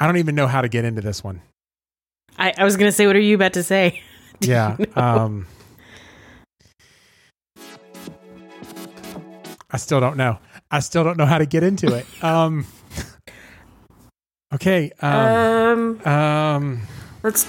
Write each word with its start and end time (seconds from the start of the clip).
I 0.00 0.06
don't 0.06 0.16
even 0.16 0.34
know 0.34 0.46
how 0.46 0.62
to 0.62 0.68
get 0.68 0.84
into 0.84 1.02
this 1.02 1.22
one. 1.22 1.42
I, 2.38 2.54
I 2.56 2.64
was 2.64 2.76
going 2.76 2.88
to 2.88 2.92
say, 2.92 3.06
what 3.06 3.16
are 3.16 3.20
you 3.20 3.34
about 3.34 3.52
to 3.52 3.62
say? 3.62 4.02
yeah. 4.40 4.76
Um, 4.96 5.46
I 9.70 9.76
still 9.76 10.00
don't 10.00 10.16
know. 10.16 10.38
I 10.70 10.80
still 10.80 11.04
don't 11.04 11.16
know 11.18 11.26
how 11.26 11.38
to 11.38 11.46
get 11.46 11.62
into 11.62 11.94
it. 11.94 12.06
Um, 12.24 12.66
okay. 14.54 14.90
Um, 15.00 16.00
Um, 16.06 16.06
um, 16.08 16.80
let's. 17.22 17.46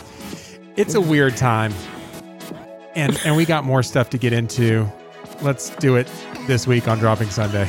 it's 0.75 0.95
a 0.95 1.01
weird 1.01 1.37
time, 1.37 1.73
and 2.95 3.19
and 3.25 3.35
we 3.35 3.45
got 3.45 3.63
more 3.63 3.81
stuff 3.83 4.09
to 4.11 4.17
get 4.17 4.33
into. 4.33 4.87
Let's 5.41 5.69
do 5.77 5.95
it 5.95 6.07
this 6.47 6.67
week 6.67 6.87
on 6.87 6.99
Dropping 6.99 7.29
Sunday. 7.29 7.67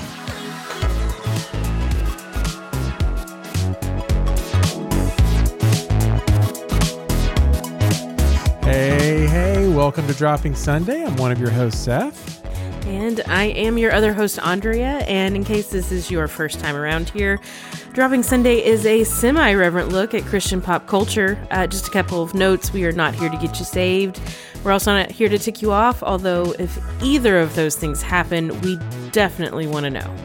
Welcome 9.93 10.11
to 10.11 10.19
Dropping 10.19 10.55
Sunday. 10.55 11.05
I'm 11.05 11.17
one 11.17 11.33
of 11.33 11.39
your 11.39 11.51
hosts, 11.51 11.79
Seth. 11.79 12.87
And 12.87 13.21
I 13.27 13.49
am 13.49 13.77
your 13.77 13.93
other 13.93 14.15
host, 14.15 14.39
Andrea. 14.39 15.01
And 15.01 15.37
in 15.37 15.45
case 15.45 15.69
this 15.69 15.93
is 15.93 16.11
your 16.11 16.29
first 16.29 16.61
time 16.61 16.77
around 16.77 17.11
here, 17.11 17.39
Dropping 17.93 18.23
Sunday 18.23 18.65
is 18.65 18.87
a 18.87 19.05
semi 19.05 19.53
reverent 19.53 19.91
look 19.91 20.15
at 20.15 20.23
Christian 20.23 20.63
pop 20.63 20.87
culture. 20.87 21.39
Uh, 21.51 21.67
just 21.67 21.89
a 21.89 21.91
couple 21.91 22.23
of 22.23 22.33
notes 22.33 22.73
we 22.73 22.87
are 22.87 22.93
not 22.93 23.15
here 23.15 23.29
to 23.29 23.37
get 23.37 23.59
you 23.59 23.67
saved. 23.67 24.19
We're 24.65 24.73
also 24.73 24.95
not 24.95 25.11
here 25.11 25.29
to 25.29 25.39
tick 25.39 25.61
you 25.61 25.73
off, 25.73 26.03
although 26.03 26.53
if 26.59 26.79
either 27.03 27.39
of 27.39 27.55
those 27.55 27.77
things 27.77 28.01
happen, 28.01 28.59
we 28.63 28.79
definitely 29.11 29.67
want 29.67 29.85
to 29.85 29.91
know. 29.91 30.17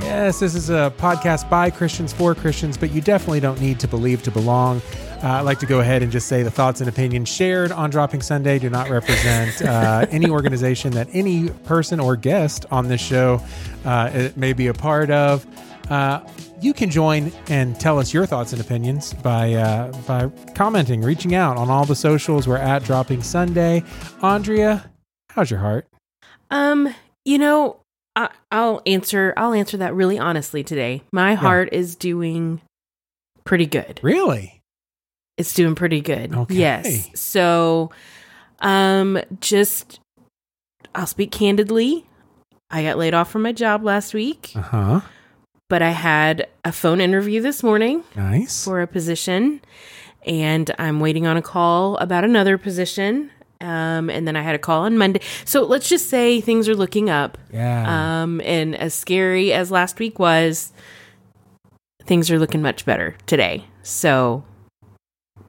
Yes, 0.00 0.40
this 0.40 0.54
is 0.54 0.70
a 0.70 0.90
podcast 0.96 1.50
by 1.50 1.68
Christians 1.68 2.14
for 2.14 2.34
Christians, 2.34 2.78
but 2.78 2.90
you 2.92 3.02
definitely 3.02 3.40
don't 3.40 3.60
need 3.60 3.78
to 3.80 3.88
believe 3.88 4.22
to 4.22 4.30
belong. 4.30 4.80
Uh, 5.22 5.28
I'd 5.28 5.42
like 5.42 5.60
to 5.60 5.66
go 5.66 5.78
ahead 5.78 6.02
and 6.02 6.10
just 6.10 6.26
say 6.26 6.42
the 6.42 6.50
thoughts 6.50 6.80
and 6.80 6.88
opinions 6.88 7.28
shared 7.28 7.70
on 7.70 7.90
Dropping 7.90 8.22
Sunday 8.22 8.58
do 8.58 8.68
not 8.68 8.90
represent 8.90 9.62
uh, 9.62 10.04
any 10.10 10.28
organization 10.28 10.90
that 10.92 11.08
any 11.12 11.48
person 11.48 12.00
or 12.00 12.16
guest 12.16 12.66
on 12.72 12.88
this 12.88 13.00
show 13.00 13.40
uh, 13.84 14.10
it 14.12 14.36
may 14.36 14.52
be 14.52 14.66
a 14.66 14.74
part 14.74 15.10
of. 15.10 15.46
Uh, 15.90 16.20
you 16.60 16.72
can 16.72 16.90
join 16.90 17.30
and 17.48 17.78
tell 17.78 17.98
us 17.98 18.12
your 18.12 18.26
thoughts 18.26 18.52
and 18.52 18.60
opinions 18.60 19.14
by 19.14 19.52
uh, 19.54 19.92
by 20.06 20.28
commenting, 20.54 21.02
reaching 21.02 21.34
out 21.34 21.56
on 21.56 21.70
all 21.70 21.84
the 21.84 21.96
socials. 21.96 22.48
We're 22.48 22.56
at 22.56 22.82
Dropping 22.84 23.22
Sunday. 23.22 23.84
Andrea, 24.22 24.90
how's 25.30 25.50
your 25.50 25.60
heart? 25.60 25.86
Um, 26.50 26.94
you 27.24 27.38
know, 27.38 27.80
I, 28.16 28.30
I'll 28.50 28.82
answer. 28.86 29.34
I'll 29.36 29.54
answer 29.54 29.76
that 29.76 29.94
really 29.94 30.18
honestly 30.18 30.64
today. 30.64 31.02
My 31.12 31.34
heart 31.34 31.68
is 31.72 31.94
doing 31.96 32.60
pretty 33.44 33.66
good. 33.66 34.00
Really? 34.02 34.61
It's 35.38 35.54
doing 35.54 35.74
pretty 35.74 36.00
good. 36.00 36.34
Okay. 36.34 36.54
Yes. 36.54 37.10
So, 37.20 37.90
um, 38.60 39.18
just 39.40 40.00
I'll 40.94 41.06
speak 41.06 41.30
candidly. 41.32 42.04
I 42.70 42.82
got 42.82 42.98
laid 42.98 43.14
off 43.14 43.30
from 43.30 43.42
my 43.42 43.52
job 43.52 43.82
last 43.84 44.14
week, 44.14 44.52
Uh 44.54 44.60
huh. 44.62 45.00
but 45.68 45.82
I 45.82 45.90
had 45.90 46.46
a 46.64 46.72
phone 46.72 47.00
interview 47.00 47.40
this 47.42 47.62
morning 47.62 48.02
Nice. 48.16 48.64
for 48.64 48.80
a 48.80 48.86
position, 48.86 49.60
and 50.26 50.70
I'm 50.78 51.00
waiting 51.00 51.26
on 51.26 51.36
a 51.36 51.42
call 51.42 51.96
about 51.98 52.24
another 52.24 52.56
position. 52.58 53.30
Um, 53.60 54.10
and 54.10 54.26
then 54.26 54.34
I 54.34 54.42
had 54.42 54.56
a 54.56 54.58
call 54.58 54.82
on 54.82 54.98
Monday. 54.98 55.20
So 55.44 55.62
let's 55.64 55.88
just 55.88 56.10
say 56.10 56.40
things 56.40 56.68
are 56.68 56.74
looking 56.74 57.08
up. 57.10 57.38
Yeah. 57.52 58.22
Um, 58.22 58.40
and 58.44 58.74
as 58.74 58.92
scary 58.92 59.52
as 59.52 59.70
last 59.70 60.00
week 60.00 60.18
was, 60.18 60.72
things 62.04 62.28
are 62.30 62.40
looking 62.40 62.60
much 62.60 62.84
better 62.84 63.14
today. 63.26 63.64
So 63.84 64.42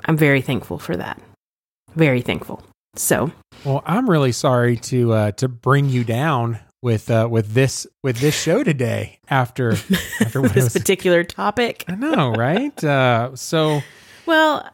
I'm 0.05 0.17
very 0.17 0.41
thankful 0.41 0.79
for 0.79 0.95
that. 0.97 1.21
Very 1.95 2.21
thankful. 2.21 2.63
So 2.95 3.31
Well, 3.65 3.81
I'm 3.85 4.09
really 4.09 4.31
sorry 4.31 4.77
to 4.77 5.13
uh, 5.13 5.31
to 5.33 5.47
bring 5.47 5.89
you 5.89 6.03
down 6.03 6.59
with 6.81 7.09
uh, 7.09 7.27
with 7.29 7.53
this 7.53 7.87
with 8.03 8.19
this 8.19 8.39
show 8.39 8.63
today. 8.63 9.19
After 9.29 9.71
after 10.19 10.41
what 10.41 10.53
this 10.53 10.65
was, 10.65 10.73
particular 10.73 11.23
topic, 11.23 11.85
I 11.87 11.95
know, 11.95 12.31
right? 12.31 12.83
Uh, 12.83 13.35
so 13.35 13.81
well, 14.25 14.69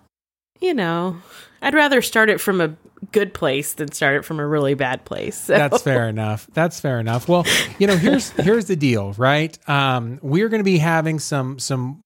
you 0.59 0.73
know, 0.73 1.21
I'd 1.61 1.73
rather 1.73 2.01
start 2.01 2.29
it 2.29 2.41
from 2.41 2.59
a 2.59 2.75
good 3.11 3.33
place 3.33 3.73
than 3.73 3.91
start 3.91 4.17
it 4.17 4.25
from 4.25 4.39
a 4.39 4.45
really 4.45 4.73
bad 4.73 5.05
place. 5.05 5.37
So. 5.37 5.53
that's 5.53 5.81
fair 5.81 6.09
enough. 6.09 6.47
That's 6.53 6.79
fair 6.79 6.99
enough. 6.99 7.27
Well, 7.29 7.45
you 7.77 7.87
know, 7.87 7.95
here's 7.95 8.31
here's 8.31 8.65
the 8.65 8.75
deal, 8.75 9.13
right? 9.13 9.57
Um, 9.69 10.19
we're 10.21 10.49
going 10.49 10.59
to 10.59 10.65
be 10.65 10.79
having 10.79 11.19
some 11.19 11.59
some 11.59 12.01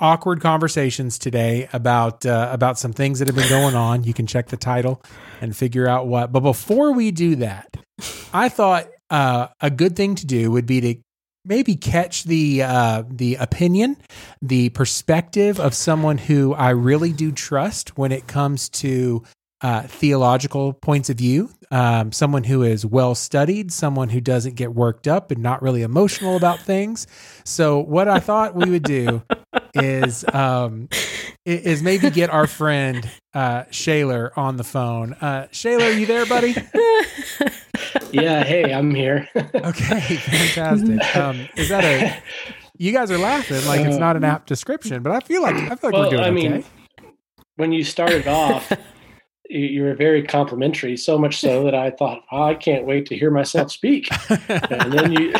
awkward 0.00 0.40
conversations 0.40 1.18
today 1.18 1.68
about 1.72 2.24
uh, 2.24 2.48
about 2.52 2.78
some 2.78 2.92
things 2.92 3.18
that 3.18 3.28
have 3.28 3.36
been 3.36 3.48
going 3.48 3.74
on. 3.74 4.04
You 4.04 4.14
can 4.14 4.26
check 4.26 4.48
the 4.48 4.56
title 4.56 5.02
and 5.40 5.56
figure 5.56 5.88
out 5.88 6.06
what. 6.06 6.32
But 6.32 6.40
before 6.40 6.92
we 6.92 7.10
do 7.10 7.36
that, 7.36 7.76
I 8.32 8.48
thought 8.48 8.88
uh, 9.10 9.48
a 9.60 9.70
good 9.70 9.96
thing 9.96 10.14
to 10.16 10.26
do 10.26 10.50
would 10.50 10.66
be 10.66 10.80
to 10.80 10.94
maybe 11.44 11.74
catch 11.74 12.24
the 12.24 12.62
uh, 12.62 13.02
the 13.08 13.36
opinion, 13.36 13.96
the 14.42 14.68
perspective 14.70 15.58
of 15.58 15.74
someone 15.74 16.18
who 16.18 16.54
I 16.54 16.70
really 16.70 17.12
do 17.12 17.32
trust 17.32 17.96
when 17.96 18.12
it 18.12 18.26
comes 18.26 18.68
to 18.70 19.24
uh, 19.60 19.82
theological 19.82 20.72
points 20.72 21.10
of 21.10 21.16
view. 21.16 21.50
Um, 21.70 22.12
someone 22.12 22.44
who 22.44 22.62
is 22.62 22.86
well 22.86 23.14
studied, 23.14 23.72
someone 23.72 24.08
who 24.08 24.20
doesn't 24.20 24.54
get 24.54 24.74
worked 24.74 25.06
up 25.06 25.30
and 25.30 25.42
not 25.42 25.60
really 25.60 25.82
emotional 25.82 26.36
about 26.36 26.60
things. 26.60 27.06
So, 27.44 27.78
what 27.80 28.08
I 28.08 28.20
thought 28.20 28.54
we 28.54 28.70
would 28.70 28.84
do 28.84 29.22
is 29.74 30.24
um, 30.32 30.88
is 31.44 31.82
maybe 31.82 32.10
get 32.10 32.30
our 32.30 32.46
friend 32.46 33.08
uh, 33.34 33.64
Shaler 33.70 34.32
on 34.38 34.56
the 34.56 34.64
phone. 34.64 35.12
Uh, 35.14 35.48
Shaler, 35.50 35.84
are 35.86 35.92
you 35.92 36.06
there, 36.06 36.24
buddy? 36.24 36.54
yeah, 38.12 38.44
hey, 38.44 38.72
I'm 38.72 38.94
here. 38.94 39.28
Okay, 39.54 40.00
fantastic. 40.00 41.16
Um, 41.16 41.48
is 41.56 41.68
that 41.68 41.84
a? 41.84 42.22
You 42.78 42.92
guys 42.92 43.10
are 43.10 43.18
laughing 43.18 43.64
like 43.66 43.80
it's 43.80 43.96
not 43.96 44.16
an 44.16 44.24
apt 44.24 44.46
description, 44.46 45.02
but 45.02 45.12
I 45.12 45.20
feel 45.20 45.42
like 45.42 45.56
I 45.56 45.74
feel 45.74 45.90
like 45.90 45.92
we're 45.92 46.00
well, 46.00 46.10
doing 46.10 46.22
I 46.22 46.30
mean, 46.30 46.52
okay. 46.52 46.66
when 47.56 47.72
you 47.72 47.82
started 47.82 48.28
off, 48.28 48.72
you, 49.48 49.60
you 49.60 49.82
were 49.82 49.94
very 49.94 50.22
complimentary, 50.22 50.96
so 50.96 51.18
much 51.18 51.40
so 51.40 51.64
that 51.64 51.74
I 51.74 51.90
thought, 51.90 52.24
oh, 52.30 52.42
I 52.42 52.54
can't 52.54 52.86
wait 52.86 53.06
to 53.06 53.16
hear 53.16 53.30
myself 53.30 53.70
speak. 53.70 54.08
and 54.48 54.92
then 54.92 55.12
you, 55.12 55.34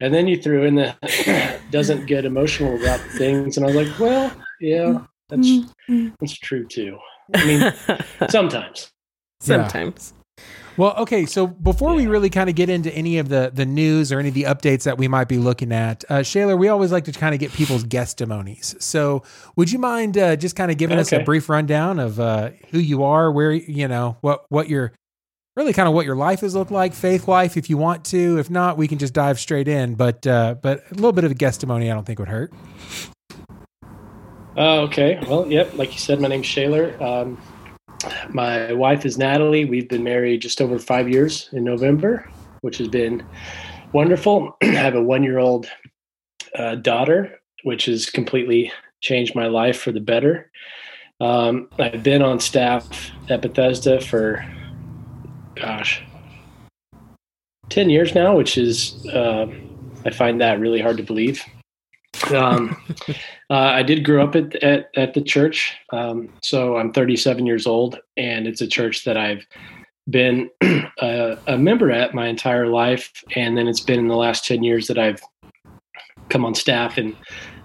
and 0.00 0.12
then 0.12 0.26
you 0.26 0.40
threw 0.40 0.64
in 0.64 0.74
the 0.74 1.60
doesn't 1.70 2.06
get 2.06 2.24
emotional 2.24 2.80
about 2.80 3.00
things, 3.00 3.56
and 3.56 3.64
I 3.64 3.68
was 3.74 3.76
like, 3.76 3.98
well, 3.98 4.32
yeah, 4.60 4.78
mm-hmm. 4.78 5.04
that's 5.28 5.48
mm-hmm. 5.48 6.08
that's 6.20 6.38
true 6.38 6.66
too. 6.66 6.98
I 7.34 7.44
mean, 7.46 7.72
sometimes. 8.30 8.90
Sometimes. 9.40 10.12
Well, 10.76 10.94
okay. 10.98 11.26
So 11.26 11.46
before 11.46 11.94
we 11.94 12.06
really 12.06 12.30
kind 12.30 12.48
of 12.48 12.56
get 12.56 12.70
into 12.70 12.92
any 12.94 13.18
of 13.18 13.28
the 13.28 13.50
the 13.52 13.66
news 13.66 14.12
or 14.12 14.18
any 14.18 14.28
of 14.28 14.34
the 14.34 14.44
updates 14.44 14.84
that 14.84 14.98
we 14.98 15.08
might 15.08 15.28
be 15.28 15.38
looking 15.38 15.72
at, 15.72 16.04
uh, 16.08 16.22
Shaler, 16.22 16.56
we 16.56 16.68
always 16.68 16.92
like 16.92 17.04
to 17.04 17.12
kind 17.12 17.34
of 17.34 17.40
get 17.40 17.52
people's 17.52 17.84
testimonies. 17.84 18.74
So 18.78 19.22
would 19.56 19.70
you 19.70 19.78
mind 19.78 20.16
uh, 20.16 20.36
just 20.36 20.56
kind 20.56 20.70
of 20.70 20.78
giving 20.78 20.98
us 20.98 21.12
a 21.12 21.20
brief 21.20 21.48
rundown 21.48 21.98
of 21.98 22.18
uh, 22.18 22.50
who 22.70 22.78
you 22.78 23.02
are, 23.02 23.30
where 23.30 23.52
you 23.52 23.88
know 23.88 24.16
what 24.20 24.46
what 24.48 24.68
your 24.68 24.92
really 25.56 25.72
kind 25.72 25.88
of 25.88 25.94
what 25.94 26.06
your 26.06 26.16
life 26.16 26.40
has 26.40 26.54
looked 26.54 26.70
like, 26.70 26.94
faith 26.94 27.28
life, 27.28 27.56
if 27.56 27.68
you 27.68 27.76
want 27.76 28.04
to. 28.06 28.38
If 28.38 28.48
not, 28.50 28.78
we 28.78 28.88
can 28.88 28.98
just 28.98 29.12
dive 29.12 29.38
straight 29.38 29.68
in. 29.68 29.94
But 29.94 30.26
uh, 30.26 30.54
but 30.62 30.84
a 30.90 30.94
little 30.94 31.12
bit 31.12 31.24
of 31.24 31.30
a 31.30 31.34
testimony, 31.34 31.90
I 31.90 31.94
don't 31.94 32.06
think 32.06 32.18
would 32.18 32.28
hurt. 32.28 32.52
Uh, 34.56 34.82
okay. 34.82 35.18
Well, 35.28 35.46
yep. 35.50 35.74
Like 35.74 35.92
you 35.92 35.98
said, 35.98 36.20
my 36.20 36.28
name's 36.28 36.46
Shaler. 36.46 37.00
Um, 37.02 37.40
my 38.30 38.72
wife 38.72 39.04
is 39.04 39.18
Natalie. 39.18 39.64
We've 39.64 39.88
been 39.88 40.04
married 40.04 40.42
just 40.42 40.60
over 40.60 40.78
five 40.78 41.08
years 41.08 41.48
in 41.52 41.64
November, 41.64 42.28
which 42.60 42.78
has 42.78 42.88
been 42.88 43.24
wonderful. 43.92 44.56
I 44.62 44.66
have 44.66 44.94
a 44.94 45.02
one 45.02 45.22
year 45.22 45.38
old 45.38 45.66
uh, 46.54 46.76
daughter, 46.76 47.40
which 47.62 47.86
has 47.86 48.08
completely 48.08 48.72
changed 49.00 49.34
my 49.34 49.46
life 49.46 49.80
for 49.80 49.92
the 49.92 50.00
better. 50.00 50.50
Um, 51.20 51.68
I've 51.78 52.02
been 52.02 52.22
on 52.22 52.40
staff 52.40 53.10
at 53.28 53.42
Bethesda 53.42 54.00
for, 54.00 54.44
gosh, 55.54 56.02
10 57.68 57.90
years 57.90 58.14
now, 58.14 58.36
which 58.36 58.56
is, 58.56 59.06
uh, 59.08 59.46
I 60.04 60.10
find 60.10 60.40
that 60.40 60.60
really 60.60 60.80
hard 60.80 60.96
to 60.96 61.02
believe. 61.02 61.42
Um, 62.34 62.76
uh, 63.50 63.54
I 63.54 63.82
did 63.82 64.04
grow 64.04 64.24
up 64.24 64.36
at, 64.36 64.54
at, 64.56 64.90
at 64.96 65.14
the 65.14 65.22
church. 65.22 65.76
Um, 65.92 66.28
so 66.42 66.76
I'm 66.76 66.92
37 66.92 67.46
years 67.46 67.66
old, 67.66 67.98
and 68.16 68.46
it's 68.46 68.60
a 68.60 68.66
church 68.66 69.04
that 69.04 69.16
I've 69.16 69.46
been 70.08 70.50
a, 70.62 71.38
a 71.46 71.58
member 71.58 71.90
at 71.90 72.14
my 72.14 72.28
entire 72.28 72.66
life. 72.66 73.12
And 73.36 73.56
then 73.56 73.68
it's 73.68 73.80
been 73.80 73.98
in 73.98 74.08
the 74.08 74.16
last 74.16 74.44
10 74.46 74.62
years 74.62 74.86
that 74.88 74.98
I've 74.98 75.20
come 76.28 76.44
on 76.44 76.54
staff 76.54 76.98
and 76.98 77.16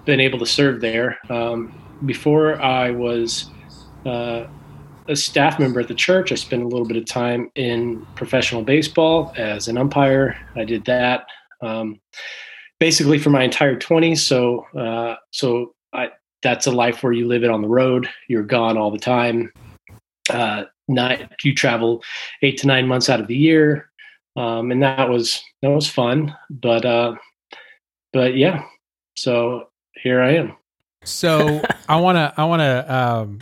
been 0.06 0.20
able 0.20 0.40
to 0.40 0.46
serve 0.46 0.82
there. 0.82 1.18
Um, 1.30 1.74
before 2.06 2.62
I 2.62 2.92
was 2.92 3.50
uh, 4.06 4.46
a 5.08 5.16
staff 5.16 5.60
member 5.60 5.80
at 5.80 5.88
the 5.88 5.96
church, 5.96 6.32
I 6.32 6.36
spent 6.36 6.64
a 6.64 6.68
little 6.68 6.88
bit 6.88 6.98
of 6.98 7.06
time 7.06 7.50
in 7.56 8.06
professional 8.16 8.64
baseball 8.64 9.34
as 9.38 9.68
an 9.68 9.78
umpire. 9.78 10.38
I 10.56 10.66
did 10.66 10.86
that. 10.86 11.28
Um, 11.62 12.00
basically 12.80 13.20
for 13.20 13.30
my 13.30 13.44
entire 13.44 13.76
20s. 13.76 14.20
So, 14.20 14.66
uh, 14.78 15.16
so 15.32 15.74
I, 15.94 16.10
that's 16.44 16.68
a 16.68 16.72
life 16.72 17.04
where 17.04 17.14
you 17.14 17.28
live 17.28 17.44
it 17.44 17.50
on 17.50 17.62
the 17.62 17.68
road. 17.68 18.10
You're 18.28 18.44
gone 18.44 18.78
all 18.78 18.92
the 18.92 19.00
time. 19.00 19.52
Uh, 20.30 20.66
not 20.88 21.44
you 21.44 21.54
travel 21.54 22.04
eight 22.42 22.58
to 22.60 22.68
nine 22.68 22.88
months 22.88 23.10
out 23.10 23.20
of 23.20 23.28
the 23.28 23.36
year, 23.36 23.90
um, 24.36 24.72
and 24.72 24.82
that 24.84 25.10
was 25.10 25.42
that 25.62 25.70
was 25.70 25.90
fun. 25.90 26.36
But 26.50 26.86
uh, 26.86 27.16
but 28.14 28.36
yeah, 28.36 28.64
so 29.16 29.70
here 29.96 30.22
I 30.22 30.36
am. 30.36 30.56
So 31.04 31.62
I 31.90 32.00
want 32.00 32.18
to, 32.18 32.34
I 32.38 32.46
want 32.46 32.62
to, 32.62 32.96
um, 32.96 33.40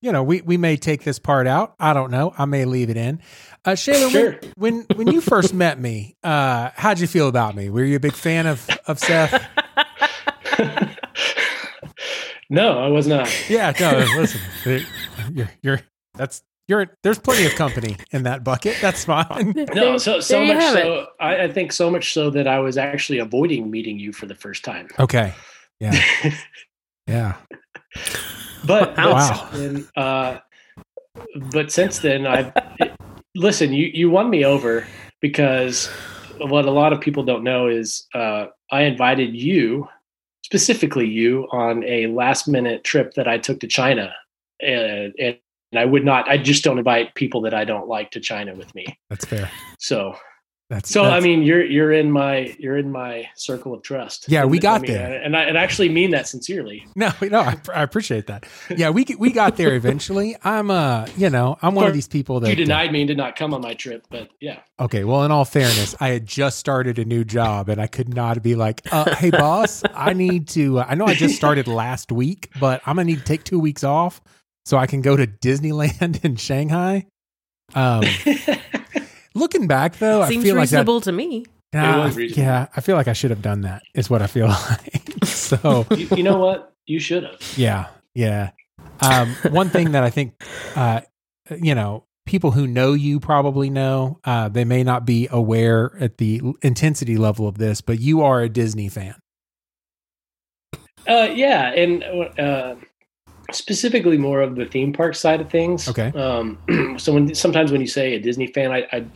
you 0.00 0.12
know, 0.12 0.22
we, 0.22 0.40
we 0.42 0.56
may 0.56 0.76
take 0.76 1.04
this 1.04 1.18
part 1.18 1.46
out. 1.46 1.74
I 1.78 1.92
don't 1.92 2.10
know. 2.10 2.34
I 2.36 2.44
may 2.44 2.64
leave 2.64 2.90
it 2.90 2.96
in. 2.96 3.20
Uh, 3.64 3.74
Shaler, 3.74 4.10
Sure. 4.10 4.38
when, 4.56 4.84
when, 4.88 4.96
when 4.96 5.08
you 5.08 5.20
first 5.20 5.54
met 5.64 5.80
me, 5.80 6.16
uh, 6.22 6.70
how'd 6.74 6.98
you 7.00 7.06
feel 7.06 7.28
about 7.28 7.54
me? 7.56 7.70
Were 7.70 7.84
you 7.84 7.96
a 7.96 8.00
big 8.00 8.12
fan 8.12 8.46
of, 8.46 8.66
of 8.86 8.98
Seth? 8.98 9.42
no, 12.50 12.78
I 12.78 12.88
was 12.88 13.06
not. 13.06 13.28
Yeah, 13.48 13.72
no, 13.80 14.06
listen, 14.16 14.40
you're, 15.32 15.50
you're, 15.62 15.80
that's, 16.14 16.42
you're, 16.68 16.86
there's 17.02 17.18
plenty 17.18 17.46
of 17.46 17.54
company 17.54 17.96
in 18.10 18.24
that 18.24 18.44
bucket. 18.44 18.76
That's 18.80 19.04
fine. 19.04 19.54
No, 19.74 19.96
so 19.98 20.20
so 20.20 20.44
much 20.44 20.62
so 20.62 21.06
I, 21.20 21.44
I 21.44 21.52
think 21.52 21.72
so 21.72 21.90
much 21.90 22.12
so 22.14 22.30
that 22.30 22.46
I 22.46 22.58
was 22.58 22.76
actually 22.78 23.18
avoiding 23.18 23.70
meeting 23.70 23.98
you 23.98 24.12
for 24.12 24.26
the 24.26 24.34
first 24.34 24.64
time. 24.64 24.88
Okay. 24.98 25.32
Yeah. 25.80 25.92
Yeah. 27.06 27.36
But, 28.66 28.94
but 28.96 29.12
Wow. 29.12 29.48
then, 29.52 29.86
uh, 29.96 30.38
but 31.52 31.70
since 31.70 31.98
then, 31.98 32.26
I've 32.26 32.52
listen. 33.34 33.72
You 33.72 33.90
you 33.92 34.10
won 34.10 34.30
me 34.30 34.44
over 34.44 34.86
because 35.20 35.86
what 36.38 36.64
a 36.64 36.70
lot 36.70 36.92
of 36.92 37.00
people 37.00 37.22
don't 37.22 37.44
know 37.44 37.68
is 37.68 38.06
uh, 38.14 38.46
I 38.70 38.82
invited 38.82 39.34
you, 39.34 39.88
specifically 40.42 41.08
you, 41.08 41.46
on 41.52 41.84
a 41.84 42.06
last 42.08 42.48
minute 42.48 42.84
trip 42.84 43.14
that 43.14 43.28
I 43.28 43.38
took 43.38 43.60
to 43.60 43.66
China, 43.66 44.12
and, 44.60 45.14
and 45.18 45.38
I 45.74 45.84
would 45.84 46.04
not. 46.04 46.28
I 46.28 46.38
just 46.38 46.64
don't 46.64 46.78
invite 46.78 47.14
people 47.14 47.40
that 47.42 47.54
I 47.54 47.64
don't 47.64 47.88
like 47.88 48.10
to 48.12 48.20
China 48.20 48.54
with 48.54 48.74
me. 48.74 48.86
That's 49.10 49.24
fair. 49.24 49.50
So 49.78 50.16
That's 50.70 50.88
so 50.90 51.02
that's, 51.02 51.14
I 51.14 51.20
mean, 51.20 51.42
you're 51.42 51.62
you're 51.62 51.92
in 51.92 52.10
my 52.10 52.56
you're 52.58 52.78
in 52.78 52.90
my 52.90 53.28
circle 53.36 53.74
of 53.74 53.82
trust. 53.82 54.24
Yeah, 54.28 54.46
we 54.46 54.56
I 54.58 54.60
got 54.60 54.80
mean, 54.80 54.92
there. 54.92 55.22
and 55.22 55.36
I 55.36 55.42
and 55.42 55.58
I 55.58 55.62
actually 55.62 55.90
mean 55.90 56.12
that 56.12 56.26
sincerely. 56.26 56.86
No, 56.96 57.10
no, 57.20 57.40
I, 57.40 57.58
I 57.74 57.82
appreciate 57.82 58.28
that. 58.28 58.46
Yeah, 58.74 58.88
we 58.90 59.04
we 59.18 59.30
got 59.30 59.56
there 59.58 59.74
eventually. 59.82 60.36
I'm 60.42 60.70
uh, 60.70 61.06
you 61.18 61.28
know, 61.28 61.58
I'm 61.60 61.74
one 61.74 61.86
of 61.86 61.92
these 61.92 62.08
people 62.08 62.40
that 62.40 62.48
You 62.48 62.56
denied 62.56 62.92
me 62.92 63.02
and 63.02 63.08
did 63.08 63.18
not 63.18 63.36
come 63.36 63.52
on 63.52 63.60
my 63.60 63.74
trip, 63.74 64.06
but 64.08 64.30
yeah. 64.40 64.60
Okay, 64.80 65.04
well, 65.04 65.22
in 65.24 65.30
all 65.30 65.44
fairness, 65.44 65.94
I 66.00 66.08
had 66.08 66.24
just 66.24 66.58
started 66.58 66.98
a 66.98 67.04
new 67.04 67.24
job 67.24 67.68
and 67.68 67.78
I 67.80 67.86
could 67.86 68.14
not 68.14 68.42
be 68.42 68.54
like, 68.54 68.80
uh, 68.90 69.14
"Hey, 69.16 69.30
boss, 69.30 69.82
I 69.94 70.14
need 70.14 70.48
to." 70.48 70.78
Uh, 70.80 70.86
I 70.88 70.94
know 70.94 71.04
I 71.04 71.14
just 71.14 71.36
started 71.36 71.68
last 71.68 72.10
week, 72.10 72.48
but 72.58 72.80
I'm 72.86 72.96
gonna 72.96 73.04
need 73.06 73.18
to 73.18 73.24
take 73.24 73.44
two 73.44 73.60
weeks 73.60 73.84
off 73.84 74.22
so 74.64 74.78
I 74.78 74.86
can 74.86 75.02
go 75.02 75.14
to 75.14 75.26
Disneyland 75.26 76.24
in 76.24 76.36
Shanghai. 76.36 77.06
Um, 77.74 78.04
looking 79.34 79.66
back, 79.66 79.98
though, 79.98 80.22
I 80.22 80.28
Seems 80.28 80.44
feel 80.44 80.54
like 80.56 80.68
that. 80.70 80.76
reasonable 80.78 81.00
to 81.02 81.12
me. 81.12 81.44
Nah, 81.72 82.02
It 82.02 82.04
was 82.04 82.16
reasonable. 82.16 82.42
yeah, 82.44 82.66
I 82.76 82.80
feel 82.80 82.96
like 82.96 83.08
I 83.08 83.12
should 83.14 83.30
have 83.30 83.42
done 83.42 83.62
that. 83.62 83.82
Is 83.94 84.08
what 84.08 84.22
I 84.22 84.26
feel 84.26 84.46
like. 84.70 85.24
so 85.24 85.86
you, 85.96 86.08
you 86.16 86.22
know 86.22 86.38
what? 86.38 86.72
You 86.86 86.98
should 87.00 87.24
have. 87.24 87.40
yeah, 87.56 87.86
yeah. 88.14 88.50
Um, 89.00 89.34
one 89.50 89.70
thing 89.70 89.92
that 89.92 90.04
I 90.04 90.10
think, 90.10 90.40
uh, 90.76 91.00
you 91.50 91.74
know, 91.74 92.04
people 92.26 92.52
who 92.52 92.66
know 92.66 92.92
you 92.92 93.18
probably 93.20 93.70
know, 93.70 94.20
uh, 94.24 94.48
they 94.48 94.64
may 94.64 94.84
not 94.84 95.04
be 95.04 95.28
aware 95.30 95.96
at 96.00 96.18
the 96.18 96.40
intensity 96.62 97.16
level 97.16 97.48
of 97.48 97.58
this, 97.58 97.80
but 97.80 97.98
you 97.98 98.22
are 98.22 98.40
a 98.40 98.48
Disney 98.48 98.88
fan. 98.88 99.16
Uh, 101.06 101.28
yeah, 101.34 101.70
and 101.72 102.02
uh, 102.38 102.76
specifically 103.52 104.18
more 104.18 104.40
of 104.42 104.56
the 104.56 104.64
theme 104.64 104.92
park 104.92 105.14
side 105.14 105.40
of 105.40 105.50
things. 105.50 105.88
Okay. 105.88 106.08
Um, 106.18 106.58
so 106.98 107.12
when 107.14 107.34
sometimes 107.34 107.70
when 107.72 107.80
you 107.80 107.86
say 107.86 108.14
a 108.14 108.20
Disney 108.20 108.46
fan, 108.48 108.72
I, 108.72 108.86
I 108.92 109.06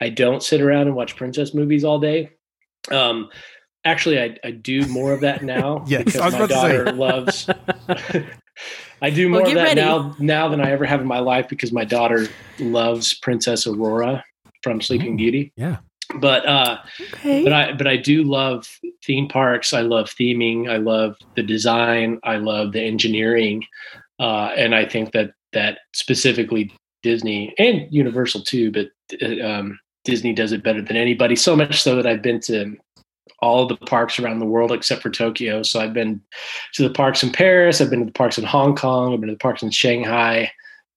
I 0.00 0.08
don't 0.08 0.42
sit 0.42 0.60
around 0.60 0.88
and 0.88 0.96
watch 0.96 1.16
princess 1.16 1.54
movies 1.54 1.84
all 1.84 1.98
day. 1.98 2.30
Um, 2.90 3.28
actually, 3.84 4.20
I, 4.20 4.36
I 4.44 4.50
do 4.52 4.86
more 4.86 5.12
of 5.12 5.20
that 5.22 5.42
now 5.42 5.84
Yes, 5.88 6.04
because 6.04 6.20
I 6.20 6.24
was 6.26 6.34
my 6.34 6.38
about 6.44 6.48
to 6.50 6.54
say. 6.60 6.76
daughter 6.76 6.92
loves. 6.92 7.50
I 9.02 9.10
do 9.10 9.30
Well, 9.30 9.40
more 9.40 9.48
of 9.48 9.54
that 9.54 9.62
ready. 9.62 9.80
now 9.80 10.14
now 10.18 10.48
than 10.48 10.60
I 10.60 10.70
ever 10.70 10.84
have 10.86 11.00
in 11.00 11.06
my 11.06 11.18
life 11.18 11.48
because 11.48 11.72
my 11.72 11.84
daughter 11.84 12.26
loves 12.58 13.12
Princess 13.14 13.66
Aurora 13.66 14.24
from 14.62 14.80
Sleeping 14.80 15.14
Ooh. 15.14 15.18
Beauty. 15.18 15.52
Yeah. 15.56 15.76
But 16.14 16.46
uh, 16.46 16.78
Okay. 17.14 17.42
but 17.42 17.52
I 17.52 17.72
but 17.72 17.86
I 17.86 17.96
do 17.96 18.22
love 18.22 18.68
theme 19.04 19.28
parks. 19.28 19.72
I 19.72 19.80
love 19.80 20.06
theming. 20.08 20.70
I 20.70 20.76
love 20.76 21.16
the 21.34 21.42
design. 21.42 22.20
I 22.22 22.36
love 22.36 22.72
the 22.72 22.82
engineering, 22.82 23.64
uh, 24.20 24.50
and 24.56 24.74
I 24.74 24.84
think 24.84 25.12
that 25.12 25.32
that 25.52 25.78
specifically 25.92 26.72
Disney 27.02 27.54
and 27.58 27.86
Universal 27.90 28.42
too, 28.42 28.70
but 28.70 28.88
uh, 29.22 29.44
um, 29.46 29.78
Disney 30.04 30.32
does 30.32 30.52
it 30.52 30.62
better 30.62 30.82
than 30.82 30.96
anybody. 30.96 31.34
So 31.36 31.56
much 31.56 31.82
so 31.82 31.96
that 31.96 32.06
I've 32.06 32.22
been 32.22 32.40
to 32.42 32.76
all 33.40 33.66
the 33.66 33.76
parks 33.76 34.18
around 34.18 34.38
the 34.38 34.46
world 34.46 34.72
except 34.72 35.02
for 35.02 35.10
Tokyo. 35.10 35.62
So 35.62 35.80
I've 35.80 35.92
been 35.92 36.20
to 36.74 36.82
the 36.82 36.94
parks 36.94 37.22
in 37.22 37.30
Paris. 37.32 37.80
I've 37.80 37.90
been 37.90 38.00
to 38.00 38.06
the 38.06 38.12
parks 38.12 38.38
in 38.38 38.44
Hong 38.44 38.74
Kong. 38.76 39.12
I've 39.12 39.20
been 39.20 39.28
to 39.28 39.34
the 39.34 39.38
parks 39.38 39.62
in 39.62 39.70
Shanghai, 39.70 40.50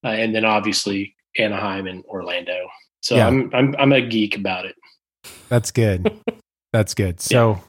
uh, 0.03 0.09
and 0.09 0.33
then 0.35 0.45
obviously 0.45 1.15
Anaheim 1.37 1.87
and 1.87 2.03
Orlando. 2.05 2.67
So 3.01 3.15
Yeah. 3.15 3.27
I'm 3.27 3.49
I'm 3.53 3.75
I'm 3.79 3.93
a 3.93 4.01
geek 4.01 4.35
about 4.35 4.65
it. 4.65 4.75
That's 5.49 5.71
good. 5.71 6.11
That's 6.73 6.93
good. 6.93 7.19
So 7.21 7.61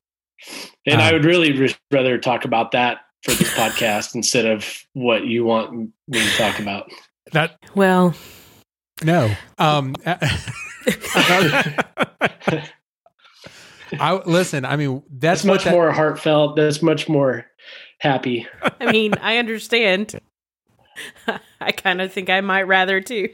And 0.87 1.00
I 1.03 1.09
Um, 1.09 1.15
would 1.15 1.25
really 1.25 1.53
re- 1.53 1.75
rather 1.91 2.17
talk 2.19 2.44
about 2.44 2.73
that 2.73 2.99
for 3.25 3.32
this 3.32 3.53
podcast 3.55 4.15
instead 4.15 4.47
of 4.47 4.67
what 4.94 5.27
you 5.27 5.44
want 5.44 5.73
me 5.73 5.91
to 6.21 6.31
talk 6.38 6.59
about. 6.61 6.91
that 7.32 7.56
well, 7.75 8.15
no. 9.03 9.31
Um 9.59 9.94
I 13.99 14.23
listen, 14.25 14.65
I 14.65 14.77
mean, 14.77 15.03
that's 15.11 15.43
That's 15.43 15.44
much 15.44 15.65
that- 15.65 15.73
more 15.73 15.91
heartfelt. 15.93 16.56
That's 16.56 16.81
much 16.82 17.09
more 17.09 17.47
happy. 18.00 18.47
I 18.81 18.93
mean, 18.93 19.15
I 19.21 19.38
understand. 19.38 20.19
I 21.61 21.73
kind 21.73 22.00
of 22.00 22.12
think 22.12 22.31
I 22.31 22.41
might 22.41 22.62
rather 22.65 23.00
too. 23.00 23.31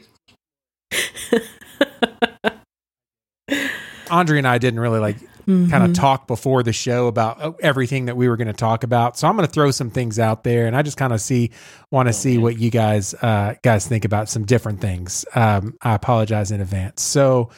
Andre 4.11 4.37
and 4.39 4.47
I 4.47 4.57
didn't 4.57 4.79
really 4.79 4.99
like 4.99 5.17
Mm-hmm. 5.47 5.71
kind 5.71 5.85
of 5.85 5.93
talk 5.93 6.27
before 6.27 6.61
the 6.61 6.73
show 6.73 7.07
about 7.07 7.41
uh, 7.41 7.53
everything 7.61 8.07
that 8.07 8.17
we 8.17 8.27
were 8.27 8.35
going 8.35 8.49
to 8.49 8.53
talk 8.53 8.83
about. 8.83 9.17
So 9.17 9.29
I'm 9.29 9.37
going 9.37 9.47
to 9.47 9.53
throw 9.53 9.71
some 9.71 9.89
things 9.89 10.19
out 10.19 10.43
there, 10.43 10.67
and 10.67 10.75
I 10.75 10.81
just 10.81 10.97
kind 10.97 11.13
of 11.13 11.21
see 11.21 11.51
want 11.89 12.07
to 12.07 12.09
Oh, 12.09 12.11
see 12.11 12.33
man. 12.33 12.41
what 12.41 12.57
you 12.59 12.69
guys 12.69 13.13
uh, 13.13 13.53
guys 13.63 13.87
think 13.87 14.03
about 14.03 14.27
some 14.27 14.43
different 14.43 14.81
things. 14.81 15.23
Um, 15.35 15.77
I 15.81 15.95
apologize 15.95 16.51
in 16.51 16.59
advance. 16.59 17.01
So, 17.01 17.49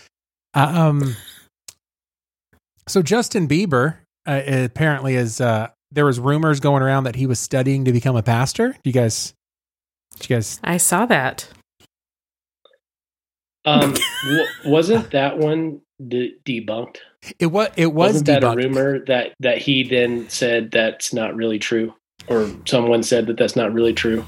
um, 0.54 1.16
so 2.88 3.02
Justin 3.02 3.48
Bieber 3.48 3.96
uh, 4.28 4.42
apparently 4.46 5.16
is 5.16 5.42
uh, 5.42 5.70
there 5.92 6.06
was 6.06 6.20
rumors 6.20 6.60
going 6.60 6.84
around 6.84 7.06
that 7.06 7.16
he 7.16 7.26
was 7.26 7.40
studying 7.40 7.86
to 7.86 7.92
become 7.92 8.16
a 8.16 8.22
pastor. 8.22 8.70
Do 8.74 8.80
you 8.84 8.94
guys? 8.94 9.34
Did 10.20 10.30
you 10.30 10.36
guys? 10.36 10.60
I 10.64 10.78
saw 10.78 11.08
that. 11.08 11.48
Um, 13.66 13.94
w- 14.24 14.46
wasn't 14.66 15.12
that 15.12 15.38
one 15.38 15.82
de- 16.08 16.36
debunked? 16.46 16.98
It 17.40 17.48
was. 17.48 17.70
It 17.76 17.88
was 17.94 18.14
Wasn't 18.14 18.28
that 18.28 18.44
a 18.44 18.56
rumor 18.56 19.04
that 19.06 19.34
that 19.42 19.58
he 19.58 19.84
then 19.84 20.30
said 20.30 20.72
that's 20.72 21.14
not 21.14 21.36
really 21.36 21.60
true, 21.60 21.94
or 22.28 22.50
someone 22.66 23.04
said 23.04 23.28
that 23.28 23.38
that's 23.38 23.56
not 23.56 23.74
really 23.74 23.94
true? 23.94 24.26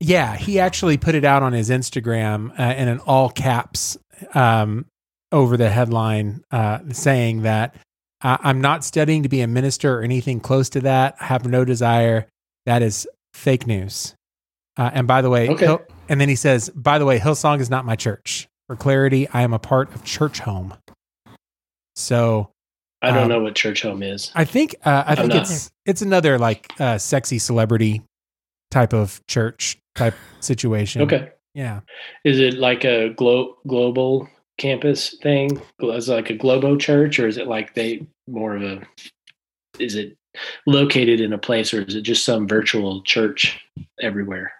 Yeah, 0.00 0.34
he 0.36 0.58
actually 0.58 0.96
put 0.96 1.14
it 1.14 1.26
out 1.26 1.42
on 1.42 1.52
his 1.52 1.68
Instagram 1.68 2.58
uh, 2.58 2.74
in 2.74 2.88
an 2.88 3.00
all 3.00 3.28
caps 3.28 3.98
um, 4.32 4.86
over 5.30 5.58
the 5.58 5.68
headline, 5.68 6.42
uh, 6.50 6.78
saying 6.90 7.42
that 7.42 7.74
I'm 8.22 8.62
not 8.62 8.82
studying 8.84 9.22
to 9.24 9.28
be 9.28 9.42
a 9.42 9.46
minister 9.46 9.98
or 9.98 10.02
anything 10.02 10.40
close 10.40 10.70
to 10.70 10.80
that. 10.80 11.16
I 11.20 11.24
have 11.24 11.46
no 11.46 11.66
desire. 11.66 12.26
That 12.64 12.80
is 12.80 13.06
fake 13.34 13.66
news. 13.66 14.14
Uh, 14.78 14.90
and 14.94 15.06
by 15.06 15.20
the 15.20 15.28
way, 15.30 15.48
Okay. 15.50 15.78
And 16.10 16.20
then 16.20 16.28
he 16.28 16.34
says, 16.34 16.68
by 16.70 16.98
the 16.98 17.06
way, 17.06 17.18
Hillsong 17.20 17.60
is 17.60 17.70
not 17.70 17.84
my 17.86 17.94
church. 17.96 18.48
For 18.66 18.74
clarity, 18.76 19.28
I 19.32 19.42
am 19.42 19.52
a 19.54 19.58
part 19.60 19.94
of 19.94 20.02
Churchome. 20.04 20.76
So 21.96 22.50
I 23.00 23.10
don't 23.12 23.22
Um, 23.24 23.28
know 23.28 23.40
what 23.40 23.54
Churchome 23.54 24.02
is. 24.04 24.30
I 24.34 24.44
think 24.44 24.74
uh, 24.84 25.04
I 25.06 25.12
I'm 25.12 25.16
think 25.16 25.32
not- 25.34 25.42
it's 25.42 25.70
it's 25.86 26.02
another 26.02 26.38
like 26.38 26.70
uh, 26.78 26.98
sexy 26.98 27.38
celebrity 27.38 28.02
type 28.70 28.92
of 28.92 29.20
church 29.26 29.78
type 29.94 30.14
situation. 30.40 31.02
Okay, 31.02 31.30
Yeah. 31.54 31.80
is 32.24 32.38
it 32.38 32.54
like 32.58 32.84
a 32.84 33.10
glo- 33.10 33.56
global 33.66 34.28
campus 34.58 35.16
thing? 35.22 35.60
Is 35.80 36.08
it 36.08 36.12
like 36.12 36.30
a 36.30 36.34
Globo 36.34 36.76
church, 36.76 37.18
or 37.18 37.26
is 37.26 37.38
it 37.38 37.46
like 37.46 37.74
they 37.74 38.06
more 38.28 38.54
of 38.56 38.62
a? 38.62 38.82
Is 39.78 39.94
it 39.94 40.16
located 40.66 41.20
in 41.20 41.32
a 41.32 41.38
place, 41.38 41.72
or 41.74 41.82
is 41.82 41.94
it 41.94 42.02
just 42.02 42.24
some 42.24 42.46
virtual 42.46 43.02
church 43.02 43.58
everywhere? 44.00 44.52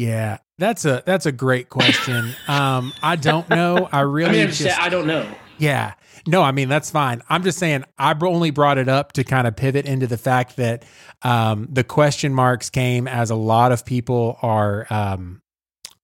Yeah, 0.00 0.38
that's 0.56 0.86
a 0.86 1.02
that's 1.04 1.26
a 1.26 1.32
great 1.32 1.68
question. 1.68 2.32
Um, 2.48 2.94
I 3.02 3.16
don't 3.16 3.46
know. 3.50 3.86
I 3.92 3.98
I 3.98 4.00
really 4.00 4.40
I'm 4.40 4.48
just 4.48 4.62
just, 4.62 4.80
I 4.80 4.88
don't 4.88 5.06
know. 5.06 5.30
Yeah. 5.58 5.92
No, 6.26 6.40
I 6.40 6.52
mean, 6.52 6.70
that's 6.70 6.90
fine. 6.90 7.20
I'm 7.28 7.42
just 7.42 7.58
saying, 7.58 7.84
I 7.98 8.14
only 8.22 8.50
brought 8.50 8.78
it 8.78 8.88
up 8.88 9.12
to 9.12 9.24
kind 9.24 9.46
of 9.46 9.56
pivot 9.56 9.84
into 9.84 10.06
the 10.06 10.16
fact 10.16 10.56
that 10.56 10.84
um, 11.20 11.68
the 11.70 11.84
question 11.84 12.32
marks 12.32 12.70
came 12.70 13.06
as 13.06 13.28
a 13.28 13.34
lot 13.34 13.72
of 13.72 13.84
people 13.84 14.38
are, 14.40 14.86
um, 14.88 15.42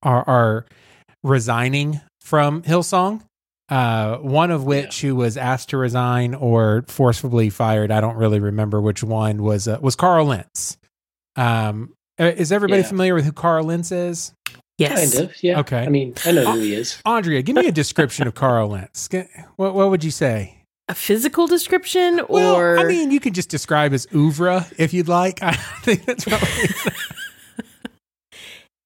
are, 0.03 0.29
are 0.29 0.67
resigning 1.23 2.03
from 2.21 2.63
Hillsong. 2.65 3.23
Uh, 3.71 4.19
one 4.19 4.51
of 4.51 4.65
which 4.65 5.01
who 5.01 5.17
was 5.17 5.39
asked 5.39 5.71
to 5.71 5.79
resign 5.79 6.35
or 6.35 6.85
forcibly 6.87 7.49
fired. 7.49 7.91
I 7.91 8.03
don't 8.03 8.17
really 8.17 8.41
remember 8.41 8.79
which 8.81 9.03
one 9.03 9.43
was, 9.43 9.67
uh, 9.67 9.79
was 9.81 9.97
Carl 9.97 10.27
Lentz. 10.27 10.77
Um, 11.35 11.96
is 12.19 12.53
everybody 12.53 12.83
Yeah. 12.83 12.89
familiar 12.89 13.15
with 13.15 13.25
who 13.25 13.33
Carl 13.33 13.65
Lentz 13.65 13.93
is? 13.93 14.33
Yes. 14.79 15.15
Kind 15.15 15.31
of, 15.31 15.43
yeah. 15.43 15.61
Okay. 15.61 15.79
I 15.85 15.89
mean, 15.89 16.15
I 16.25 16.33
know 16.33 16.53
who 16.53 16.59
he 16.61 16.75
is. 16.75 17.01
Andrea, 17.07 17.41
give 17.43 17.57
me 17.57 17.67
a 17.67 17.73
description 17.73 18.27
of 18.27 18.35
Carl 18.43 18.69
Lentz. 18.69 19.09
What, 19.57 19.75
what 19.75 19.91
would 19.91 20.05
you 20.05 20.11
say? 20.11 20.59
A 20.89 20.95
physical 20.95 21.47
description 21.47 22.21
Well, 22.29 22.55
or 22.55 22.79
I 22.79 22.85
mean, 22.85 23.11
you 23.11 23.19
can 23.19 23.33
just 23.33 23.49
describe 23.49 23.93
his 23.93 24.07
oeuvre 24.15 24.67
if 24.79 24.93
you'd 24.95 25.09
like. 25.09 25.39
I 25.43 25.53
think 25.83 26.05
that's 26.05 26.25
probably. 26.25 26.49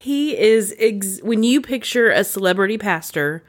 he 0.01 0.39
is 0.39 0.75
ex- 0.79 1.21
when 1.23 1.43
you 1.43 1.61
picture 1.61 2.11
a 2.11 2.25
celebrity 2.25 2.79
pastor. 2.79 3.43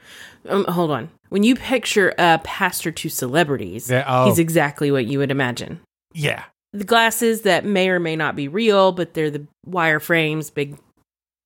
Um, 0.49 0.65
hold 0.65 0.91
on. 0.91 1.09
When 1.29 1.43
you 1.43 1.55
picture 1.55 2.13
a 2.17 2.39
pastor 2.43 2.91
to 2.91 3.07
celebrities, 3.09 3.89
Yeah, 3.89 4.03
oh. 4.07 4.25
he's 4.25 4.39
exactly 4.39 4.91
what 4.91 5.05
you 5.05 5.19
would 5.19 5.31
imagine. 5.31 5.79
yeah, 6.13 6.43
the 6.73 6.83
glasses 6.85 7.41
that 7.41 7.65
may 7.65 7.89
or 7.89 7.99
may 7.99 8.15
not 8.15 8.35
be 8.35 8.47
real, 8.47 8.91
but 8.91 9.13
they're 9.13 9.31
the 9.31 9.45
wire 9.65 9.99
frames, 9.99 10.49
big, 10.49 10.77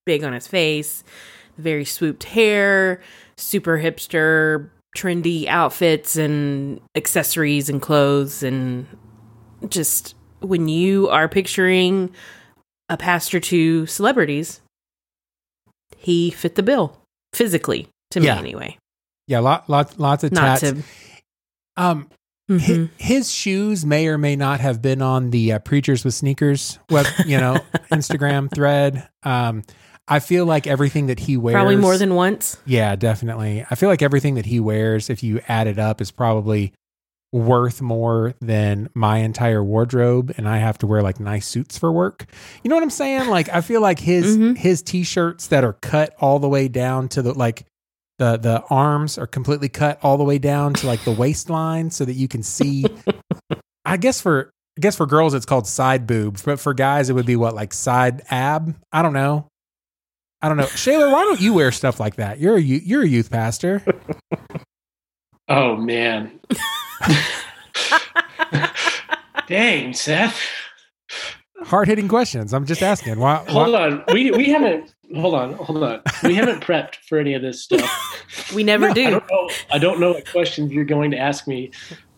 big 0.05 0.24
on 0.24 0.34
his 0.34 0.48
face, 0.48 1.03
very 1.58 1.86
swooped 1.86 2.24
hair, 2.24 3.01
super 3.38 3.77
hipster, 3.77 4.70
trendy 4.96 5.48
outfits 5.48 6.15
and 6.15 6.79
accessories 6.96 7.70
and 7.70 7.82
clothes, 7.82 8.44
and 8.44 8.88
just 9.67 10.15
when 10.39 10.67
you 10.67 11.10
are 11.10 11.27
picturing 11.27 12.13
a 12.89 12.98
pastor 12.98 13.39
to 13.39 13.86
celebrities, 13.88 14.62
he 15.98 16.29
fit 16.29 16.55
the 16.55 16.63
bill 16.63 16.98
physically 17.34 17.88
to 18.12 18.20
me 18.20 18.29
anyway. 18.29 18.77
yeah, 19.27 19.39
lot, 19.39 19.67
lots, 19.70 19.98
lots 19.98 20.24
of 20.24 20.32
Not 20.32 20.60
tats. 20.60 20.62
to. 20.62 20.84
Um, 21.77 22.08
Mhm. 22.49 22.59
hi- 22.85 22.89
his, 22.97 23.31
shoes 23.31 23.85
may 23.85 24.07
or 24.07 24.17
may 24.17 24.35
not 24.35 24.59
have 24.59 24.81
been 24.81 25.01
on 25.01 25.31
the 25.31 25.53
uh, 25.53 25.59
preachers 25.59 26.03
with 26.05 26.13
sneakers 26.13 26.77
web, 26.89 27.05
you 27.25 27.37
know, 27.37 27.55
Instagram 27.91 28.53
thread. 28.53 29.07
Um, 29.23 29.63
I 30.07 30.19
feel 30.19 30.45
like 30.45 30.67
everything 30.67 31.07
that 31.07 31.19
he 31.21 31.35
wears, 31.37 31.55
Probably 31.55 31.75
more 31.77 31.97
than 31.97 32.13
once. 32.13 32.57
Yeah, 32.65 32.95
definitely. 32.95 33.65
I 33.71 33.73
feel 33.75 33.89
like 33.89 34.03
everything 34.03 34.35
that 34.35 34.45
he 34.45 34.59
wears, 34.59 35.09
if 35.09 35.23
you 35.23 35.41
add 35.47 35.65
it 35.65 35.79
up, 35.79 35.99
is 36.01 36.11
probably 36.11 36.73
worth 37.33 37.81
more 37.81 38.33
than 38.39 38.87
my 38.93 39.17
entire 39.17 39.61
wardrobe 39.63 40.31
and 40.37 40.47
I 40.47 40.57
have 40.57 40.77
to 40.77 40.87
wear 40.87 41.01
like 41.01 41.19
nice 41.19 41.45
suits 41.47 41.77
for 41.77 41.91
work. 41.91 42.27
You 42.63 42.69
know 42.69 42.75
what 42.75 42.83
I'm 42.83 42.89
saying? 42.91 43.27
Like 43.29 43.49
I 43.49 43.59
feel 43.61 43.81
like 43.81 43.99
his 43.99 44.37
Mhm. 44.37 44.55
his 44.55 44.81
t-shirts 44.81 45.47
that 45.47 45.63
are 45.65 45.73
cut 45.73 46.13
all 46.21 46.39
the 46.39 46.47
way 46.47 46.67
down 46.69 47.09
to 47.09 47.21
the 47.21 47.33
like 47.33 47.65
the 48.19 48.38
the 48.38 48.63
arms 48.69 49.17
are 49.17 49.27
completely 49.27 49.69
cut 49.69 50.00
all 50.03 50.17
the 50.17 50.24
way 50.24 50.38
down 50.38 50.74
to 50.75 50.88
like 50.88 51.03
the 51.03 51.12
waistline 51.24 51.89
so 51.91 52.05
that 52.05 52.13
you 52.13 52.27
can 52.27 52.43
see 52.43 52.86
I 53.86 53.98
guess 53.98 54.22
for 54.22 54.51
I 54.77 54.81
guess 54.81 54.95
for 54.95 55.05
girls 55.05 55.34
it's 55.34 55.45
called 55.45 55.67
side 55.67 56.05
boob, 56.07 56.39
but 56.45 56.60
for 56.60 56.74
guys 56.74 57.10
it 57.10 57.13
would 57.13 57.25
be 57.25 57.36
what 57.36 57.55
like 57.55 57.74
side 57.74 58.22
ab? 58.29 58.75
I 58.91 59.01
don't 59.01 59.13
know. 59.13 59.48
I 60.41 60.48
don't 60.50 60.57
know. 60.57 60.67
Shaler, 60.67 61.10
why 61.10 61.24
don't 61.24 61.41
you 61.41 61.53
wear 61.53 61.72
stuff 61.72 62.00
like 62.00 62.17
that? 62.17 62.39
You're 62.39 62.57
a 62.57 62.62
you- 62.62 62.81
you're 62.84 63.03
a 63.03 63.07
youth 63.07 63.29
pastor. 63.31 63.84
Oh 65.48 65.75
man. 65.75 66.39
Dang, 69.48 69.93
Seth. 69.93 70.41
Hard 71.65 71.88
hitting 71.88 72.07
questions. 72.07 72.53
I'm 72.53 72.65
just 72.65 72.84
asking. 72.84 73.19
Why? 73.19 73.43
Hold 73.50 73.74
on. 73.75 74.03
We 74.13 74.31
we 74.31 74.50
haven't 74.50 74.93
hold 75.15 75.34
on, 75.36 75.53
hold 75.53 75.84
on. 75.84 76.01
We 76.24 76.36
haven't 76.36 76.62
prepped 76.63 76.95
for 77.07 77.17
any 77.17 77.34
of 77.34 77.41
this 77.41 77.63
stuff. 77.63 78.51
We 78.55 78.63
never 78.63 78.86
No, 78.86 78.91
I 78.91 78.93
do. 78.93 79.10
don't 79.12 79.29
know. 79.31 79.50
I 79.72 79.77
don't 79.79 80.00
know 80.00 80.12
what 80.13 80.29
questions 80.29 80.72
you're 80.72 80.86
going 80.86 81.12
to 81.12 81.17
ask 81.17 81.48
me. 81.48 81.72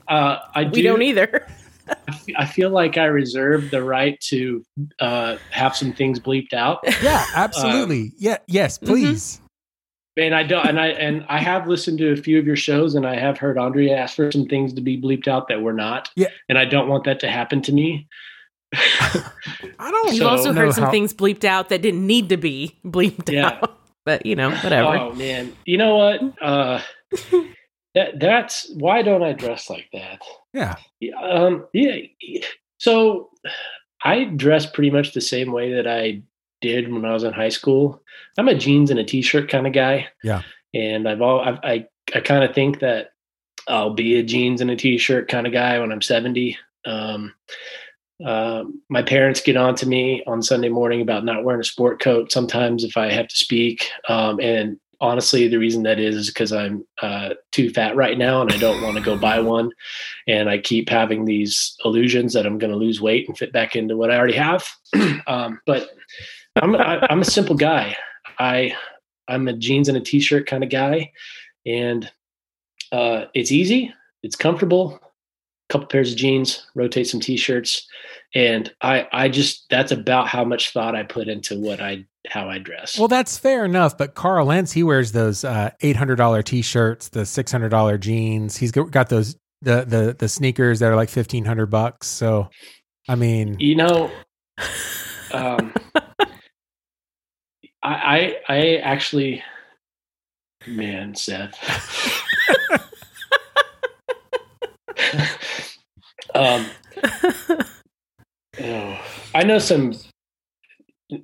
Uh, 0.07 0.37
I 0.55 0.63
do. 0.65 0.71
We 0.79 0.81
don't 0.83 1.01
either. 1.01 1.47
I 2.37 2.45
feel 2.45 2.69
like 2.69 2.97
I 2.97 3.05
reserve 3.05 3.71
the 3.71 3.81
right 3.83 4.19
to 4.21 4.65
uh, 4.99 5.37
have 5.51 5.75
some 5.75 5.93
things 5.93 6.19
bleeped 6.19 6.51
out, 6.53 6.79
yeah, 7.01 7.23
absolutely. 7.33 8.11
yeah, 8.17 8.37
yes, 8.47 8.77
Mhm. 8.79 8.87
please. 8.87 9.39
and 10.17 10.35
I 10.35 10.43
don't. 10.43 10.65
And 10.67 10.77
I 10.79 10.87
and 10.87 11.25
I 11.29 11.39
have 11.39 11.67
listened 11.67 11.99
to 11.99 12.11
a 12.11 12.17
few 12.17 12.37
of 12.39 12.45
your 12.45 12.57
shows, 12.57 12.95
and 12.95 13.07
I 13.07 13.15
have 13.17 13.37
heard 13.37 13.57
Andrea 13.57 13.95
ask 13.95 14.17
for 14.17 14.29
some 14.33 14.47
things 14.47 14.73
to 14.73 14.81
be 14.81 14.99
bleeped 15.01 15.29
out 15.29 15.47
that 15.47 15.61
were 15.61 15.71
not. 15.73 16.09
Yeah. 16.17 16.27
and 16.49 16.57
I 16.57 16.65
don't 16.65 16.89
want 16.89 17.05
that 17.05 17.21
to 17.21 17.29
happen 17.29 17.61
to 17.61 17.71
me. 17.71 18.07
I 18.73 19.91
don't. 19.91 20.07
You've 20.09 20.17
So- 20.17 20.27
also 20.29 20.51
know 20.51 20.61
heard 20.61 20.73
some 20.73 20.85
how- 20.85 20.91
things 20.91 21.13
bleeped 21.13 21.43
out 21.45 21.69
that 21.69 21.81
didn't 21.81 22.05
need 22.05 22.29
to 22.29 22.37
be 22.37 22.77
bleeped 22.85 23.31
Yeah. 23.31 23.47
out. 23.61 23.73
But 24.05 24.25
you 24.25 24.37
know, 24.37 24.51
whatever. 24.51 24.87
Oh 24.97 25.13
man, 25.15 25.51
you 25.65 25.77
know 25.77 25.97
what? 25.97 26.21
Uh, 26.41 26.79
that 27.93 28.17
that's 28.21 28.71
why 28.75 29.01
don't 29.01 29.21
I 29.21 29.33
dress 29.33 29.69
like 29.69 29.89
that? 29.91 30.21
Yeah. 30.53 30.75
Yeah, 31.01 31.19
Um, 31.21 31.65
yeah. 31.73 31.97
So 32.77 33.29
I 34.05 34.23
dress 34.23 34.65
pretty 34.65 34.91
much 34.91 35.13
the 35.13 35.19
same 35.19 35.51
way 35.51 35.73
that 35.73 35.87
I 35.87 36.21
did 36.61 36.89
when 36.89 37.03
I 37.03 37.11
was 37.11 37.25
in 37.25 37.33
high 37.33 37.49
school. 37.49 38.01
I'm 38.37 38.47
a 38.47 38.55
jeans 38.55 38.91
and 38.91 38.99
a 38.99 39.03
t-shirt 39.03 39.49
kind 39.49 39.67
of 39.67 39.73
guy. 39.73 40.07
Yeah. 40.23 40.41
And 40.73 41.05
I've 41.09 41.21
all 41.21 41.41
I've, 41.41 41.59
I 41.63 41.85
I 42.15 42.21
kind 42.21 42.45
of 42.45 42.55
think 42.55 42.79
that 42.79 43.09
I'll 43.67 43.93
be 43.93 44.15
a 44.19 44.23
jeans 44.23 44.61
and 44.61 44.71
a 44.71 44.77
t-shirt 44.77 45.27
kind 45.27 45.45
of 45.45 45.51
guy 45.51 45.79
when 45.79 45.91
I'm 45.91 46.01
70. 46.01 46.57
Um, 46.85 47.33
uh, 48.25 48.63
my 48.89 49.03
parents 49.03 49.41
get 49.41 49.57
on 49.57 49.75
to 49.75 49.87
me 49.87 50.23
on 50.25 50.41
Sunday 50.41 50.69
morning 50.69 51.01
about 51.01 51.23
not 51.23 51.43
wearing 51.43 51.61
a 51.61 51.65
sport 51.65 52.01
coat 52.01 52.31
sometimes 52.31 52.83
if 52.83 52.97
I 52.97 53.11
have 53.11 53.27
to 53.27 53.35
speak. 53.35 53.89
Um, 54.09 54.39
and 54.39 54.79
honestly, 54.99 55.47
the 55.47 55.57
reason 55.57 55.83
that 55.83 55.99
is 55.99 56.15
is 56.15 56.27
because 56.27 56.51
I'm 56.51 56.85
uh, 57.01 57.35
too 57.51 57.69
fat 57.69 57.95
right 57.95 58.17
now 58.17 58.41
and 58.41 58.51
I 58.51 58.57
don't 58.57 58.81
want 58.81 58.97
to 58.97 59.03
go 59.03 59.17
buy 59.17 59.39
one. 59.39 59.71
And 60.27 60.49
I 60.49 60.57
keep 60.57 60.89
having 60.89 61.25
these 61.25 61.75
illusions 61.85 62.33
that 62.33 62.45
I'm 62.45 62.57
going 62.57 62.71
to 62.71 62.77
lose 62.77 62.99
weight 62.99 63.27
and 63.27 63.37
fit 63.37 63.53
back 63.53 63.75
into 63.75 63.95
what 63.95 64.09
I 64.09 64.17
already 64.17 64.35
have. 64.35 64.67
um, 65.27 65.59
but 65.65 65.89
I'm 66.55 66.75
I, 66.75 67.05
I'm 67.09 67.21
a 67.21 67.25
simple 67.25 67.55
guy. 67.55 67.95
I 68.39 68.75
I'm 69.27 69.47
a 69.47 69.53
jeans 69.53 69.89
and 69.89 69.97
a 69.97 70.01
t-shirt 70.01 70.47
kind 70.47 70.63
of 70.63 70.69
guy, 70.69 71.11
and 71.65 72.09
uh, 72.91 73.25
it's 73.33 73.51
easy. 73.51 73.93
It's 74.23 74.35
comfortable. 74.35 74.99
Couple 75.69 75.87
pairs 75.87 76.11
of 76.11 76.17
jeans, 76.17 76.65
rotate 76.75 77.07
some 77.07 77.19
t-shirts, 77.19 77.87
and 78.35 78.73
I 78.81 79.07
I 79.11 79.29
just 79.29 79.69
that's 79.69 79.91
about 79.91 80.27
how 80.27 80.43
much 80.43 80.71
thought 80.71 80.95
I 80.95 81.03
put 81.03 81.27
into 81.27 81.59
what 81.59 81.81
I 81.81 82.05
how 82.27 82.49
I 82.49 82.59
dress. 82.59 82.97
Well, 82.97 83.07
that's 83.07 83.37
fair 83.37 83.65
enough. 83.65 83.97
But 83.97 84.15
Carl 84.15 84.47
Lentz, 84.47 84.71
he 84.71 84.83
wears 84.83 85.11
those 85.11 85.43
uh, 85.43 85.71
eight 85.81 85.95
hundred 85.95 86.17
dollar 86.17 86.41
t 86.41 86.61
shirts, 86.61 87.09
the 87.09 87.25
six 87.25 87.51
hundred 87.51 87.69
dollar 87.69 87.97
jeans. 87.97 88.57
He's 88.57 88.71
got 88.71 88.91
got 88.91 89.09
those 89.09 89.35
the 89.61 89.85
the 89.85 90.15
the 90.17 90.29
sneakers 90.29 90.79
that 90.79 90.91
are 90.91 90.95
like 90.95 91.09
fifteen 91.09 91.45
hundred 91.45 91.67
bucks. 91.67 92.07
So, 92.07 92.49
I 93.07 93.15
mean, 93.15 93.57
you 93.59 93.75
know, 93.75 94.11
um, 95.33 95.73
I, 97.83 97.93
I 97.93 98.37
I 98.47 98.75
actually, 98.77 99.43
man, 100.65 101.15
Seth. 101.15 101.55
um, 106.37 106.65
oh, 108.61 108.99
I 109.35 109.43
know 109.43 109.59
some. 109.59 109.93
you 111.09 111.21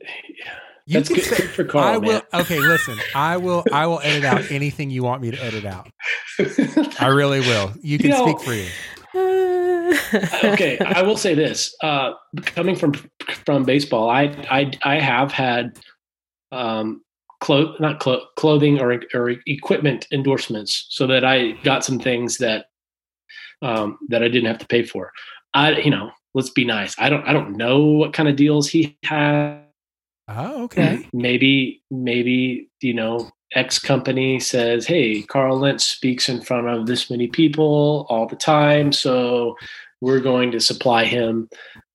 That's 0.87 1.07
can 1.09 1.15
good, 1.17 1.25
say- 1.25 1.37
good 1.37 1.49
for 1.55 1.63
Carl, 1.65 1.85
I 1.85 1.97
will. 1.97 2.11
man. 2.13 2.21
Okay, 2.33 2.59
listen. 2.59 2.97
I 3.15 3.37
will. 3.37 3.63
I 3.71 3.87
will 3.87 3.99
edit 4.03 4.25
out 4.25 4.51
anything 4.51 4.89
you 4.89 5.03
want 5.03 5.21
me 5.21 5.31
to 5.31 5.43
edit 5.43 5.65
out. 5.65 5.89
I 6.99 7.07
really 7.11 7.39
will. 7.41 7.71
You 7.81 7.97
can 7.97 8.07
You 8.07 8.13
know, 8.13 8.25
speak 8.27 8.39
for 8.41 8.53
you. 8.53 8.67
okay, 10.43 10.77
I 10.79 11.01
will 11.01 11.17
say 11.17 11.33
this: 11.33 11.75
uh, 11.83 12.13
coming 12.45 12.75
from 12.75 12.93
from 13.45 13.63
baseball, 13.63 14.09
I 14.09 14.23
I 14.49 14.71
I 14.83 14.99
have 14.99 15.31
had 15.31 15.77
um, 16.51 17.01
clo- 17.41 17.75
not 17.79 17.99
clo- 17.99 18.25
clothing 18.37 18.79
or 18.79 18.99
or 19.13 19.35
equipment 19.45 20.07
endorsements, 20.11 20.87
so 20.89 21.07
that 21.07 21.23
I 21.25 21.51
got 21.63 21.83
some 21.85 21.99
things 21.99 22.37
that 22.39 22.65
um, 23.63 23.97
that 24.09 24.21
I 24.21 24.27
didn't 24.27 24.47
have 24.47 24.59
to 24.59 24.67
pay 24.67 24.83
for. 24.83 25.11
I 25.53 25.77
you 25.77 25.89
know, 25.89 26.11
let's 26.33 26.49
be 26.49 26.65
nice. 26.65 26.95
I 26.99 27.09
don't 27.09 27.25
I 27.25 27.33
don't 27.33 27.57
know 27.57 27.85
what 27.85 28.13
kind 28.13 28.29
of 28.29 28.35
deals 28.35 28.69
he 28.69 28.97
had. 29.03 29.61
Oh, 30.27 30.63
okay. 30.63 31.07
Maybe 31.13 31.81
maybe 31.89 32.69
you 32.81 32.93
know 32.93 33.31
X 33.55 33.79
company 33.79 34.39
says, 34.39 34.85
"Hey, 34.85 35.21
Carl 35.23 35.59
Lentz 35.59 35.83
speaks 35.83 36.29
in 36.29 36.41
front 36.41 36.67
of 36.67 36.87
this 36.87 37.09
many 37.09 37.27
people 37.27 38.05
all 38.09 38.27
the 38.27 38.35
time, 38.35 38.91
so 38.91 39.55
we're 40.01 40.19
going 40.19 40.51
to 40.51 40.59
supply 40.59 41.05
him, 41.05 41.49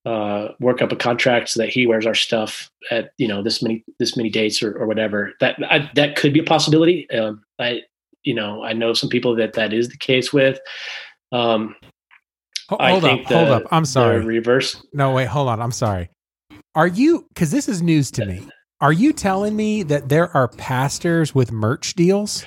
uh, 0.06 0.48
work 0.60 0.80
up 0.80 0.92
a 0.92 0.96
contract 0.96 1.50
so 1.50 1.60
that 1.60 1.68
he 1.68 1.86
wears 1.86 2.06
our 2.06 2.14
stuff 2.14 2.70
at 2.90 3.10
you 3.18 3.28
know 3.28 3.42
this 3.42 3.62
many 3.62 3.84
this 3.98 4.16
many 4.16 4.30
dates 4.30 4.62
or, 4.62 4.76
or 4.78 4.86
whatever." 4.86 5.32
That 5.40 5.56
I, 5.70 5.90
that 5.94 6.16
could 6.16 6.32
be 6.32 6.40
a 6.40 6.44
possibility. 6.44 7.10
Um, 7.10 7.42
I 7.58 7.82
you 8.24 8.34
know, 8.34 8.62
I 8.62 8.74
know 8.74 8.92
some 8.92 9.08
people 9.08 9.34
that 9.36 9.54
that 9.54 9.72
is 9.72 9.88
the 9.88 9.96
case 9.96 10.32
with. 10.32 10.58
Um, 11.32 11.74
Ho- 12.68 12.76
I 12.80 12.90
hold 12.90 13.04
up, 13.04 13.10
think 13.10 13.26
hold 13.26 13.48
the- 13.48 13.54
up. 13.56 13.62
I'm 13.70 13.84
sorry. 13.84 14.20
reverse. 14.24 14.82
No, 14.92 15.12
wait, 15.12 15.26
hold 15.28 15.48
on. 15.48 15.60
I'm 15.60 15.72
sorry. 15.72 16.10
Are 16.74 16.86
you, 16.86 17.26
because 17.28 17.50
this 17.50 17.68
is 17.68 17.82
news 17.82 18.10
to 18.12 18.24
me, 18.26 18.46
are 18.80 18.92
you 18.92 19.12
telling 19.12 19.56
me 19.56 19.82
that 19.84 20.08
there 20.08 20.34
are 20.36 20.48
pastors 20.48 21.34
with 21.34 21.50
merch 21.50 21.94
deals? 21.94 22.44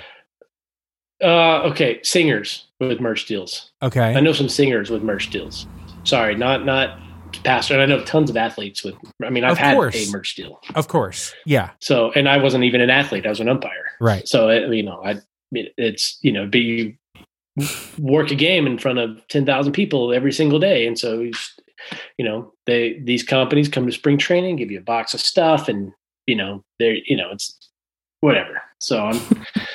Uh, 1.23 1.61
okay, 1.63 1.99
singers 2.03 2.65
with 2.79 2.99
merch 2.99 3.25
deals. 3.25 3.71
Okay. 3.83 4.15
I 4.15 4.19
know 4.21 4.31
some 4.33 4.49
singers 4.49 4.89
with 4.89 5.03
merch 5.03 5.29
deals. 5.29 5.67
Sorry, 6.03 6.33
not 6.35 6.65
not 6.65 6.97
pastor. 7.43 7.75
And 7.75 7.83
I 7.83 7.85
know 7.85 8.03
tons 8.05 8.29
of 8.31 8.37
athletes 8.37 8.83
with. 8.83 8.95
I 9.23 9.29
mean, 9.29 9.43
I've 9.43 9.51
Of 9.53 9.57
had 9.59 9.75
course. 9.75 10.09
a 10.09 10.11
merch 10.11 10.35
deal. 10.35 10.59
Of 10.73 10.87
course. 10.87 11.31
Yeah. 11.45 11.71
So, 11.79 12.11
and 12.13 12.27
I 12.27 12.37
wasn't 12.37 12.63
even 12.63 12.81
an 12.81 12.89
athlete. 12.89 13.25
I 13.27 13.29
was 13.29 13.39
an 13.39 13.49
umpire. 13.49 13.91
Right. 13.99 14.27
So, 14.27 14.49
it, 14.49 14.73
you 14.73 14.81
know, 14.83 14.99
I 15.03 15.11
it- 15.51 15.73
it's 15.77 16.17
you 16.21 16.31
know, 16.31 16.47
be 16.47 16.97
work 17.99 18.31
a 18.31 18.35
game 18.35 18.65
in 18.65 18.77
front 18.77 18.99
of 18.99 19.27
ten 19.27 19.45
thousand 19.45 19.73
people 19.73 20.13
every 20.13 20.31
single 20.31 20.59
day, 20.59 20.87
and 20.87 20.97
so 20.97 21.29
you 22.17 22.25
know, 22.25 22.53
they 22.65 22.99
these 23.03 23.23
companies 23.23 23.69
come 23.69 23.85
to 23.85 23.91
spring 23.91 24.17
training, 24.17 24.55
give 24.55 24.71
you 24.71 24.79
a 24.79 24.83
box 24.83 25.13
of 25.13 25.19
stuff, 25.19 25.67
and 25.67 25.91
you 26.27 26.35
know, 26.35 26.63
they're 26.79 26.97
you 27.05 27.15
know, 27.15 27.31
it's 27.31 27.57
whatever. 28.21 28.61
So 28.79 29.05
I'm. 29.05 29.21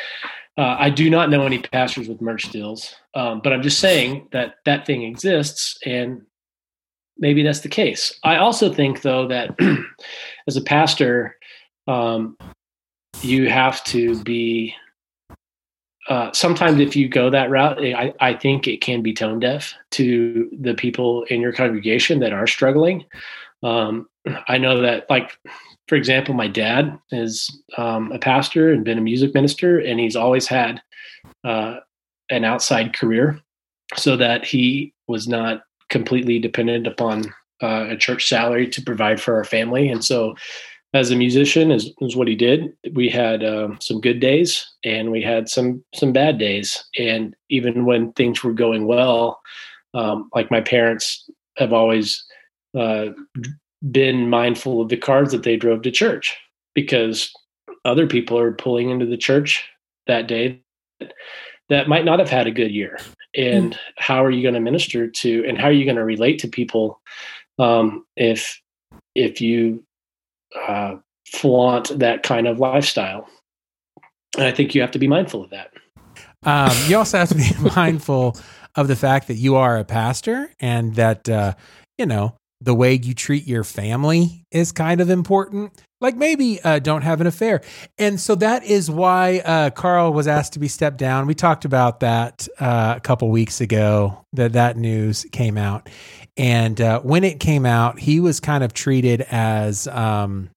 Uh, 0.58 0.74
I 0.78 0.88
do 0.88 1.10
not 1.10 1.28
know 1.28 1.42
any 1.42 1.58
pastors 1.58 2.08
with 2.08 2.22
merch 2.22 2.44
deals, 2.44 2.96
um, 3.14 3.42
but 3.44 3.52
I'm 3.52 3.60
just 3.60 3.78
saying 3.78 4.28
that 4.32 4.54
that 4.64 4.86
thing 4.86 5.02
exists, 5.02 5.76
and 5.84 6.22
maybe 7.18 7.42
that's 7.42 7.60
the 7.60 7.68
case. 7.68 8.18
I 8.24 8.36
also 8.36 8.72
think, 8.72 9.02
though, 9.02 9.28
that 9.28 9.54
as 10.48 10.56
a 10.56 10.62
pastor, 10.62 11.36
um, 11.86 12.38
you 13.20 13.50
have 13.50 13.84
to 13.84 14.22
be. 14.22 14.74
Uh, 16.08 16.32
sometimes, 16.32 16.80
if 16.80 16.94
you 16.94 17.08
go 17.08 17.30
that 17.30 17.50
route, 17.50 17.78
I, 17.80 18.14
I 18.20 18.34
think 18.34 18.68
it 18.68 18.80
can 18.80 19.02
be 19.02 19.12
tone 19.12 19.40
deaf 19.40 19.74
to 19.92 20.48
the 20.56 20.74
people 20.74 21.24
in 21.24 21.40
your 21.40 21.52
congregation 21.52 22.20
that 22.20 22.32
are 22.32 22.46
struggling. 22.46 23.04
Um, 23.62 24.08
I 24.48 24.58
know 24.58 24.80
that, 24.82 25.08
like, 25.10 25.38
for 25.88 25.96
example, 25.96 26.34
my 26.34 26.48
dad 26.48 26.98
is 27.10 27.62
um, 27.76 28.12
a 28.12 28.18
pastor 28.18 28.72
and 28.72 28.84
been 28.84 28.98
a 28.98 29.02
music 29.02 29.34
minister, 29.34 29.78
and 29.78 29.98
he's 29.98 30.16
always 30.16 30.46
had 30.46 30.80
uh, 31.44 31.76
an 32.30 32.44
outside 32.44 32.94
career 32.94 33.40
so 33.96 34.16
that 34.16 34.44
he 34.44 34.92
was 35.06 35.28
not 35.28 35.62
completely 35.90 36.38
dependent 36.38 36.86
upon 36.86 37.24
uh, 37.62 37.86
a 37.90 37.96
church 37.96 38.28
salary 38.28 38.68
to 38.68 38.82
provide 38.82 39.20
for 39.20 39.34
our 39.36 39.44
family. 39.44 39.88
And 39.88 40.04
so, 40.04 40.34
as 40.96 41.10
a 41.10 41.16
musician, 41.16 41.70
is, 41.70 41.92
is 42.00 42.16
what 42.16 42.26
he 42.26 42.34
did. 42.34 42.72
We 42.94 43.10
had 43.10 43.44
um, 43.44 43.78
some 43.80 44.00
good 44.00 44.18
days 44.18 44.66
and 44.82 45.10
we 45.10 45.22
had 45.22 45.48
some 45.48 45.84
some 45.94 46.12
bad 46.12 46.38
days. 46.38 46.82
And 46.98 47.36
even 47.50 47.84
when 47.84 48.12
things 48.12 48.42
were 48.42 48.54
going 48.54 48.86
well, 48.86 49.40
um, 49.92 50.30
like 50.34 50.50
my 50.50 50.62
parents 50.62 51.28
have 51.58 51.72
always 51.72 52.24
uh, 52.76 53.06
been 53.90 54.30
mindful 54.30 54.80
of 54.80 54.88
the 54.88 54.96
cars 54.96 55.32
that 55.32 55.42
they 55.42 55.56
drove 55.56 55.82
to 55.82 55.90
church 55.90 56.34
because 56.74 57.30
other 57.84 58.06
people 58.06 58.38
are 58.38 58.52
pulling 58.52 58.90
into 58.90 59.06
the 59.06 59.16
church 59.16 59.64
that 60.06 60.26
day 60.26 60.60
that 61.68 61.88
might 61.88 62.04
not 62.04 62.18
have 62.18 62.30
had 62.30 62.46
a 62.46 62.50
good 62.50 62.70
year 62.70 62.98
and 63.34 63.78
how 63.96 64.24
are 64.24 64.30
you 64.30 64.42
going 64.42 64.54
to 64.54 64.60
minister 64.60 65.08
to 65.08 65.44
and 65.46 65.58
how 65.58 65.66
are 65.66 65.72
you 65.72 65.84
going 65.84 65.96
to 65.96 66.04
relate 66.04 66.38
to 66.38 66.48
people 66.48 67.00
um, 67.58 68.04
if 68.16 68.60
if 69.14 69.40
you 69.40 69.84
uh, 70.68 70.96
flaunt 71.32 71.98
that 71.98 72.22
kind 72.22 72.46
of 72.46 72.58
lifestyle 72.58 73.28
and 74.36 74.46
i 74.46 74.52
think 74.52 74.74
you 74.74 74.80
have 74.80 74.90
to 74.90 74.98
be 74.98 75.08
mindful 75.08 75.42
of 75.42 75.50
that 75.50 75.70
Um, 76.44 76.72
you 76.86 76.96
also 76.96 77.18
have 77.18 77.28
to 77.30 77.34
be 77.34 77.50
mindful 77.76 78.36
of 78.76 78.88
the 78.88 78.96
fact 78.96 79.26
that 79.28 79.34
you 79.34 79.56
are 79.56 79.78
a 79.78 79.84
pastor 79.84 80.50
and 80.60 80.94
that, 80.94 81.28
uh, 81.28 81.54
you 81.98 82.06
know, 82.06 82.36
the 82.60 82.74
way 82.74 82.94
you 82.94 83.14
treat 83.14 83.46
your 83.46 83.64
family 83.64 84.44
is 84.50 84.72
kind 84.72 85.00
of 85.00 85.10
important. 85.10 85.72
Like 86.00 86.14
maybe 86.14 86.60
uh, 86.62 86.78
don't 86.78 87.02
have 87.02 87.20
an 87.20 87.26
affair. 87.26 87.62
And 87.98 88.20
so 88.20 88.34
that 88.36 88.64
is 88.64 88.90
why 88.90 89.40
uh, 89.44 89.70
Carl 89.70 90.12
was 90.12 90.28
asked 90.28 90.52
to 90.54 90.58
be 90.58 90.68
stepped 90.68 90.98
down. 90.98 91.26
We 91.26 91.34
talked 91.34 91.64
about 91.64 92.00
that 92.00 92.46
uh, 92.60 92.94
a 92.96 93.00
couple 93.00 93.30
weeks 93.30 93.60
ago 93.60 94.24
that 94.34 94.52
that 94.52 94.76
news 94.76 95.26
came 95.32 95.58
out. 95.58 95.88
And 96.36 96.80
uh, 96.80 97.00
when 97.00 97.24
it 97.24 97.40
came 97.40 97.64
out, 97.64 97.98
he 97.98 98.20
was 98.20 98.40
kind 98.40 98.62
of 98.62 98.74
treated 98.74 99.22
as, 99.22 99.86
um, 99.88 100.50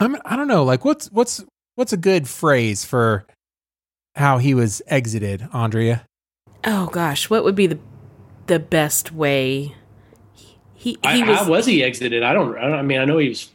I'm, 0.00 0.16
I 0.24 0.34
don't 0.36 0.48
know, 0.48 0.64
like 0.64 0.84
what's, 0.84 1.10
what's, 1.12 1.44
what's 1.76 1.92
a 1.92 1.96
good 1.96 2.28
phrase 2.28 2.84
for 2.84 3.24
how 4.16 4.38
he 4.38 4.54
was 4.54 4.82
exited, 4.88 5.48
Andrea? 5.52 6.04
Oh 6.64 6.86
gosh, 6.86 7.30
what 7.30 7.44
would 7.44 7.54
be 7.54 7.66
the 7.66 7.78
the 8.46 8.58
best 8.58 9.12
way? 9.12 9.74
He 10.74 10.90
he, 10.90 10.98
I, 11.04 11.26
was, 11.26 11.38
how 11.38 11.48
was 11.48 11.64
he 11.66 11.82
exited 11.84 12.24
i 12.24 12.32
don't 12.32 12.58
i 12.58 12.62
don't 12.62 12.74
i 12.74 12.82
mean 12.82 12.98
i 12.98 13.04
know 13.04 13.18
he 13.18 13.28
was 13.28 13.48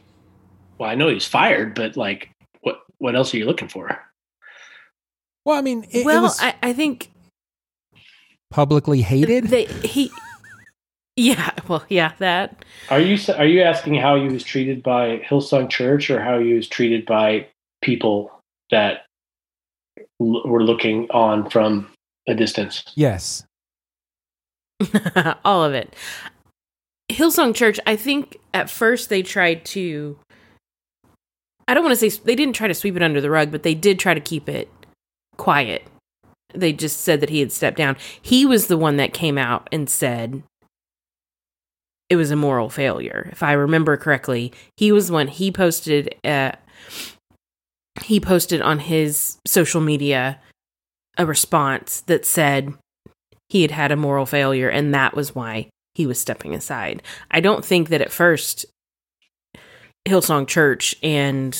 well 0.78 0.88
i 0.88 0.94
know 0.94 1.08
he 1.08 1.14
was 1.14 1.26
fired 1.26 1.74
but 1.74 1.94
like 1.94 2.30
what 2.62 2.80
what 2.96 3.14
else 3.14 3.34
are 3.34 3.36
you 3.36 3.44
looking 3.44 3.68
for 3.68 4.00
Well, 5.44 5.56
I 5.58 5.60
mean, 5.60 5.84
it, 5.84 6.00
it 6.00 6.06
well. 6.06 6.22
was 6.22 6.40
I, 6.40 6.54
I 6.62 6.72
think 6.72 7.10
publicly 8.50 9.02
hated. 9.02 9.44
they 9.44 9.66
he. 9.66 10.10
Yeah, 11.18 11.50
well, 11.66 11.84
yeah, 11.88 12.12
that. 12.18 12.64
are 12.90 13.00
you 13.00 13.18
are 13.34 13.44
you 13.44 13.62
asking 13.62 13.94
how 13.94 14.14
he 14.14 14.28
was 14.28 14.44
treated 14.44 14.84
by 14.84 15.18
hillsong 15.28 15.68
church 15.68 16.10
or 16.10 16.22
how 16.22 16.38
he 16.38 16.52
was 16.52 16.68
treated 16.68 17.04
by 17.06 17.48
people 17.82 18.30
that 18.70 19.04
l- 20.20 20.46
were 20.46 20.62
looking 20.62 21.10
on 21.10 21.50
from 21.50 21.90
a 22.28 22.34
distance 22.34 22.84
yes. 22.94 23.44
all 25.44 25.64
of 25.64 25.74
it. 25.74 25.96
Hillsong 27.10 27.52
Church, 27.52 27.80
I 27.84 27.96
think 27.96 28.36
at 28.54 28.70
first 28.70 29.08
they 29.08 29.22
tried 29.22 29.64
to 29.66 30.16
I 31.66 31.74
don't 31.74 31.82
want 31.82 31.98
to 31.98 32.10
say 32.10 32.20
they 32.24 32.36
didn't 32.36 32.54
try 32.54 32.68
to 32.68 32.74
sweep 32.74 32.94
it 32.94 33.02
under 33.02 33.20
the 33.20 33.30
rug, 33.30 33.50
but 33.50 33.64
they 33.64 33.74
did 33.74 33.98
try 33.98 34.14
to 34.14 34.20
keep 34.20 34.48
it 34.48 34.70
quiet. 35.36 35.82
They 36.54 36.72
just 36.72 37.00
said 37.00 37.20
that 37.20 37.30
he 37.30 37.40
had 37.40 37.50
stepped 37.50 37.76
down. 37.76 37.96
He 38.22 38.46
was 38.46 38.68
the 38.68 38.78
one 38.78 38.98
that 38.98 39.12
came 39.12 39.36
out 39.36 39.68
and 39.72 39.90
said 39.90 40.44
it 42.08 42.16
was 42.16 42.30
a 42.30 42.36
moral 42.36 42.70
failure. 42.70 43.28
If 43.32 43.42
I 43.42 43.52
remember 43.52 43.96
correctly, 43.96 44.52
he 44.76 44.92
was 44.92 45.10
one 45.10 45.28
he 45.28 45.50
posted 45.50 46.14
uh 46.24 46.52
he 48.02 48.20
posted 48.20 48.62
on 48.62 48.78
his 48.78 49.38
social 49.46 49.80
media 49.80 50.40
a 51.16 51.26
response 51.26 52.00
that 52.02 52.24
said 52.24 52.72
he 53.48 53.62
had 53.62 53.72
had 53.72 53.90
a 53.90 53.96
moral 53.96 54.24
failure 54.26 54.68
and 54.68 54.94
that 54.94 55.16
was 55.16 55.34
why 55.34 55.68
he 55.94 56.06
was 56.06 56.20
stepping 56.20 56.54
aside. 56.54 57.02
I 57.30 57.40
don't 57.40 57.64
think 57.64 57.88
that 57.88 58.00
at 58.00 58.12
first 58.12 58.66
Hillsong 60.06 60.46
Church 60.46 60.94
and 61.02 61.58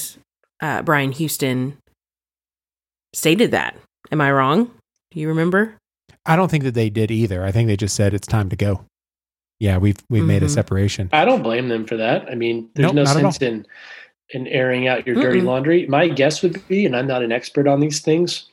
uh, 0.61 0.82
Brian 0.82 1.12
Houston 1.12 1.76
stated 3.12 3.50
that. 3.50 3.76
Am 4.12 4.20
I 4.20 4.32
wrong? 4.32 4.70
Do 5.11 5.20
you 5.20 5.28
remember? 5.28 5.76
I 6.24 6.37
don't 6.37 6.50
think 6.50 6.64
that 6.64 6.74
they 6.74 6.88
did 6.88 7.11
either. 7.11 7.44
I 7.44 7.52
think 7.52 7.66
they 7.66 7.76
just 7.76 7.96
said 7.96 8.14
it's 8.14 8.26
time 8.26 8.48
to 8.50 8.56
go. 8.56 8.84
Yeah, 9.61 9.79
we've 9.79 9.97
we've 10.09 10.25
made 10.25 10.42
a 10.42 10.47
Mhm. 10.47 10.51
separation. 10.51 11.09
I 11.12 11.25
don't 11.25 11.42
blame 11.42 11.68
them 11.68 11.85
for 11.87 11.97
that. 11.97 12.29
I 12.31 12.35
mean, 12.35 12.68
there's 12.75 12.87
Nope, 12.87 12.94
no 12.94 13.03
not 13.05 13.16
at 13.16 13.25
all. 13.25 13.33
sense 13.33 13.42
in 13.42 13.66
in 14.31 14.47
airing 14.49 14.87
out 14.87 15.07
your 15.07 15.16
dirty 15.16 15.40
Mm-mm. 15.40 15.44
laundry. 15.47 15.87
My 15.87 16.07
guess 16.09 16.42
would 16.42 16.66
be, 16.68 16.85
and 16.85 16.94
I'm 16.94 17.07
not 17.07 17.23
an 17.23 17.33
expert 17.33 17.66
on 17.66 17.81
these 17.81 18.01
things, 18.01 18.44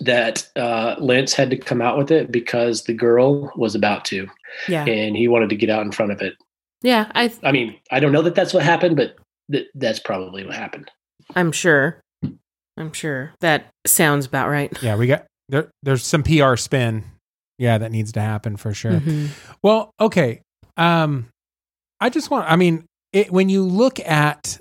that 0.00 0.48
uh, 0.56 0.96
Lentz 0.98 1.34
had 1.34 1.50
to 1.50 1.58
come 1.58 1.82
out 1.82 1.98
with 1.98 2.10
it 2.10 2.32
because 2.32 2.84
the 2.84 2.94
girl 2.94 3.52
was 3.54 3.74
about 3.74 4.06
to, 4.06 4.26
Yeah. 4.66 4.86
and 4.86 5.14
he 5.16 5.28
wanted 5.28 5.50
to 5.50 5.56
get 5.56 5.68
out 5.68 5.84
in 5.84 5.92
front 5.92 6.10
of 6.12 6.22
it. 6.22 6.34
Yeah, 6.82 7.12
I 7.14 7.30
I 7.42 7.52
mean, 7.52 7.76
I 7.90 8.00
don't 8.00 8.12
know 8.12 8.22
that 8.22 8.34
that's 8.34 8.54
what 8.54 8.62
happened, 8.62 8.96
but 8.96 9.16
th- 9.52 9.66
that's 9.74 9.98
probably 9.98 10.42
what 10.46 10.54
happened. 10.54 10.90
I'm 11.36 11.52
sure. 11.52 12.00
I'm 12.78 12.92
sure. 12.94 13.32
That 13.40 13.66
sounds 13.86 14.24
about 14.24 14.48
right. 14.48 14.72
Yeah, 14.82 14.96
we 14.96 15.06
got 15.06 15.26
there. 15.50 15.68
There's 15.82 16.02
some 16.06 16.22
PR 16.22 16.56
spin. 16.56 17.04
Yeah, 17.60 17.76
that 17.78 17.92
needs 17.92 18.10
to 18.12 18.20
happen 18.22 18.56
for 18.56 18.72
sure. 18.72 19.00
Mhm. 19.00 19.28
Well, 19.62 19.92
okay. 20.00 20.40
Um, 20.78 21.28
I 22.00 22.08
just 22.08 22.30
want. 22.30 22.50
I 22.50 22.56
mean, 22.56 22.86
it, 23.12 23.30
when 23.30 23.50
you 23.50 23.62
look 23.62 24.00
at 24.00 24.58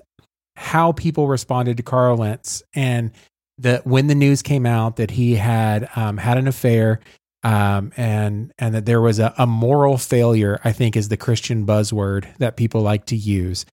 how 0.57 0.91
people 0.91 1.27
responded 1.27 1.77
to 1.77 1.83
Carl 1.83 2.17
Lentz 2.17 2.61
and 2.75 3.11
the 3.57 3.81
when 3.85 4.07
the 4.07 4.15
news 4.15 4.41
came 4.41 4.65
out 4.65 4.97
that 4.97 5.11
he 5.11 5.35
had 5.35 5.89
um, 5.95 6.17
had 6.17 6.37
an 6.37 6.47
affair, 6.47 6.99
um, 7.43 7.93
and 7.95 8.51
and 8.59 8.75
that 8.75 8.85
there 8.85 8.99
was 8.99 9.17
a, 9.19 9.33
a 9.37 9.47
moral 9.47 9.97
failure, 9.97 10.59
I 10.65 10.73
think 10.73 10.97
is 10.97 11.07
the 11.07 11.15
Christian 11.17 11.65
buzzword 11.65 12.27
that 12.39 12.57
people 12.57 12.81
like 12.81 13.05
to 13.05 13.15
use. 13.15 13.65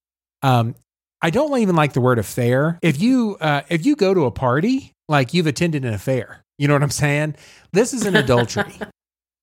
Um, 0.42 0.76
I 1.20 1.30
don't 1.30 1.58
even 1.58 1.74
like 1.74 1.94
the 1.94 2.00
word 2.00 2.20
affair. 2.20 2.78
If 2.80 3.00
you 3.00 3.36
uh, 3.40 3.62
if 3.68 3.84
you 3.84 3.96
go 3.96 4.14
to 4.14 4.24
a 4.26 4.30
party, 4.30 4.92
like 5.08 5.34
you've 5.34 5.48
attended 5.48 5.84
an 5.84 5.92
affair, 5.94 6.44
you 6.58 6.68
know 6.68 6.74
what 6.74 6.84
I'm 6.84 6.90
saying? 6.90 7.34
This 7.72 7.92
is 7.92 8.06
an 8.06 8.14
adultery. 8.24 8.78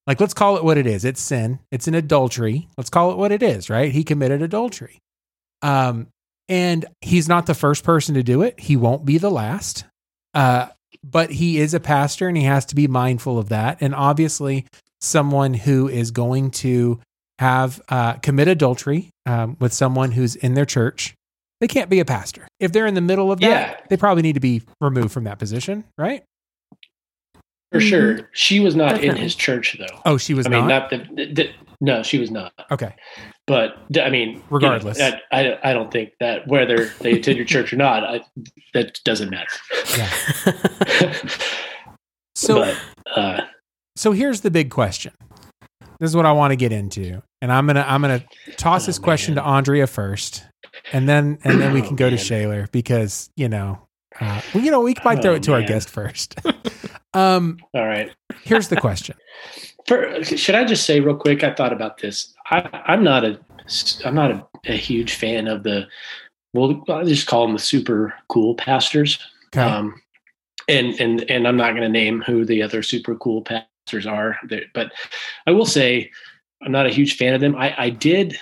Like, 0.06 0.20
let's 0.20 0.34
call 0.34 0.58
it 0.58 0.63
what 0.63 0.78
it 0.78 0.86
is. 0.86 1.06
It's 1.06 1.22
sin. 1.22 1.60
It's 1.72 1.88
an 1.88 1.96
adultery. 1.96 2.68
Let's 2.78 2.89
call 2.89 3.12
it 3.12 3.18
what 3.18 3.32
it 3.32 3.42
is, 3.42 3.70
right? 3.70 3.92
He 3.92 4.04
committed 4.04 4.42
adultery. 4.42 5.00
Um, 5.62 6.08
and 6.50 6.86
he's 7.02 7.30
not 7.30 7.46
the 7.46 7.54
first 7.54 7.84
person 7.84 8.16
to 8.16 8.24
do 8.24 8.42
it. 8.42 8.60
He 8.60 8.76
won't 8.76 9.06
be 9.06 9.18
the 9.18 9.32
last. 9.32 9.86
Uh, 10.34 10.68
but 11.04 11.32
he 11.32 11.58
is 11.58 11.74
a 11.74 11.80
pastor 11.80 12.28
and 12.28 12.38
he 12.38 12.44
has 12.44 12.66
to 12.66 12.76
be 12.76 12.88
mindful 12.88 13.38
of 13.39 13.50
that. 13.50 13.78
And 13.82 13.96
obviously, 13.96 14.66
someone 15.02 15.54
who 15.54 15.88
is 15.88 16.12
going 16.12 16.52
to 16.52 17.00
have 17.39 17.82
uh, 17.89 18.13
commit 18.13 18.48
adultery 18.48 19.10
um, 19.26 19.58
with 19.60 19.74
someone 19.74 20.12
who's 20.12 20.36
in 20.36 20.54
their 20.54 20.66
church, 20.66 21.13
they 21.62 21.68
can't 21.68 21.89
be 21.89 22.00
a 22.00 22.06
pastor. 22.06 22.48
If 22.60 22.72
they're 22.72 22.88
in 22.88 22.94
the 22.94 23.02
middle 23.02 23.32
of 23.32 23.39
that, 23.39 23.89
they 23.89 23.98
probably 23.98 24.22
need 24.24 24.34
to 24.34 24.39
be 24.42 24.63
removed 24.82 25.12
from 25.12 25.26
that 25.26 25.39
position, 25.39 25.86
right? 25.98 26.24
For 27.74 27.80
Mhm. 27.80 27.90
sure. 27.90 28.30
She 28.34 28.60
was 28.62 28.76
not 28.76 29.04
in 29.04 29.16
his 29.18 29.36
church 29.36 29.76
though. 29.80 30.00
Oh, 30.06 30.18
she 30.18 30.34
was 30.34 30.46
I 30.46 30.50
mean, 30.50 30.68
not. 30.68 30.92
not 30.92 31.08
the, 31.16 31.26
the, 31.34 31.50
no, 31.82 32.04
she 32.04 32.18
was 32.20 32.30
not. 32.32 32.54
okay, 32.72 32.94
But 33.48 33.76
I 34.02 34.10
mean, 34.10 34.30
you 34.30 34.36
know, 34.38 34.44
Regardless. 34.52 35.02
I, 35.02 35.20
I, 35.32 35.58
I 35.64 35.74
don't 35.74 35.92
think 35.92 36.12
that 36.20 36.48
whether 36.48 36.86
they 37.02 37.14
attend 37.14 37.36
your 37.38 37.46
church 37.48 37.74
or 37.74 37.76
not, 37.76 38.04
I, 38.04 38.22
that 38.76 39.00
doesn't 39.04 39.30
matter. 39.32 39.50
Yeah. 39.98 41.14
so 42.36 42.60
but 42.60 42.78
uh, 43.18 43.42
so 43.96 44.12
here's 44.12 44.42
the 44.42 44.52
big 44.52 44.70
question. 44.70 45.14
This 46.00 46.10
is 46.12 46.16
what 46.16 46.26
I 46.26 46.32
want 46.32 46.52
to 46.52 46.56
get 46.56 46.72
into, 46.72 47.22
and 47.42 47.52
I'm 47.52 47.66
gonna 47.68 47.86
I'm 47.88 48.02
gonna 48.02 48.24
toss 48.58 48.84
Oh, 48.84 48.86
this 48.88 49.00
question 49.00 49.36
to 49.36 49.44
Andrea 49.44 49.88
first, 49.88 50.44
and 50.92 51.08
then 51.10 51.38
and 51.44 51.60
then 51.62 51.74
we 51.74 51.82
Oh, 51.84 51.88
can 51.88 51.96
go 51.96 52.10
to 52.10 52.16
man. 52.16 52.24
Shaler 52.24 52.68
because 52.72 53.30
you 53.36 53.50
know, 53.50 53.88
uh, 54.20 54.42
well, 54.54 54.64
you 54.64 54.72
know, 54.72 54.82
we 54.82 54.96
might 55.04 55.22
throw 55.22 55.32
Oh, 55.32 55.36
it 55.36 55.44
to 55.44 55.54
our 55.54 55.62
guest 55.64 55.90
first. 55.90 56.36
um, 57.13 57.60
all 57.73 57.86
right. 57.86 58.12
here's 58.43 58.67
the 58.69 58.78
question. 58.80 59.15
For, 59.88 60.23
should 60.23 60.56
I 60.56 60.63
just 60.63 60.86
say 60.86 61.02
real 61.02 61.15
quick? 61.17 61.43
I 61.43 61.54
thought 61.54 61.73
about 61.73 61.97
this. 61.97 62.34
I, 62.49 62.69
I'm 62.86 63.04
not 63.04 63.26
a 63.26 63.39
I'm 64.06 64.15
not 64.15 64.32
a, 64.32 64.47
a 64.65 64.76
huge 64.78 65.15
fan 65.15 65.47
of 65.47 65.63
the. 65.63 65.88
Well, 66.54 66.84
I'll 66.88 67.04
just 67.06 67.28
call 67.28 67.45
them 67.45 67.54
the 67.56 67.62
super 67.62 68.13
cool 68.30 68.56
pastors. 68.56 69.19
Okay, 69.47 69.62
Um, 69.62 70.02
and 70.69 70.93
and 71.02 71.30
and 71.30 71.47
I'm 71.47 71.58
not 71.58 71.71
going 71.71 71.82
to 71.84 71.89
name 71.89 72.21
who 72.21 72.45
the 72.45 72.62
other 72.62 72.82
super 72.84 73.15
cool 73.15 73.41
pastors 73.41 74.06
are, 74.08 74.38
but 74.73 74.91
I 75.47 75.52
will 75.52 75.65
say 75.65 76.10
I'm 76.63 76.71
not 76.71 76.86
a 76.86 76.89
huge 76.91 77.17
fan 77.17 77.34
of 77.34 77.41
them. 77.41 77.56
I, 77.58 77.76
I 77.78 77.89
did 77.89 78.38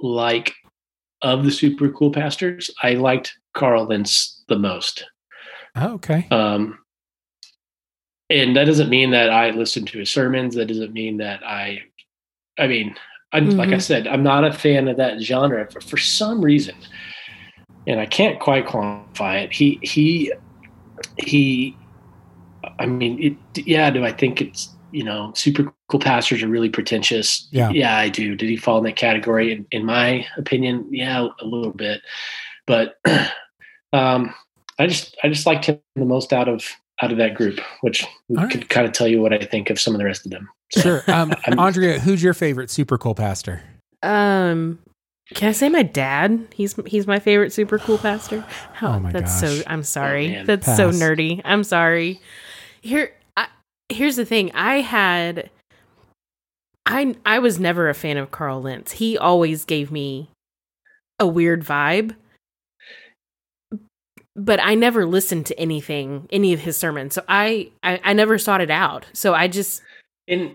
like 0.00 0.54
of 1.22 1.44
the 1.44 1.50
super 1.50 1.88
cool 1.90 2.10
pastors. 2.12 2.68
I 2.82 2.94
liked 2.94 3.34
Carl 3.54 3.86
Lentz 3.86 4.42
the 4.48 4.58
most. 4.58 5.04
oh, 5.76 5.94
okay, 5.94 6.26
Um, 6.30 6.78
and 8.32 8.56
that 8.56 8.64
doesn't 8.64 8.88
mean 8.90 9.10
that 9.10 9.30
I 9.30 9.50
listen 9.50 9.84
to 9.86 9.98
his 9.98 10.10
sermons. 10.10 10.54
That 10.54 10.66
doesn't 10.66 10.92
mean 10.92 11.18
that 11.18 11.42
I, 11.44 11.82
I 12.58 12.66
mean, 12.66 12.96
I, 13.32 13.40
like 13.40 13.70
I 13.70 13.74
Mhm. 13.74 13.82
said, 13.82 14.06
I'm 14.06 14.22
not 14.22 14.44
a 14.44 14.52
fan 14.52 14.88
of 14.88 14.96
that 14.96 15.20
genre 15.20 15.68
for, 15.70 15.80
for 15.80 15.96
some 15.98 16.40
reason, 16.42 16.74
and 17.86 18.00
I 18.00 18.06
can't 18.06 18.38
quite 18.40 18.66
quantify 18.66 19.44
it. 19.44 19.52
He 19.52 19.78
he 19.82 20.32
he. 21.16 21.76
I 22.78 22.86
mean, 22.86 23.18
it, 23.22 23.66
yeah. 23.66 23.90
Do 23.90 24.04
I 24.04 24.12
think 24.12 24.40
it's 24.40 24.76
you 24.90 25.04
know 25.04 25.32
super 25.34 25.72
cool 25.88 26.00
pastors 26.00 26.42
are 26.42 26.48
really 26.48 26.68
pretentious? 26.68 27.48
Yeah. 27.50 27.70
yeah, 27.70 27.96
I 27.96 28.08
do. 28.08 28.36
Did 28.36 28.48
he 28.50 28.56
fall 28.56 28.78
in 28.78 28.84
that 28.84 28.96
category? 28.96 29.52
In, 29.52 29.66
in 29.70 29.84
my 29.86 30.26
opinion, 30.36 30.86
yeah, 30.90 31.28
a 31.40 31.44
little 31.44 31.72
bit, 31.72 32.02
but 32.66 32.98
um, 33.92 34.34
I 34.78 34.86
just 34.86 35.16
I 35.24 35.28
just 35.28 35.46
liked 35.46 35.66
him 35.66 35.80
the 35.96 36.04
most 36.04 36.32
out 36.32 36.48
of 36.48 36.64
out 37.02 37.10
of 37.12 37.18
that 37.18 37.34
group, 37.34 37.60
which 37.80 38.04
All 38.36 38.46
could 38.48 38.60
right. 38.60 38.68
kind 38.68 38.86
of 38.86 38.92
tell 38.92 39.06
you 39.08 39.20
what 39.20 39.32
I 39.32 39.38
think 39.38 39.68
of 39.70 39.78
some 39.80 39.94
of 39.94 39.98
the 39.98 40.04
rest 40.04 40.24
of 40.24 40.30
them. 40.32 40.48
sure. 40.76 41.02
Um, 41.08 41.34
Andrea, 41.58 41.98
who's 41.98 42.22
your 42.22 42.34
favorite 42.34 42.70
super 42.70 42.96
cool 42.96 43.14
pastor? 43.14 43.62
Um, 44.02 44.78
can 45.34 45.48
I 45.48 45.52
say 45.52 45.68
my 45.68 45.82
dad? 45.82 46.46
He's 46.52 46.74
he's 46.86 47.06
my 47.06 47.18
favorite 47.18 47.52
super 47.52 47.78
cool 47.78 47.98
pastor. 48.08 48.40
How, 48.74 48.94
Oh 48.94 49.00
my 49.00 49.12
that's 49.12 49.40
gosh. 49.40 49.58
so. 49.58 49.62
I'm 49.66 49.82
sorry. 49.82 50.28
man. 50.28 50.46
that's 50.46 50.66
so 50.66 50.90
nerdy. 50.90 51.40
I'm 51.44 51.64
sorry. 51.64 52.20
Here, 52.80 53.12
I, 53.36 53.48
here's 53.88 54.16
the 54.16 54.24
thing. 54.24 54.50
I 54.54 54.76
had. 54.80 55.50
I 56.86 57.14
I 57.24 57.38
was 57.38 57.58
never 57.60 57.88
a 57.88 57.94
fan 57.94 58.16
of 58.16 58.30
Carl 58.32 58.60
Lentz. 58.62 58.92
He 58.92 59.16
always 59.16 59.64
gave 59.64 59.92
me 59.92 60.28
a 61.20 61.26
weird 61.26 61.64
vibe. 61.64 62.16
But 64.34 64.60
I 64.62 64.74
never 64.74 65.04
listened 65.06 65.46
to 65.46 65.58
anything, 65.60 66.26
any 66.30 66.52
of 66.52 66.60
his 66.60 66.76
sermons. 66.76 67.14
So 67.14 67.22
I, 67.28 67.70
I, 67.82 68.00
I 68.02 68.12
never 68.14 68.38
sought 68.38 68.60
it 68.62 68.70
out. 68.70 69.04
So 69.12 69.34
I 69.34 69.46
just, 69.48 69.82
And 70.28 70.54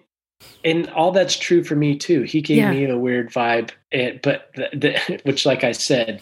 and 0.63 0.88
all 0.90 1.12
that's 1.12 1.38
true 1.38 1.63
for 1.63 1.76
me 1.76 1.96
too. 1.96 2.24
He 2.24 2.42
gave 2.42 2.58
Yeah. 2.58 2.72
me 2.72 2.86
a 2.86 2.98
weird 2.98 3.32
vibe, 3.32 3.72
and, 3.92 4.20
but 4.24 4.50
the, 4.56 4.70
the, 4.74 5.20
which, 5.26 5.46
like 5.46 5.63
I 5.63 5.72
said, 5.74 6.22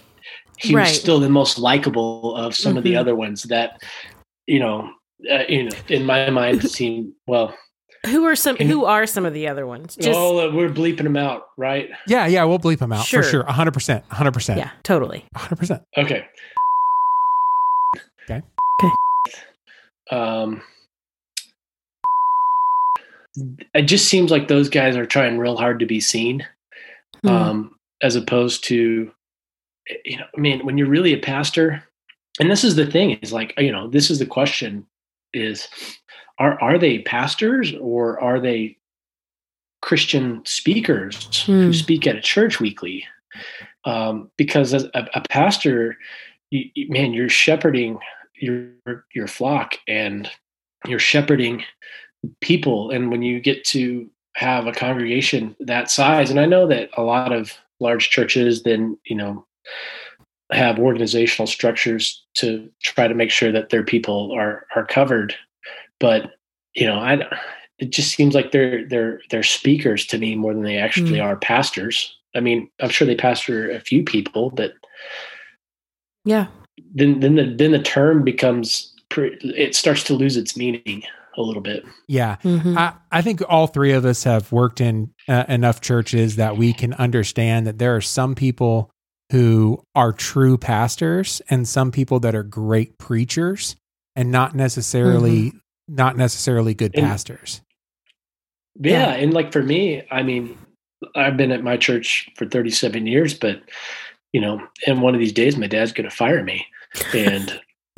he 0.58 0.74
Right. 0.76 0.84
was 0.90 1.00
still 1.00 1.20
the 1.20 1.30
most 1.30 1.58
likable 1.60 2.36
of 2.36 2.56
some 2.56 2.78
of 2.78 2.84
the 2.84 2.94
Mhm. 2.94 3.00
other 3.00 3.16
ones 3.16 3.44
that 3.44 3.82
you 4.48 4.60
know. 4.60 4.90
Uh, 5.32 5.44
you 5.48 5.64
know, 5.64 5.72
in 5.88 6.06
my 6.06 6.30
mind, 6.30 6.62
seem 6.70 7.14
well. 7.26 7.56
who 8.06 8.26
are 8.26 8.36
some, 8.36 8.58
who 8.58 8.84
are 8.84 9.08
some 9.08 9.26
of 9.26 9.34
the 9.34 9.48
other 9.48 9.66
ones? 9.66 9.96
Just, 9.96 10.10
oh, 10.20 10.50
uh, 10.50 10.52
we're 10.54 10.70
bleeping 10.70 11.04
them 11.04 11.16
out, 11.16 11.44
right? 11.58 11.90
Yeah, 12.06 12.28
yeah, 12.28 12.44
we'll 12.44 12.60
bleep 12.60 12.80
them 12.80 12.92
out 12.92 13.06
Sure. 13.06 13.24
for 13.24 13.30
sure. 13.30 13.44
100%. 13.46 14.04
100%. 14.10 14.58
yeah, 14.58 14.72
totally. 14.84 15.26
100%. 15.36 15.82
Okay. 15.98 16.04
Okay. 16.06 16.26
Um, 20.12 20.62
it 23.74 23.84
just 23.84 24.08
seems 24.08 24.32
like 24.32 24.48
those 24.48 24.70
guys 24.70 24.96
are 24.96 25.06
trying 25.06 25.38
real 25.38 25.58
hard 25.58 25.80
to 25.80 25.86
be 25.86 26.00
seen, 26.00 26.46
Hmm. 27.24 27.30
um, 27.30 27.80
as 28.02 28.16
opposed 28.16 28.64
to, 28.66 29.12
you 30.06 30.18
know, 30.18 30.26
I 30.36 30.40
mean, 30.40 30.66
when 30.66 30.78
you're 30.78 30.88
really 30.88 31.14
a 31.14 31.18
pastor, 31.20 31.84
and 32.40 32.50
this 32.52 32.64
is 32.64 32.76
the 32.76 32.86
thing 32.86 33.12
is 33.22 33.34
like, 33.34 33.54
you 33.58 33.72
know, 33.72 33.90
this 33.90 34.10
is 34.10 34.20
the 34.20 34.26
question: 34.26 34.86
is 35.34 35.68
are 36.40 36.62
are 36.62 36.78
they 36.78 37.00
pastors 37.00 37.74
or 37.80 38.20
are 38.20 38.40
they 38.40 38.78
Christian 39.82 40.42
speakers 40.46 41.44
Hmm. 41.46 41.52
who 41.64 41.74
speak 41.74 42.08
at 42.08 42.16
a 42.16 42.22
church 42.22 42.60
weekly? 42.60 43.06
Um, 43.86 44.32
because 44.38 44.74
as 44.74 44.86
a, 44.94 45.08
a 45.14 45.22
pastor, 45.30 45.98
you- 46.52 46.70
man, 46.90 47.14
you're 47.14 47.30
shepherding 47.30 48.00
your 48.40 49.06
your 49.14 49.28
flock 49.28 49.76
and 49.88 50.30
you're 50.86 51.00
shepherding 51.00 51.64
people. 52.42 52.92
And 52.92 53.12
when 53.12 53.22
you 53.22 53.40
get 53.40 53.64
to 53.66 54.10
have 54.36 54.68
a 54.68 54.72
congregation 54.72 55.56
that 55.62 55.90
size, 55.90 56.30
and 56.30 56.40
I 56.40 56.46
know 56.46 56.68
that 56.68 56.90
a 56.98 57.04
lot 57.04 57.32
of 57.32 57.54
large 57.80 58.10
churches 58.10 58.64
then 58.64 58.98
you 59.06 59.16
know 59.16 59.46
have 60.52 60.78
organizational 60.80 61.48
structures 61.48 62.24
to 62.36 62.70
try 62.84 63.08
to 63.08 63.16
make 63.16 63.32
sure 63.32 63.52
that 63.52 63.70
their 63.70 63.84
people 63.84 64.32
are 64.32 64.66
are 64.76 64.86
covered, 64.86 65.36
but 66.00 66.32
you 66.76 66.86
know, 66.86 67.00
I 67.00 67.26
it 67.80 67.90
just 67.92 68.16
seems 68.16 68.36
like 68.36 68.52
they're 68.52 68.88
they're 68.88 69.22
they're 69.30 69.44
speakers 69.44 70.06
to 70.08 70.18
me 70.18 70.36
more 70.36 70.54
than 70.54 70.64
they 70.64 70.78
actually 70.78 71.20
Mm. 71.20 71.24
are 71.26 71.36
pastors. 71.38 72.16
I 72.36 72.42
mean, 72.42 72.70
I'm 72.82 72.90
sure 72.90 73.08
they 73.08 73.16
pastor 73.16 73.72
a 73.72 73.80
few 73.80 74.04
people, 74.04 74.50
but 74.50 74.74
Yeah. 76.26 76.48
Then 76.94 77.20
then 77.20 77.36
the 77.36 77.46
then 77.58 77.72
the 77.72 77.82
term 77.82 78.24
becomes 78.24 78.92
it 79.18 79.76
starts 79.76 80.04
to 80.06 80.14
lose 80.14 80.36
its 80.36 80.58
meaning 80.58 81.04
a 81.38 81.42
little 81.42 81.62
bit. 81.62 81.86
Yeah. 82.08 82.38
Mhm. 82.44 82.78
I, 82.78 82.94
I 83.12 83.22
think 83.22 83.42
all 83.48 83.68
three 83.68 83.92
of 83.92 84.06
us 84.06 84.24
have 84.24 84.52
worked 84.52 84.80
in 84.82 85.12
uh, 85.28 85.44
enough 85.50 85.82
churches 85.82 86.38
that 86.38 86.58
we 86.58 86.74
can 86.74 86.94
understand 86.94 87.68
that 87.68 87.78
there 87.78 87.96
are 87.96 88.02
some 88.02 88.36
people 88.36 88.90
who 89.32 89.82
are 89.96 90.12
true 90.14 90.58
pastors 90.58 91.42
and 91.50 91.68
some 91.68 91.92
people 91.92 92.20
that 92.22 92.36
are 92.36 92.44
great 92.44 92.98
preachers 92.98 93.76
and 94.16 94.32
not 94.32 94.56
necessarily 94.56 95.52
not 95.88 96.16
necessarily 96.18 96.74
good 96.74 96.92
And- 96.96 97.06
pastors. 97.06 97.62
Yeah, 98.80 98.92
Yeah. 99.10 99.14
and 99.16 99.34
like 99.34 99.52
for 99.52 99.64
me, 99.64 100.04
I 100.12 100.24
mean, 100.24 100.58
I've 101.16 101.38
been 101.38 101.52
at 101.52 101.64
my 101.64 101.78
church 101.78 102.30
for 102.36 102.46
37 102.46 103.08
years, 103.08 103.34
but 103.34 103.62
you 104.36 104.42
know, 104.42 104.62
and 104.86 105.02
one 105.02 105.16
of 105.16 105.22
these 105.22 105.32
days 105.32 105.56
my 105.56 105.66
dad's 105.66 105.94
going 105.94 106.10
to 106.10 106.14
fire 106.14 106.44
me. 106.44 106.68
And 107.14 107.58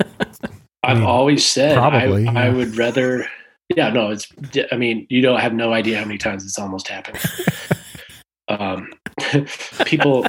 I've 0.84 0.98
mean, 0.98 1.04
always 1.04 1.44
said 1.44 1.76
probably, 1.76 2.28
I, 2.28 2.32
yeah. 2.32 2.40
I 2.44 2.48
would 2.50 2.76
rather 2.76 3.26
yeah, 3.74 3.90
no, 3.90 4.10
it's 4.10 4.28
I 4.70 4.76
mean, 4.76 5.04
you 5.10 5.20
don't 5.20 5.40
have 5.40 5.52
no 5.52 5.72
idea 5.72 5.98
how 5.98 6.04
many 6.04 6.16
times 6.16 6.44
it's 6.44 6.56
almost 6.56 6.86
happened. 6.86 7.18
um 8.48 8.88
people 9.84 10.26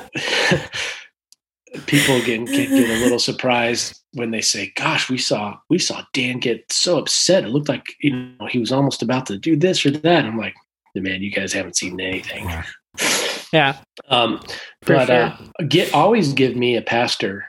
people 1.86 2.20
get, 2.24 2.48
get 2.48 2.70
get 2.70 2.90
a 2.90 3.04
little 3.04 3.20
surprised 3.20 4.02
when 4.14 4.32
they 4.32 4.42
say, 4.42 4.74
"Gosh, 4.76 5.12
we 5.12 5.20
saw 5.20 5.60
we 5.70 5.78
saw 5.78 6.02
Dan 6.14 6.40
get 6.40 6.72
so 6.72 6.98
upset. 6.98 7.44
It 7.44 7.50
looked 7.50 7.70
like 7.70 7.86
you 8.02 8.16
know 8.16 8.48
he 8.48 8.58
was 8.58 8.72
almost 8.72 9.04
about 9.04 9.28
to 9.28 9.38
do 9.38 9.56
this 9.56 9.86
or 9.86 9.92
that." 9.92 10.26
I'm 10.26 10.40
like, 10.40 10.56
"Man, 10.96 11.22
you 11.22 11.30
guys 11.30 11.54
haven't 11.54 11.78
seen 11.78 12.02
anything." 12.02 12.50
Yeah. 13.52 13.78
Um, 14.08 14.42
but 14.86 15.08
sure. 15.08 15.16
uh, 15.16 15.38
get 15.68 15.94
always 15.94 16.34
give 16.34 16.56
me 16.56 16.76
a 16.76 16.82
pastor 16.82 17.46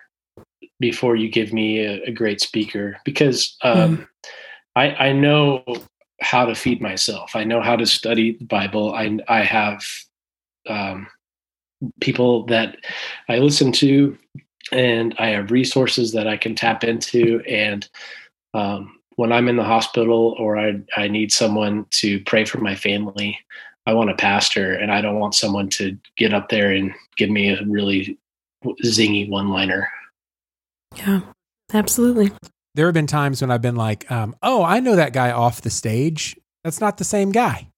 before 0.79 1.15
you 1.15 1.31
give 1.31 1.53
me 1.53 1.81
a, 1.81 2.03
a 2.05 2.11
great 2.11 2.41
speaker 2.41 2.97
because 3.05 3.57
um, 3.63 4.09
I 4.77 4.91
I 4.93 5.13
know 5.13 5.65
how 6.21 6.45
to 6.47 6.55
feed 6.55 6.81
myself. 6.81 7.35
I 7.35 7.45
know 7.45 7.61
how 7.61 7.77
to 7.77 7.87
study 7.87 8.37
the 8.37 8.45
Bible. 8.45 8.95
I 8.95 9.19
I 9.29 9.43
have 9.43 9.83
um, 10.69 11.07
people 12.01 12.47
that 12.47 12.77
I 13.29 13.39
listen 13.39 13.73
to, 13.73 14.17
and 14.73 15.15
I 15.19 15.29
have 15.29 15.51
resources 15.51 16.13
that 16.13 16.27
I 16.27 16.37
can 16.37 16.55
tap 16.55 16.85
into. 16.85 17.43
And 17.49 17.89
um, 18.55 18.99
when 19.17 19.33
I'm 19.33 19.49
in 19.49 19.57
the 19.57 19.65
hospital 19.65 20.35
or 20.39 20.59
I 20.59 20.81
I 20.97 21.09
need 21.09 21.33
someone 21.33 21.87
to 21.93 22.21
pray 22.25 22.45
for 22.45 22.59
my 22.59 22.75
family, 22.75 23.39
I 23.87 23.95
want 23.95 24.11
a 24.11 24.15
pastor, 24.15 24.75
and 24.75 24.93
I 24.93 25.01
don't 25.01 25.19
want 25.19 25.35
someone 25.35 25.69
to 25.71 25.97
get 26.17 26.33
up 26.35 26.49
there 26.49 26.71
and 26.73 26.93
give 27.17 27.31
me 27.31 27.49
a 27.51 27.63
really 27.65 28.19
zingy 28.85 29.29
one 29.29 29.49
liner. 29.49 29.89
Yeah, 30.97 31.21
absolutely. 31.73 32.31
There 32.75 32.87
have 32.87 32.95
been 32.95 33.07
times 33.07 33.41
when 33.41 33.51
I've 33.51 33.63
been 33.63 33.77
like, 33.77 34.11
um, 34.11 34.37
"Oh, 34.43 34.63
I 34.63 34.81
know 34.81 34.97
that 34.97 35.13
guy 35.13 35.31
off 35.33 35.63
the 35.63 35.71
stage. 35.71 36.37
That's 36.63 36.81
not 36.81 36.99
the 36.99 37.05
same 37.05 37.33
guy." 37.33 37.69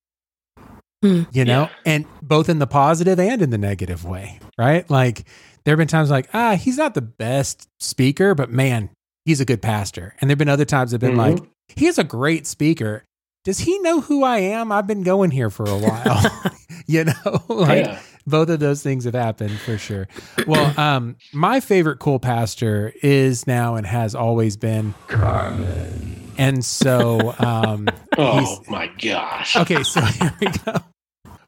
Hmm. 1.02 1.22
You 1.32 1.44
know, 1.44 1.62
Yeah. 1.62 1.68
and 1.84 2.04
both 2.22 2.48
in 2.48 2.58
the 2.58 2.66
positive 2.66 3.18
and 3.18 3.42
in 3.42 3.50
the 3.50 3.58
negative 3.58 4.04
way, 4.04 4.38
right? 4.58 4.88
Like 4.88 5.24
there 5.64 5.72
have 5.72 5.78
been 5.78 5.88
times 5.88 6.10
like, 6.10 6.28
ah, 6.32 6.54
he's 6.56 6.76
not 6.78 6.94
the 6.94 7.00
best 7.02 7.68
speaker, 7.80 8.34
but 8.36 8.50
man, 8.50 8.90
he's 9.24 9.40
a 9.40 9.44
good 9.44 9.62
pastor. 9.62 10.14
And 10.20 10.28
there've 10.30 10.38
been 10.38 10.48
other 10.48 10.64
times 10.64 10.94
I've 10.94 11.00
been 11.00 11.14
Mhm. 11.14 11.40
like, 11.40 11.50
he's 11.74 11.98
a 11.98 12.04
great 12.04 12.46
speaker. 12.46 13.02
Does 13.44 13.58
he 13.58 13.78
know 13.80 14.00
who 14.00 14.22
I 14.22 14.38
am? 14.38 14.70
I've 14.70 14.86
been 14.86 15.02
going 15.02 15.30
here 15.32 15.50
for 15.50 15.64
a 15.68 15.76
while. 15.76 16.22
you 16.86 17.04
know, 17.04 17.42
like 17.48 17.86
yeah. 17.86 18.00
both 18.26 18.48
of 18.48 18.60
those 18.60 18.82
things 18.82 19.04
have 19.04 19.14
happened 19.14 19.58
for 19.60 19.78
sure. 19.78 20.06
Well, 20.46 20.78
um, 20.78 21.16
my 21.32 21.60
favorite 21.60 21.98
cool 21.98 22.18
pastor 22.18 22.92
is 23.02 23.46
now 23.46 23.74
and 23.74 23.86
has 23.86 24.14
always 24.14 24.56
been 24.56 24.94
Carmen. 25.08 26.32
And 26.38 26.64
so, 26.64 27.34
um, 27.38 27.88
Oh 28.18 28.38
he's- 28.38 28.68
my 28.68 28.86
gosh. 29.00 29.56
okay, 29.56 29.82
so 29.82 30.00
here 30.00 30.34
we 30.40 30.46
go. 30.64 30.76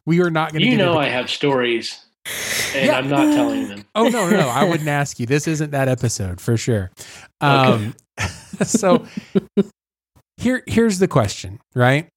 We 0.07 0.21
are 0.21 0.31
not 0.31 0.53
going 0.53 0.63
to. 0.63 0.69
You 0.69 0.77
know 0.77 0.99
I 0.99 1.07
have 1.09 1.31
stories, 1.31 1.99
and 2.75 2.87
Yeah. 2.87 2.99
I'm 2.99 3.09
not 3.09 3.35
telling 3.35 3.69
them. 3.69 3.85
Oh 3.95 4.09
no, 4.09 4.29
no, 4.29 4.37
no! 4.37 4.49
I 4.49 4.65
wouldn't 4.65 4.89
ask 4.89 5.19
you. 5.19 5.25
This 5.25 5.49
isn't 5.49 5.71
that 5.71 5.89
episode 5.89 6.41
for 6.43 6.59
sure. 6.59 6.91
Um, 7.41 7.95
so 8.63 9.07
here, 10.37 10.63
here's 10.67 10.99
the 10.99 11.09
question, 11.09 11.61
right? 11.75 12.09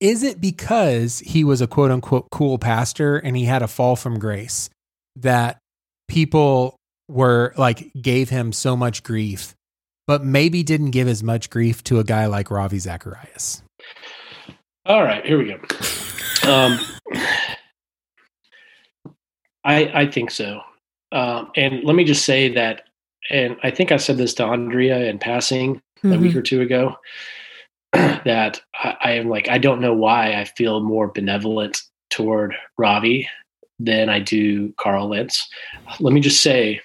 Is 0.00 0.22
it 0.22 0.40
because 0.40 1.18
he 1.20 1.42
was 1.42 1.60
a 1.60 1.66
quote 1.66 1.90
unquote 1.90 2.28
cool 2.30 2.58
pastor 2.58 3.16
and 3.16 3.36
he 3.36 3.44
had 3.44 3.62
a 3.62 3.68
fall 3.68 3.96
from 3.96 4.18
grace 4.18 4.70
that 5.16 5.58
people 6.06 6.76
were 7.08 7.52
like 7.56 7.90
gave 8.00 8.28
him 8.28 8.52
so 8.52 8.76
much 8.76 9.02
grief, 9.02 9.54
but 10.06 10.24
maybe 10.24 10.62
didn't 10.62 10.90
give 10.92 11.08
as 11.08 11.22
much 11.22 11.50
grief 11.50 11.82
to 11.84 11.98
a 11.98 12.04
guy 12.04 12.26
like 12.26 12.50
Ravi 12.50 12.78
Zacharias? 12.78 13.62
All 14.86 15.02
right, 15.02 15.24
here 15.24 15.38
we 15.38 15.46
go. 15.46 16.50
Um, 16.50 16.78
I 19.64 19.90
I 19.92 20.06
think 20.10 20.30
so, 20.30 20.60
um, 21.12 21.50
and 21.56 21.84
let 21.84 21.94
me 21.94 22.04
just 22.04 22.24
say 22.24 22.48
that, 22.54 22.84
and 23.28 23.56
I 23.62 23.70
think 23.70 23.92
I 23.92 23.96
said 23.96 24.16
this 24.16 24.32
to 24.34 24.44
Andrea 24.44 25.10
in 25.10 25.18
passing 25.18 25.82
a 26.04 26.18
week 26.18 26.36
or 26.36 26.42
two 26.42 26.60
ago, 26.60 26.96
that 27.92 28.60
I, 28.74 28.96
I 29.00 29.10
am 29.12 29.28
like 29.28 29.48
I 29.48 29.58
don't 29.58 29.80
know 29.80 29.94
why 29.94 30.34
I 30.34 30.44
feel 30.44 30.80
more 30.80 31.08
benevolent 31.08 31.82
toward 32.10 32.54
Ravi 32.76 33.28
than 33.78 34.08
I 34.08 34.20
do 34.20 34.72
Carl 34.78 35.08
Lentz. 35.08 35.48
Let 36.00 36.12
me 36.12 36.20
just 36.20 36.42
say, 36.42 36.80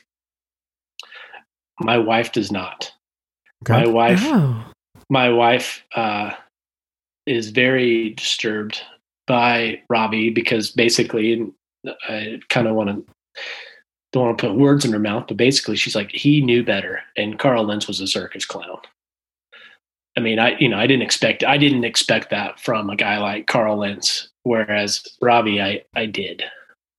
my 1.80 1.98
wife 1.98 2.32
does 2.32 2.52
not. 2.52 2.92
My 3.68 3.88
wife 3.88 4.20
Oh. 4.24 4.64
my 5.10 5.30
wife 5.30 5.84
uh, 5.96 6.32
is 7.26 7.50
very 7.50 8.12
disturbed 8.12 8.82
by 9.26 9.82
Ravi 9.90 10.30
because 10.30 10.72
basically, 10.72 11.52
I 12.08 12.40
kind 12.50 12.68
of 12.68 12.76
want 12.76 12.90
to 12.90 13.14
don't 14.12 14.26
want 14.26 14.38
to 14.38 14.48
put 14.48 14.58
words 14.58 14.86
in 14.86 14.92
her 14.92 15.00
mouth, 15.00 15.26
but 15.28 15.38
basically, 15.38 15.76
she's 15.76 15.96
like 15.96 16.12
he 16.12 16.42
knew 16.42 16.64
better, 16.64 17.02
and 17.18 17.40
Carl 17.40 17.64
Lentz 17.64 17.88
was 17.88 18.00
a 18.00 18.08
circus 18.08 18.46
clown. 18.46 18.78
I 20.16 20.20
mean, 20.20 20.40
I 20.40 20.58
you 20.60 20.70
know 20.70 20.78
I 20.78 20.88
didn't 20.88 21.04
expect 21.04 21.44
I 21.44 21.58
didn't 21.58 21.84
expect 21.86 22.30
that 22.30 22.60
from 22.60 22.90
a 22.90 22.96
guy 22.96 23.18
like 23.18 23.48
Carl 23.48 23.78
Lentz, 23.80 24.30
whereas 24.44 25.04
Ravi 25.22 25.62
I 25.62 25.84
I 25.96 26.06
did, 26.06 26.44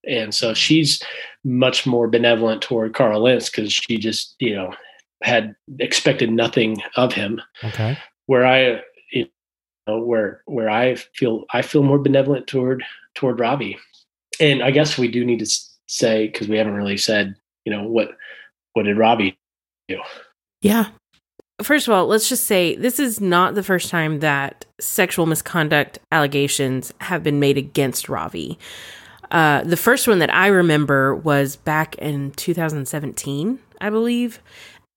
and 0.08 0.34
so 0.34 0.54
she's 0.54 1.02
much 1.44 1.86
more 1.86 2.08
benevolent 2.08 2.62
toward 2.62 2.94
Carl 2.94 3.22
Lentz 3.22 3.50
because 3.50 3.72
she 3.72 3.98
just 3.98 4.34
you 4.40 4.54
know 4.54 4.74
had 5.22 5.54
expected 5.78 6.30
nothing 6.30 6.82
of 6.96 7.12
him 7.12 7.40
Okay. 7.62 7.96
where 8.26 8.44
I 8.44 8.82
you 9.12 9.26
know 9.86 10.00
where 10.00 10.42
where 10.46 10.68
I 10.68 10.96
feel 10.96 11.44
I 11.52 11.62
feel 11.62 11.82
more 11.82 11.98
benevolent 11.98 12.46
toward 12.46 12.82
toward 13.14 13.38
Ravi, 13.38 13.78
and 14.40 14.62
I 14.62 14.70
guess 14.72 14.98
we 14.98 15.08
do 15.08 15.24
need 15.24 15.38
to 15.38 15.46
say 15.86 16.26
because 16.26 16.48
we 16.48 16.56
haven't 16.56 16.74
really 16.74 16.96
said 16.96 17.36
you 17.64 17.72
know 17.72 17.84
what 17.84 18.08
what 18.72 18.84
did 18.86 18.98
Ravi 18.98 19.38
do? 19.86 20.00
Yeah. 20.62 20.88
First 21.62 21.86
of 21.86 21.94
all, 21.94 22.06
let's 22.06 22.28
just 22.28 22.44
say 22.44 22.74
this 22.74 22.98
is 22.98 23.20
not 23.20 23.54
the 23.54 23.62
first 23.62 23.88
time 23.88 24.20
that 24.20 24.64
sexual 24.80 25.24
misconduct 25.26 26.00
allegations 26.10 26.92
have 27.00 27.22
been 27.22 27.38
made 27.38 27.56
against 27.56 28.08
Ravi. 28.08 28.58
Uh, 29.30 29.62
the 29.62 29.76
first 29.76 30.08
one 30.08 30.18
that 30.18 30.34
I 30.34 30.48
remember 30.48 31.14
was 31.14 31.56
back 31.56 31.94
in 31.96 32.32
2017, 32.32 33.58
I 33.80 33.90
believe, 33.90 34.40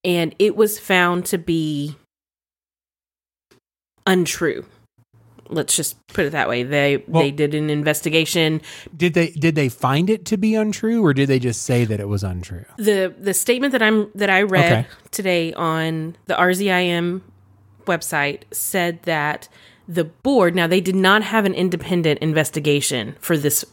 and 0.03 0.33
it 0.39 0.55
was 0.55 0.79
found 0.79 1.25
to 1.27 1.37
be 1.37 1.95
untrue. 4.07 4.65
Let's 5.49 5.75
just 5.75 5.95
put 6.07 6.25
it 6.25 6.31
that 6.31 6.49
way. 6.49 6.63
They 6.63 7.03
Well- 7.07 7.23
they 7.23 7.31
did 7.31 7.53
an 7.53 7.69
investigation. 7.69 8.61
Did 8.95 9.13
they 9.13 9.29
did 9.31 9.55
they 9.55 9.69
find 9.69 10.09
it 10.09 10.25
to 10.25 10.37
be 10.37 10.55
untrue, 10.55 11.03
or 11.05 11.13
did 11.13 11.29
they 11.29 11.39
just 11.39 11.63
say 11.63 11.85
that 11.85 11.99
it 11.99 12.07
was 12.07 12.23
untrue? 12.23 12.65
the 12.77 13.13
The 13.19 13.33
statement 13.33 13.71
that 13.71 13.81
I'm 13.81 14.09
that 14.15 14.29
I 14.29 14.41
read 14.43 14.71
Okay. 14.71 14.87
today 15.11 15.53
on 15.53 16.15
the 16.25 16.35
RZIM 16.35 17.21
website 17.85 18.41
said 18.51 18.99
that 19.03 19.47
the 19.87 20.03
board 20.03 20.53
now 20.55 20.67
they 20.67 20.81
did 20.81 20.95
not 20.95 21.23
have 21.23 21.45
an 21.45 21.53
independent 21.53 22.19
investigation 22.19 23.15
for 23.21 23.37
this 23.37 23.63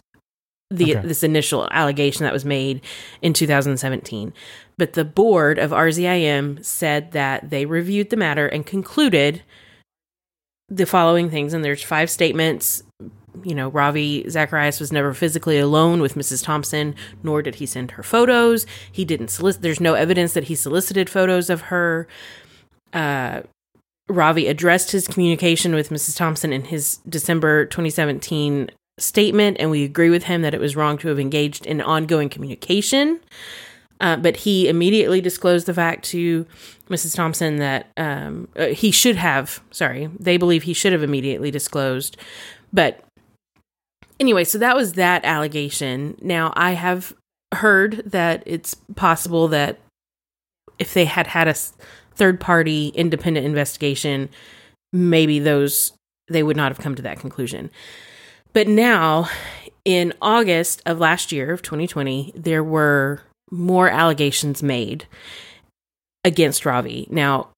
the 0.71 0.97
Okay. 0.97 1.07
this 1.09 1.23
initial 1.23 1.69
allegation 1.73 2.23
that 2.25 2.33
was 2.33 2.45
made 2.45 2.81
in 3.21 3.33
2017 3.33 4.33
but 4.79 4.95
the 4.95 5.05
board 5.05 5.59
of 5.59 5.73
RZIM 5.73 6.65
said 6.65 7.13
that 7.13 7.51
they 7.51 7.67
reviewed 7.67 8.11
the 8.11 8.17
matter 8.17 8.47
and 8.47 8.65
concluded 8.65 9.43
the 10.69 10.87
following 10.87 11.31
things 11.31 11.53
and 11.53 11.65
there's 11.65 11.83
five 11.83 12.11
statements 12.11 12.83
you 13.43 13.55
know 13.55 13.69
Ravi 13.69 14.29
Zacharias 14.29 14.81
was 14.81 14.93
never 14.93 15.13
physically 15.13 15.59
alone 15.59 16.01
with 16.01 16.15
Mrs. 16.15 16.43
Thompson 16.45 16.95
nor 17.23 17.43
did 17.43 17.57
he 17.57 17.67
send 17.67 17.93
her 17.93 18.03
photos 18.03 18.67
he 18.91 19.05
didn't 19.05 19.29
solicit 19.29 19.63
there's 19.63 19.81
no 19.81 19.95
evidence 19.95 20.33
that 20.35 20.45
he 20.45 20.55
solicited 20.55 21.11
photos 21.11 21.51
of 21.51 21.63
her 21.63 22.09
uh 22.93 23.43
Ravi 24.09 24.47
addressed 24.49 24.91
his 24.91 25.09
communication 25.09 25.75
with 25.75 25.89
Mrs. 25.89 26.17
Thompson 26.17 26.53
in 26.53 26.65
his 26.65 26.99
December 27.09 27.65
2017 27.67 28.71
statement, 28.99 29.57
and 29.59 29.71
we 29.71 29.85
agree 29.85 30.11
with 30.11 30.25
him 30.25 30.43
that 30.43 30.55
it 30.55 30.61
was 30.61 30.77
wrong 30.77 30.99
to 30.99 31.09
have 31.09 31.19
engaged 31.19 31.67
in 31.67 31.81
ongoing 31.81 32.29
communication. 32.29 33.21
Uh, 34.01 34.17
but 34.17 34.37
he 34.37 34.69
immediately 34.69 35.21
disclosed 35.21 35.67
the 35.67 35.75
fact 35.75 36.05
to 36.05 36.47
Mrs. 36.89 37.15
Thompson 37.15 37.57
that 37.57 37.91
um, 37.97 38.49
uh, 38.57 38.67
he 38.67 38.91
should 38.91 39.17
have, 39.17 39.63
sorry, 39.71 40.11
they 40.19 40.37
believe 40.37 40.65
he 40.65 40.75
should 40.75 40.93
have 40.93 41.03
immediately 41.03 41.51
disclosed. 41.51 42.17
But 42.73 43.03
anyway, 44.19 44.45
so 44.45 44.59
that 44.59 44.77
was 44.77 44.95
that 44.95 45.25
allegation. 45.25 46.17
Now, 46.21 46.53
I 46.57 46.73
have 46.73 47.15
heard 47.55 48.03
that 48.07 48.43
it's 48.47 48.75
possible 48.97 49.49
that 49.49 49.79
if 50.79 50.93
they 50.93 51.05
had 51.05 51.29
had 51.29 51.49
a 51.49 51.55
third 52.15 52.41
party 52.41 52.89
independent 52.89 53.47
investigation, 53.47 54.29
maybe 54.93 55.39
those 55.39 55.93
they 56.29 56.43
would 56.43 56.57
not 56.57 56.73
have 56.73 56.79
come 56.79 56.95
to 56.95 57.03
that 57.03 57.21
conclusion. 57.21 57.71
But 58.55 58.67
now, 58.67 59.29
in 59.85 60.15
August 60.23 60.81
of 60.87 60.99
last 60.99 61.33
year 61.33 61.53
of 61.53 61.61
2020, 61.61 62.33
there 62.35 62.65
were 62.65 63.21
more 63.51 63.89
allegations 63.89 64.63
made 64.63 65.07
against 66.25 66.65
Ravi. 66.65 67.07
Now, 67.11 67.51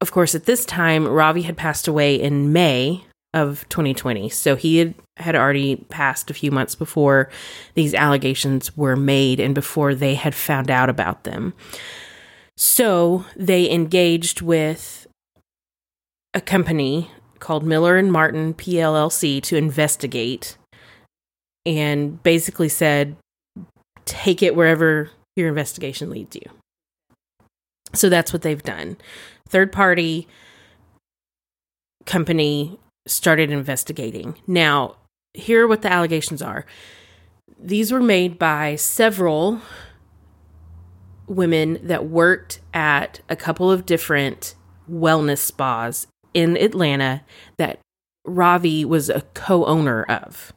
of 0.00 0.12
course, 0.12 0.34
at 0.34 0.44
this 0.44 0.64
time, 0.64 1.06
Ravi 1.06 1.42
had 1.42 1.56
passed 1.56 1.88
away 1.88 2.14
in 2.14 2.52
May 2.52 3.04
of 3.34 3.68
2020. 3.68 4.28
So 4.30 4.56
he 4.56 4.78
had, 4.78 4.94
had 5.16 5.36
already 5.36 5.76
passed 5.76 6.30
a 6.30 6.34
few 6.34 6.50
months 6.50 6.74
before 6.74 7.28
these 7.74 7.94
allegations 7.94 8.76
were 8.76 8.96
made 8.96 9.38
and 9.40 9.54
before 9.54 9.94
they 9.94 10.14
had 10.14 10.34
found 10.34 10.70
out 10.70 10.88
about 10.88 11.24
them. 11.24 11.52
So 12.56 13.24
they 13.36 13.70
engaged 13.70 14.40
with 14.40 15.06
a 16.34 16.40
company 16.40 17.10
called 17.38 17.64
Miller 17.64 17.96
and 17.96 18.10
Martin 18.10 18.54
PLLC 18.54 19.42
to 19.42 19.56
investigate 19.56 20.56
and 21.64 22.22
basically 22.22 22.68
said, 22.68 23.16
take 24.04 24.42
it 24.42 24.56
wherever 24.56 25.10
your 25.38 25.48
investigation 25.48 26.10
leads 26.10 26.36
you. 26.36 26.42
So 27.94 28.08
that's 28.08 28.32
what 28.32 28.42
they've 28.42 28.62
done. 28.62 28.98
Third 29.48 29.72
party 29.72 30.28
company 32.04 32.78
started 33.06 33.50
investigating. 33.50 34.36
Now, 34.46 34.96
here 35.34 35.64
are 35.64 35.68
what 35.68 35.82
the 35.82 35.92
allegations 35.92 36.42
are. 36.42 36.66
These 37.58 37.92
were 37.92 38.00
made 38.00 38.38
by 38.38 38.76
several 38.76 39.60
women 41.26 41.78
that 41.82 42.06
worked 42.06 42.60
at 42.72 43.20
a 43.28 43.36
couple 43.36 43.70
of 43.70 43.86
different 43.86 44.54
wellness 44.90 45.38
spas 45.38 46.06
in 46.34 46.56
Atlanta 46.56 47.22
that 47.58 47.80
Ravi 48.24 48.84
was 48.84 49.08
a 49.08 49.22
co 49.34 49.64
owner 49.64 50.04
of. 50.04 50.52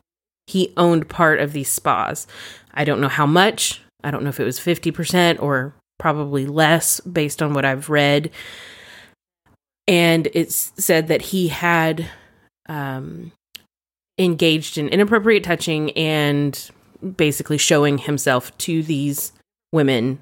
He 0.47 0.73
owned 0.75 1.09
part 1.09 1.39
of 1.39 1.53
these 1.53 1.69
spas. 1.69 2.27
I 2.73 2.83
don't 2.83 3.01
know 3.01 3.07
how 3.07 3.25
much. 3.25 3.81
I 4.03 4.11
don't 4.11 4.23
know 4.23 4.29
if 4.29 4.39
it 4.39 4.45
was 4.45 4.59
50% 4.59 5.41
or 5.41 5.73
probably 5.99 6.45
less 6.45 6.99
based 7.01 7.41
on 7.41 7.53
what 7.53 7.65
I've 7.65 7.89
read. 7.89 8.31
And 9.87 10.27
it's 10.33 10.73
said 10.77 11.07
that 11.07 11.21
he 11.21 11.49
had 11.49 12.07
um, 12.67 13.31
engaged 14.17 14.77
in 14.77 14.89
inappropriate 14.89 15.43
touching 15.43 15.91
and 15.91 16.69
basically 17.15 17.57
showing 17.57 17.97
himself 17.97 18.55
to 18.59 18.83
these 18.83 19.31
women 19.71 20.19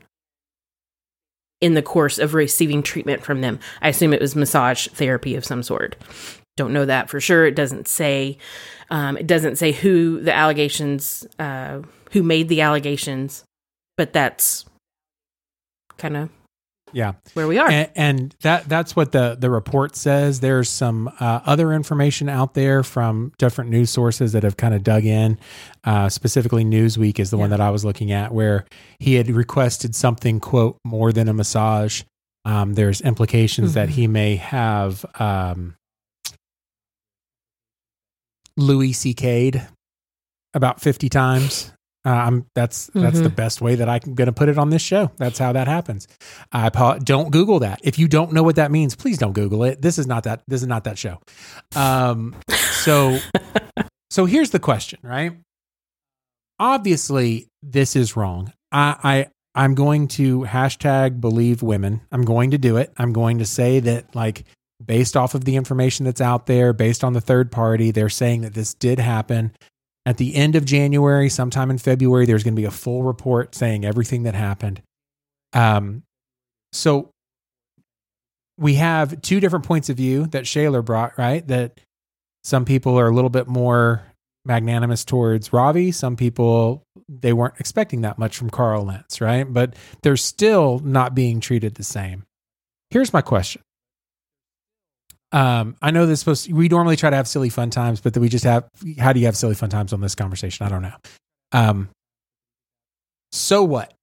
in 1.62 1.74
the 1.74 1.82
course 1.82 2.20
of 2.20 2.34
receiving 2.34 2.82
treatment 2.82 3.24
from 3.24 3.42
them. 3.42 3.60
I 3.82 3.90
assume 3.90 4.14
it 4.14 4.22
was 4.22 4.36
massage 4.36 4.88
therapy 4.88 5.36
of 5.36 5.46
some 5.46 5.62
sort. 5.62 5.96
Don't 6.56 6.74
know 6.74 6.86
that 6.86 7.10
for 7.10 7.20
sure. 7.20 7.46
It 7.46 7.56
doesn't 7.56 7.88
say. 7.88 8.38
Um, 8.90 9.18
it 9.18 9.28
doesn't 9.28 9.58
say 9.58 9.72
who 9.72 10.20
the 10.20 10.34
allegations, 10.34 11.28
uh, 11.38 11.82
who 12.12 12.24
made 12.24 12.50
the 12.50 12.62
allegations, 12.62 13.44
but 14.00 14.14
that's 14.14 14.64
kind 15.98 16.16
of 16.16 16.30
yeah. 16.94 17.16
where 17.34 17.50
we 17.50 17.58
are. 17.58 17.70
And, 17.70 17.92
and, 17.98 18.36
that 18.44 18.70
that's 18.70 18.96
what 18.96 19.12
the 19.12 19.36
the 19.38 19.50
report 19.50 19.98
says. 19.98 20.40
There's 20.40 20.70
some 20.70 21.10
uh, 21.20 21.42
other 21.46 21.74
information 21.74 22.30
out 22.30 22.54
there 22.54 22.82
from 22.82 23.34
different 23.38 23.72
news 23.72 23.90
sources 23.90 24.32
that 24.32 24.44
have 24.44 24.56
kind 24.56 24.74
of 24.74 24.84
dug 24.84 25.04
in. 25.04 25.38
Uh, 25.84 26.08
specifically 26.08 26.64
newsweek 26.64 27.20
is 27.20 27.30
the 27.30 27.36
yeah. 27.36 27.42
one 27.42 27.50
that 27.50 27.60
i 27.60 27.70
was 27.70 27.84
looking 27.84 28.14
at 28.14 28.34
where 28.34 28.66
he 29.00 29.16
had 29.16 29.30
requested 29.30 29.94
something 29.94 30.40
quote 30.40 30.78
more 30.86 31.12
than 31.12 31.28
a 31.28 31.34
massage. 31.34 32.04
Um, 32.46 32.76
there's 32.76 33.02
implications 33.02 33.72
mm-hmm. 33.72 33.80
that 33.82 33.90
he 33.90 34.08
may 34.08 34.38
have 34.38 35.06
um, 35.20 35.76
louis 38.56 38.94
ck 38.94 39.62
about 40.54 40.80
50 40.80 41.10
times 41.10 41.74
uh, 42.06 42.10
I'm 42.10 42.46
that's 42.56 42.88
mm-hmm. 42.88 43.02
that's 43.02 43.20
the 43.20 43.26
mm-hmm. 43.26 43.36
best 43.36 43.62
way 43.62 43.76
that 43.76 43.90
I'm 43.90 44.16
going 44.16 44.28
to 44.28 44.32
put 44.32 44.48
it 44.48 44.58
on 44.58 44.70
this 44.70 44.82
show. 44.82 45.12
That's 45.18 45.38
how 45.38 45.52
that 45.54 45.68
happens. 45.68 46.08
I 46.52 46.70
don't 47.04 47.32
Google 47.32 47.60
that. 47.60 47.80
If 47.84 48.00
you 48.00 48.08
don't 48.08 48.32
know 48.32 48.44
what 48.44 48.56
that 48.56 48.72
means, 48.72 48.96
please 48.96 49.18
don't 49.18 49.34
Google 49.34 49.64
it. 49.64 49.82
This 49.82 49.98
is 49.98 50.08
not 50.08 50.24
that. 50.24 50.42
This 50.48 50.62
is 50.62 50.68
not 50.68 50.86
that 50.86 50.98
show. 50.98 51.20
Um. 51.76 52.36
So, 52.48 53.20
so 54.10 54.26
here's 54.26 54.52
the 54.52 54.60
question, 54.60 55.00
right? 55.04 55.34
Obviously, 56.58 57.48
this 57.62 57.96
is 57.96 58.16
wrong. 58.16 58.54
I, 58.72 58.96
I 59.04 59.28
I'm 59.56 59.76
going 59.76 60.08
to 60.10 60.42
hashtag 60.42 61.20
believe 61.20 61.62
women. 61.62 62.02
I'm 62.12 62.24
going 62.24 62.52
to 62.52 62.58
do 62.58 62.78
it. 62.78 62.94
I'm 62.98 63.12
going 63.12 63.40
to 63.40 63.46
say 63.46 63.82
that 63.82 64.16
like 64.16 64.46
based 64.86 65.18
off 65.18 65.36
of 65.36 65.44
the 65.44 65.58
information 65.58 66.06
that's 66.06 66.22
out 66.22 66.46
there, 66.46 66.72
based 66.72 67.04
on 67.04 67.12
the 67.12 67.20
third 67.20 67.52
party, 67.52 67.92
they're 67.92 68.08
saying 68.08 68.42
that 68.42 68.54
this 68.54 68.74
did 68.74 69.00
happen 69.00 69.52
at 70.06 70.18
the 70.18 70.36
end 70.36 70.56
of 70.56 70.66
January, 70.66 71.30
sometime 71.30 71.70
in 71.70 71.78
February, 71.78 72.26
there's 72.26 72.44
going 72.44 72.56
to 72.56 72.62
be 72.62 72.66
a 72.66 72.72
full 72.72 73.04
report 73.04 73.54
saying 73.56 73.86
everything 73.86 74.24
that 74.24 74.36
happened. 74.36 74.82
Um, 75.54 76.04
so 76.72 77.12
we 78.58 78.76
have 78.76 79.22
two 79.22 79.40
different 79.40 79.66
points 79.66 79.90
of 79.90 79.98
view 79.98 80.28
that 80.28 80.48
Shaler 80.48 80.82
brought, 80.82 81.18
right? 81.18 81.46
That 81.48 81.80
some 82.44 82.66
people 82.66 83.00
are 83.00 83.08
a 83.08 83.14
little 83.14 83.30
bit 83.30 83.48
more 83.48 84.04
magnanimous 84.46 85.06
towards 85.06 85.54
Ravi. 85.54 85.92
Some 85.92 86.16
people, 86.16 86.84
they 87.08 87.34
weren't 87.34 87.60
expecting 87.60 88.02
that 88.02 88.18
much 88.18 88.38
from 88.38 88.50
Carl 88.50 88.86
Lentz, 88.86 89.22
right? 89.22 89.44
But 89.44 89.76
they're 90.02 90.18
still 90.18 90.80
not 90.80 91.16
being 91.16 91.40
treated 91.40 91.76
the 91.76 91.84
same. 91.84 92.26
Here's 92.90 93.14
my 93.14 93.22
question 93.22 93.62
um, 95.32 95.76
I 95.82 95.92
know 95.92 96.06
this 96.06 96.22
supposed 96.22 96.46
to, 96.46 96.54
we 96.54 96.68
normally 96.68 96.96
try 96.96 97.10
to 97.10 97.16
have 97.16 97.28
silly 97.28 97.50
fun 97.50 97.70
times, 97.70 98.02
but 98.02 98.18
we 98.18 98.30
just 98.30 98.46
have 98.46 98.68
how 98.98 99.14
do 99.14 99.20
you 99.20 99.28
have 99.28 99.38
silly 99.38 99.56
fun 99.56 99.70
times 99.70 99.94
on 99.94 100.02
this 100.02 100.16
conversation? 100.16 100.66
I 100.66 100.70
don't 100.70 100.82
know. 100.82 100.96
Um, 101.52 101.90
so 103.32 103.64
what? 103.64 103.94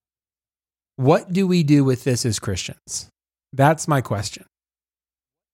What 0.95 1.31
do 1.31 1.45
we 1.45 1.63
do 1.63 1.83
with 1.83 2.03
this 2.03 2.25
as 2.25 2.39
Christians? 2.39 3.09
That's 3.53 3.87
my 3.87 4.01
question. 4.01 4.45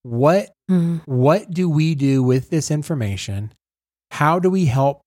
What 0.04 0.50
mm-hmm. 0.70 0.98
what 1.06 1.50
do 1.50 1.70
we 1.70 1.96
do 1.96 2.22
with 2.22 2.50
this 2.50 2.70
information? 2.70 3.54
How 4.12 4.40
do 4.40 4.50
we 4.50 4.66
help 4.66 5.02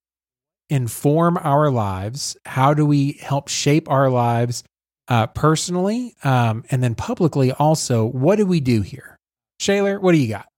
inform 0.68 1.38
our 1.38 1.70
lives? 1.70 2.36
How 2.44 2.74
do 2.74 2.84
we 2.84 3.12
help 3.12 3.48
shape 3.48 3.88
our 3.88 4.10
lives 4.10 4.64
uh, 5.06 5.28
personally 5.28 6.16
um, 6.24 6.64
and 6.70 6.82
then 6.82 6.96
publicly 6.96 7.52
also? 7.52 8.04
What 8.04 8.36
do 8.36 8.46
we 8.46 8.58
do 8.58 8.82
here? 8.82 9.16
Shaler, 9.60 10.00
what 10.00 10.12
do 10.12 10.18
you 10.18 10.28
got? 10.28 10.48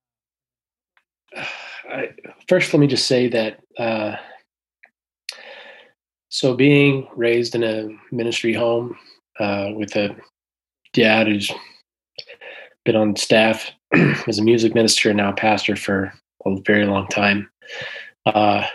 I, 1.91 2.11
first, 2.49 2.73
let 2.73 2.81
me 2.81 2.87
just 2.87 3.07
say 3.07 3.29
that. 3.29 3.61
Uh, 3.79 4.17
so, 6.31 6.55
being 6.55 7.09
raised 7.17 7.55
in 7.55 7.65
a 7.65 7.89
ministry 8.13 8.53
home 8.53 8.97
uh, 9.41 9.71
with 9.75 9.97
a 9.97 10.15
dad 10.93 11.27
who's 11.27 11.51
been 12.85 12.97
on 12.97 13.17
staff 13.17 13.71
as 14.27 14.39
a 14.39 14.45
music 14.45 14.75
minister 14.75 15.11
and 15.11 15.17
now 15.17 15.33
pastor 15.33 15.77
for 15.77 16.13
a 16.45 16.57
very 16.67 16.85
long 16.85 17.07
time, 17.09 17.49
uh, 18.27 18.67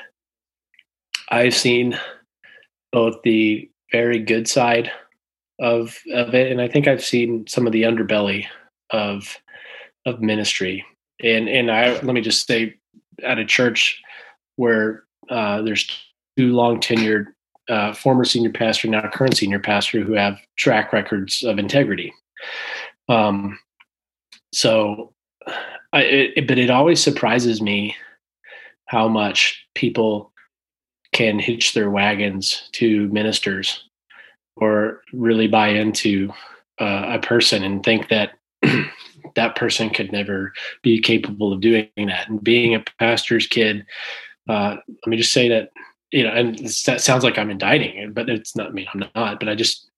I've 1.30 1.54
seen 1.54 1.98
both 2.92 3.22
the 3.24 3.70
very 3.92 4.20
good 4.20 4.48
side 4.48 4.92
of 5.60 6.00
of 6.14 6.34
it, 6.34 6.52
and 6.52 6.62
I 6.62 6.68
think 6.68 6.88
I've 6.88 7.04
seen 7.04 7.46
some 7.48 7.68
of 7.68 7.74
the 7.74 7.84
underbelly 7.84 8.46
of 8.90 9.38
of 10.06 10.22
ministry. 10.22 10.86
And 11.22 11.48
and 11.48 11.72
I 11.72 11.94
let 12.02 12.14
me 12.14 12.22
just 12.22 12.48
say 12.48 12.76
at 13.24 13.40
a 13.40 13.46
church 13.46 14.02
where 14.56 15.04
uh, 15.30 15.62
there's 15.62 15.88
two 16.38 16.54
long 16.54 16.80
tenured 16.80 17.28
uh, 17.70 17.94
former 17.94 18.26
senior 18.26 18.52
pastor, 18.52 18.88
now 18.88 19.10
current 19.10 19.38
senior 19.38 19.60
pastor, 19.60 20.02
who 20.02 20.14
have 20.14 20.38
track 20.58 20.92
records 20.94 21.44
of 21.44 21.60
integrity. 21.60 22.14
Um, 23.10 23.60
so, 24.52 25.14
I, 25.94 26.02
it, 26.02 26.48
but 26.48 26.58
it 26.58 26.70
always 26.70 27.02
surprises 27.02 27.62
me 27.62 27.96
how 28.88 29.08
much 29.08 29.66
people 29.76 30.32
can 31.14 31.40
hitch 31.40 31.74
their 31.74 31.90
wagons 31.90 32.68
to 32.74 33.08
ministers 33.10 33.84
or 34.56 35.02
really 35.14 35.48
buy 35.48 35.70
into 35.70 36.32
uh, 36.80 37.06
a 37.08 37.20
person 37.20 37.64
and 37.64 37.84
think 37.84 38.10
that 38.10 38.32
that 39.36 39.56
person 39.56 39.90
could 39.90 40.12
never 40.12 40.54
be 40.82 41.00
capable 41.00 41.54
of 41.54 41.62
doing 41.62 41.90
that. 41.98 42.30
And 42.30 42.44
being 42.44 42.76
a 42.76 42.84
pastor's 43.00 43.48
kid, 43.48 43.86
uh, 44.50 44.78
let 44.88 45.08
me 45.08 45.18
just 45.18 45.34
say 45.34 45.50
that, 45.50 45.72
you 46.12 46.24
know, 46.24 46.32
and 46.32 46.58
that 46.86 47.02
sounds 47.02 47.24
like 47.24 47.38
I'm 47.38 47.50
indicting 47.50 48.14
but 48.14 48.30
it's 48.30 48.56
not, 48.56 48.68
I 48.68 48.72
mean, 48.72 48.88
I'm 48.94 49.06
not, 49.16 49.40
but 49.40 49.50
I 49.50 49.56
just, 49.56 49.90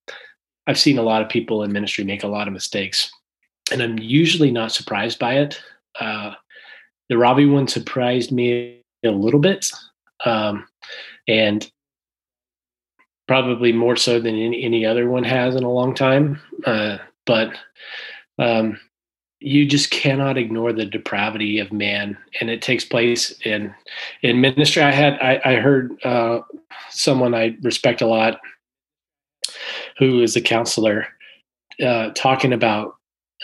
I've 0.68 0.80
seen 0.80 0.98
a 0.98 1.04
lot 1.04 1.22
of 1.22 1.30
people 1.30 1.64
in 1.64 1.72
ministry 1.72 2.04
make 2.04 2.24
a 2.24 2.28
lot 2.28 2.48
of 2.48 2.54
mistakes 2.54 3.12
and 3.72 3.82
I'm 3.82 3.98
usually 4.00 4.52
not 4.52 4.72
surprised 4.72 5.20
by 5.20 5.40
it. 5.40 5.62
Uh, 6.00 6.34
the 7.10 7.18
Ravi 7.18 7.46
one 7.46 7.68
surprised 7.68 8.32
me 8.32 8.82
a 9.04 9.12
little 9.12 9.40
bit. 9.40 9.72
Um, 10.26 10.68
and 11.28 11.70
probably 13.28 13.72
more 13.72 13.96
so 13.96 14.20
than 14.20 14.36
any, 14.36 14.64
any 14.64 14.86
other 14.86 15.10
one 15.10 15.24
has 15.24 15.56
in 15.56 15.64
a 15.64 15.72
long 15.72 15.96
time. 15.96 16.40
Uh, 16.66 16.98
but 17.26 17.56
um, 18.38 18.80
you 19.46 19.64
just 19.68 19.92
cannot 19.92 20.40
ignore 20.40 20.74
the 20.74 20.86
depravity 20.86 21.60
of 21.60 21.72
man 21.72 22.18
and 22.42 22.50
it 22.50 22.64
takes 22.64 22.84
place 22.84 23.32
in 23.46 23.74
in 24.24 24.42
ministry. 24.42 24.82
I 24.82 24.92
had 24.92 25.14
i, 25.22 25.40
I 25.46 25.56
heard 25.58 25.96
uh, 26.04 26.40
someone 26.90 27.36
i 27.36 27.56
respect 27.62 28.02
a 28.02 28.08
lot 28.08 28.40
who 30.00 30.22
is 30.22 30.36
a 30.36 30.42
counselor 30.42 31.08
uh, 31.86 32.10
talking 32.16 32.54
about 32.54 32.96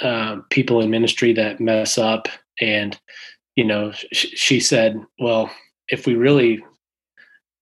uh, 0.02 0.38
people 0.50 0.82
in 0.82 0.90
ministry 0.90 1.34
that 1.34 1.60
mess 1.60 1.98
up. 1.98 2.28
And 2.60 3.00
you 3.56 3.66
know 3.66 3.92
sh- 3.92 4.34
she 4.34 4.60
said 4.60 5.00
well 5.20 5.52
if 5.90 6.08
we 6.08 6.16
really 6.16 6.64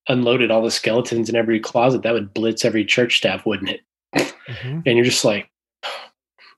unloaded 0.08 0.50
all 0.50 0.64
the 0.64 0.72
skeletons 0.72 1.30
in 1.30 1.36
every 1.36 1.60
closet 1.60 2.04
that 2.04 2.14
would 2.14 2.34
blitz 2.34 2.64
every 2.64 2.86
church 2.86 3.18
staff 3.18 3.46
wouldn't 3.46 3.70
it? 3.70 3.82
Mm-hmm. 4.16 4.80
and 4.86 4.98
you're 4.98 5.06
just 5.06 5.26
like 5.26 5.50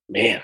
man 0.09 0.41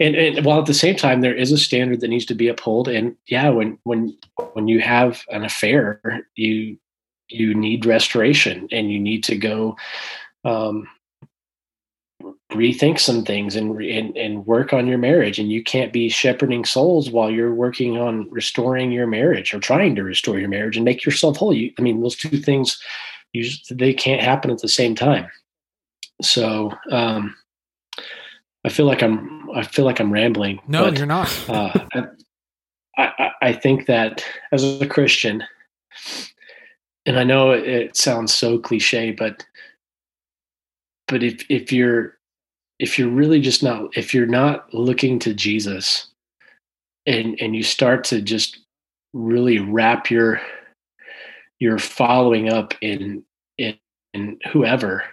and, 0.00 0.16
and 0.16 0.44
while 0.44 0.58
at 0.58 0.66
the 0.66 0.74
same 0.74 0.96
time 0.96 1.20
there 1.20 1.34
is 1.34 1.52
a 1.52 1.58
standard 1.58 2.00
that 2.00 2.08
needs 2.08 2.24
to 2.26 2.34
be 2.34 2.48
upheld 2.48 2.88
and 2.88 3.16
yeah 3.26 3.48
when 3.48 3.78
when 3.84 4.16
when 4.54 4.66
you 4.66 4.80
have 4.80 5.22
an 5.30 5.44
affair 5.44 6.26
you 6.34 6.76
you 7.28 7.54
need 7.54 7.86
restoration 7.86 8.68
and 8.72 8.90
you 8.90 8.98
need 8.98 9.22
to 9.24 9.36
go 9.36 9.76
um, 10.44 10.88
rethink 12.50 12.98
some 12.98 13.24
things 13.24 13.56
and, 13.56 13.80
and 13.80 14.16
and 14.16 14.46
work 14.46 14.72
on 14.72 14.86
your 14.86 14.98
marriage. 14.98 15.38
And 15.38 15.50
you 15.50 15.62
can't 15.62 15.92
be 15.92 16.08
shepherding 16.08 16.64
souls 16.64 17.10
while 17.10 17.30
you're 17.30 17.54
working 17.54 17.98
on 17.98 18.28
restoring 18.30 18.92
your 18.92 19.06
marriage 19.06 19.54
or 19.54 19.60
trying 19.60 19.94
to 19.96 20.02
restore 20.02 20.38
your 20.38 20.48
marriage 20.48 20.76
and 20.76 20.84
make 20.84 21.04
yourself 21.04 21.36
whole. 21.36 21.54
You, 21.54 21.72
i 21.78 21.82
mean 21.82 22.00
those 22.00 22.16
two 22.16 22.38
things 22.38 22.80
you, 23.32 23.48
they 23.70 23.94
can't 23.94 24.22
happen 24.22 24.50
at 24.50 24.58
the 24.58 24.68
same 24.68 24.94
time. 24.94 25.28
So 26.20 26.72
um, 26.90 27.34
I 28.64 28.68
feel 28.68 28.86
like 28.86 29.02
I'm 29.02 29.50
I 29.54 29.62
feel 29.62 29.84
like 29.84 30.00
I'm 30.00 30.12
rambling. 30.12 30.60
No, 30.68 30.84
but, 30.84 30.98
you're 30.98 31.06
not. 31.06 31.48
uh, 31.48 31.72
I, 32.96 33.12
I 33.18 33.30
I 33.42 33.52
think 33.52 33.86
that 33.86 34.24
as 34.52 34.80
a 34.80 34.86
Christian, 34.86 35.42
and 37.06 37.18
I 37.18 37.24
know 37.24 37.52
it, 37.52 37.66
it 37.66 37.96
sounds 37.96 38.34
so 38.34 38.58
cliche, 38.58 39.12
but 39.12 39.44
but 41.08 41.22
if 41.22 41.44
if 41.48 41.72
you're 41.72 42.18
if 42.78 42.98
you're 42.98 43.08
really 43.08 43.40
just 43.40 43.62
not 43.62 43.96
if 43.96 44.14
you're 44.14 44.26
not 44.26 44.72
looking 44.74 45.18
to 45.20 45.34
Jesus 45.34 46.08
and 47.06 47.40
and 47.40 47.56
you 47.56 47.62
start 47.62 48.04
to 48.04 48.20
just 48.20 48.60
really 49.12 49.58
wrap 49.58 50.10
your 50.10 50.40
your 51.58 51.78
following 51.78 52.50
up 52.50 52.74
in 52.80 53.22
in, 53.58 53.76
in 54.14 54.38
whoever 54.52 55.04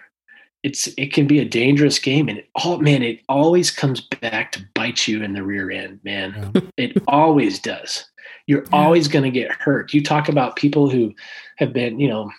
it's 0.68 0.86
it 0.98 1.12
can 1.12 1.26
be 1.26 1.38
a 1.38 1.44
dangerous 1.44 1.98
game 1.98 2.28
and 2.28 2.38
it 2.38 2.48
all 2.54 2.78
man 2.78 3.02
it 3.02 3.20
always 3.28 3.70
comes 3.70 4.00
back 4.00 4.52
to 4.52 4.64
bite 4.74 5.08
you 5.08 5.22
in 5.22 5.32
the 5.32 5.42
rear 5.42 5.70
end 5.70 5.98
man 6.04 6.52
Yeah. 6.54 6.60
it 6.76 7.02
always 7.08 7.58
does 7.58 8.04
you're 8.46 8.64
Yeah. 8.64 8.68
always 8.80 9.08
going 9.08 9.24
to 9.24 9.30
get 9.30 9.50
hurt 9.50 9.94
you 9.94 10.02
talk 10.02 10.28
about 10.28 10.56
people 10.56 10.90
who 10.90 11.14
have 11.56 11.72
been 11.72 11.98
you 11.98 12.08
know 12.08 12.30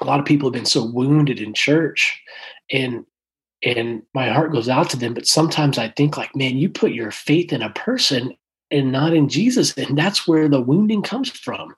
a 0.00 0.04
lot 0.04 0.20
of 0.20 0.26
people 0.26 0.48
have 0.48 0.54
been 0.54 0.66
so 0.66 0.84
wounded 0.84 1.40
in 1.40 1.54
church 1.54 2.20
and 2.70 3.06
and 3.64 4.02
my 4.14 4.28
heart 4.28 4.52
goes 4.52 4.68
out 4.68 4.90
to 4.90 4.96
them 4.98 5.14
but 5.14 5.26
sometimes 5.26 5.78
i 5.78 5.88
think 5.88 6.16
like 6.16 6.34
man 6.36 6.56
you 6.58 6.68
put 6.68 6.92
your 6.92 7.10
faith 7.10 7.52
in 7.52 7.62
a 7.62 7.70
person 7.70 8.36
and 8.70 8.92
not 8.92 9.14
in 9.14 9.28
jesus 9.28 9.76
and 9.78 9.96
that's 9.96 10.28
where 10.28 10.48
the 10.48 10.60
wounding 10.60 11.02
comes 11.02 11.30
from 11.30 11.74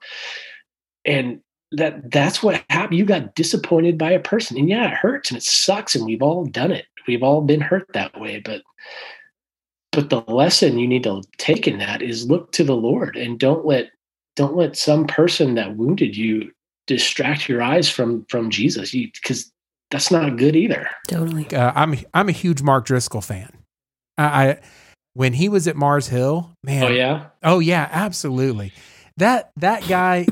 and 1.05 1.39
that 1.77 2.11
that's 2.11 2.41
what 2.41 2.63
happened 2.69 2.97
you 2.97 3.05
got 3.05 3.35
disappointed 3.35 3.97
by 3.97 4.11
a 4.11 4.19
person 4.19 4.57
and 4.57 4.69
yeah 4.69 4.91
it 4.91 4.93
hurts 4.93 5.29
and 5.29 5.37
it 5.37 5.43
sucks 5.43 5.95
and 5.95 6.05
we've 6.05 6.21
all 6.21 6.45
done 6.45 6.71
it 6.71 6.85
we've 7.07 7.23
all 7.23 7.41
been 7.41 7.61
hurt 7.61 7.87
that 7.93 8.19
way 8.19 8.39
but 8.39 8.61
but 9.91 10.09
the 10.09 10.21
lesson 10.31 10.77
you 10.77 10.87
need 10.87 11.03
to 11.03 11.21
take 11.37 11.67
in 11.67 11.79
that 11.79 12.01
is 12.01 12.29
look 12.29 12.51
to 12.51 12.63
the 12.63 12.75
lord 12.75 13.15
and 13.15 13.39
don't 13.39 13.65
let 13.65 13.89
don't 14.35 14.55
let 14.55 14.75
some 14.75 15.07
person 15.07 15.55
that 15.55 15.77
wounded 15.77 16.15
you 16.15 16.51
distract 16.87 17.47
your 17.49 17.61
eyes 17.61 17.89
from 17.89 18.25
from 18.29 18.49
jesus 18.49 18.91
because 18.91 19.51
that's 19.91 20.11
not 20.11 20.37
good 20.37 20.55
either 20.55 20.89
Totally. 21.07 21.47
Uh, 21.53 21.71
I'm 21.75 21.95
I'm 22.13 22.27
a 22.27 22.33
huge 22.33 22.61
Mark 22.61 22.85
Driscoll 22.85 23.21
fan. 23.21 23.51
I, 24.17 24.23
I 24.23 24.59
when 25.13 25.33
he 25.33 25.47
was 25.47 25.67
at 25.67 25.75
Mars 25.75 26.07
Hill, 26.07 26.51
man. 26.63 26.83
oh 26.83 26.89
yeah 26.89 27.25
Oh 27.43 27.59
yeah, 27.59 27.87
absolutely. 27.91 28.73
That 29.17 29.51
that 29.57 29.87
guy 29.87 30.25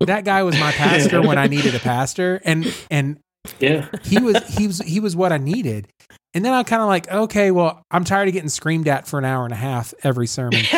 that 0.00 0.24
guy 0.24 0.42
was 0.42 0.58
my 0.58 0.72
pastor 0.72 1.22
when 1.22 1.38
I 1.38 1.46
needed 1.46 1.74
a 1.74 1.80
pastor 1.80 2.40
and 2.44 2.72
and 2.90 3.20
yeah 3.58 3.88
he 4.02 4.18
was 4.18 4.36
he 4.56 4.66
was 4.66 4.78
he 4.80 5.00
was 5.00 5.16
what 5.16 5.32
I 5.32 5.38
needed. 5.38 5.88
And 6.32 6.44
then 6.44 6.52
I'm 6.52 6.64
kind 6.64 6.80
of 6.80 6.86
like, 6.86 7.10
okay, 7.10 7.50
well, 7.50 7.82
I'm 7.90 8.04
tired 8.04 8.28
of 8.28 8.34
getting 8.34 8.48
screamed 8.48 8.86
at 8.86 9.08
for 9.08 9.18
an 9.18 9.24
hour 9.24 9.44
and 9.44 9.52
a 9.52 9.56
half 9.56 9.92
every 10.04 10.28
sermon. 10.28 10.62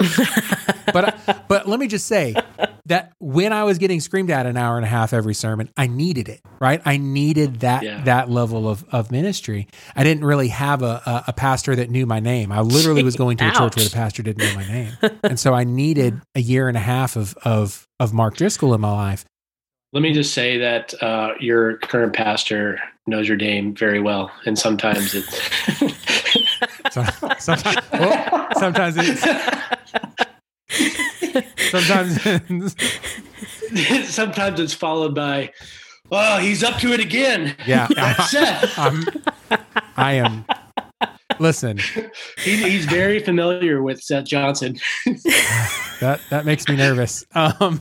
But 0.92 1.46
but 1.48 1.68
let 1.68 1.78
me 1.78 1.86
just 1.86 2.06
say 2.06 2.34
that 2.86 3.12
when 3.20 3.52
I 3.52 3.62
was 3.62 3.78
getting 3.78 4.00
screamed 4.00 4.30
at 4.30 4.44
an 4.46 4.56
hour 4.56 4.76
and 4.76 4.84
a 4.84 4.88
half 4.88 5.12
every 5.12 5.34
sermon, 5.34 5.68
I 5.76 5.86
needed 5.86 6.28
it, 6.28 6.40
right? 6.60 6.82
I 6.84 6.96
needed 6.96 7.60
that 7.60 7.84
Yeah. 7.84 8.02
that 8.04 8.28
level 8.28 8.68
of 8.68 8.84
of 8.90 9.12
ministry. 9.12 9.68
I 9.94 10.02
didn't 10.02 10.24
really 10.24 10.48
have 10.48 10.82
a, 10.82 11.00
a 11.06 11.24
a 11.28 11.32
pastor 11.32 11.76
that 11.76 11.90
knew 11.90 12.06
my 12.06 12.18
name. 12.18 12.50
I 12.50 12.60
literally 12.60 13.04
was 13.04 13.14
going 13.14 13.36
to 13.36 13.46
a 13.48 13.52
church 13.52 13.76
where 13.76 13.84
the 13.84 13.90
pastor 13.94 14.24
didn't 14.24 14.38
know 14.42 14.54
my 14.54 14.66
name, 14.66 14.92
and 15.22 15.38
so 15.38 15.54
I 15.54 15.62
needed 15.62 16.20
a 16.34 16.40
year 16.40 16.66
and 16.66 16.76
a 16.76 16.80
half 16.80 17.14
of 17.14 17.34
of 17.44 17.86
of 18.00 18.12
Mark 18.12 18.36
Driscoll 18.36 18.74
in 18.74 18.80
my 18.80 18.90
life. 18.92 19.24
let 19.92 20.02
me 20.02 20.12
just 20.12 20.34
say 20.34 20.58
that 20.58 20.92
uh, 21.02 21.34
your 21.38 21.76
current 21.78 22.14
pastor 22.14 22.80
knows 23.06 23.28
your 23.28 23.36
name 23.36 23.74
very 23.74 24.00
well 24.00 24.30
and 24.46 24.58
sometimes 24.58 25.14
it 25.14 25.24
So, 26.90 27.04
sometimes, 27.38 27.78
well, 27.92 28.48
sometimes 28.58 28.96
it's 28.98 29.24
sometimes 31.70 32.22
sometimes 34.08 34.60
it's 34.60 34.74
followed 34.74 35.14
by 35.14 35.52
oh 36.10 36.38
he's 36.38 36.62
up 36.64 36.78
to 36.80 36.92
it 36.92 37.00
again 37.00 37.54
yeah. 37.66 37.86
That's 37.94 38.30
Seth. 38.30 38.78
I'm, 38.78 39.04
I 39.96 40.14
am. 40.14 40.44
Listen, 41.38 41.78
He, 42.38 42.56
he's 42.56 42.84
very 42.84 43.20
familiar 43.20 43.82
with 43.82 44.02
Seth 44.02 44.26
Johnson. 44.26 44.78
that 46.00 46.20
that 46.30 46.44
makes 46.44 46.68
me 46.68 46.76
nervous. 46.76 47.24
Um, 47.34 47.80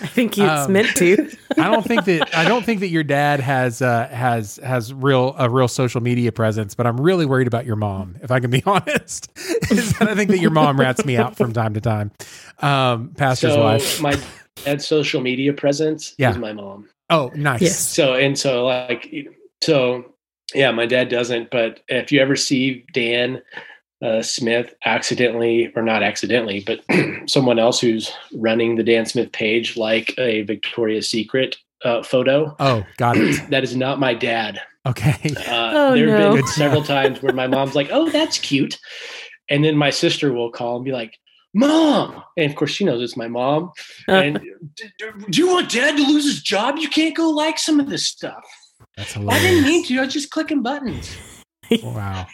I 0.00 0.06
think 0.06 0.38
it's 0.38 0.40
Um, 0.66 0.72
meant 0.72 0.88
to. 0.96 1.30
I 1.58 1.70
don't 1.70 1.84
think 1.86 2.04
that 2.06 2.34
I 2.36 2.46
don't 2.46 2.64
think 2.64 2.80
that 2.80 2.88
your 2.88 3.02
dad 3.04 3.40
has 3.40 3.82
uh, 3.82 4.08
has 4.08 4.56
has 4.64 4.92
real 4.92 5.34
a 5.38 5.48
real 5.50 5.68
social 5.68 6.00
media 6.00 6.32
presence, 6.32 6.74
but 6.74 6.86
I'm 6.86 7.00
really 7.00 7.26
worried 7.26 7.46
about 7.46 7.66
your 7.66 7.76
mom. 7.76 8.16
If 8.22 8.30
I 8.30 8.40
can 8.40 8.50
be 8.50 8.62
honest, 8.66 9.30
is 9.70 9.92
that 9.98 10.08
I 10.08 10.14
think 10.14 10.30
that 10.30 10.38
your 10.40 10.50
mom 10.50 10.78
rats 10.80 11.04
me 11.04 11.16
out 11.16 11.36
from 11.36 11.52
time 11.52 11.74
to 11.74 11.80
time. 11.80 12.10
Um, 12.60 13.10
pastor's 13.16 13.54
so 13.54 13.62
wife. 13.62 14.00
my 14.00 14.18
dad's 14.64 14.86
social 14.86 15.20
media 15.20 15.52
presence 15.52 16.14
Yeah. 16.18 16.30
is 16.30 16.38
my 16.38 16.52
mom. 16.52 16.88
Oh, 17.10 17.30
nice. 17.34 17.60
Yes. 17.62 17.78
So 17.78 18.14
and 18.14 18.38
so 18.38 18.64
like 18.66 19.12
so 19.62 20.04
yeah, 20.54 20.70
my 20.70 20.86
dad 20.86 21.08
doesn't. 21.08 21.50
But 21.50 21.80
if 21.88 22.12
you 22.12 22.20
ever 22.20 22.36
see 22.36 22.84
Dan 22.92 23.42
uh, 24.02 24.20
Smith 24.22 24.74
accidentally 24.84 25.72
or 25.76 25.82
not 25.82 26.02
accidentally, 26.02 26.64
but 26.66 26.80
someone 27.28 27.58
else 27.58 27.80
who's 27.80 28.12
running 28.34 28.76
the 28.76 28.82
Dan 28.82 29.06
Smith 29.06 29.30
page 29.32 29.76
like 29.76 30.14
a 30.18 30.42
Victoria's 30.42 31.08
Secret 31.08 31.56
uh, 31.84 32.02
photo, 32.02 32.54
Oh, 32.60 32.84
got 32.96 33.16
it. 33.16 33.40
that 33.50 33.62
is 33.64 33.76
not 33.76 34.00
my 34.00 34.14
dad. 34.14 34.60
Okay. 34.86 35.14
Uh, 35.46 35.70
Oh, 35.74 35.94
there 35.94 36.08
have 36.10 36.18
no. 36.30 36.34
been 36.36 36.46
several 36.48 36.82
times 36.82 37.22
where 37.22 37.32
my 37.32 37.46
mom's 37.46 37.74
like, 37.74 37.88
"Oh, 37.92 38.10
that's 38.10 38.38
cute," 38.38 38.78
and 39.48 39.64
then 39.64 39.76
my 39.76 39.90
sister 39.90 40.32
will 40.32 40.50
call 40.50 40.76
and 40.76 40.84
be 40.84 40.90
like, 40.92 41.16
"Mom," 41.54 42.22
and 42.36 42.50
of 42.50 42.56
course 42.56 42.72
she 42.72 42.84
knows 42.84 43.00
it's 43.00 43.16
my 43.16 43.28
mom. 43.28 43.70
And 44.08 44.40
"D- 44.40 44.84
d- 44.98 45.04
do 45.30 45.40
you 45.40 45.46
want 45.48 45.70
Dad 45.70 45.96
to 45.96 46.02
lose 46.02 46.24
his 46.24 46.42
job? 46.42 46.78
You 46.78 46.88
can't 46.88 47.16
go 47.16 47.30
like 47.30 47.58
some 47.58 47.78
of 47.78 47.88
this 47.88 48.06
stuff. 48.08 48.42
That's 48.96 49.16
I 49.16 49.38
didn't 49.38 49.64
mean 49.64 49.84
to. 49.86 49.98
I 49.98 50.04
was 50.04 50.12
just 50.12 50.30
clicking 50.30 50.62
buttons. 50.62 51.16
Wow. 51.82 52.26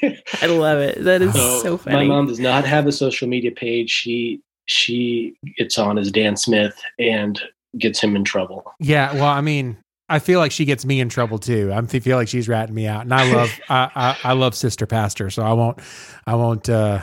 I 0.43 0.47
love 0.47 0.79
it. 0.79 1.03
That 1.05 1.23
is 1.23 1.35
So, 1.35 1.79
so, 1.79 1.81
my 1.91 2.05
mom 2.05 2.27
does 2.27 2.41
not 2.41 2.65
have 2.65 2.87
a 2.87 2.93
social 2.93 3.29
media 3.29 3.51
page. 3.51 3.91
She 3.91 4.41
she 4.67 5.35
gets 5.57 5.79
on 5.79 5.99
as 5.99 6.11
Dan 6.13 6.37
Smith 6.37 6.81
and 6.99 7.41
gets 7.79 8.01
him 8.01 8.17
in 8.17 8.25
trouble. 8.25 8.73
Yeah. 8.81 9.13
Well, 9.15 9.25
I 9.25 9.41
mean, 9.41 9.79
I 10.11 10.19
feel 10.19 10.39
like 10.41 10.53
she 10.53 10.65
gets 10.65 10.85
me 10.85 11.01
in 11.01 11.09
trouble 11.09 11.39
too. 11.39 11.71
I 11.73 11.81
feel 11.87 12.17
like 12.17 12.29
she's 12.29 12.49
ratting 12.49 12.75
me 12.75 12.87
out, 12.87 13.03
and 13.03 13.13
I 13.13 13.33
love 13.33 13.61
I, 13.69 13.91
I 13.95 14.31
I 14.31 14.33
love 14.33 14.55
sister 14.55 14.87
pastor, 14.87 15.31
so 15.31 15.43
I 15.43 15.53
won't 15.53 15.79
I 16.27 16.35
won't 16.35 16.69
uh 16.69 17.03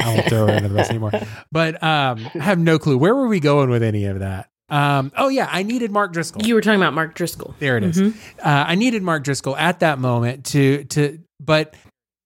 I 0.00 0.14
won't 0.14 0.26
throw 0.28 0.46
her 0.46 0.52
under 0.52 0.68
the 0.68 0.74
bus 0.74 0.88
anymore. 0.90 1.12
But 1.52 1.82
um, 1.82 2.28
I 2.34 2.38
have 2.42 2.58
no 2.58 2.78
clue 2.78 2.96
where 2.98 3.14
were 3.14 3.28
we 3.28 3.40
going 3.40 3.68
with 3.70 3.82
any 3.82 4.06
of 4.06 4.20
that. 4.20 4.48
Um, 4.68 5.12
oh 5.16 5.28
yeah, 5.28 5.48
I 5.50 5.62
needed 5.62 5.92
Mark 5.92 6.12
Driscoll. 6.12 6.42
you 6.42 6.54
were 6.54 6.60
talking 6.60 6.80
about 6.80 6.92
Mark 6.94 7.14
Driscoll. 7.14 7.54
There 7.60 7.76
it 7.76 7.84
is. 7.84 7.98
Mhm. 7.98 8.16
Uh, 8.38 8.64
I 8.68 8.74
needed 8.74 9.02
Mark 9.02 9.22
Driscoll 9.22 9.56
at 9.56 9.80
that 9.80 9.98
moment 9.98 10.46
to 10.46 10.84
to, 10.84 11.18
but 11.46 11.74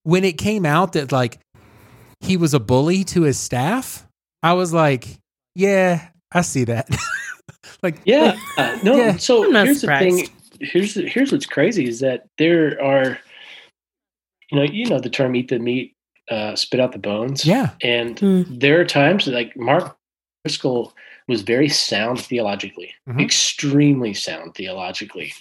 when 0.05 0.25
it 0.25 0.39
came 0.39 0.64
out 0.66 0.95
that 0.95 1.12
like 1.12 1.39
he 2.21 2.37
was 2.37 2.55
a 2.55 2.61
bully 2.61 3.05
to 3.05 3.23
his 3.23 3.39
staff, 3.39 4.07
I 4.43 4.55
was 4.55 4.73
like, 4.73 5.07
yeah, 5.55 6.09
I 6.33 6.41
see 6.41 6.64
that. 6.64 6.89
like, 7.83 7.97
Yeah, 8.05 8.37
uh, 8.57 8.79
no. 8.83 8.97
Yeah, 8.97 9.16
so 9.18 9.51
here's 9.53 9.81
surprised. 9.81 10.18
the 10.18 10.23
thing. 10.23 10.37
Here's 10.62 10.95
the, 10.95 11.09
here's 11.09 11.33
what's 11.33 11.47
crazy 11.47 11.87
is 11.89 12.01
that 12.01 12.27
there 12.39 12.83
are, 12.83 13.18
you 14.51 14.59
know, 14.59 14.62
you 14.62 14.87
know 14.87 15.01
the 15.01 15.09
term 15.11 15.35
"eat 15.35 15.49
the 15.49 15.59
meat, 15.59 15.95
uh, 16.31 16.55
spit 16.57 16.81
out 16.81 16.93
the 16.93 16.99
bones." 16.99 17.45
yeah, 17.47 17.71
and 17.83 18.18
Hmm. 18.18 18.43
there 18.49 18.81
are 18.81 18.85
times 18.85 19.25
that, 19.25 19.33
like 19.33 19.57
Mark 19.57 19.97
Driscoll 20.45 20.93
was 21.29 21.43
very 21.43 21.68
sound 21.68 22.21
theologically, 22.21 22.93
Mhm. 23.09 23.23
extremely 23.23 24.12
sound 24.12 24.55
theologically. 24.55 25.33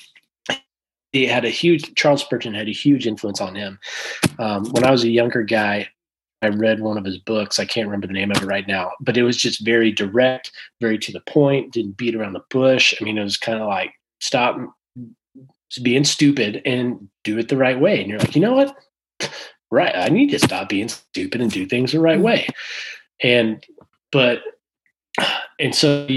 He 1.11 1.25
had 1.25 1.45
a 1.45 1.49
huge 1.49 1.95
Charles 1.95 2.21
Spurgeon 2.21 2.53
had 2.53 2.67
a 2.67 2.73
huge 2.73 3.07
influence 3.07 3.41
on 3.41 3.55
him. 3.55 3.79
Um, 4.37 4.65
when 4.71 4.83
I 4.83 4.91
was 4.91 5.03
a 5.03 5.09
younger 5.09 5.43
guy, 5.43 5.89
I 6.41 6.49
read 6.49 6.79
one 6.79 6.97
of 6.97 7.05
his 7.05 7.17
books. 7.17 7.59
I 7.59 7.65
can't 7.65 7.87
remember 7.87 8.07
the 8.07 8.13
name 8.13 8.31
of 8.31 8.41
it 8.41 8.45
right 8.45 8.67
now, 8.67 8.91
but 9.01 9.17
it 9.17 9.23
was 9.23 9.37
just 9.37 9.65
very 9.65 9.91
direct, 9.91 10.51
very 10.79 10.97
to 10.99 11.11
the 11.11 11.21
point. 11.21 11.73
Didn't 11.73 11.97
beat 11.97 12.15
around 12.15 12.33
the 12.33 12.43
bush. 12.49 12.93
I 12.99 13.03
mean, 13.03 13.17
it 13.17 13.23
was 13.23 13.37
kind 13.37 13.59
of 13.59 13.67
like 13.67 13.91
stop 14.21 14.57
being 15.81 16.03
stupid 16.03 16.61
and 16.65 17.09
do 17.23 17.37
it 17.37 17.49
the 17.49 17.57
right 17.57 17.79
way. 17.79 17.99
And 17.99 18.09
you're 18.09 18.19
like, 18.19 18.35
you 18.35 18.41
know 18.41 18.53
what? 18.53 18.75
Right, 19.71 19.95
I 19.95 20.09
need 20.09 20.31
to 20.31 20.39
stop 20.39 20.69
being 20.69 20.87
stupid 20.87 21.41
and 21.41 21.51
do 21.51 21.67
things 21.67 21.91
the 21.91 21.99
right 21.99 22.19
way. 22.19 22.47
And 23.21 23.63
but 24.11 24.39
and 25.59 25.75
so 25.75 26.07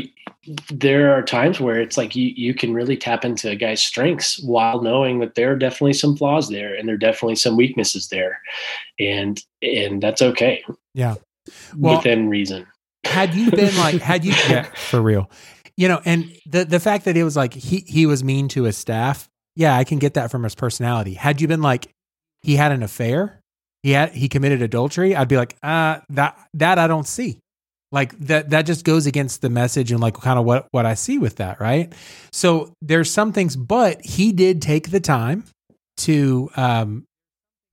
there 0.72 1.12
are 1.14 1.22
times 1.22 1.60
where 1.60 1.80
it's 1.80 1.96
like 1.96 2.16
you 2.16 2.32
you 2.34 2.52
can 2.54 2.74
really 2.74 2.96
tap 2.96 3.24
into 3.24 3.48
a 3.48 3.56
guy's 3.56 3.82
strengths 3.82 4.42
while 4.42 4.82
knowing 4.82 5.20
that 5.20 5.34
there 5.34 5.52
are 5.52 5.56
definitely 5.56 5.92
some 5.92 6.16
flaws 6.16 6.48
there 6.48 6.74
and 6.74 6.88
there 6.88 6.94
are 6.96 6.98
definitely 6.98 7.36
some 7.36 7.56
weaknesses 7.56 8.08
there. 8.08 8.40
And 8.98 9.40
and 9.62 10.02
that's 10.02 10.22
okay. 10.22 10.64
Yeah. 10.94 11.14
Well- 11.76 11.96
within 11.96 12.28
reason. 12.28 12.66
had 13.04 13.34
you 13.34 13.50
been 13.50 13.76
like 13.76 14.00
had 14.00 14.24
you 14.24 14.32
yeah 14.48 14.64
for 14.74 15.00
real. 15.00 15.30
You 15.76 15.88
know 15.88 16.00
and 16.04 16.30
the 16.46 16.64
the 16.64 16.80
fact 16.80 17.04
that 17.04 17.16
it 17.16 17.24
was 17.24 17.36
like 17.36 17.54
he 17.54 17.84
he 17.86 18.06
was 18.06 18.22
mean 18.22 18.48
to 18.48 18.64
his 18.64 18.76
staff 18.76 19.28
yeah 19.56 19.76
i 19.76 19.84
can 19.84 19.98
get 19.98 20.14
that 20.14 20.30
from 20.30 20.42
his 20.42 20.54
personality. 20.54 21.14
Had 21.14 21.40
you 21.40 21.48
been 21.48 21.62
like 21.62 21.88
he 22.42 22.56
had 22.56 22.72
an 22.72 22.82
affair, 22.82 23.40
he 23.82 23.92
had 23.92 24.10
he 24.10 24.28
committed 24.28 24.62
adultery, 24.62 25.14
I'd 25.16 25.28
be 25.28 25.36
like, 25.36 25.56
uh, 25.62 26.00
that 26.10 26.36
that 26.54 26.78
I 26.78 26.86
don't 26.86 27.06
see. 27.06 27.38
Like 27.92 28.18
that 28.20 28.50
that 28.50 28.62
just 28.62 28.84
goes 28.84 29.06
against 29.06 29.42
the 29.42 29.50
message 29.50 29.92
and 29.92 30.00
like 30.00 30.14
kind 30.14 30.38
of 30.38 30.44
what 30.46 30.66
what 30.70 30.86
I 30.86 30.94
see 30.94 31.18
with 31.18 31.36
that, 31.36 31.60
right? 31.60 31.92
So 32.32 32.72
there's 32.80 33.10
some 33.10 33.32
things, 33.32 33.54
but 33.54 34.04
he 34.04 34.32
did 34.32 34.62
take 34.62 34.90
the 34.90 35.00
time 35.00 35.44
to 35.98 36.50
um 36.56 37.04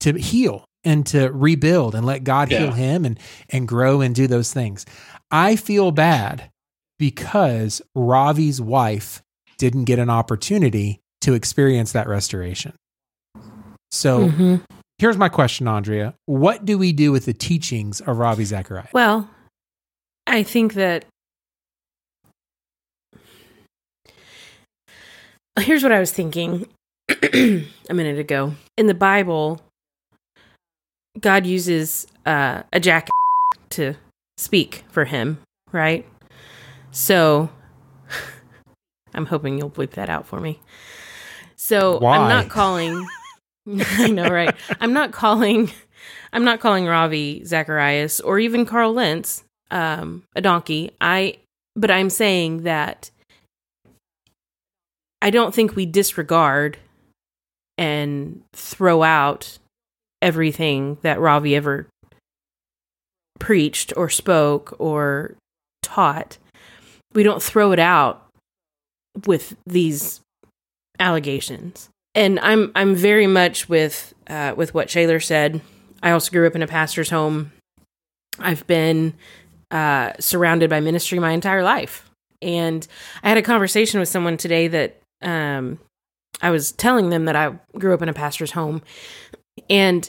to 0.00 0.12
heal 0.12 0.64
and 0.84 1.06
to 1.06 1.30
rebuild 1.30 1.94
and 1.94 2.04
let 2.06 2.22
God 2.24 2.50
Yeah. 2.50 2.58
heal 2.58 2.72
him 2.72 3.04
and 3.06 3.18
and 3.48 3.66
grow 3.66 4.02
and 4.02 4.14
do 4.14 4.26
those 4.26 4.52
things. 4.52 4.84
I 5.30 5.56
feel 5.56 5.90
bad 5.90 6.50
because 6.98 7.80
Ravi's 7.94 8.60
wife 8.60 9.22
didn't 9.56 9.84
get 9.84 9.98
an 9.98 10.10
opportunity 10.10 11.00
to 11.22 11.32
experience 11.34 11.92
that 11.92 12.08
restoration. 12.08 12.74
So 13.90 14.28
Mhm. 14.28 14.60
here's 14.98 15.16
my 15.16 15.28
question, 15.28 15.66
Andrea. 15.66 16.14
What 16.26 16.64
do 16.64 16.78
we 16.78 16.92
do 16.92 17.10
with 17.12 17.24
the 17.24 17.32
teachings 17.34 18.00
of 18.00 18.18
Ravi 18.18 18.44
Zacharias? 18.44 18.90
Well, 18.92 19.28
I 20.30 20.44
think 20.44 20.74
that 20.74 21.04
here's 25.58 25.82
what 25.82 25.90
I 25.90 25.98
was 25.98 26.12
thinking 26.12 26.68
a 27.08 27.64
minute 27.92 28.20
ago. 28.20 28.54
In 28.76 28.86
the 28.86 28.94
Bible, 28.94 29.60
God 31.18 31.46
uses 31.46 32.06
uh, 32.24 32.62
a 32.72 32.78
jack 32.78 33.08
to 33.70 33.96
speak 34.38 34.84
for 34.88 35.04
him, 35.04 35.40
right? 35.72 36.06
So 36.92 37.50
I'm 39.14 39.26
hoping 39.26 39.58
you'll 39.58 39.68
bleep 39.68 39.90
that 39.92 40.08
out 40.08 40.26
for 40.26 40.38
me. 40.38 40.60
So 41.56 41.98
Why? 41.98 42.18
I'm 42.18 42.28
not 42.28 42.48
calling. 42.48 43.04
I 43.66 44.06
know, 44.06 44.28
right? 44.28 44.54
I'm 44.80 44.92
not 44.92 45.10
calling. 45.10 45.72
I'm 46.32 46.44
not 46.44 46.60
calling 46.60 46.86
Ravi 46.86 47.44
Zacharias 47.44 48.20
or 48.20 48.38
even 48.38 48.64
Carl 48.64 48.92
Lentz 48.92 49.42
um, 49.70 50.24
a 50.34 50.40
donkey. 50.40 50.92
I, 51.00 51.38
but 51.76 51.90
I'm 51.90 52.10
saying 52.10 52.62
that 52.64 53.10
I 55.22 55.30
don't 55.30 55.54
think 55.54 55.76
we 55.76 55.86
disregard 55.86 56.78
and 57.76 58.42
throw 58.52 59.02
out 59.02 59.58
everything 60.22 60.98
that 61.02 61.20
Ravi 61.20 61.56
ever 61.56 61.86
preached 63.38 63.92
or 63.96 64.08
spoke 64.08 64.74
or 64.78 65.34
taught. 65.82 66.38
We 67.14 67.22
don't 67.22 67.42
throw 67.42 67.72
it 67.72 67.78
out 67.78 68.26
with 69.26 69.56
these 69.66 70.20
allegations. 70.98 71.88
And 72.14 72.38
I'm 72.40 72.72
I'm 72.74 72.94
very 72.94 73.26
much 73.26 73.68
with 73.68 74.14
uh, 74.28 74.54
with 74.56 74.74
what 74.74 74.90
Shaler 74.90 75.20
said. 75.20 75.60
I 76.02 76.10
also 76.10 76.30
grew 76.30 76.46
up 76.46 76.56
in 76.56 76.62
a 76.62 76.66
pastor's 76.66 77.10
home. 77.10 77.52
I've 78.38 78.66
been 78.66 79.14
uh, 79.70 80.12
surrounded 80.18 80.70
by 80.70 80.80
ministry 80.80 81.18
my 81.18 81.32
entire 81.32 81.62
life, 81.62 82.10
and 82.42 82.86
I 83.22 83.28
had 83.28 83.38
a 83.38 83.42
conversation 83.42 84.00
with 84.00 84.08
someone 84.08 84.36
today 84.36 84.68
that 84.68 85.00
um, 85.22 85.78
I 86.40 86.50
was 86.50 86.72
telling 86.72 87.10
them 87.10 87.26
that 87.26 87.36
I 87.36 87.58
grew 87.78 87.94
up 87.94 88.02
in 88.02 88.08
a 88.08 88.14
pastor's 88.14 88.52
home, 88.52 88.82
and 89.68 90.08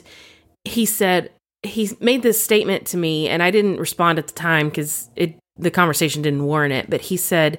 he 0.64 0.86
said 0.86 1.30
he 1.62 1.90
made 2.00 2.22
this 2.22 2.42
statement 2.42 2.86
to 2.88 2.96
me, 2.96 3.28
and 3.28 3.42
I 3.42 3.50
didn't 3.50 3.78
respond 3.78 4.18
at 4.18 4.26
the 4.26 4.32
time 4.34 4.68
because 4.68 5.10
it 5.16 5.36
the 5.56 5.70
conversation 5.70 6.22
didn't 6.22 6.44
warrant 6.44 6.72
it. 6.72 6.88
But 6.88 7.02
he 7.02 7.16
said, 7.16 7.58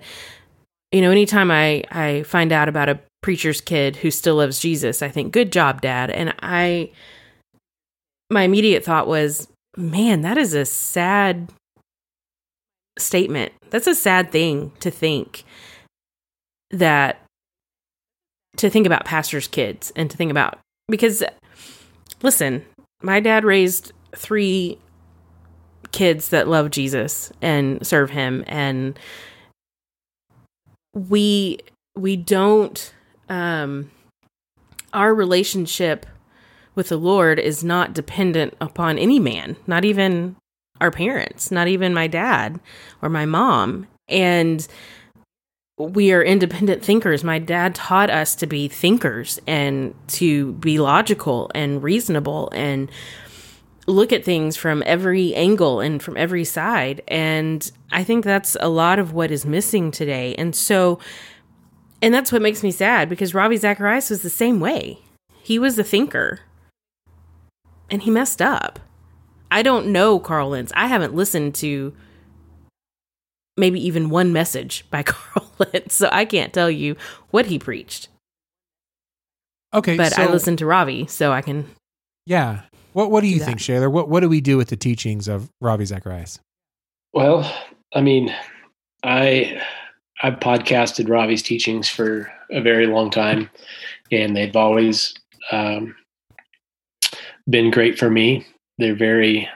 you 0.91 1.01
know, 1.01 1.11
anytime 1.11 1.51
I 1.51 1.83
I 1.91 2.23
find 2.23 2.51
out 2.51 2.67
about 2.67 2.89
a 2.89 2.99
preacher's 3.21 3.61
kid 3.61 3.95
who 3.95 4.11
still 4.11 4.35
loves 4.35 4.59
Jesus, 4.59 5.01
I 5.01 5.09
think, 5.09 5.33
good 5.33 5.51
job, 5.51 5.81
Dad. 5.81 6.11
And 6.11 6.35
I, 6.41 6.91
my 8.29 8.43
immediate 8.43 8.83
thought 8.83 9.07
was, 9.07 9.47
man, 9.75 10.21
that 10.21 10.37
is 10.37 10.53
a 10.53 10.65
sad 10.65 11.51
statement. 12.97 13.53
That's 13.69 13.87
a 13.87 13.95
sad 13.95 14.31
thing 14.31 14.71
to 14.79 14.91
think 14.91 15.43
that 16.71 17.19
to 18.57 18.69
think 18.69 18.85
about 18.85 19.05
pastors' 19.05 19.47
kids 19.47 19.91
and 19.95 20.09
to 20.11 20.17
think 20.17 20.31
about 20.31 20.59
because 20.87 21.23
listen, 22.21 22.63
my 23.01 23.19
dad 23.19 23.43
raised 23.43 23.91
three 24.15 24.77
kids 25.91 26.29
that 26.29 26.47
love 26.47 26.71
Jesus 26.71 27.31
and 27.41 27.85
serve 27.85 28.09
him 28.09 28.43
and 28.47 28.97
we 30.93 31.59
we 31.95 32.15
don't 32.15 32.93
um 33.29 33.89
our 34.93 35.13
relationship 35.13 36.05
with 36.75 36.89
the 36.89 36.97
Lord 36.97 37.39
is 37.39 37.63
not 37.63 37.93
dependent 37.93 38.55
upon 38.59 38.97
any 38.97 39.19
man, 39.19 39.55
not 39.67 39.85
even 39.85 40.35
our 40.83 40.91
parents, 40.91 41.49
not 41.49 41.69
even 41.69 41.93
my 41.93 42.07
dad 42.07 42.59
or 43.01 43.07
my 43.07 43.25
mom. 43.25 43.87
And 44.09 44.67
we 45.77 46.11
are 46.11 46.21
independent 46.21 46.83
thinkers. 46.83 47.23
My 47.23 47.39
dad 47.39 47.73
taught 47.73 48.09
us 48.09 48.35
to 48.35 48.45
be 48.45 48.67
thinkers 48.67 49.39
and 49.47 49.95
to 50.09 50.51
be 50.53 50.77
logical 50.77 51.49
and 51.55 51.81
reasonable 51.81 52.51
and 52.53 52.91
look 53.87 54.11
at 54.11 54.25
things 54.25 54.57
from 54.57 54.83
every 54.85 55.33
angle 55.35 55.79
and 55.79 56.03
from 56.03 56.17
every 56.17 56.43
side. 56.43 57.01
And 57.07 57.71
I 57.89 58.03
think 58.03 58.25
that's 58.25 58.57
a 58.59 58.67
lot 58.67 58.99
of 58.99 59.13
what 59.13 59.31
is 59.31 59.45
missing 59.45 59.89
today. 59.89 60.35
And 60.35 60.53
so, 60.53 60.99
and 62.01 62.13
that's 62.13 62.31
what 62.31 62.41
makes 62.41 62.61
me 62.61 62.71
sad 62.71 63.07
because 63.07 63.33
Ravi 63.33 63.55
Zacharias 63.55 64.09
was 64.09 64.21
the 64.21 64.29
same 64.29 64.59
way. 64.59 64.99
He 65.41 65.57
was 65.57 65.79
a 65.79 65.83
thinker 65.83 66.41
and 67.89 68.03
he 68.03 68.11
messed 68.11 68.41
up. 68.41 68.79
I 69.53 69.61
don't 69.61 69.91
know 69.91 70.17
Carl 70.19 70.49
Lentz. 70.49 70.71
I 70.75 70.87
haven't 70.87 71.13
listened 71.13 71.53
to 71.55 71.93
maybe 73.55 73.79
even 73.85 74.09
one 74.09 74.33
message 74.33 74.83
by 74.89 75.03
Carl 75.03 75.51
Lentz, 75.59 75.93
so 75.95 76.09
I 76.11 76.25
can't 76.25 76.51
tell 76.51 76.71
you 76.71 76.95
what 77.29 77.45
he 77.45 77.59
preached. 77.59 78.09
Okay, 79.73 79.95
But 79.95 80.17
I 80.17 80.29
listened 80.31 80.57
to 80.59 80.65
Ravi, 80.65 81.05
so 81.07 81.31
I 81.31 81.41
can. 81.41 81.67
Yeah. 82.25 82.61
What 82.93 83.11
What 83.11 83.21
do 83.21 83.27
you 83.27 83.39
do 83.39 83.45
think, 83.45 83.57
that. 83.57 83.63
Shaler? 83.63 83.89
What 83.89 84.09
What 84.09 84.21
do 84.21 84.29
we 84.29 84.41
do 84.41 84.57
with 84.57 84.69
the 84.69 84.75
teachings 84.75 85.27
of 85.27 85.49
Ravi 85.61 85.85
Zacharias? 85.85 86.39
Well, 87.13 87.51
I 87.93 88.01
mean, 88.01 88.35
I 89.03 89.61
I've 90.23 90.39
podcasted 90.39 91.09
Ravi's 91.09 91.43
teachings 91.43 91.89
for 91.89 92.31
a 92.51 92.61
very 92.61 92.87
long 92.87 93.11
time, 93.11 93.49
and 94.11 94.35
they've 94.35 94.55
always 94.55 95.13
um, 95.51 95.95
been 97.49 97.69
great 97.71 97.99
for 97.99 98.09
me. 98.09 98.45
They're 98.83 98.93
very 98.93 99.47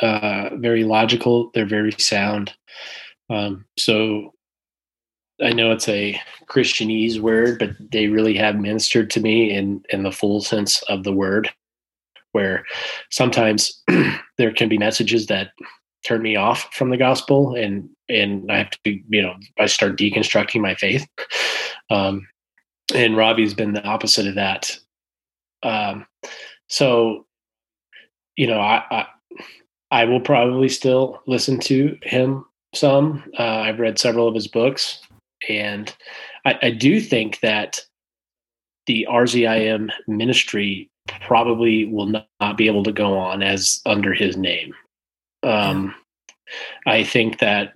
uh, 0.00 0.50
very 0.54 0.84
logical. 0.84 1.50
They're 1.52 1.66
very 1.66 1.90
sound. 1.98 2.54
Um, 3.28 3.64
so 3.76 4.32
I 5.42 5.52
know 5.52 5.72
it's 5.72 5.88
a 5.88 6.20
Christianese 6.48 7.18
word, 7.18 7.58
but 7.58 7.70
they 7.90 8.06
really 8.06 8.34
have 8.34 8.54
ministered 8.54 9.10
to 9.10 9.20
me 9.20 9.52
in 9.52 9.82
in 9.88 10.04
the 10.04 10.12
full 10.12 10.40
sense 10.40 10.80
of 10.82 11.02
the 11.02 11.12
word. 11.12 11.50
Where 12.30 12.64
sometimes 13.10 13.82
there 14.38 14.52
can 14.52 14.68
be 14.68 14.78
messages 14.78 15.26
that 15.26 15.50
turn 16.04 16.22
me 16.22 16.36
off 16.36 16.72
from 16.72 16.90
the 16.90 16.96
gospel 16.96 17.56
and 17.56 17.88
and 18.08 18.50
I 18.52 18.58
have 18.58 18.70
to 18.70 18.78
you 19.08 19.20
know 19.20 19.34
I 19.58 19.66
start 19.66 19.98
deconstructing 19.98 20.60
my 20.60 20.76
faith 20.76 21.04
um 21.90 22.28
and 22.94 23.16
Ravi's 23.16 23.52
been 23.52 23.72
the 23.72 23.84
opposite 23.84 24.28
of 24.28 24.36
that 24.36 24.78
um 25.64 26.06
so 26.68 27.26
you 28.38 28.46
know 28.46 28.60
I 28.60 28.82
I, 28.90 29.06
I 29.90 30.04
will 30.04 30.20
probably 30.20 30.68
still 30.68 31.20
listen 31.26 31.58
to 31.60 31.98
him 32.02 32.44
some 32.74 33.24
uh, 33.38 33.42
I've 33.42 33.80
read 33.80 33.98
several 33.98 34.28
of 34.28 34.34
his 34.34 34.48
books 34.48 35.00
and 35.48 35.94
I, 36.44 36.58
I 36.62 36.70
do 36.70 37.00
think 37.00 37.40
that 37.40 37.80
the 38.86 39.06
RZIM 39.10 39.90
ministry 40.06 40.90
probably 41.20 41.86
will 41.86 42.06
not, 42.06 42.28
not 42.40 42.56
be 42.56 42.66
able 42.66 42.82
to 42.84 42.92
go 42.92 43.16
on 43.16 43.42
as 43.42 43.80
under 43.86 44.14
his 44.14 44.36
name 44.36 44.74
um, 45.42 45.94
I 46.86 47.04
think 47.04 47.38
that 47.38 47.72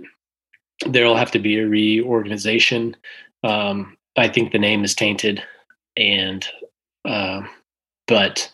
there 0.87 1.07
will 1.07 1.17
have 1.17 1.31
to 1.33 1.39
be 1.39 1.59
a 1.59 1.67
reorganization. 1.67 2.97
Um, 3.45 3.97
I 4.17 4.29
think 4.29 4.53
the 4.53 4.59
name 4.59 4.85
is 4.85 4.95
tainted, 4.95 5.43
and 5.97 6.47
uh, 7.05 7.43
but 8.07 8.53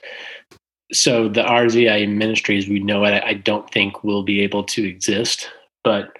so 0.92 1.28
the 1.28 1.42
RZIM 1.42 2.16
ministry 2.16 2.56
as 2.58 2.68
we 2.68 2.80
know 2.80 3.04
it, 3.04 3.22
I 3.24 3.34
don't 3.34 3.70
think 3.70 4.02
will 4.04 4.22
be 4.22 4.40
able 4.40 4.64
to 4.64 4.88
exist. 4.88 5.50
But 5.84 6.16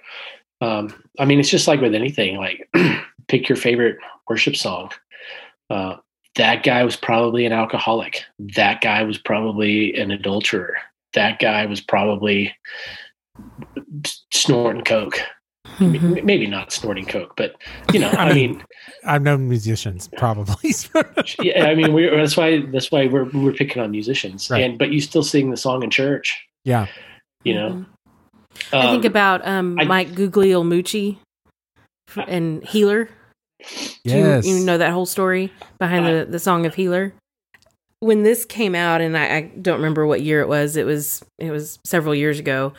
um, 0.61 0.93
I 1.17 1.25
mean, 1.25 1.39
it's 1.39 1.49
just 1.49 1.67
like 1.67 1.81
with 1.81 1.95
anything. 1.95 2.37
Like, 2.37 2.69
pick 3.27 3.49
your 3.49 3.55
favorite 3.55 3.97
worship 4.27 4.55
song. 4.55 4.91
Uh, 5.69 5.97
that 6.35 6.63
guy 6.63 6.83
was 6.83 6.95
probably 6.95 7.45
an 7.45 7.53
alcoholic. 7.53 8.23
That 8.55 8.81
guy 8.81 9.03
was 9.03 9.17
probably 9.17 9.93
an 9.95 10.11
adulterer. 10.11 10.75
That 11.13 11.39
guy 11.39 11.65
was 11.65 11.81
probably 11.81 12.55
snorting 14.31 14.83
coke 14.83 15.19
m- 15.79 16.25
maybe 16.25 16.47
not 16.47 16.71
snorting 16.71 17.05
coke, 17.05 17.33
but 17.35 17.55
you 17.93 17.99
know, 17.99 18.09
I, 18.17 18.29
I 18.29 18.33
mean, 18.33 18.51
mean- 18.57 18.63
I've 19.05 19.21
known 19.21 19.47
musicians 19.47 20.09
probably. 20.17 20.73
yeah, 21.41 21.65
I 21.65 21.75
mean, 21.75 21.93
we 21.93 22.09
that's 22.09 22.35
why 22.37 22.61
that's 22.67 22.91
why 22.91 23.07
we're 23.07 23.29
we're 23.31 23.53
picking 23.53 23.81
on 23.81 23.91
musicians, 23.91 24.49
Right. 24.49 24.63
and 24.63 24.77
but 24.77 24.91
you 24.91 25.01
still 25.01 25.23
sing 25.23 25.51
the 25.51 25.57
song 25.57 25.83
in 25.83 25.89
church, 25.89 26.45
yeah. 26.65 26.87
you 27.43 27.53
know. 27.53 27.69
Mhm. 27.69 27.85
I 28.73 28.91
think 28.91 29.05
Um, 29.05 29.11
about 29.11 29.47
um, 29.47 29.77
I- 29.79 29.85
Mike 29.85 30.09
Guglielmucci 30.11 31.17
f- 32.09 32.25
and 32.27 32.63
Healer. 32.67 33.09
Do 34.03 34.15
you- 34.17 34.17
Yes. 34.25 34.45
you, 34.47 34.59
know 34.65 34.77
that 34.77 34.91
whole 34.91 35.05
story 35.05 35.51
behind 35.79 36.05
the, 36.05 36.25
the 36.29 36.39
song 36.39 36.65
of 36.65 36.75
Healer? 36.75 37.13
When 38.01 38.23
this 38.23 38.45
came 38.45 38.73
out, 38.75 39.01
and 39.01 39.17
I, 39.17 39.35
I 39.35 39.41
don't 39.61 39.75
remember 39.77 40.07
what 40.07 40.21
year 40.21 40.39
it 40.41 40.47
was. 40.47 40.77
It 40.77 40.85
was 40.85 41.21
it 41.37 41.51
was 41.51 41.77
several 41.85 42.15
years 42.15 42.39
ago. 42.39 42.73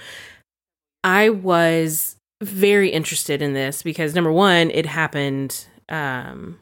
I 1.04 1.28
was 1.30 2.16
very 2.42 2.90
interested 2.90 3.42
in 3.42 3.52
this 3.52 3.82
because 3.82 4.14
number 4.14 4.32
one, 4.32 4.70
it 4.70 4.86
happened 4.86 5.66
um, 5.88 6.58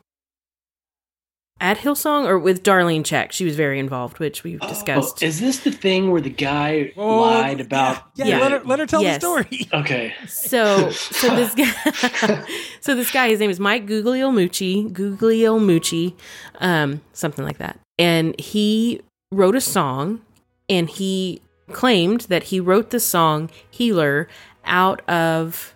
at 1.61 1.79
Hillsong 1.79 2.27
or 2.27 2.39
with 2.39 2.63
Darlene 2.63 3.03
Zschech. 3.03 3.33
She 3.33 3.45
was 3.45 3.57
very 3.57 3.79
involved, 3.79 4.19
which 4.19 4.45
we've 4.45 4.59
oh, 4.63 4.69
discussed. 4.69 5.23
is 5.23 5.41
this 5.41 5.61
the 5.61 5.71
thing 5.73 6.11
where 6.11 6.21
the 6.21 6.31
guy 6.31 6.93
Whoa, 6.95 7.21
lied 7.21 7.61
about? 7.61 8.03
Yeah, 8.15 8.27
Yeah. 8.27 8.39
Let, 8.41 8.53
her, 8.53 8.61
let 8.65 8.79
her 8.79 8.87
tell 8.87 9.03
Yes. 9.03 9.17
the 9.17 9.21
story. 9.21 9.69
Okay. 9.73 10.15
So, 10.27 10.91
so 10.91 11.35
this 11.37 11.55
guy, 11.55 12.47
so 12.81 12.95
this 12.95 13.11
guy, 13.11 13.29
his 13.29 13.41
name 13.41 13.51
is 13.51 13.61
Mike 13.61 13.87
Guglielmucci, 13.87 14.93
Guglielmucci, 14.93 16.15
um, 16.61 17.01
something 17.13 17.45
like 17.45 17.59
that, 17.59 17.79
and 17.99 18.39
he 18.41 19.01
wrote 19.31 19.55
a 19.55 19.61
song, 19.61 20.21
and 20.69 20.89
he 20.89 21.41
claimed 21.73 22.23
that 22.23 22.45
he 22.45 22.61
wrote 22.61 22.91
the 22.91 23.01
song 23.01 23.51
"Healer" 23.71 24.27
out 24.65 25.07
of 25.09 25.75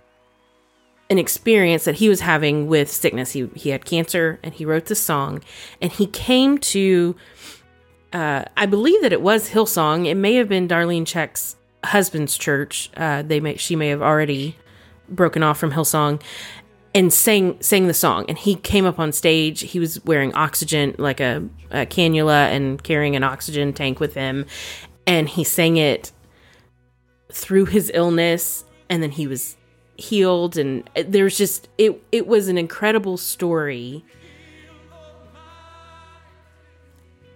an 1.11 1.19
experience 1.19 1.85
that 1.85 1.97
he 1.97 2.09
was 2.09 2.21
having 2.21 2.67
with 2.67 2.91
sickness. 2.91 3.33
He 3.33 3.49
he 3.55 3.71
had 3.71 3.85
cancer, 3.85 4.39
and 4.43 4.55
he 4.55 4.65
wrote 4.65 4.87
the 4.87 4.95
song, 4.95 5.43
and 5.81 5.93
he 5.93 6.07
came 6.07 6.59
to. 6.59 7.17
Uh, 8.13 8.45
I 8.59 8.67
believe 8.67 9.01
that 9.01 9.13
it 9.13 9.23
was 9.23 9.51
Hillsong. 9.51 10.07
It 10.07 10.17
may 10.17 10.35
have 10.35 10.47
been 10.49 10.69
Darlene 10.69 11.05
Zschech's 11.05 11.57
husband's 11.85 12.37
church. 12.37 12.91
Uh, 12.97 13.23
they 13.23 13.41
may 13.41 13.57
she 13.57 13.75
may 13.77 13.89
have 13.89 14.03
already 14.03 14.57
broken 15.09 15.43
off 15.43 15.59
from 15.59 15.73
Hillsong 15.73 16.21
and 16.95 17.13
sang 17.13 17.61
sang 17.61 17.87
the 17.87 17.95
song. 17.95 18.25
And 18.29 18.39
he 18.39 18.57
came 18.57 18.85
up 18.85 18.99
on 18.99 19.13
stage. 19.13 19.61
He 19.61 19.79
was 19.79 20.05
wearing 20.05 20.35
oxygen, 20.35 20.95
like 20.99 21.21
a, 21.21 21.49
a 21.71 21.87
cannula, 21.87 22.49
and 22.51 22.83
carrying 22.83 23.17
an 23.17 23.25
oxygen 23.25 23.73
tank 23.73 24.01
with 24.01 24.15
him. 24.15 24.47
And 25.07 25.29
he 25.29 25.45
sang 25.45 25.77
it 25.77 26.13
through 27.33 27.67
his 27.67 27.91
illness, 27.95 28.65
and 28.93 29.03
then 29.03 29.11
he 29.11 29.27
was 29.27 29.57
healed. 29.97 30.57
And 30.59 30.89
there's 30.95 31.39
just 31.39 31.69
it. 31.79 32.03
It 32.13 32.27
was 32.27 32.49
an 32.49 32.59
incredible 32.59 33.17
story. 33.17 34.05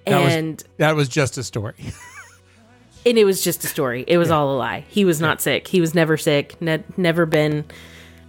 That 0.07 0.22
was- 0.22 0.34
and 0.34 0.64
That 0.76 0.94
was 0.94 1.09
just 1.09 1.38
a 1.38 1.42
story. 1.42 1.74
and 3.07 3.18
it 3.18 3.24
was 3.24 3.42
just 3.42 3.64
a 3.64 3.66
story. 3.68 4.04
It 4.07 4.18
was 4.18 4.30
all 4.30 4.54
a 4.54 4.57
lie. 4.57 4.84
He 4.88 5.04
was 5.04 5.20
not 5.20 5.40
sick. 5.40 5.66
He 5.68 5.80
was 5.80 5.94
never 5.94 6.16
sick. 6.16 6.61
Ne- 6.61 6.84
never 6.96 7.24
been 7.26 7.64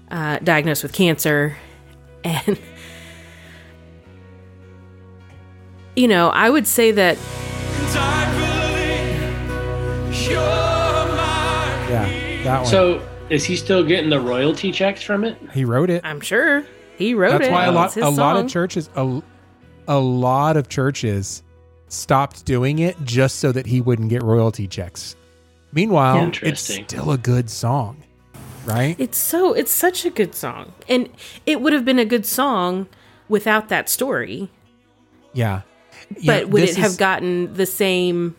uh, 0.10 0.40
diagnosed 0.40 0.84
with 0.84 0.94
cancer, 0.94 1.58
and 2.24 2.58
you 5.96 6.08
know, 6.08 6.30
I 6.30 6.50
would 6.50 6.66
say 6.66 6.92
that 6.92 7.18
Yeah, 11.90 12.44
that 12.44 12.62
one. 12.62 12.70
So 12.70 13.02
is 13.30 13.44
he 13.46 13.56
still 13.56 13.84
getting 13.84 14.10
the 14.10 14.20
royalty 14.20 14.72
checks 14.72 15.02
from 15.04 15.24
it? 15.24 15.38
he 15.54 15.66
wrote 15.66 15.90
it. 15.90 16.02
I'm 16.04 16.22
sure 16.22 16.64
he 16.98 17.14
wrote 17.14 17.32
That's 17.32 17.48
it. 17.48 17.52
That's 17.52 17.54
why 17.54 17.66
a 17.66 17.72
lot 17.72 17.94
his 17.94 18.04
a 18.04 18.10
lot 18.10 18.38
of 18.38 18.48
churches 18.50 18.90
a, 18.96 19.22
a 19.88 20.00
lot 20.00 20.58
of 20.58 20.70
churches 20.70 21.44
stopped 21.90 22.46
doing 22.46 22.80
it 22.80 22.96
just 23.04 23.40
so 23.40 23.52
that 23.52 23.66
he 23.66 23.82
wouldn't 23.82 24.10
get 24.10 24.24
royalty 24.24 24.68
checks. 24.68 25.16
Meanwhile, 25.74 26.32
it's 26.42 26.62
still 26.62 27.12
a 27.12 27.18
good 27.18 27.50
song, 27.50 28.02
right? 28.66 28.96
It's 29.00 29.18
so 29.18 29.54
it's 29.54 29.72
such 29.72 30.06
a 30.06 30.10
good 30.10 30.34
song, 30.34 30.74
and 30.88 31.10
it 31.46 31.62
would 31.62 31.74
have 31.74 31.86
been 31.86 32.00
a 32.00 32.06
good 32.06 32.26
song 32.26 32.88
without 33.30 33.70
that 33.70 33.90
story. 33.90 34.50
Yeah. 35.34 35.62
Yeah, 36.18 36.40
But 36.40 36.50
would 36.50 36.64
it 36.64 36.78
have 36.78 36.92
is- 36.92 36.98
gotten 36.98 37.54
the 37.54 37.66
same 37.66 38.36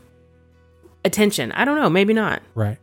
attention? 1.05 1.53
I 1.53 1.65
don't 1.67 1.77
know. 1.77 1.91
Maybe 1.91 2.15
not. 2.15 2.43
Right. 2.55 2.79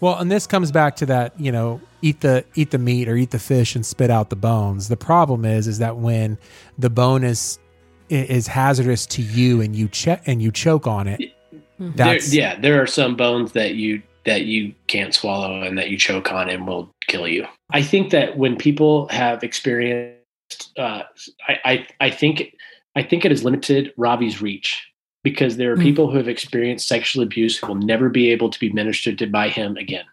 Well, 0.00 0.18
and 0.18 0.30
this 0.30 0.46
comes 0.46 0.70
back 0.70 0.96
to 0.96 1.06
that, 1.06 1.38
you 1.40 1.50
know, 1.50 1.80
eat 2.02 2.20
the 2.20 2.44
eat 2.54 2.70
the 2.70 2.78
meat 2.78 3.08
or 3.08 3.16
eat 3.16 3.30
the 3.30 3.38
fish 3.38 3.74
and 3.74 3.84
spit 3.84 4.10
out 4.10 4.30
the 4.30 4.36
bones. 4.36 4.88
The 4.88 4.96
problem 4.96 5.44
is 5.44 5.66
is 5.66 5.78
that 5.78 5.96
when 5.96 6.38
the 6.78 6.90
bone 6.90 7.24
is 7.24 7.58
is 8.08 8.46
hazardous 8.46 9.06
to 9.06 9.22
you 9.22 9.60
and 9.60 9.74
you 9.74 9.88
check 9.88 10.22
and 10.26 10.40
you 10.40 10.52
choke 10.52 10.86
on 10.86 11.08
it, 11.08 11.20
There, 11.78 12.18
yeah, 12.28 12.58
there 12.58 12.80
are 12.80 12.86
some 12.86 13.16
bones 13.16 13.52
that 13.52 13.74
you 13.74 14.02
that 14.24 14.44
you 14.44 14.74
can't 14.86 15.14
swallow 15.14 15.62
and 15.62 15.78
that 15.78 15.90
you 15.90 15.98
choke 15.98 16.32
on 16.32 16.48
and 16.48 16.66
will 16.66 16.90
kill 17.06 17.28
you. 17.28 17.46
I 17.70 17.82
think 17.82 18.10
that 18.10 18.36
when 18.36 18.56
people 18.56 19.08
have 19.08 19.44
experienced, 19.44 20.72
uh, 20.78 21.02
I, 21.48 21.58
I 21.64 21.86
I 22.00 22.10
think 22.10 22.54
I 22.96 23.02
think 23.02 23.24
it 23.24 23.30
has 23.30 23.44
limited 23.44 23.92
Ravi's 23.96 24.40
reach 24.40 24.86
because 25.26 25.56
there 25.56 25.72
are 25.72 25.76
Mm. 25.76 25.82
people 25.82 26.08
who 26.08 26.18
have 26.18 26.28
experienced 26.28 26.86
sexual 26.86 27.20
abuse 27.24 27.58
who 27.58 27.66
will 27.66 27.74
never 27.92 28.08
be 28.08 28.30
able 28.30 28.48
to 28.48 28.60
be 28.60 28.70
ministered 28.72 29.18
to 29.18 29.26
by 29.26 29.48
him 29.48 29.76
again. 29.76 30.04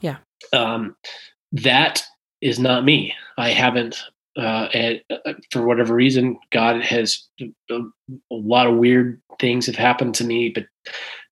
Yeah. 0.00 0.16
um, 0.54 0.96
that 1.52 2.02
is 2.40 2.58
not 2.58 2.82
me. 2.84 3.12
I 3.36 3.50
haven't. 3.50 3.96
Uh, 4.38 4.68
and 4.72 5.02
uh, 5.10 5.34
for 5.52 5.66
whatever 5.66 5.94
reason, 5.94 6.38
God 6.50 6.80
has 6.82 7.28
a, 7.70 7.80
a 8.30 8.34
lot 8.54 8.66
of 8.66 8.76
weird 8.76 9.20
things 9.38 9.66
have 9.66 9.76
happened 9.76 10.14
to 10.14 10.24
me, 10.24 10.48
but 10.48 10.64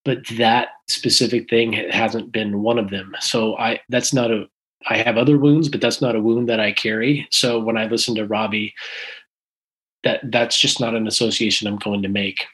but 0.05 0.19
that 0.37 0.67
specific 0.87 1.49
thing 1.49 1.73
hasn't 1.73 2.31
been 2.31 2.61
one 2.61 2.77
of 2.77 2.89
them. 2.91 3.15
So 3.19 3.57
I 3.57 3.79
that's 3.89 4.13
not 4.13 4.29
a 4.29 4.47
I 4.89 4.97
have 4.97 5.17
other 5.17 5.37
wounds, 5.39 5.69
but 5.69 5.81
that's 5.81 6.01
not 6.01 6.15
a 6.15 6.21
wound 6.21 6.47
that 6.49 6.59
I 6.59 6.71
carry. 6.71 7.27
So 7.31 7.59
when 7.59 7.77
I 7.77 7.87
listen 7.87 8.13
to 8.15 8.27
Ravi, 8.27 8.73
that 10.03 10.19
that's 10.31 10.59
just 10.59 10.79
not 10.79 10.93
an 10.93 11.07
association 11.07 11.67
I'm 11.67 11.77
going 11.77 12.03
to 12.03 12.09
make. 12.23 12.45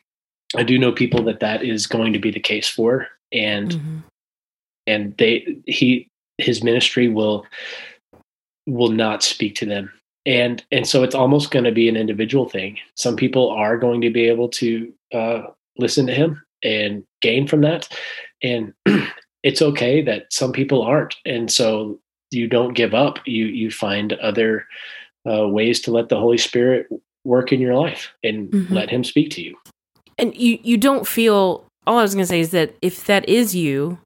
I 0.55 0.63
do 0.63 0.77
know 0.77 0.91
people 0.91 1.23
that 1.23 1.39
that 1.39 1.63
is 1.63 1.87
going 1.87 2.13
to 2.13 2.19
be 2.19 2.31
the 2.31 2.39
case 2.39 2.67
for, 2.69 3.07
and 3.31 3.71
Mhm. 3.71 4.03
and 4.87 5.17
they 5.17 5.57
he 5.65 6.07
his 6.37 6.63
ministry 6.63 7.07
will 7.07 7.45
will 8.67 8.89
not 8.89 9.23
speak 9.23 9.55
to 9.55 9.65
them. 9.65 9.91
And 10.25 10.63
and 10.71 10.87
so 10.87 11.03
it's 11.03 11.15
almost 11.15 11.51
going 11.51 11.65
to 11.65 11.71
be 11.71 11.89
an 11.89 11.97
individual 11.97 12.47
thing. 12.47 12.77
Some 12.95 13.15
people 13.15 13.49
are 13.49 13.77
going 13.77 14.01
to 14.01 14.09
be 14.09 14.27
able 14.27 14.49
to 14.49 14.93
uh, 15.13 15.41
listen 15.77 16.05
to 16.07 16.13
him 16.13 16.41
and 16.63 17.03
gain 17.21 17.47
from 17.47 17.61
that. 17.61 17.89
And 18.41 18.73
it's 19.43 19.61
okay 19.61 20.01
that 20.01 20.31
some 20.31 20.51
people 20.53 20.81
aren't. 20.81 21.15
And 21.25 21.51
so 21.51 21.99
you 22.31 22.47
don't 22.47 22.73
give 22.73 22.93
up. 22.93 23.19
You 23.25 23.45
you 23.47 23.69
find 23.69 24.13
other 24.13 24.65
uh, 25.29 25.47
ways 25.47 25.81
to 25.81 25.91
let 25.91 26.09
the 26.09 26.19
holy 26.19 26.37
spirit 26.37 26.87
work 27.25 27.51
in 27.53 27.59
your 27.61 27.75
life 27.75 28.11
and 28.23 28.49
Mhm. 28.49 28.71
let 28.71 28.89
him 28.89 29.03
speak 29.03 29.29
to 29.31 29.41
you 29.41 29.57
and 30.17 30.35
you 30.35 30.59
you 30.63 30.77
don't 30.77 31.07
feel 31.07 31.65
all 31.85 31.97
i 31.97 32.01
was 32.01 32.13
going 32.13 32.23
to 32.23 32.27
say 32.27 32.39
is 32.39 32.51
that 32.51 32.75
if 32.81 33.05
that 33.05 33.27
is 33.27 33.55
you 33.55 33.97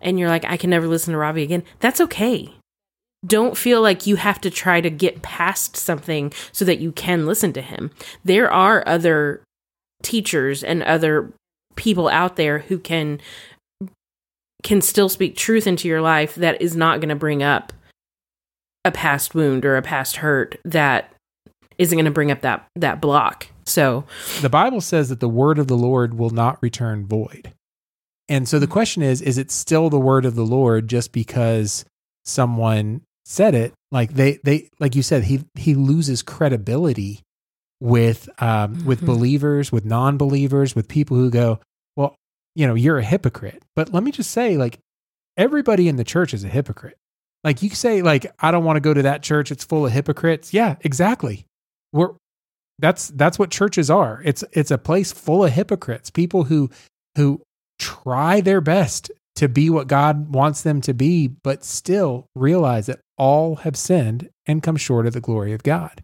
and 0.00 0.18
you're 0.18 0.28
like 0.28 0.44
i 0.44 0.56
can 0.56 0.70
never 0.70 0.86
listen 0.86 1.12
to 1.12 1.18
Ravi 1.18 1.42
again 1.42 1.64
that's 1.80 2.00
okay. 2.00 2.54
Don't 3.26 3.56
feel 3.56 3.82
like 3.82 4.06
you 4.06 4.16
have 4.16 4.40
to 4.42 4.50
try 4.50 4.80
to 4.80 4.90
get 4.90 5.22
past 5.22 5.76
something 5.76 6.32
so 6.52 6.64
that 6.64 6.78
you 6.78 6.92
can 6.92 7.26
listen 7.26 7.52
to 7.54 7.60
him. 7.60 7.90
There 8.24 8.50
are 8.50 8.86
other 8.86 9.42
teachers 10.02 10.62
and 10.62 10.84
other 10.84 11.32
people 11.74 12.08
out 12.08 12.36
there 12.36 12.60
who 12.60 12.78
can 12.78 13.20
can 14.62 14.80
still 14.80 15.08
speak 15.08 15.36
truth 15.36 15.66
into 15.66 15.88
your 15.88 16.00
life 16.00 16.34
that 16.34 16.60
is 16.60 16.76
not 16.76 17.00
going 17.00 17.08
to 17.08 17.14
bring 17.14 17.42
up 17.42 17.72
a 18.84 18.90
past 18.90 19.34
wound 19.34 19.64
or 19.64 19.76
a 19.76 19.82
past 19.82 20.16
hurt 20.16 20.56
that 20.64 21.12
isn't 21.78 21.96
going 21.96 22.04
to 22.04 22.10
bring 22.10 22.30
up 22.30 22.40
that 22.40 22.66
that 22.76 23.00
block 23.00 23.48
so 23.68 24.04
the 24.40 24.48
Bible 24.48 24.80
says 24.80 25.08
that 25.10 25.20
the 25.20 25.28
word 25.28 25.58
of 25.58 25.66
the 25.66 25.76
Lord 25.76 26.14
will 26.18 26.30
not 26.30 26.58
return 26.62 27.06
void. 27.06 27.52
And 28.28 28.48
so 28.48 28.58
the 28.58 28.66
question 28.66 29.02
is 29.02 29.22
is 29.22 29.38
it 29.38 29.50
still 29.50 29.90
the 29.90 29.98
word 30.00 30.24
of 30.24 30.34
the 30.34 30.44
Lord 30.44 30.88
just 30.88 31.12
because 31.12 31.84
someone 32.24 33.02
said 33.24 33.54
it? 33.54 33.72
Like 33.90 34.14
they 34.14 34.38
they 34.44 34.68
like 34.80 34.94
you 34.94 35.02
said 35.02 35.24
he 35.24 35.44
he 35.54 35.74
loses 35.74 36.22
credibility 36.22 37.20
with 37.80 38.28
um 38.42 38.84
with 38.84 39.00
Mhm. 39.02 39.06
believers, 39.06 39.72
with 39.72 39.84
non-believers, 39.84 40.74
with 40.74 40.88
people 40.88 41.16
who 41.16 41.30
go, 41.30 41.60
"Well, 41.96 42.16
you 42.54 42.66
know, 42.66 42.74
you're 42.74 42.98
a 42.98 43.04
hypocrite." 43.04 43.62
But 43.76 43.92
let 43.94 44.02
me 44.02 44.10
just 44.10 44.30
say 44.30 44.56
like 44.56 44.78
everybody 45.36 45.88
in 45.88 45.96
the 45.96 46.04
church 46.04 46.34
is 46.34 46.44
a 46.44 46.48
hypocrite. 46.48 46.96
Like 47.44 47.62
you 47.62 47.70
say 47.70 48.02
like 48.02 48.26
I 48.40 48.50
don't 48.50 48.64
want 48.64 48.76
to 48.76 48.80
go 48.80 48.92
to 48.92 49.02
that 49.02 49.22
church, 49.22 49.50
it's 49.50 49.64
full 49.64 49.86
of 49.86 49.92
hypocrites. 49.92 50.52
Yeah, 50.52 50.76
exactly. 50.82 51.46
We're 51.92 52.10
that's 52.78 53.08
that's 53.08 53.38
what 53.38 53.50
churches 53.50 53.90
are. 53.90 54.22
It's 54.24 54.44
it's 54.52 54.70
a 54.70 54.78
place 54.78 55.12
full 55.12 55.44
of 55.44 55.52
hypocrites, 55.52 56.10
people 56.10 56.44
who 56.44 56.70
who 57.16 57.42
try 57.78 58.40
their 58.40 58.60
best 58.60 59.10
to 59.36 59.48
be 59.48 59.70
what 59.70 59.86
God 59.86 60.34
wants 60.34 60.62
them 60.62 60.80
to 60.82 60.94
be, 60.94 61.28
but 61.28 61.64
still 61.64 62.26
realize 62.34 62.86
that 62.86 63.00
all 63.16 63.56
have 63.56 63.76
sinned 63.76 64.28
and 64.46 64.62
come 64.62 64.76
short 64.76 65.06
of 65.06 65.12
the 65.12 65.20
glory 65.20 65.52
of 65.52 65.62
God. 65.62 66.02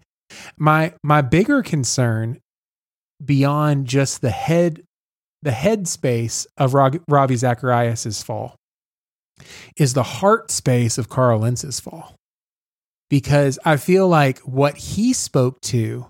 My 0.56 0.94
my 1.02 1.20
bigger 1.20 1.62
concern 1.62 2.40
beyond 3.24 3.86
just 3.86 4.20
the 4.20 4.30
head 4.30 4.82
the 5.42 5.52
head 5.52 5.86
space 5.86 6.46
of 6.56 6.74
Ravi 6.74 7.36
Zacharias's 7.36 8.22
fall 8.22 8.56
is 9.76 9.94
the 9.94 10.02
heart 10.02 10.50
space 10.50 10.96
of 10.96 11.08
Carl 11.08 11.40
Lentz's 11.40 11.80
fall. 11.80 12.14
Because 13.10 13.58
I 13.64 13.76
feel 13.76 14.08
like 14.08 14.38
what 14.40 14.76
he 14.76 15.12
spoke 15.12 15.60
to 15.62 16.06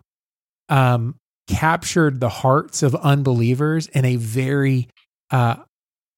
um, 0.69 1.17
captured 1.49 2.21
the 2.21 2.29
hearts 2.29 2.83
of 2.83 2.95
unbelievers 2.95 3.87
in 3.89 4.05
a 4.05 4.17
very 4.17 4.89
uh, 5.31 5.57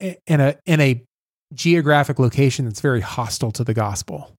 in 0.01 0.41
a 0.41 0.57
in 0.67 0.81
a 0.81 1.03
geographic 1.55 2.19
location 2.19 2.65
that's 2.65 2.81
very 2.81 3.01
hostile 3.01 3.53
to 3.53 3.65
the 3.65 3.75
gospel. 3.75 4.33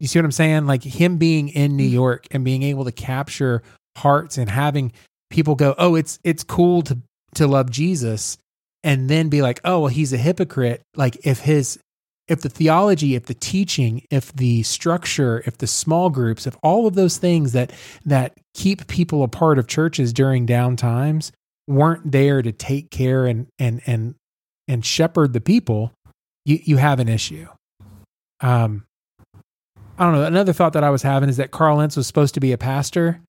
You 0.00 0.06
see 0.06 0.18
what 0.18 0.24
I'm 0.24 0.32
saying? 0.32 0.66
Like 0.66 0.82
him 0.82 1.16
being 1.16 1.48
in 1.48 1.76
New 1.76 1.88
mm. 1.88 1.92
York 1.92 2.26
and 2.30 2.44
being 2.44 2.62
able 2.62 2.84
to 2.84 2.92
capture 2.92 3.62
hearts 3.96 4.36
and 4.38 4.48
having 4.50 4.92
people 5.30 5.54
go, 5.54 5.74
"Oh, 5.78 5.94
it's 5.94 6.18
it's 6.22 6.44
cool 6.44 6.82
to 6.82 6.98
to 7.34 7.46
love 7.46 7.70
Jesus," 7.70 8.38
and 8.84 9.08
then 9.08 9.28
be 9.28 9.42
like, 9.42 9.60
"Oh, 9.64 9.80
well, 9.80 9.88
he's 9.88 10.12
a 10.12 10.18
hypocrite." 10.18 10.82
Like 10.94 11.18
if 11.24 11.40
his 11.40 11.78
if 12.28 12.40
the 12.40 12.48
theology, 12.48 13.14
if 13.14 13.26
the 13.26 13.34
teaching, 13.34 14.04
if 14.10 14.32
the 14.32 14.62
structure, 14.64 15.42
if 15.46 15.58
the 15.58 15.66
small 15.66 16.10
groups, 16.10 16.46
if 16.46 16.56
all 16.62 16.86
of 16.86 16.94
those 16.94 17.18
things 17.18 17.52
that 17.52 17.72
that 18.04 18.36
keep 18.54 18.86
people 18.88 19.22
a 19.22 19.28
part 19.28 19.58
of 19.58 19.66
churches 19.66 20.12
during 20.12 20.46
down 20.46 20.76
times 20.76 21.32
weren't 21.68 22.10
there 22.10 22.42
to 22.42 22.52
take 22.52 22.90
care 22.90 23.26
and 23.26 23.46
and 23.58 23.80
and 23.86 24.14
and 24.66 24.84
shepherd 24.84 25.32
the 25.32 25.40
people, 25.40 25.92
you 26.44 26.58
you 26.64 26.76
have 26.78 26.98
an 26.98 27.08
issue. 27.08 27.46
Um, 28.40 28.84
I 29.98 30.04
don't 30.04 30.12
know. 30.12 30.24
Another 30.24 30.52
thought 30.52 30.72
that 30.74 30.84
I 30.84 30.90
was 30.90 31.02
having 31.02 31.28
is 31.28 31.36
that 31.36 31.52
Carl 31.52 31.78
Lentz 31.78 31.96
was 31.96 32.06
supposed 32.06 32.34
to 32.34 32.40
be 32.40 32.52
a 32.52 32.58
pastor 32.58 33.20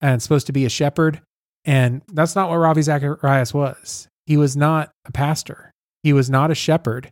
and 0.00 0.22
supposed 0.22 0.46
to 0.46 0.52
be 0.52 0.64
a 0.64 0.70
shepherd, 0.70 1.20
and 1.64 2.02
that's 2.12 2.36
not 2.36 2.48
what 2.48 2.56
Ravi 2.56 2.82
Zacharias 2.82 3.52
was. 3.52 4.08
He 4.26 4.36
was 4.36 4.56
not 4.56 4.90
a 5.04 5.12
pastor. 5.12 5.72
He 6.02 6.12
was 6.12 6.30
not 6.30 6.50
a 6.50 6.54
shepherd. 6.54 7.10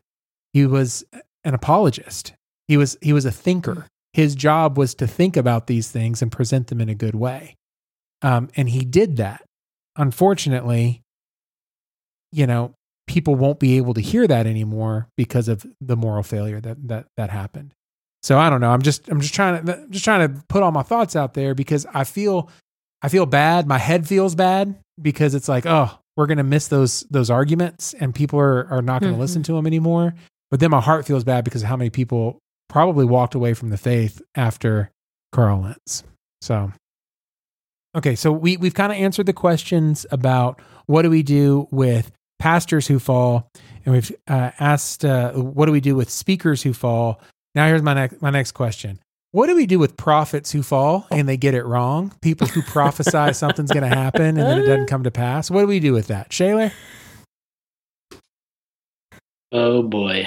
He 0.52 0.66
was 0.66 1.04
an 1.44 1.54
apologist. 1.54 2.32
He 2.68 2.76
was 2.76 2.96
he 3.00 3.12
was 3.12 3.24
a 3.24 3.32
thinker. 3.32 3.86
His 4.12 4.34
job 4.34 4.76
was 4.76 4.94
to 4.96 5.06
think 5.06 5.36
about 5.36 5.66
these 5.66 5.90
things 5.90 6.20
and 6.22 6.30
present 6.30 6.66
them 6.66 6.80
in 6.80 6.88
a 6.88 6.94
good 6.94 7.14
way, 7.14 7.56
um, 8.20 8.50
and 8.56 8.68
he 8.68 8.84
did 8.84 9.16
that. 9.16 9.44
Unfortunately, 9.96 11.02
you 12.30 12.46
know, 12.46 12.74
people 13.06 13.34
won't 13.34 13.58
be 13.58 13.76
able 13.76 13.94
to 13.94 14.00
hear 14.00 14.26
that 14.26 14.46
anymore 14.46 15.08
because 15.16 15.48
of 15.48 15.66
the 15.80 15.96
moral 15.96 16.22
failure 16.22 16.60
that 16.60 16.88
that 16.88 17.06
that 17.16 17.30
happened. 17.30 17.74
So 18.22 18.38
I 18.38 18.48
don't 18.50 18.60
know. 18.60 18.70
I'm 18.70 18.82
just 18.82 19.08
I'm 19.08 19.20
just 19.20 19.34
trying 19.34 19.64
to 19.66 19.86
just 19.90 20.04
trying 20.04 20.34
to 20.34 20.42
put 20.48 20.62
all 20.62 20.70
my 20.70 20.82
thoughts 20.82 21.16
out 21.16 21.34
there 21.34 21.54
because 21.54 21.86
I 21.92 22.04
feel 22.04 22.48
I 23.02 23.08
feel 23.08 23.26
bad. 23.26 23.66
My 23.66 23.78
head 23.78 24.06
feels 24.06 24.34
bad 24.34 24.78
because 25.00 25.34
it's 25.34 25.48
like, 25.48 25.66
oh, 25.66 25.98
we're 26.16 26.26
gonna 26.26 26.44
miss 26.44 26.68
those 26.68 27.00
those 27.10 27.30
arguments 27.30 27.94
and 27.94 28.14
people 28.14 28.38
are 28.38 28.66
are 28.68 28.82
not 28.82 29.00
gonna 29.00 29.12
mm-hmm. 29.12 29.20
listen 29.20 29.42
to 29.44 29.54
them 29.54 29.66
anymore. 29.66 30.14
But 30.52 30.60
then 30.60 30.70
my 30.70 30.82
heart 30.82 31.06
feels 31.06 31.24
bad 31.24 31.44
because 31.44 31.62
of 31.62 31.68
how 31.68 31.76
many 31.76 31.88
people 31.88 32.38
probably 32.68 33.06
walked 33.06 33.34
away 33.34 33.54
from 33.54 33.70
the 33.70 33.78
faith 33.78 34.20
after 34.34 34.90
Carl 35.32 35.62
Lentz. 35.62 36.04
So 36.42 36.70
okay, 37.96 38.14
so 38.14 38.30
we 38.30 38.58
we've 38.58 38.74
kind 38.74 38.92
of 38.92 38.98
answered 38.98 39.24
the 39.24 39.32
questions 39.32 40.04
about 40.10 40.60
what 40.84 41.02
do 41.02 41.10
we 41.10 41.22
do 41.22 41.68
with 41.70 42.12
pastors 42.38 42.86
who 42.86 42.98
fall, 42.98 43.48
and 43.86 43.94
we've 43.94 44.12
uh, 44.28 44.50
asked 44.60 45.06
uh, 45.06 45.32
what 45.32 45.66
do 45.66 45.72
we 45.72 45.80
do 45.80 45.96
with 45.96 46.10
speakers 46.10 46.62
who 46.62 46.74
fall. 46.74 47.22
Now 47.54 47.66
here's 47.66 47.82
my 47.82 47.94
next 47.94 48.20
my 48.20 48.30
next 48.30 48.52
question. 48.52 48.98
What 49.30 49.46
do 49.46 49.56
we 49.56 49.64
do 49.64 49.78
with 49.78 49.96
prophets 49.96 50.52
who 50.52 50.62
fall 50.62 51.06
and 51.10 51.26
they 51.26 51.38
get 51.38 51.54
it 51.54 51.64
wrong? 51.64 52.12
People 52.20 52.46
who 52.46 52.60
prophesy 52.60 53.32
something's 53.32 53.72
going 53.72 53.88
to 53.88 53.96
happen 53.96 54.36
and 54.36 54.36
then 54.36 54.58
it 54.58 54.66
doesn't 54.66 54.88
come 54.88 55.04
to 55.04 55.10
pass. 55.10 55.50
What 55.50 55.62
do 55.62 55.66
we 55.66 55.80
do 55.80 55.94
with 55.94 56.08
that, 56.08 56.30
Shaler? 56.30 56.72
Oh 59.52 59.82
boy. 59.82 60.24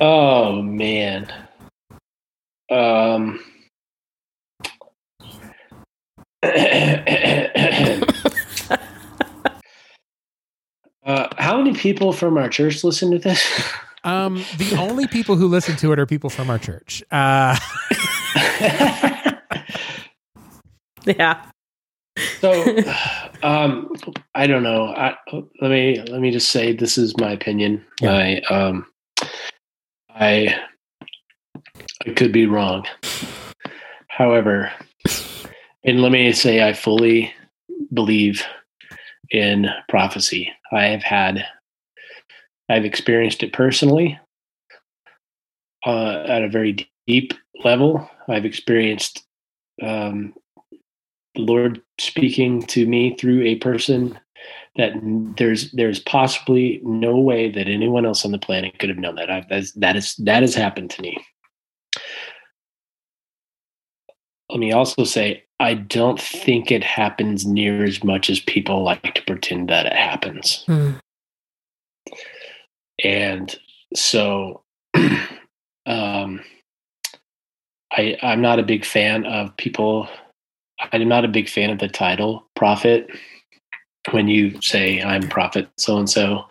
oh 0.00 0.62
man. 0.62 1.32
Um. 2.70 3.40
Uh, 11.08 11.26
how 11.38 11.56
many 11.56 11.72
people 11.72 12.12
from 12.12 12.36
our 12.36 12.50
church 12.50 12.84
listen 12.84 13.10
to 13.10 13.18
this? 13.18 13.42
Um, 14.04 14.44
the 14.58 14.76
only 14.78 15.06
people 15.06 15.36
who 15.36 15.48
listen 15.48 15.74
to 15.76 15.90
it 15.92 15.98
are 15.98 16.04
people 16.04 16.28
from 16.28 16.50
our 16.50 16.58
church. 16.58 17.02
Uh. 17.10 17.58
yeah. 21.06 21.42
So, 22.40 22.52
um, 23.42 23.92
I 24.34 24.46
don't 24.46 24.62
know. 24.62 24.86
I, 24.86 25.16
let 25.60 25.70
me 25.70 26.02
let 26.08 26.20
me 26.20 26.30
just 26.30 26.50
say 26.50 26.72
this 26.72 26.98
is 26.98 27.16
my 27.18 27.32
opinion. 27.32 27.84
Yeah. 28.00 28.12
I 28.12 28.40
um, 28.54 28.86
I 30.10 30.54
I 32.06 32.10
could 32.14 32.32
be 32.32 32.46
wrong. 32.46 32.86
However, 34.08 34.72
and 35.84 36.02
let 36.02 36.12
me 36.12 36.32
say 36.32 36.66
I 36.66 36.72
fully 36.72 37.32
believe 37.92 38.44
in 39.30 39.68
prophecy. 39.88 40.52
I 40.72 40.86
have 40.86 41.02
had, 41.02 41.44
I've 42.68 42.84
experienced 42.84 43.42
it 43.42 43.52
personally 43.52 44.18
uh, 45.86 46.24
at 46.26 46.42
a 46.42 46.48
very 46.48 46.88
deep 47.06 47.32
level. 47.62 48.08
I've 48.28 48.44
experienced 48.44 49.24
um, 49.82 50.34
the 51.38 51.44
Lord 51.44 51.80
speaking 51.98 52.62
to 52.64 52.86
me 52.86 53.16
through 53.16 53.42
a 53.42 53.56
person 53.56 54.18
that 54.76 54.92
there's 55.36 55.70
there's 55.72 56.00
possibly 56.00 56.80
no 56.82 57.16
way 57.16 57.50
that 57.50 57.68
anyone 57.68 58.04
else 58.04 58.24
on 58.24 58.32
the 58.32 58.38
planet 58.38 58.78
could 58.78 58.88
have 58.88 58.98
known 58.98 59.14
that. 59.16 59.30
I've, 59.30 59.48
that's, 59.48 59.72
that 59.72 59.96
is 59.96 60.14
that 60.16 60.42
has 60.42 60.54
happened 60.54 60.90
to 60.90 61.02
me. 61.02 61.16
Let 64.50 64.60
me 64.60 64.72
also 64.72 65.04
say 65.04 65.44
I 65.60 65.74
don't 65.74 66.20
think 66.20 66.70
it 66.70 66.84
happens 66.84 67.46
near 67.46 67.84
as 67.84 68.02
much 68.02 68.30
as 68.30 68.40
people 68.40 68.82
like 68.82 69.14
to 69.14 69.22
pretend 69.22 69.68
that 69.68 69.86
it 69.86 69.92
happens. 69.92 70.64
Mm. 70.68 71.00
And 73.04 73.56
so 73.94 74.62
um, 75.86 76.40
I, 77.92 78.16
I'm 78.22 78.40
not 78.40 78.58
a 78.58 78.64
big 78.64 78.84
fan 78.84 79.26
of 79.26 79.56
people. 79.56 80.08
I'm 80.92 81.08
not 81.08 81.24
a 81.24 81.28
big 81.28 81.48
fan 81.48 81.70
of 81.70 81.78
the 81.78 81.88
title 81.88 82.46
prophet. 82.54 83.08
When 84.10 84.28
you 84.28 84.60
say 84.62 85.02
I'm 85.02 85.28
prophet 85.28 85.68
so 85.76 85.98
and 85.98 86.08
so, 86.08 86.46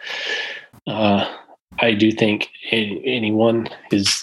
I 0.87 1.93
do 1.97 2.11
think 2.11 2.49
anyone 2.71 3.69
is 3.91 4.21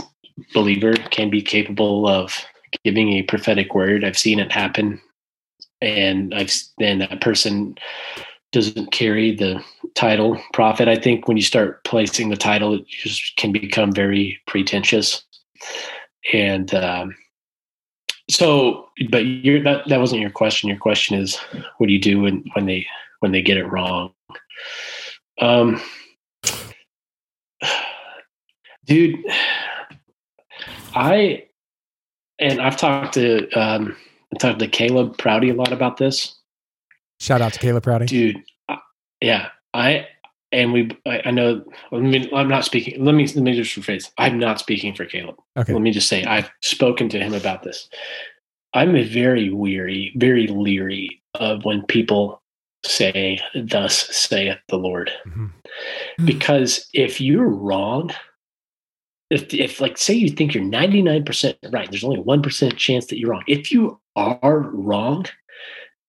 believer 0.53 0.95
can 1.11 1.31
be 1.31 1.43
capable 1.43 2.09
of 2.09 2.45
giving 2.85 3.13
a 3.13 3.23
prophetic 3.23 3.75
word. 3.75 4.05
I've 4.05 4.19
seen 4.19 4.39
it 4.39 4.53
happen, 4.53 5.01
and 5.81 6.35
I've 6.35 6.53
and 6.81 7.01
that 7.01 7.21
person 7.21 7.77
doesn't 8.53 8.93
carry 8.93 9.35
the 9.35 9.63
title 9.95 10.41
prophet. 10.53 10.87
I 10.87 10.97
think 10.97 11.27
when 11.27 11.37
you 11.37 11.43
start 11.43 11.83
placing 11.85 12.29
the 12.29 12.37
title, 12.37 12.75
it 12.75 12.87
just 12.87 13.37
can 13.37 13.53
become 13.53 13.93
very 13.93 14.41
pretentious. 14.47 15.25
And 16.33 16.73
um, 16.75 17.17
so, 18.35 18.89
but 19.11 19.25
you 19.25 19.63
that 19.63 19.89
that 19.89 20.01
wasn't 20.01 20.21
your 20.21 20.31
question. 20.31 20.69
Your 20.69 20.79
question 20.79 21.19
is, 21.19 21.37
what 21.79 21.87
do 21.87 21.93
you 21.93 22.01
do 22.01 22.21
when 22.21 22.45
when 22.55 22.67
they 22.67 22.87
when 23.21 23.33
they 23.33 23.43
get 23.43 23.57
it 23.57 23.67
wrong? 23.67 24.13
Um, 25.41 25.81
dude, 28.85 29.17
I 30.95 31.47
and 32.39 32.61
I've 32.61 32.77
talked 32.77 33.15
to 33.15 33.51
um, 33.53 33.97
I 34.33 34.39
talked 34.39 34.59
to 34.59 34.69
Caleb 34.69 35.17
Prouty 35.19 35.51
a 35.51 35.55
lot 35.55 35.73
about 35.73 35.97
this. 35.97 36.37
Shout 37.21 37.41
out 37.41 37.53
to 37.53 37.59
Caleb 37.59 37.85
Prouty, 37.85 38.07
dude. 38.07 38.43
Uh, 38.69 38.77
yeah, 39.21 39.49
I 39.73 40.09
and 40.55 40.73
we. 40.73 40.91
I, 41.07 41.23
I 41.27 41.31
know. 41.31 41.65
I 41.93 41.97
mean, 41.97 42.29
I'm 42.35 42.49
not 42.49 42.65
speaking. 42.65 43.05
Let 43.05 43.15
me 43.15 43.27
let 43.27 43.37
me 43.43 43.55
just 43.55 43.77
rephrase. 43.77 44.11
I'm 44.19 44.39
not 44.39 44.59
speaking 44.59 44.95
for 44.95 45.05
Caleb. 45.05 45.37
Okay. 45.57 45.73
Let 45.73 45.83
me 45.83 45.91
just 45.91 46.09
say 46.09 46.25
I've 46.25 46.51
spoken 46.63 47.09
to 47.11 47.19
him 47.19 47.35
about 47.35 47.63
this. 47.63 47.89
I'm 48.73 48.93
very 49.05 49.51
weary, 49.51 50.13
very 50.17 50.47
leery 50.47 51.23
of 51.35 51.65
when 51.65 51.85
people 51.87 52.43
say, 52.85 53.41
"Thus 53.55 53.97
saith 54.15 54.59
the 54.69 54.77
Lord," 54.77 55.11
mm-hmm. 55.27 55.47
because 56.25 56.89
if 56.93 57.21
you're 57.21 57.49
wrong 57.49 58.11
if, 59.31 59.53
if 59.53 59.81
like 59.81 59.99
say 59.99 60.15
you 60.15 60.29
think 60.29 60.55
you're 60.55 60.63
99% 60.63 61.57
right 61.73 61.91
there's 61.91 62.05
only 62.05 62.21
1% 62.21 62.77
chance 62.77 63.07
that 63.07 63.19
you're 63.19 63.31
wrong 63.31 63.45
if 63.47 63.73
you 63.73 63.99
are 64.17 64.61
wrong 64.73 65.25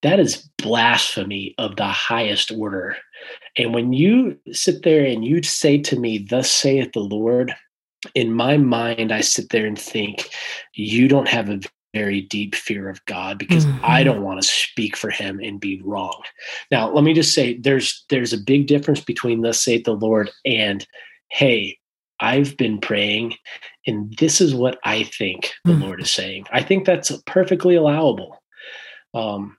that 0.05 0.19
is 0.19 0.47
blasphemy 0.59 1.55
of 1.57 1.77
the 1.77 1.87
highest 1.87 2.51
order. 2.51 2.95
And 3.57 3.73
when 3.73 3.91
you 3.91 4.37
sit 4.51 4.83
there 4.83 5.03
and 5.03 5.25
you 5.25 5.41
say 5.41 5.79
to 5.79 5.99
me, 5.99 6.19
Thus 6.19 6.51
saith 6.51 6.91
the 6.93 6.99
Lord, 6.99 7.55
in 8.13 8.31
my 8.31 8.57
mind, 8.57 9.11
I 9.11 9.21
sit 9.21 9.49
there 9.49 9.65
and 9.65 9.79
think, 9.79 10.29
You 10.75 11.07
don't 11.07 11.27
have 11.27 11.49
a 11.49 11.59
very 11.95 12.21
deep 12.21 12.53
fear 12.53 12.87
of 12.87 13.03
God 13.05 13.39
because 13.39 13.65
mm-hmm. 13.65 13.83
I 13.83 14.03
don't 14.03 14.21
want 14.21 14.39
to 14.39 14.47
speak 14.47 14.95
for 14.95 15.09
him 15.09 15.39
and 15.39 15.59
be 15.59 15.81
wrong. 15.83 16.21
Now, 16.69 16.91
let 16.91 17.03
me 17.03 17.15
just 17.15 17.33
say 17.33 17.57
there's 17.57 18.05
there's 18.09 18.33
a 18.33 18.37
big 18.37 18.67
difference 18.67 18.99
between 18.99 19.41
thus 19.41 19.59
saith 19.59 19.85
the 19.85 19.93
Lord 19.93 20.29
and 20.45 20.85
hey, 21.29 21.79
I've 22.19 22.55
been 22.57 22.79
praying 22.79 23.37
and 23.87 24.15
this 24.19 24.39
is 24.39 24.53
what 24.53 24.77
I 24.83 25.01
think 25.01 25.51
the 25.63 25.71
mm-hmm. 25.71 25.81
Lord 25.81 26.01
is 26.01 26.11
saying. 26.11 26.45
I 26.51 26.61
think 26.61 26.85
that's 26.85 27.11
perfectly 27.25 27.73
allowable. 27.73 28.43
Um, 29.15 29.57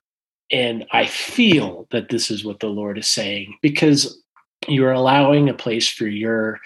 and 0.50 0.86
I 0.92 1.06
feel 1.06 1.86
that 1.90 2.08
this 2.08 2.30
is 2.30 2.44
what 2.44 2.60
the 2.60 2.68
Lord 2.68 2.98
is 2.98 3.08
saying 3.08 3.56
because 3.62 4.22
you're 4.68 4.92
allowing 4.92 5.48
a 5.48 5.54
place 5.54 5.88
for 5.88 6.06
your 6.06 6.60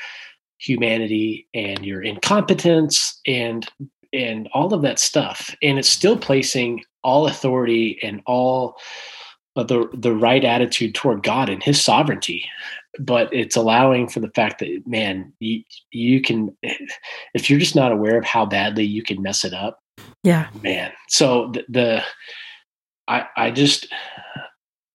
humanity 0.58 1.48
and 1.54 1.84
your 1.84 2.02
incompetence 2.02 3.20
and 3.26 3.68
and 4.12 4.48
all 4.52 4.74
of 4.74 4.82
that 4.82 4.98
stuff. 4.98 5.54
And 5.62 5.78
it's 5.78 5.88
still 5.88 6.16
placing 6.16 6.82
all 7.02 7.26
authority 7.26 7.98
and 8.02 8.20
all 8.26 8.76
the 9.56 9.88
the 9.94 10.14
right 10.14 10.44
attitude 10.44 10.94
toward 10.94 11.22
God 11.22 11.48
and 11.48 11.62
his 11.62 11.82
sovereignty. 11.82 12.44
But 12.98 13.32
it's 13.32 13.56
allowing 13.56 14.08
for 14.08 14.20
the 14.20 14.30
fact 14.30 14.58
that 14.58 14.82
man 14.86 15.32
you, 15.38 15.62
you 15.92 16.20
can 16.20 16.56
if 17.34 17.48
you're 17.48 17.58
just 17.58 17.76
not 17.76 17.92
aware 17.92 18.18
of 18.18 18.24
how 18.24 18.44
badly 18.44 18.84
you 18.84 19.02
can 19.02 19.22
mess 19.22 19.44
it 19.44 19.54
up 19.54 19.80
yeah. 20.22 20.48
man. 20.62 20.92
So 21.08 21.50
the, 21.52 21.64
the 21.68 22.02
I 23.10 23.26
I 23.36 23.50
just 23.50 23.88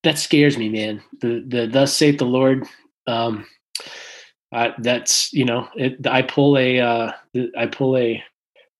that 0.04 0.18
scares 0.18 0.58
me 0.58 0.70
man 0.70 1.04
the 1.22 1.44
the 1.48 1.68
thus 1.68 1.96
saith 1.96 2.18
the 2.18 2.26
Lord 2.26 2.66
um 3.06 3.46
I, 4.52 4.74
that's 4.78 5.34
you 5.34 5.46
know 5.46 5.68
it, 5.76 6.08
I 6.08 6.22
pull 6.22 6.58
a 6.58 6.80
uh, 6.80 7.12
I 7.58 7.66
pull 7.66 7.98
a 7.98 8.24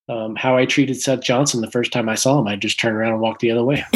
um, 0.08 0.36
how 0.36 0.56
I 0.56 0.66
treated 0.66 1.02
Seth 1.02 1.22
Johnson 1.22 1.62
the 1.62 1.72
first 1.72 1.92
time 1.92 2.08
I 2.08 2.16
saw 2.16 2.40
him. 2.40 2.48
I 2.48 2.56
just 2.56 2.80
turn 2.80 2.96
around 2.96 3.14
and 3.14 3.22
walk 3.22 3.40
the 3.40 3.52
other 3.52 3.64
way. 3.64 3.84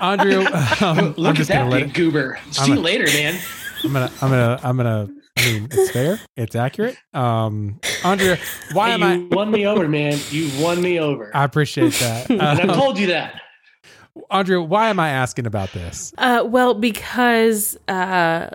Andrew, 0.00 0.44
um, 0.80 1.14
look 1.16 1.38
at 1.38 1.46
that 1.46 1.70
big 1.70 1.94
goober. 1.94 2.38
See 2.50 2.72
you 2.72 2.80
later, 2.80 3.06
man. 3.06 3.38
I'm 3.84 3.92
gonna, 3.92 4.12
I'm 4.20 4.30
gonna, 4.30 4.60
I'm 4.62 4.76
gonna. 4.76 5.08
I 5.42 5.52
mean, 5.52 5.68
it's 5.70 5.90
fair. 5.90 6.20
It's 6.36 6.54
accurate. 6.54 6.96
Um, 7.12 7.80
Andrea, 8.04 8.38
why 8.72 8.88
hey, 8.88 8.94
am 8.94 9.00
you 9.00 9.06
I? 9.06 9.14
You 9.14 9.28
won 9.32 9.50
me 9.50 9.66
over, 9.66 9.88
man. 9.88 10.18
You 10.30 10.50
won 10.62 10.80
me 10.80 11.00
over. 11.00 11.34
I 11.34 11.44
appreciate 11.44 11.94
that. 11.94 12.30
and 12.30 12.42
I 12.42 12.66
told 12.74 12.98
you 12.98 13.08
that. 13.08 13.40
Andrea, 14.30 14.60
why 14.60 14.88
am 14.88 15.00
I 15.00 15.08
asking 15.08 15.46
about 15.46 15.72
this? 15.72 16.12
Uh, 16.18 16.44
well, 16.46 16.74
because 16.74 17.76
uh, 17.88 18.50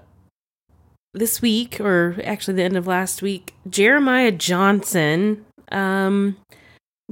this 1.13 1.41
week, 1.41 1.81
or 1.81 2.15
actually 2.23 2.53
the 2.55 2.63
end 2.63 2.77
of 2.77 2.88
last 2.88 3.21
week, 3.21 3.53
Jeremiah 3.69 4.31
Johnson, 4.31 5.45
um, 5.71 6.38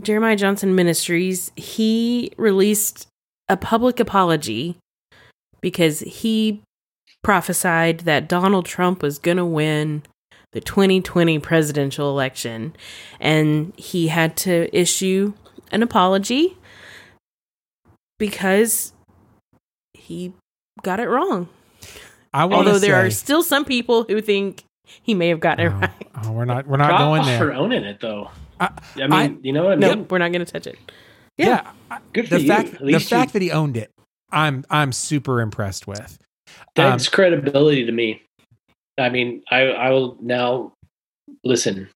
Jeremiah 0.01 0.35
Johnson 0.37 0.75
Ministries, 0.75 1.51
he 1.55 2.31
released 2.37 3.07
a 3.49 3.57
public 3.57 3.99
apology 3.99 4.77
because 5.59 5.99
he 5.99 6.61
prophesied 7.25 8.01
that 8.01 8.27
Donald 8.27 8.67
Trump 8.67 9.01
was 9.01 9.17
going 9.17 9.37
to 9.37 9.45
win 9.45 10.03
the 10.51 10.61
2020 10.61 11.39
presidential 11.39 12.11
election. 12.11 12.75
And 13.19 13.73
he 13.77 14.09
had 14.09 14.37
to 14.37 14.69
issue 14.71 15.33
an 15.71 15.81
apology 15.81 16.55
because 18.19 18.93
he 19.95 20.33
got 20.83 20.99
it 20.99 21.09
wrong. 21.09 21.49
I 22.31 22.43
Although 22.43 22.77
there 22.77 23.01
say, 23.01 23.07
are 23.07 23.09
still 23.09 23.41
some 23.41 23.65
people 23.65 24.03
who 24.03 24.21
think 24.21 24.63
he 25.01 25.15
may 25.15 25.29
have 25.29 25.39
gotten 25.39 25.65
oh, 25.65 25.69
it 25.69 25.79
right. 25.81 26.07
Oh, 26.25 26.31
we're 26.31 26.45
not. 26.45 26.67
We're 26.67 26.77
not 26.77 26.99
going 26.99 27.23
there. 27.23 27.39
For 27.39 27.53
owning 27.53 27.83
it, 27.85 28.01
though. 28.01 28.29
I, 28.59 28.69
I 28.97 28.99
mean, 28.99 29.13
I, 29.13 29.35
you 29.41 29.51
know 29.51 29.63
what 29.63 29.73
I 29.73 29.75
mean. 29.77 29.99
No, 29.99 30.05
we're 30.11 30.19
not 30.19 30.31
going 30.31 30.45
to 30.45 30.51
touch 30.51 30.67
it. 30.67 30.77
Yeah, 31.39 31.71
yeah 31.89 31.97
good 32.13 32.29
for 32.29 32.35
the 32.35 32.41
you. 32.41 32.47
Fact, 32.47 32.77
the 32.79 32.99
fact 32.99 33.33
that 33.33 33.41
he 33.41 33.51
owned 33.51 33.77
it, 33.77 33.91
I'm 34.31 34.63
I'm 34.69 34.91
super 34.91 35.41
impressed 35.41 35.87
with. 35.87 36.19
That's 36.75 37.07
um, 37.07 37.11
credibility 37.11 37.85
to 37.85 37.91
me. 37.91 38.21
I 38.97 39.09
mean, 39.09 39.43
I 39.49 39.61
I 39.67 39.89
will 39.91 40.17
now 40.21 40.73
listen 41.43 41.89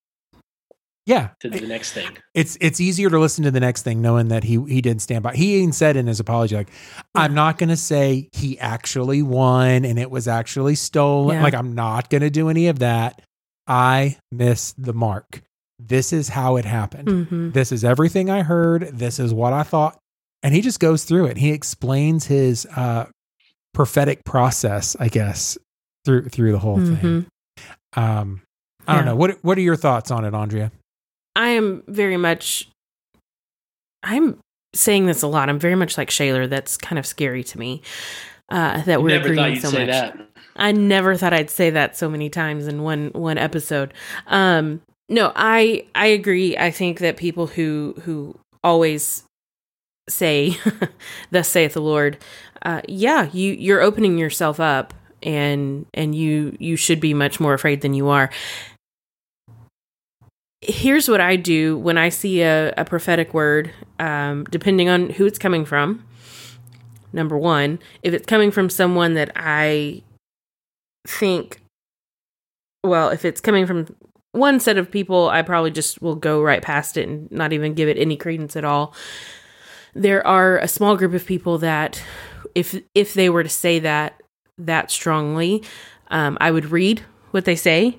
yeah. 1.10 1.30
to 1.40 1.50
the 1.50 1.62
next 1.62 1.94
thing. 1.94 2.18
It's 2.34 2.58
it's 2.62 2.80
easier 2.80 3.10
to 3.10 3.20
listen 3.20 3.44
to 3.44 3.52
the 3.52 3.60
next 3.60 3.82
thing 3.82 4.02
knowing 4.02 4.28
that 4.28 4.44
he 4.44 4.64
he 4.68 4.82
didn't 4.82 5.02
stand 5.02 5.24
by. 5.24 5.36
He 5.36 5.56
even 5.56 5.74
said 5.74 5.98
in 5.98 6.08
his 6.08 6.20
apology 6.20 6.56
like 6.56 6.70
i'm 7.16 7.34
not 7.34 7.58
going 7.58 7.70
to 7.70 7.78
say 7.78 8.30
he 8.32 8.60
actually 8.60 9.22
won 9.22 9.86
and 9.86 9.98
it 9.98 10.12
was 10.12 10.28
actually 10.28 10.76
stolen. 10.76 11.38
Yeah. 11.38 11.44
like 11.44 11.56
i'm 11.56 11.74
not 11.74 12.10
going 12.10 12.22
to 12.22 12.30
do 12.30 12.50
any 12.50 12.68
of 12.68 12.80
that. 12.80 13.22
I 13.68 14.18
missed 14.32 14.82
the 14.82 14.94
mark. 14.94 15.42
This 15.80 16.14
is 16.14 16.30
how 16.30 16.58
it 16.58 16.66
happened. 16.66 17.08
Mm-hmm. 17.08 17.52
this 17.52 17.72
is 17.72 17.84
everything 17.84 18.30
i 18.30 18.44
heard. 18.44 18.90
This 18.94 19.20
is 19.20 19.34
what 19.34 19.54
i 19.54 19.64
thought. 19.64 19.98
And 20.44 20.54
he 20.54 20.62
just 20.62 20.80
goes 20.80 21.04
through 21.04 21.26
it. 21.26 21.38
He 21.38 21.52
explains 21.52 22.26
his 22.28 22.66
uh 22.68 23.08
prophetic 23.74 24.24
process 24.26 24.96
i 25.00 25.08
guess 25.08 25.58
through 26.06 26.28
through 26.30 26.52
the 26.52 26.60
whole 26.60 26.78
mm-hmm. 26.78 26.96
thing 26.96 27.26
um 27.96 28.42
I 28.90 28.96
don't 28.96 29.06
know. 29.06 29.16
What 29.16 29.38
What 29.44 29.58
are 29.58 29.62
your 29.62 29.76
thoughts 29.76 30.12
on 30.12 30.26
it, 30.26 30.34
Andrea? 30.34 30.72
I 31.36 31.50
am 31.50 31.84
very 31.88 32.18
much. 32.18 32.70
I'm 34.04 34.40
saying 34.74 35.06
this 35.06 35.22
a 35.22 35.28
lot. 35.28 35.50
I'm 35.50 35.60
very 35.60 35.76
much 35.76 35.98
like 35.98 36.10
Shaler. 36.10 36.48
That's 36.48 36.78
kind 36.78 36.98
of 36.98 37.06
scary 37.06 37.44
to 37.46 37.60
me. 37.60 37.82
Uh, 38.50 38.82
that 38.84 39.04
we're 39.04 39.10
never 39.10 39.32
agreeing 39.32 39.60
so 39.60 39.72
much. 39.72 39.88
That. 39.88 40.18
I 40.56 40.72
never 40.72 41.16
thought 41.16 41.34
I'd 41.34 41.52
say 41.52 41.70
that 41.70 41.96
so 41.96 42.10
many 42.10 42.30
times 42.30 42.68
in 42.68 42.82
one 42.82 43.12
one 43.14 43.38
episode. 43.38 43.94
Um, 44.28 44.82
no, 45.08 45.32
I 45.36 45.86
I 45.94 46.08
agree. 46.08 46.58
I 46.58 46.72
think 46.72 47.00
that 47.00 47.18
people 47.18 47.48
who 47.48 47.94
who 48.02 48.36
always 48.64 49.24
say, 50.10 50.58
"Thus 51.32 51.48
saith 51.48 51.74
the 51.74 51.82
Lord," 51.82 52.18
uh, 52.64 52.82
yeah, 52.88 53.30
you 53.32 53.54
you're 53.54 53.82
opening 53.82 54.18
yourself 54.18 54.60
up, 54.60 54.94
and 55.24 55.86
and 55.94 56.16
you 56.16 56.56
you 56.60 56.76
should 56.76 57.00
be 57.00 57.14
much 57.14 57.40
more 57.40 57.54
afraid 57.54 57.82
than 57.82 57.94
you 57.94 58.10
are 58.10 58.30
here's 60.62 61.08
what 61.08 61.22
I 61.22 61.36
do 61.36 61.78
when 61.78 61.98
I 61.98 62.10
see 62.10 62.42
a, 62.42 62.74
a 62.78 62.86
prophetic 62.86 63.34
word, 63.34 63.72
um, 63.98 64.44
depending 64.46 64.90
on 64.90 65.10
who 65.10 65.26
it's 65.26 65.40
coming 65.40 65.66
from. 65.66 66.04
Number 67.14 67.38
one, 67.38 67.80
if 68.04 68.14
it's 68.14 68.26
coming 68.26 68.52
from 68.52 68.70
someone 68.70 69.16
that 69.16 69.32
I 69.36 70.04
think, 71.08 71.62
well, 72.84 73.10
if 73.10 73.26
it's 73.26 73.42
coming 73.42 73.66
from 73.66 73.96
one 74.32 74.60
set 74.60 74.78
of 74.78 74.92
people, 74.92 75.30
I 75.30 75.42
probably 75.42 75.72
just 75.72 76.02
will 76.02 76.16
go 76.16 76.42
right 76.42 76.62
past 76.62 76.98
it 76.98 77.08
and 77.08 77.32
not 77.32 77.52
even 77.52 77.74
give 77.74 77.90
it 77.90 77.98
any 77.98 78.16
credence 78.16 78.56
at 78.56 78.64
all. 78.64 78.94
There 79.94 80.26
are 80.26 80.58
a 80.58 80.68
small 80.68 80.96
group 80.96 81.14
of 81.14 81.26
people 81.26 81.58
that, 81.60 82.02
if 82.56 82.82
if 82.96 83.14
they 83.14 83.30
were 83.30 83.44
to 83.44 83.50
say 83.50 83.80
that 83.80 84.22
that 84.58 84.92
strongly, 84.92 85.64
um, 86.10 86.38
I 86.42 86.52
would 86.52 86.66
read 86.66 87.02
what 87.32 87.46
they 87.46 87.56
say 87.56 87.98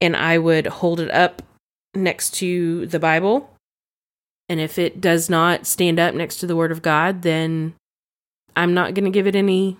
and 0.00 0.16
I 0.16 0.38
would 0.38 0.66
hold 0.66 1.00
it 1.00 1.10
up 1.10 1.42
next 1.94 2.34
to 2.34 2.86
the 2.86 2.98
Bible. 2.98 3.50
And 4.48 4.60
if 4.60 4.78
it 4.78 5.00
does 5.00 5.30
not 5.30 5.66
stand 5.66 5.98
up 5.98 6.14
next 6.14 6.36
to 6.36 6.46
the 6.46 6.56
Word 6.56 6.70
of 6.70 6.82
God, 6.82 7.22
then 7.22 7.74
I'm 8.54 8.74
not 8.74 8.94
going 8.94 9.04
to 9.04 9.10
give 9.10 9.26
it 9.26 9.34
any. 9.34 9.78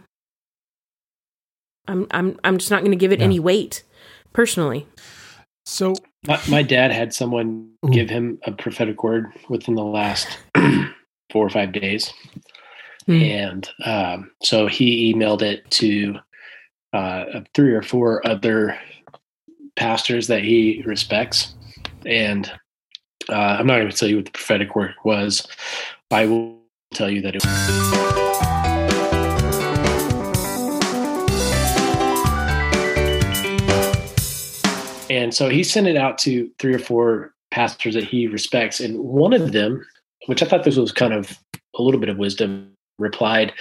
I'm 1.86 2.06
I'm 2.10 2.40
I'm 2.42 2.56
just 2.56 2.70
not 2.70 2.80
going 2.80 2.92
to 2.92 2.96
give 2.96 3.12
it 3.12 3.18
yeah. 3.18 3.26
any 3.26 3.38
weight, 3.38 3.82
personally. 4.32 4.86
So 5.66 5.94
my, 6.26 6.40
my 6.48 6.62
dad 6.62 6.92
had 6.92 7.12
someone 7.12 7.72
Ooh. 7.84 7.90
give 7.90 8.08
him 8.08 8.38
a 8.44 8.52
prophetic 8.52 9.04
word 9.04 9.26
within 9.48 9.74
the 9.74 9.84
last 9.84 10.38
four 11.34 11.44
or 11.44 11.50
five 11.50 11.72
days, 11.72 12.14
mm. 13.06 13.20
and 13.20 13.68
um, 13.84 14.30
so 14.42 14.68
he 14.68 15.12
emailed 15.12 15.42
it 15.42 15.68
to 15.72 16.16
uh, 16.94 17.40
three 17.52 17.74
or 17.74 17.82
four 17.82 18.26
other 18.26 18.78
pastors 19.76 20.28
that 20.28 20.42
he 20.42 20.82
respects 20.86 21.54
and 22.06 22.50
uh, 23.28 23.56
I'm 23.58 23.66
not 23.66 23.78
going 23.78 23.90
to 23.90 23.96
tell 23.96 24.08
you 24.08 24.16
what 24.16 24.26
the 24.26 24.30
prophetic 24.30 24.76
word 24.76 24.94
was. 25.04 25.46
I 26.10 26.26
will 26.26 26.58
tell 26.92 27.08
you 27.08 27.22
that 27.22 27.36
it. 27.36 27.44
And 35.10 35.32
so 35.32 35.48
he 35.48 35.62
sent 35.62 35.86
it 35.86 35.96
out 35.96 36.18
to 36.18 36.50
three 36.58 36.74
or 36.74 36.78
four 36.78 37.34
pastors 37.50 37.94
that 37.94 38.04
he 38.04 38.26
respects, 38.26 38.80
and 38.80 38.98
one 38.98 39.32
of 39.32 39.52
them, 39.52 39.84
which 40.26 40.42
I 40.42 40.46
thought 40.46 40.64
this 40.64 40.76
was 40.76 40.92
kind 40.92 41.12
of 41.12 41.38
a 41.76 41.82
little 41.82 42.00
bit 42.00 42.08
of 42.08 42.18
wisdom, 42.18 42.72
replied, 42.98 43.52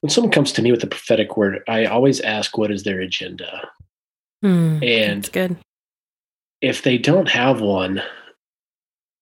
"When 0.00 0.10
someone 0.10 0.32
comes 0.32 0.52
to 0.52 0.62
me 0.62 0.70
with 0.70 0.84
a 0.84 0.88
prophetic 0.88 1.36
word, 1.36 1.62
I 1.68 1.86
always 1.86 2.20
ask 2.20 2.56
what 2.56 2.70
is 2.70 2.84
their 2.84 3.00
agenda." 3.00 3.68
Mm, 4.44 4.82
and 4.82 5.32
good 5.32 5.56
if 6.60 6.82
they 6.82 6.98
don't 6.98 7.28
have 7.28 7.60
one, 7.60 8.02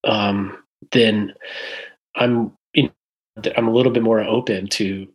um, 0.05 0.63
then 0.93 1.35
I'm 2.17 2.53
you 2.75 2.91
I'm 3.57 3.69
a 3.69 3.73
little 3.73 3.93
bit 3.93 4.03
more 4.03 4.21
open 4.21 4.67
to 4.69 5.07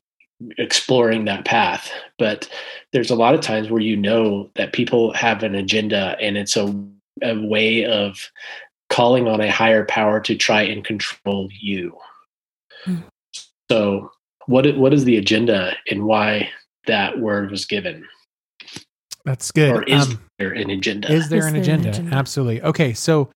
exploring 0.58 1.26
that 1.26 1.46
path. 1.46 1.92
But 2.18 2.50
there's 2.92 3.12
a 3.12 3.16
lot 3.16 3.36
of 3.36 3.42
times 3.42 3.70
where 3.70 3.82
you 3.82 3.98
know 3.98 4.50
that 4.56 4.74
people 4.74 5.14
have 5.14 5.44
an 5.44 5.56
agenda 5.56 6.16
and 6.20 6.38
it's 6.38 6.56
a, 6.56 6.74
a 7.22 7.36
way 7.46 7.86
of 7.86 8.30
calling 8.94 9.28
on 9.28 9.42
a 9.42 9.52
higher 9.52 9.84
power 9.86 10.20
to 10.20 10.36
try 10.36 10.62
and 10.62 10.86
control 10.86 11.50
you. 11.52 11.98
Mm. 12.86 13.04
So 13.72 14.12
what 14.46 14.78
what 14.78 14.94
is 14.94 15.04
the 15.04 15.18
agenda 15.18 15.76
and 15.90 16.04
why 16.06 16.50
that 16.86 17.20
word 17.20 17.50
was 17.50 17.66
given? 17.66 18.06
That's 19.26 19.52
good. 19.52 19.72
Or 19.72 19.84
is 19.84 20.10
um, 20.10 20.22
there 20.38 20.52
an 20.52 20.70
agenda? 20.70 21.12
Is 21.12 21.30
there, 21.30 21.40
is 21.40 21.46
an, 21.46 21.54
there 21.54 21.62
agenda? 21.62 21.88
an 21.88 21.94
agenda? 21.94 22.16
Absolutely. 22.16 22.62
Okay, 22.62 22.94
so 22.94 23.32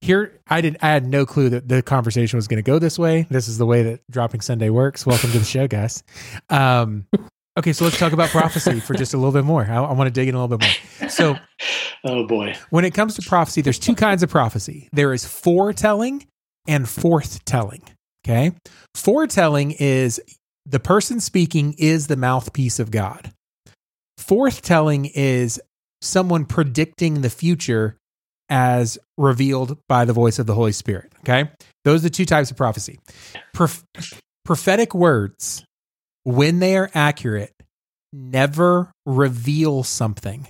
here 0.00 0.40
I 0.48 0.60
did 0.60 0.76
I 0.82 0.88
had 0.88 1.06
no 1.06 1.24
clue 1.24 1.48
that 1.50 1.68
the 1.68 1.82
conversation 1.82 2.36
was 2.36 2.48
going 2.48 2.62
to 2.62 2.68
go 2.68 2.80
this 2.80 2.98
way. 2.98 3.26
This 3.30 3.46
is 3.46 3.58
the 3.58 3.66
way 3.66 3.84
that 3.84 4.00
dropping 4.10 4.40
Sunday 4.40 4.70
works. 4.70 5.06
Welcome 5.06 5.30
to 5.30 5.38
the 5.38 5.44
show, 5.44 5.68
guys. 5.68 6.02
Um, 6.50 7.06
okay, 7.56 7.72
so 7.72 7.84
let's 7.84 7.98
talk 7.98 8.12
about 8.12 8.30
prophecy 8.30 8.80
for 8.80 8.94
just 8.94 9.14
a 9.14 9.16
little 9.16 9.32
bit 9.32 9.44
more. 9.44 9.64
I, 9.64 9.76
I 9.76 9.92
want 9.92 10.08
to 10.08 10.12
dig 10.12 10.28
in 10.28 10.34
a 10.34 10.42
little 10.42 10.56
bit 10.56 10.68
more. 11.00 11.08
So, 11.08 11.36
oh 12.04 12.26
boy, 12.26 12.56
when 12.70 12.84
it 12.84 12.94
comes 12.94 13.14
to 13.16 13.22
prophecy, 13.22 13.60
there's 13.62 13.78
two 13.78 13.94
kinds 13.94 14.22
of 14.22 14.30
prophecy. 14.30 14.88
There 14.92 15.12
is 15.12 15.24
foretelling 15.24 16.26
and 16.66 16.86
forthtelling. 16.86 17.82
Okay, 18.26 18.52
foretelling 18.94 19.72
is 19.72 20.20
the 20.64 20.80
person 20.80 21.20
speaking 21.20 21.74
is 21.78 22.08
the 22.08 22.16
mouthpiece 22.16 22.78
of 22.78 22.90
God. 22.90 23.32
Forthtelling 24.18 25.10
is 25.14 25.60
someone 26.00 26.44
predicting 26.44 27.20
the 27.20 27.30
future 27.30 27.96
as 28.48 28.98
revealed 29.16 29.78
by 29.88 30.04
the 30.04 30.12
voice 30.12 30.38
of 30.38 30.46
the 30.46 30.54
Holy 30.54 30.72
Spirit. 30.72 31.12
Okay. 31.20 31.50
Those 31.84 32.00
are 32.00 32.08
the 32.08 32.10
two 32.10 32.24
types 32.24 32.50
of 32.50 32.56
prophecy. 32.56 32.98
Pro- 33.52 33.68
prophetic 34.44 34.94
words, 34.94 35.64
when 36.26 36.58
they 36.58 36.76
are 36.76 36.90
accurate, 36.92 37.54
never 38.12 38.90
reveal 39.06 39.84
something. 39.84 40.48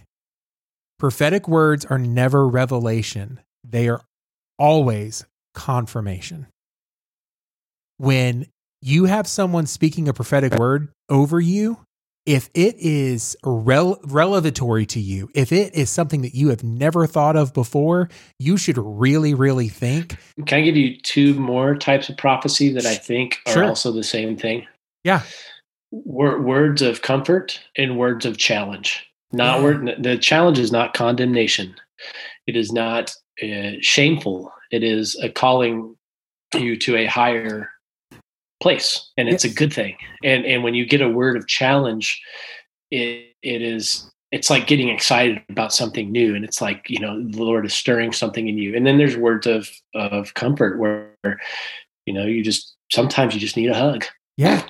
Prophetic 0.98 1.46
words 1.46 1.84
are 1.84 1.98
never 1.98 2.48
revelation, 2.48 3.40
they 3.62 3.86
are 3.86 4.00
always 4.58 5.26
confirmation. 5.54 6.46
When 7.98 8.46
you 8.80 9.04
have 9.04 9.26
someone 9.26 9.66
speaking 9.66 10.08
a 10.08 10.14
prophetic 10.14 10.54
word 10.54 10.88
over 11.10 11.40
you, 11.40 11.80
if 12.24 12.48
it 12.54 12.76
is 12.78 13.36
rel- 13.44 14.00
relevatory 14.02 14.86
to 14.86 15.00
you, 15.00 15.28
if 15.34 15.52
it 15.52 15.74
is 15.74 15.90
something 15.90 16.22
that 16.22 16.34
you 16.34 16.48
have 16.48 16.64
never 16.64 17.06
thought 17.06 17.36
of 17.36 17.52
before, 17.52 18.08
you 18.38 18.56
should 18.56 18.78
really, 18.78 19.34
really 19.34 19.68
think. 19.68 20.16
Can 20.46 20.60
I 20.60 20.62
give 20.62 20.76
you 20.76 20.96
two 21.02 21.34
more 21.34 21.74
types 21.76 22.08
of 22.08 22.16
prophecy 22.16 22.72
that 22.72 22.86
I 22.86 22.94
think 22.94 23.40
are 23.46 23.52
sure. 23.52 23.64
also 23.64 23.92
the 23.92 24.02
same 24.02 24.38
thing? 24.38 24.66
Yeah. 25.04 25.22
Words 25.90 26.82
of 26.82 27.02
comfort 27.02 27.60
and 27.76 27.98
words 27.98 28.26
of 28.26 28.36
challenge. 28.36 29.06
Not 29.32 29.58
yeah. 29.58 29.64
word. 29.64 29.96
The 30.02 30.18
challenge 30.18 30.58
is 30.58 30.72
not 30.72 30.94
condemnation. 30.94 31.74
It 32.46 32.56
is 32.56 32.72
not 32.72 33.14
uh, 33.42 33.72
shameful. 33.80 34.52
It 34.70 34.82
is 34.82 35.16
a 35.22 35.28
calling 35.28 35.96
you 36.54 36.76
to 36.78 36.96
a 36.96 37.06
higher 37.06 37.70
place 38.60 39.10
and 39.16 39.28
it's 39.28 39.44
yes. 39.44 39.52
a 39.52 39.56
good 39.56 39.72
thing 39.72 39.96
and 40.24 40.46
and 40.46 40.64
when 40.64 40.74
you 40.74 40.86
get 40.86 41.02
a 41.02 41.08
word 41.08 41.36
of 41.36 41.46
challenge 41.46 42.22
it 42.90 43.34
it 43.42 43.60
is 43.60 44.10
it's 44.32 44.48
like 44.48 44.66
getting 44.66 44.88
excited 44.88 45.42
about 45.50 45.74
something 45.74 46.10
new 46.10 46.34
and 46.34 46.44
it's 46.44 46.60
like 46.62 46.88
you 46.88 46.98
know 46.98 47.22
the 47.30 47.42
lord 47.42 47.66
is 47.66 47.74
stirring 47.74 48.12
something 48.12 48.48
in 48.48 48.56
you 48.56 48.74
and 48.74 48.86
then 48.86 48.96
there's 48.96 49.16
words 49.16 49.46
of 49.46 49.68
of 49.94 50.32
comfort 50.34 50.78
where 50.78 51.10
you 52.06 52.14
know 52.14 52.24
you 52.24 52.42
just 52.42 52.76
sometimes 52.90 53.34
you 53.34 53.40
just 53.40 53.58
need 53.58 53.70
a 53.70 53.74
hug 53.74 54.04
yeah 54.38 54.62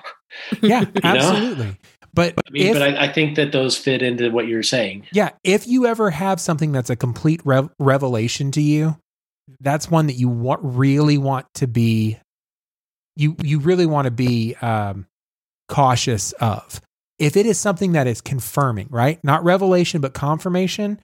yeah 0.63 0.85
absolutely 1.03 1.67
know? 1.67 1.75
but 2.15 2.35
I 2.47 2.51
mean, 2.51 2.67
if, 2.69 2.73
but 2.75 2.83
I, 2.83 3.05
I, 3.05 3.13
think 3.13 3.37
that 3.37 3.53
those 3.53 3.77
fit 3.77 4.03
into 4.03 4.31
what 4.31 4.47
you're 4.47 4.63
saying 4.63 5.07
yeah 5.13 5.31
if 5.45 5.67
you 5.67 5.87
ever 5.87 6.11
have 6.11 6.41
something 6.41 6.73
that's 6.73 6.91
a 6.91 6.97
complete 6.97 7.41
rev- 7.45 7.71
revelation 7.79 8.51
to 8.53 8.63
you 8.63 8.97
that's 9.61 9.91
one 9.91 10.07
that 10.07 10.15
you 10.15 10.29
want 10.29 10.61
really 10.63 11.19
want 11.19 11.47
to 11.55 11.67
be 11.67 12.19
you 13.17 13.35
you 13.43 13.59
really 13.59 13.87
want 13.87 14.05
to 14.05 14.11
be 14.11 14.55
um, 14.57 15.07
cautious 15.69 16.33
of. 16.33 16.81
If 17.19 17.37
it 17.37 17.47
is 17.47 17.59
something 17.59 17.93
that 17.93 18.07
is 18.07 18.21
confirming, 18.21 18.89
right? 18.91 19.19
Not 19.25 19.43
revelation, 19.43 20.03
but 20.03 20.13
confirmation, 20.13 21.01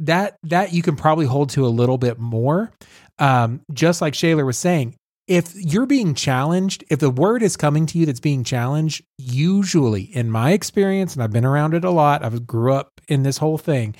that 0.00 0.36
that 0.42 0.72
you 0.72 0.82
can 0.82 0.96
probably 0.96 1.26
hold 1.26 1.50
to 1.50 1.64
a 1.64 1.68
little 1.68 1.98
bit 1.98 2.18
more. 2.18 2.72
Um, 3.20 3.60
just 3.72 4.02
like 4.02 4.14
Shaler 4.14 4.44
was 4.44 4.58
saying, 4.58 4.96
if 5.26 5.54
you're 5.54 5.86
being 5.86 6.14
challenged, 6.14 6.84
if 6.90 7.00
the 7.00 7.10
word 7.10 7.42
is 7.42 7.56
coming 7.56 7.86
to 7.86 7.98
you 7.98 8.06
that's 8.06 8.20
being 8.20 8.44
challenged, 8.44 9.04
usually 9.16 10.02
in 10.02 10.30
my 10.30 10.52
experience, 10.52 11.14
and 11.14 11.22
I've 11.22 11.32
been 11.32 11.46
around 11.46 11.74
it 11.74 11.84
a 11.84 11.90
lot, 11.90 12.22
I 12.22 12.28
grew 12.38 12.74
up 12.74 13.00
in 13.08 13.22
this 13.22 13.38
whole 13.38 13.58
thing 13.58 13.94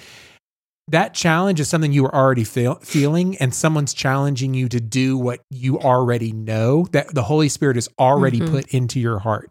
that 0.89 1.15
challenge 1.15 1.61
is 1.61 1.69
something 1.69 1.93
you 1.93 2.03
were 2.03 2.15
already 2.15 2.45
feel, 2.45 2.75
feeling 2.77 3.37
and 3.39 3.55
someone's 3.55 3.95
challenging 3.95 4.55
you 4.55 4.69
to 4.69 4.81
do 4.81 5.17
what 5.17 5.41
you 5.51 5.79
already 5.79 6.33
know 6.33 6.87
that 6.93 7.15
the 7.15 7.23
holy 7.23 7.49
spirit 7.49 7.77
is 7.77 7.89
already 7.99 8.41
mm-hmm. 8.41 8.55
put 8.55 8.69
into 8.69 9.01
your 9.01 9.19
heart 9.19 9.51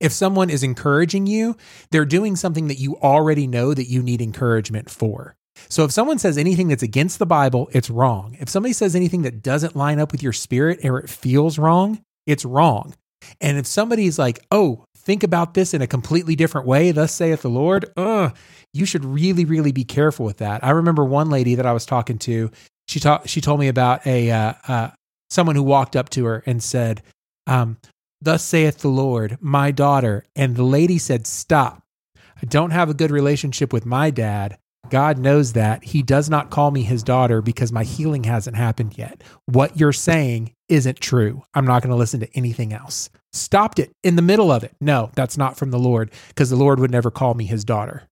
if 0.00 0.12
someone 0.12 0.50
is 0.50 0.62
encouraging 0.62 1.26
you 1.26 1.56
they're 1.90 2.04
doing 2.04 2.36
something 2.36 2.68
that 2.68 2.78
you 2.78 2.96
already 2.98 3.46
know 3.46 3.72
that 3.72 3.88
you 3.88 4.02
need 4.02 4.20
encouragement 4.20 4.90
for 4.90 5.34
so 5.68 5.84
if 5.84 5.90
someone 5.90 6.18
says 6.18 6.38
anything 6.38 6.68
that's 6.68 6.82
against 6.82 7.18
the 7.18 7.26
bible 7.26 7.68
it's 7.72 7.90
wrong 7.90 8.36
if 8.40 8.48
somebody 8.48 8.72
says 8.72 8.94
anything 8.94 9.22
that 9.22 9.42
doesn't 9.42 9.76
line 9.76 9.98
up 9.98 10.12
with 10.12 10.22
your 10.22 10.32
spirit 10.32 10.84
or 10.84 10.98
it 10.98 11.10
feels 11.10 11.58
wrong 11.58 12.02
it's 12.26 12.44
wrong 12.44 12.94
and 13.40 13.58
if 13.58 13.66
somebody's 13.66 14.18
like 14.18 14.44
oh 14.50 14.84
think 14.96 15.22
about 15.22 15.54
this 15.54 15.74
in 15.74 15.82
a 15.82 15.86
completely 15.86 16.36
different 16.36 16.66
way 16.66 16.92
thus 16.92 17.12
saith 17.12 17.42
the 17.42 17.50
lord 17.50 17.84
uh 17.96 18.30
you 18.72 18.86
should 18.86 19.04
really, 19.04 19.44
really 19.44 19.72
be 19.72 19.84
careful 19.84 20.24
with 20.24 20.38
that. 20.38 20.64
I 20.64 20.70
remember 20.70 21.04
one 21.04 21.30
lady 21.30 21.56
that 21.56 21.66
I 21.66 21.72
was 21.72 21.84
talking 21.84 22.18
to. 22.20 22.50
She 22.88 23.00
talked. 23.00 23.28
She 23.28 23.40
told 23.40 23.60
me 23.60 23.68
about 23.68 24.06
a 24.06 24.30
uh, 24.30 24.52
uh, 24.66 24.90
someone 25.30 25.56
who 25.56 25.62
walked 25.62 25.94
up 25.94 26.08
to 26.10 26.24
her 26.24 26.42
and 26.46 26.62
said, 26.62 27.02
um, 27.46 27.78
"Thus 28.20 28.42
saith 28.42 28.78
the 28.78 28.88
Lord, 28.88 29.38
my 29.40 29.70
daughter." 29.70 30.24
And 30.34 30.56
the 30.56 30.64
lady 30.64 30.98
said, 30.98 31.26
"Stop! 31.26 31.82
I 32.16 32.46
don't 32.46 32.70
have 32.70 32.90
a 32.90 32.94
good 32.94 33.10
relationship 33.10 33.72
with 33.72 33.86
my 33.86 34.10
dad. 34.10 34.58
God 34.90 35.18
knows 35.18 35.52
that. 35.54 35.84
He 35.84 36.02
does 36.02 36.28
not 36.28 36.50
call 36.50 36.70
me 36.70 36.82
his 36.82 37.02
daughter 37.02 37.40
because 37.40 37.72
my 37.72 37.84
healing 37.84 38.24
hasn't 38.24 38.56
happened 38.56 38.98
yet. 38.98 39.22
What 39.46 39.78
you're 39.78 39.92
saying 39.92 40.52
isn't 40.68 41.00
true. 41.00 41.42
I'm 41.54 41.64
not 41.64 41.82
going 41.82 41.90
to 41.90 41.96
listen 41.96 42.20
to 42.20 42.36
anything 42.36 42.72
else." 42.72 43.10
Stopped 43.32 43.78
it 43.78 43.92
in 44.02 44.16
the 44.16 44.22
middle 44.22 44.52
of 44.52 44.62
it. 44.62 44.74
No, 44.80 45.10
that's 45.14 45.38
not 45.38 45.56
from 45.56 45.70
the 45.70 45.78
Lord 45.78 46.12
because 46.28 46.50
the 46.50 46.56
Lord 46.56 46.78
would 46.80 46.90
never 46.90 47.10
call 47.10 47.32
me 47.34 47.46
his 47.46 47.64
daughter. 47.64 48.02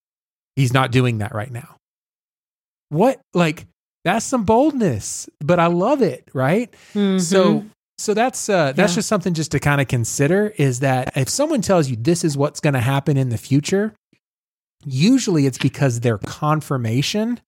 He's 0.57 0.73
not 0.73 0.93
doing 0.93 1.19
that 1.19 1.35
right 1.35 1.51
now. 1.51 1.77
What 2.89 3.21
like 3.35 3.67
that's 4.05 4.25
some 4.25 4.45
boldness, 4.45 5.29
but 5.41 5.61
I 5.61 5.67
love 5.67 6.03
it, 6.03 6.29
right? 6.33 6.73
Mm-hmm. 6.95 7.19
So 7.19 7.65
so 7.99 8.15
that's 8.15 8.49
uh 8.49 8.73
that's 8.73 8.93
yeah. 8.93 8.97
just 8.97 9.09
something 9.09 9.35
just 9.35 9.51
to 9.53 9.61
kind 9.61 9.81
of 9.81 9.89
consider 9.89 10.55
is 10.57 10.81
that 10.81 11.17
if 11.17 11.29
someone 11.29 11.61
tells 11.61 11.91
you 11.91 11.97
this 11.97 12.25
is 12.25 12.37
what's 12.37 12.61
going 12.61 12.75
to 12.75 12.81
happen 12.81 13.17
in 13.17 13.29
the 13.29 13.37
future, 13.37 13.93
usually 14.85 15.47
it's 15.47 15.59
because 15.59 16.01
their 16.01 16.19
confirmation 16.19 17.41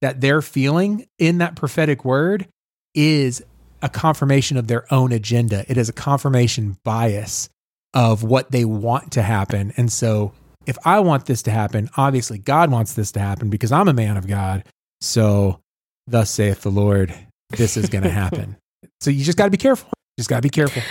that 0.00 0.20
they're 0.20 0.42
feeling 0.42 1.06
in 1.18 1.38
that 1.38 1.56
prophetic 1.56 2.04
word 2.04 2.48
is 2.94 3.42
a 3.82 3.88
confirmation 3.88 4.56
of 4.56 4.66
their 4.66 4.92
own 4.92 5.12
agenda. 5.12 5.64
It 5.68 5.76
is 5.76 5.88
a 5.88 5.92
confirmation 5.92 6.76
bias 6.84 7.48
of 7.94 8.22
what 8.22 8.50
they 8.50 8.64
want 8.64 9.12
to 9.12 9.22
happen. 9.22 9.72
And 9.76 9.92
so 9.92 10.32
if 10.66 10.78
I 10.84 11.00
want 11.00 11.26
this 11.26 11.42
to 11.42 11.50
happen, 11.50 11.88
obviously 11.96 12.38
God 12.38 12.70
wants 12.70 12.94
this 12.94 13.12
to 13.12 13.20
happen 13.20 13.50
because 13.50 13.72
I'm 13.72 13.88
a 13.88 13.92
man 13.92 14.16
of 14.16 14.26
God. 14.26 14.64
So, 15.00 15.60
thus 16.06 16.30
saith 16.30 16.62
the 16.62 16.70
Lord, 16.70 17.14
this 17.50 17.76
is 17.76 17.88
going 17.88 18.04
to 18.04 18.10
happen. 18.10 18.56
so, 19.00 19.10
you 19.10 19.24
just 19.24 19.38
got 19.38 19.46
to 19.46 19.50
be 19.50 19.56
careful. 19.56 19.90
Just 20.18 20.28
got 20.28 20.36
to 20.36 20.42
be 20.42 20.50
careful. 20.50 20.82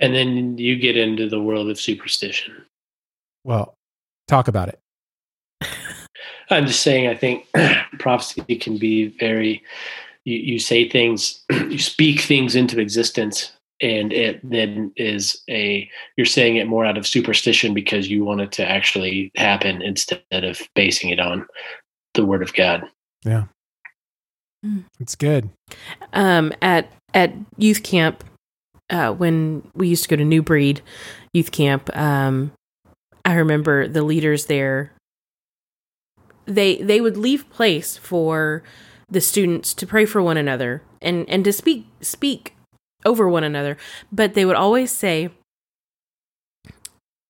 And 0.00 0.14
then 0.14 0.58
you 0.58 0.76
get 0.76 0.96
into 0.96 1.28
the 1.28 1.40
world 1.40 1.70
of 1.70 1.80
superstition. 1.80 2.64
Well, 3.44 3.74
talk 4.26 4.48
about 4.48 4.68
it. 4.68 4.78
I'm 6.50 6.66
just 6.66 6.82
saying, 6.82 7.08
I 7.08 7.14
think 7.14 7.46
prophecy 7.98 8.56
can 8.56 8.78
be 8.78 9.08
very, 9.18 9.62
you, 10.24 10.38
you 10.38 10.58
say 10.58 10.88
things, 10.88 11.42
you 11.50 11.78
speak 11.78 12.20
things 12.20 12.56
into 12.56 12.80
existence 12.80 13.52
and 13.80 14.12
it 14.12 14.40
then 14.48 14.92
is 14.96 15.42
a 15.48 15.88
you're 16.16 16.26
saying 16.26 16.56
it 16.56 16.66
more 16.66 16.84
out 16.84 16.98
of 16.98 17.06
superstition 17.06 17.74
because 17.74 18.08
you 18.08 18.24
want 18.24 18.40
it 18.40 18.52
to 18.52 18.68
actually 18.68 19.30
happen 19.36 19.82
instead 19.82 20.20
of 20.32 20.60
basing 20.74 21.10
it 21.10 21.20
on 21.20 21.46
the 22.14 22.24
word 22.24 22.42
of 22.42 22.52
god. 22.54 22.84
Yeah. 23.24 23.44
Mm. 24.64 24.84
it's 24.98 25.14
good. 25.14 25.50
Um 26.12 26.52
at 26.60 26.90
at 27.14 27.32
youth 27.56 27.82
camp 27.82 28.24
uh 28.90 29.12
when 29.12 29.68
we 29.74 29.88
used 29.88 30.02
to 30.02 30.08
go 30.08 30.16
to 30.16 30.24
new 30.24 30.42
breed 30.42 30.82
youth 31.32 31.52
camp 31.52 31.94
um 31.96 32.52
i 33.24 33.34
remember 33.34 33.86
the 33.86 34.02
leaders 34.02 34.46
there 34.46 34.92
they 36.48 36.76
they 36.82 37.00
would 37.00 37.16
leave 37.16 37.48
place 37.50 37.96
for 37.96 38.62
the 39.10 39.20
students 39.20 39.72
to 39.74 39.86
pray 39.86 40.04
for 40.04 40.22
one 40.22 40.36
another 40.36 40.82
and 41.00 41.28
and 41.28 41.44
to 41.44 41.52
speak 41.52 41.86
speak 42.00 42.54
over 43.04 43.28
one 43.28 43.44
another, 43.44 43.76
but 44.10 44.34
they 44.34 44.44
would 44.44 44.56
always 44.56 44.90
say 44.90 45.30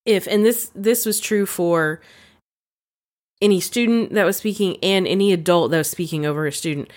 if 0.07 0.27
and 0.27 0.45
this 0.45 0.71
this 0.75 1.05
was 1.05 1.21
true 1.21 1.47
for 1.47 2.01
any 3.41 3.61
student 3.61 4.15
that 4.15 4.25
was 4.25 4.37
speaking 4.37 4.77
and 4.83 5.07
any 5.07 5.33
adult 5.33 5.71
that 5.71 5.79
was 5.79 5.91
speaking 5.91 6.25
over 6.25 6.47
a 6.47 6.53
student. 6.53 6.91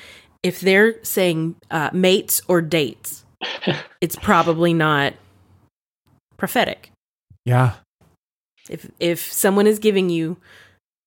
If 0.44 0.60
they're 0.60 1.04
saying 1.04 1.56
uh, 1.70 1.92
mates 1.94 2.42
or 2.48 2.62
dates 2.62 3.22
it's 4.02 4.16
probably 4.16 4.74
not 4.74 5.14
prophetic. 6.38 6.92
Yeah. 7.46 7.74
if 8.70 8.90
if 9.00 9.32
someone 9.32 9.68
is 9.68 9.80
giving 9.80 10.10
you 10.10 10.38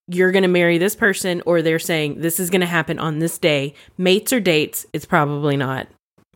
you're 0.09 0.33
going 0.33 0.43
to 0.43 0.49
marry 0.49 0.79
this 0.79 0.95
person 0.95 1.43
or 1.47 1.63
they're 1.63 1.79
saying 1.79 2.21
this 2.21 2.39
is 2.39 2.51
going 2.51 2.61
to 2.61 2.67
happen 2.67 2.99
on 2.99 3.19
this 3.19 3.39
day 3.39 3.75
mates 3.97 4.33
or 4.33 4.41
dates 4.41 4.87
it's 4.93 5.07
probably 5.07 5.57
not 5.57 5.87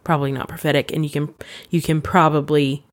probably 0.04 0.32
not 0.32 0.48
prophetic 0.48 0.90
and 0.92 1.04
you 1.04 1.10
can 1.10 1.34
you 1.70 1.82
can 1.82 2.00
probably 2.00 2.84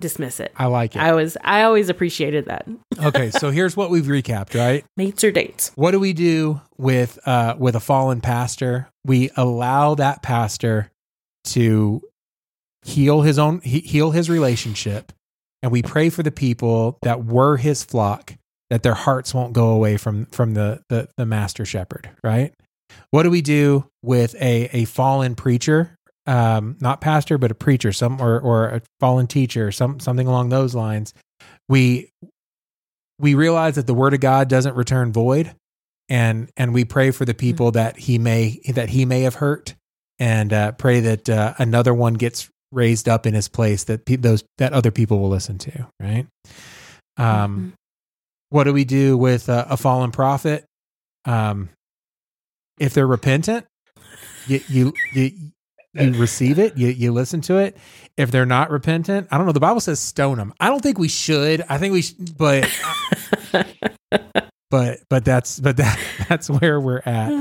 dismiss 0.00 0.40
it 0.40 0.52
I 0.56 0.66
like 0.66 0.94
it. 0.94 1.00
i 1.00 1.12
was 1.12 1.36
i 1.42 1.62
always 1.62 1.88
appreciated 1.88 2.44
that 2.46 2.68
okay, 3.02 3.30
so 3.30 3.50
here's 3.50 3.76
what 3.76 3.90
we've 3.90 4.04
recapped, 4.04 4.54
right? 4.54 4.84
mates 4.96 5.24
or 5.24 5.30
dates 5.32 5.72
What 5.74 5.90
do 5.92 5.98
we 6.00 6.12
do 6.12 6.60
with 6.78 7.18
uh 7.26 7.56
with 7.58 7.74
a 7.74 7.80
fallen 7.80 8.20
pastor? 8.20 8.88
We 9.04 9.30
allow 9.36 9.94
that 9.96 10.22
pastor 10.22 10.90
to 11.46 12.02
heal 12.82 13.22
his 13.22 13.38
own 13.38 13.60
he, 13.62 13.80
heal 13.80 14.10
his 14.12 14.28
relationship 14.30 15.12
and 15.62 15.72
we 15.72 15.82
pray 15.82 16.10
for 16.10 16.22
the 16.22 16.30
people 16.30 16.98
that 17.02 17.24
were 17.24 17.56
his 17.56 17.82
flock 17.82 18.34
that 18.70 18.82
their 18.82 18.94
hearts 18.94 19.32
won't 19.32 19.52
go 19.52 19.70
away 19.70 19.96
from 19.96 20.26
from 20.26 20.54
the 20.54 20.82
the, 20.88 21.08
the 21.16 21.26
master 21.26 21.64
shepherd, 21.64 22.10
right? 22.22 22.52
What 23.10 23.24
do 23.24 23.30
we 23.30 23.42
do 23.42 23.88
with 24.02 24.34
a 24.36 24.68
a 24.72 24.84
fallen 24.84 25.34
preacher? 25.34 25.96
Um 26.26 26.76
not 26.80 27.00
pastor 27.00 27.38
but 27.38 27.50
a 27.50 27.54
preacher, 27.54 27.92
some 27.92 28.20
or 28.20 28.40
or 28.40 28.66
a 28.66 28.82
fallen 29.00 29.26
teacher, 29.26 29.70
some 29.72 30.00
something 30.00 30.26
along 30.26 30.48
those 30.48 30.74
lines. 30.74 31.14
We 31.68 32.10
we 33.18 33.34
realize 33.34 33.76
that 33.76 33.86
the 33.86 33.94
word 33.94 34.14
of 34.14 34.20
God 34.20 34.48
doesn't 34.48 34.74
return 34.76 35.12
void 35.12 35.54
and 36.08 36.50
and 36.56 36.72
we 36.72 36.84
pray 36.84 37.10
for 37.10 37.24
the 37.24 37.34
people 37.34 37.72
that 37.72 37.98
he 37.98 38.18
may 38.18 38.60
that 38.68 38.88
he 38.90 39.04
may 39.04 39.22
have 39.22 39.36
hurt 39.36 39.74
and 40.18 40.52
uh, 40.52 40.72
pray 40.72 41.00
that 41.00 41.28
uh, 41.28 41.54
another 41.58 41.92
one 41.92 42.14
gets 42.14 42.48
raised 42.72 43.08
up 43.08 43.26
in 43.26 43.34
his 43.34 43.48
place 43.48 43.84
that 43.84 44.04
pe- 44.04 44.16
those 44.16 44.44
that 44.58 44.72
other 44.72 44.90
people 44.90 45.20
will 45.20 45.28
listen 45.28 45.58
to 45.58 45.86
right 46.00 46.26
um 47.16 47.72
what 48.50 48.64
do 48.64 48.72
we 48.72 48.84
do 48.84 49.16
with 49.16 49.48
uh, 49.48 49.66
a 49.68 49.76
fallen 49.76 50.10
prophet? 50.10 50.64
Um 51.24 51.70
if 52.78 52.92
they're 52.94 53.06
repentant 53.06 53.66
you 54.46 54.60
you 54.68 54.92
you, 55.14 55.30
you 55.94 56.12
receive 56.20 56.58
it 56.58 56.76
you 56.76 56.88
you 56.88 57.10
listen 57.12 57.40
to 57.40 57.56
it. 57.56 57.76
If 58.16 58.30
they're 58.30 58.46
not 58.46 58.70
repentant 58.70 59.28
i 59.30 59.36
don't 59.36 59.46
know 59.46 59.52
the 59.52 59.60
bible 59.60 59.80
says 59.80 59.98
stone 59.98 60.38
them 60.38 60.52
i 60.60 60.68
don't 60.68 60.82
think 60.82 60.98
we 60.98 61.08
should. 61.08 61.62
I 61.68 61.78
think 61.78 61.92
we 61.92 62.02
should 62.02 62.36
but 62.36 62.68
but 64.70 65.00
but 65.08 65.24
that's 65.24 65.58
but 65.60 65.76
that 65.78 65.98
that's 66.28 66.48
where 66.50 66.80
we're 66.80 67.02
at. 67.04 67.32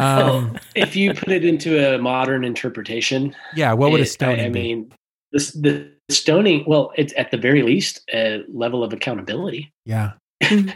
Um 0.00 0.56
if 0.74 0.96
you 0.96 1.14
put 1.14 1.28
it 1.30 1.44
into 1.44 1.94
a 1.94 1.98
modern 1.98 2.44
interpretation, 2.44 3.34
yeah 3.54 3.72
what 3.72 3.90
would 3.90 4.00
a 4.00 4.04
it- 4.04 4.06
stoning 4.06 4.40
I, 4.40 4.46
I 4.46 4.48
mean, 4.48 4.92
this, 5.32 5.52
the 5.52 5.92
stoning. 6.10 6.64
Well, 6.66 6.92
it's 6.96 7.12
at 7.16 7.30
the 7.30 7.36
very 7.36 7.62
least 7.62 8.00
a 8.12 8.42
level 8.52 8.82
of 8.82 8.92
accountability, 8.92 9.72
yeah 9.84 10.12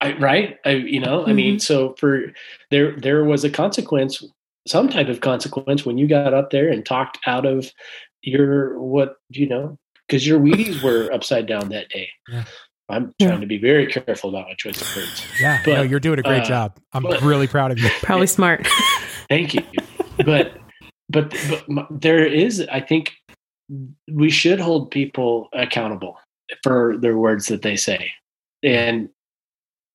I, 0.00 0.12
right? 0.18 0.58
I, 0.64 0.70
you 0.70 1.00
know, 1.00 1.26
I 1.26 1.32
mean, 1.32 1.58
so 1.58 1.94
for 1.98 2.32
there, 2.70 2.92
there 2.96 3.24
was 3.24 3.44
a 3.44 3.50
consequence, 3.50 4.22
some 4.66 4.88
type 4.88 5.08
of 5.08 5.20
consequence 5.20 5.84
when 5.84 5.98
you 5.98 6.06
got 6.06 6.32
up 6.34 6.50
there 6.50 6.68
and 6.68 6.86
talked 6.86 7.18
out 7.26 7.44
of 7.46 7.72
your 8.22 8.78
what 8.80 9.16
you 9.30 9.48
know, 9.48 9.76
because 10.06 10.26
your 10.26 10.38
Wheaties 10.38 10.82
were 10.84 11.12
upside 11.12 11.46
down 11.46 11.68
that 11.70 11.88
day. 11.88 12.08
Yeah. 12.28 12.44
I'm 12.90 13.12
Yeah. 13.18 13.28
trying 13.28 13.40
to 13.42 13.46
be 13.46 13.58
very 13.58 13.86
careful 13.86 14.30
about 14.30 14.46
my 14.48 14.54
choice 14.54 14.80
of 14.80 14.96
words. 14.96 15.22
yeah 15.40 15.60
But, 15.64 15.74
no 15.74 15.82
you're 15.82 16.00
doing 16.00 16.18
a 16.18 16.22
great 16.22 16.40
uh, 16.44 16.46
job 16.46 16.78
i'm 16.94 17.02
but- 17.02 17.20
really 17.20 17.46
proud 17.46 17.70
of 17.70 17.78
you 17.78 17.90
probably 18.02 18.26
smart 18.26 18.66
Thank 19.28 19.52
you. 19.52 19.60
But 20.24 20.56
but 21.10 21.28
but 21.50 21.64
m- 21.68 21.86
there 21.90 22.24
is, 22.24 22.66
I 22.72 22.80
think, 22.80 23.12
we 24.10 24.30
should 24.30 24.58
hold 24.58 24.90
people 24.90 25.48
accountable 25.52 26.16
for 26.62 26.96
their 26.96 27.18
words 27.18 27.48
that 27.48 27.60
they 27.60 27.76
say, 27.76 28.10
and 28.62 29.08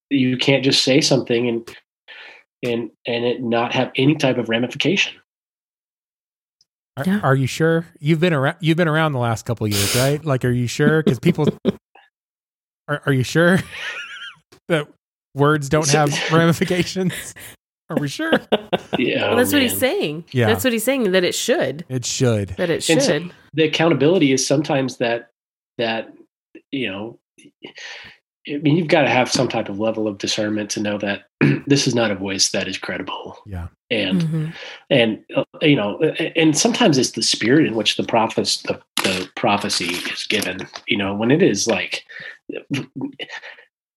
you 0.09 0.37
can't 0.37 0.63
just 0.63 0.83
say 0.83 1.01
something 1.01 1.47
and 1.49 1.75
and 2.63 2.91
and 3.05 3.25
it 3.25 3.41
not 3.41 3.73
have 3.73 3.91
any 3.95 4.15
type 4.15 4.37
of 4.37 4.49
ramification. 4.49 5.13
Are, 6.97 7.03
Yeah. 7.05 7.19
are 7.23 7.35
you 7.35 7.47
sure 7.47 7.85
you've 7.99 8.19
been 8.19 8.33
around? 8.33 8.57
You've 8.61 8.77
been 8.77 8.87
around 8.87 9.13
the 9.13 9.19
last 9.19 9.45
couple 9.45 9.65
of 9.65 9.71
years, 9.71 9.95
right? 9.95 10.23
Like, 10.23 10.45
are 10.45 10.51
you 10.51 10.67
sure? 10.67 11.01
Because 11.01 11.19
people, 11.19 11.47
are, 12.87 13.01
are 13.05 13.13
you 13.13 13.23
sure 13.23 13.59
that 14.69 14.87
words 15.33 15.69
don't 15.69 15.89
have 15.89 16.13
ramifications? 16.31 17.33
Are 17.89 17.97
we 17.99 18.07
sure? 18.07 18.31
Yeah, 18.97 19.23
well, 19.25 19.33
oh, 19.33 19.35
that's 19.37 19.51
what 19.51 19.61
he's 19.61 19.77
saying 19.77 20.23
Yeah. 20.31 20.47
that's 20.47 20.63
what 20.63 20.71
he's 20.71 20.83
saying 20.85 21.11
that 21.11 21.23
it 21.23 21.35
should 21.35 21.83
It 21.89 22.05
should. 22.05 22.49
that 22.57 22.69
it 22.69 22.81
should 22.81 23.01
so 23.01 23.29
the 23.53 23.63
accountability 23.63 24.31
is 24.31 24.45
sometimes 24.47 24.97
that 24.97 25.29
that 25.77 26.13
you 26.71 26.89
know. 26.91 27.19
I 28.47 28.57
mean, 28.57 28.75
you've 28.75 28.87
got 28.89 29.03
to 29.03 29.09
have 29.09 29.31
some 29.31 29.47
type 29.47 29.69
of 29.69 29.79
level 29.79 30.07
of 30.07 30.17
discernment 30.17 30.69
to 30.71 30.81
know 30.81 30.97
that 30.97 31.25
this 31.67 31.87
is 31.87 31.95
not 31.95 32.11
a 32.11 32.15
voice 32.15 32.49
that 32.51 32.67
is 32.67 32.77
credible. 32.77 33.37
Yeah. 33.45 33.67
And 33.89 34.21
Mhm. 34.21 34.53
and 34.89 35.23
uh, 35.35 35.43
you 35.61 35.75
know 35.75 35.99
and 36.35 36.57
sometimes 36.57 36.97
it's 36.97 37.11
the 37.11 37.21
spirit 37.21 37.67
in 37.67 37.75
which 37.75 37.95
the 37.95 38.03
prophes 38.03 38.61
the, 38.63 38.81
the 39.03 39.29
prophecy 39.35 39.85
is 40.11 40.25
given 40.27 40.67
you 40.87 40.97
know 40.97 41.13
when 41.13 41.29
it 41.31 41.43
is 41.43 41.67
like 41.67 42.03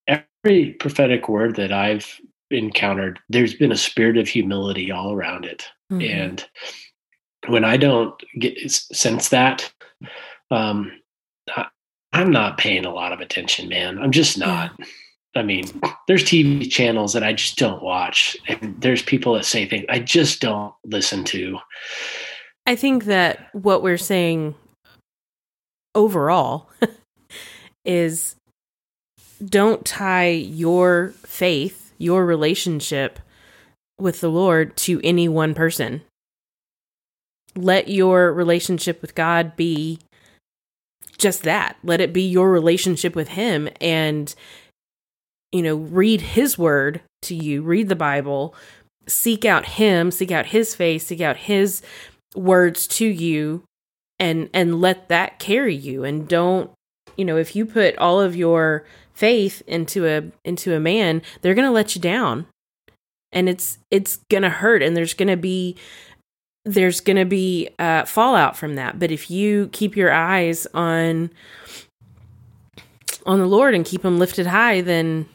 every 0.07 0.73
prophetic 0.75 1.29
word 1.29 1.57
that 1.57 1.73
i've 1.73 2.21
encountered 2.51 3.19
there's 3.29 3.55
been 3.55 3.73
a 3.73 3.77
spirit 3.77 4.17
of 4.19 4.29
humility 4.29 4.91
all 4.91 5.13
around 5.13 5.45
it 5.45 5.67
Mhm. 5.93 6.11
and 6.11 6.49
when 7.49 7.65
i 7.65 7.77
don't 7.77 8.15
get 8.39 8.71
sense 8.71 9.31
that 9.31 9.73
um 10.51 10.93
I, 11.49 11.67
i'm 12.17 12.31
not 12.31 12.59
paying 12.59 12.85
a 12.85 12.93
lot 12.93 13.12
of 13.12 13.21
attention 13.21 13.69
man. 13.69 13.99
I'm 13.99 14.12
just 14.12 14.39
not. 14.39 14.73
I 15.35 15.43
mean 15.43 15.67
there's 16.09 16.25
tv 16.25 16.71
channels 16.71 17.12
that 17.12 17.23
i 17.23 17.33
just 17.33 17.59
don't 17.59 17.83
watch 17.83 18.37
and 18.49 18.75
there's 18.81 19.03
people 19.03 19.35
that 19.35 19.45
say 19.45 19.67
things 19.67 19.85
i 19.89 19.99
just 19.99 20.41
don't 20.41 20.73
listen 20.85 21.25
to. 21.25 21.59
I 22.67 22.75
think 22.75 23.05
that 23.05 23.49
what 23.53 23.83
we're 23.83 23.99
saying 23.99 24.57
overall 25.95 26.69
is 27.85 28.35
don't 29.45 29.85
tie 29.85 30.31
your 30.31 31.14
faith, 31.25 31.93
your 31.99 32.27
relationship 32.27 33.21
with 33.99 34.21
the 34.21 34.29
Lord 34.29 34.77
to 34.79 35.01
any 35.05 35.29
one 35.29 35.55
person. 35.55 36.03
Let 37.55 37.89
your 37.89 38.33
relationship 38.33 39.01
with 39.01 39.14
God 39.14 39.57
be 39.57 40.01
just 41.17 41.43
that. 41.43 41.76
Let 41.83 42.01
it 42.01 42.13
be 42.13 42.22
your 42.22 42.51
relationship 42.51 43.14
with 43.14 43.29
Him 43.29 43.68
and, 43.80 44.34
you 45.53 45.63
know, 45.63 45.76
read 45.76 46.21
His 46.21 46.59
word 46.59 47.01
to 47.22 47.34
you, 47.34 47.63
read 47.63 47.88
the 47.88 47.97
Bible, 47.97 48.55
seek 49.09 49.45
out 49.45 49.67
Him, 49.67 50.11
seek 50.11 50.30
out 50.30 50.47
His 50.47 50.75
face, 50.75 51.07
seek 51.07 51.21
out 51.21 51.37
His 51.37 51.83
words 52.34 52.87
to 52.87 53.07
you 53.07 53.64
and 54.18 54.49
and 54.53 54.80
let 54.80 55.09
that 55.09 55.38
carry 55.38 55.75
you 55.75 56.05
and 56.05 56.29
don't 56.29 56.71
you 57.17 57.25
know 57.25 57.37
if 57.37 57.57
you 57.57 57.67
put 57.67 57.97
all 57.99 58.21
of 58.21 58.37
your 58.37 58.84
faith 59.13 59.63
into 59.67 60.07
a 60.07 60.22
into 60.45 60.75
a 60.75 60.80
man 60.80 61.22
they're 61.41 61.55
going 61.55 61.67
to 61.67 61.72
let 61.72 61.95
you 61.95 62.01
down 62.01 62.47
and 63.33 63.49
it's 63.49 63.79
it's 63.91 64.18
going 64.30 64.43
to 64.43 64.51
hurt 64.51 64.83
and 64.83 64.97
there's 64.97 65.14
going 65.14 65.29
to 65.29 65.37
be 65.37 65.76
there's 66.67 67.01
going 67.01 67.17
to 67.17 67.25
be 67.25 67.71
uh 67.79 68.05
fallout 68.05 68.57
from 68.57 68.75
that. 68.75 68.99
But 68.99 69.11
if 69.11 69.30
you 69.30 69.71
keep 69.72 69.97
your 69.97 70.13
eyes 70.13 70.67
on 70.75 71.30
on 73.25 73.38
the 73.38 73.47
lord 73.47 73.75
and 73.75 73.84
keep 73.84 74.03
them 74.03 74.18
lifted 74.18 74.47
high 74.47 74.80
then 74.80 75.29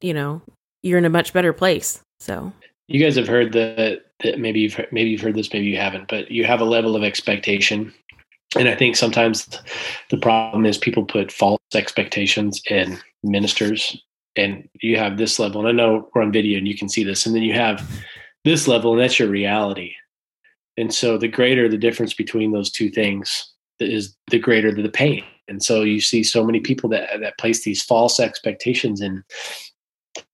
you 0.00 0.14
know 0.14 0.40
you're 0.82 0.98
in 0.98 1.04
a 1.04 1.10
much 1.10 1.32
better 1.32 1.52
place. 1.52 2.00
So. 2.20 2.52
You 2.86 3.02
guys 3.02 3.16
have 3.16 3.26
heard 3.26 3.52
that, 3.54 4.02
that 4.22 4.38
maybe 4.38 4.60
you've 4.60 4.78
maybe 4.92 5.10
you've 5.10 5.22
heard 5.22 5.34
this 5.34 5.52
maybe 5.52 5.66
you 5.66 5.76
haven't 5.76 6.08
but 6.08 6.30
you 6.30 6.44
have 6.44 6.60
a 6.60 6.64
level 6.64 6.96
of 6.96 7.02
expectation. 7.02 7.92
And 8.56 8.68
i 8.68 8.76
think 8.76 8.94
sometimes 8.94 9.48
the 10.10 10.18
problem 10.18 10.64
is 10.64 10.78
people 10.78 11.04
put 11.04 11.32
false 11.32 11.60
expectations 11.74 12.62
in 12.70 12.98
ministers 13.24 14.00
and 14.36 14.68
you 14.80 14.96
have 14.98 15.16
this 15.16 15.40
level. 15.40 15.66
And 15.66 15.68
i 15.68 15.72
know 15.72 16.08
we're 16.14 16.22
on 16.22 16.30
video 16.30 16.58
and 16.58 16.68
you 16.68 16.78
can 16.78 16.88
see 16.88 17.02
this. 17.02 17.26
And 17.26 17.34
then 17.34 17.42
you 17.42 17.54
have 17.54 17.90
this 18.44 18.68
level 18.68 18.92
and 18.92 19.00
that's 19.00 19.18
your 19.18 19.28
reality 19.28 19.94
and 20.76 20.92
so 20.92 21.16
the 21.18 21.28
greater 21.28 21.68
the 21.68 21.78
difference 21.78 22.14
between 22.14 22.52
those 22.52 22.70
two 22.70 22.90
things 22.90 23.52
is 23.80 24.16
the 24.30 24.38
greater 24.38 24.72
the 24.72 24.88
pain 24.88 25.22
and 25.48 25.62
so 25.62 25.82
you 25.82 26.00
see 26.00 26.22
so 26.22 26.44
many 26.44 26.60
people 26.60 26.88
that 26.88 27.08
that 27.20 27.38
place 27.38 27.64
these 27.64 27.82
false 27.82 28.18
expectations 28.20 29.00
in 29.00 29.22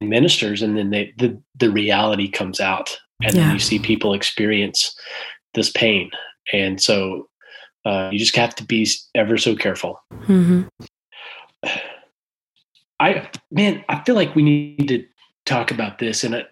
ministers 0.00 0.62
and 0.62 0.76
then 0.76 0.90
they 0.90 1.12
the, 1.18 1.40
the 1.58 1.70
reality 1.70 2.28
comes 2.28 2.60
out 2.60 2.98
and 3.22 3.34
Yeah. 3.34 3.46
then 3.46 3.54
you 3.54 3.60
see 3.60 3.78
people 3.78 4.14
experience 4.14 4.94
this 5.54 5.70
pain 5.70 6.10
and 6.52 6.80
so 6.80 7.28
uh, 7.86 8.10
you 8.12 8.18
just 8.18 8.36
have 8.36 8.54
to 8.56 8.64
be 8.64 8.86
ever 9.14 9.38
so 9.38 9.56
careful. 9.56 10.00
hmm 10.24 10.62
I 13.00 13.28
man, 13.50 13.82
I 13.88 14.02
feel 14.04 14.14
like 14.14 14.34
we 14.34 14.42
need 14.42 14.88
to 14.88 15.06
talk 15.46 15.70
about 15.70 15.98
this. 15.98 16.22
And 16.22 16.34
it, 16.34 16.48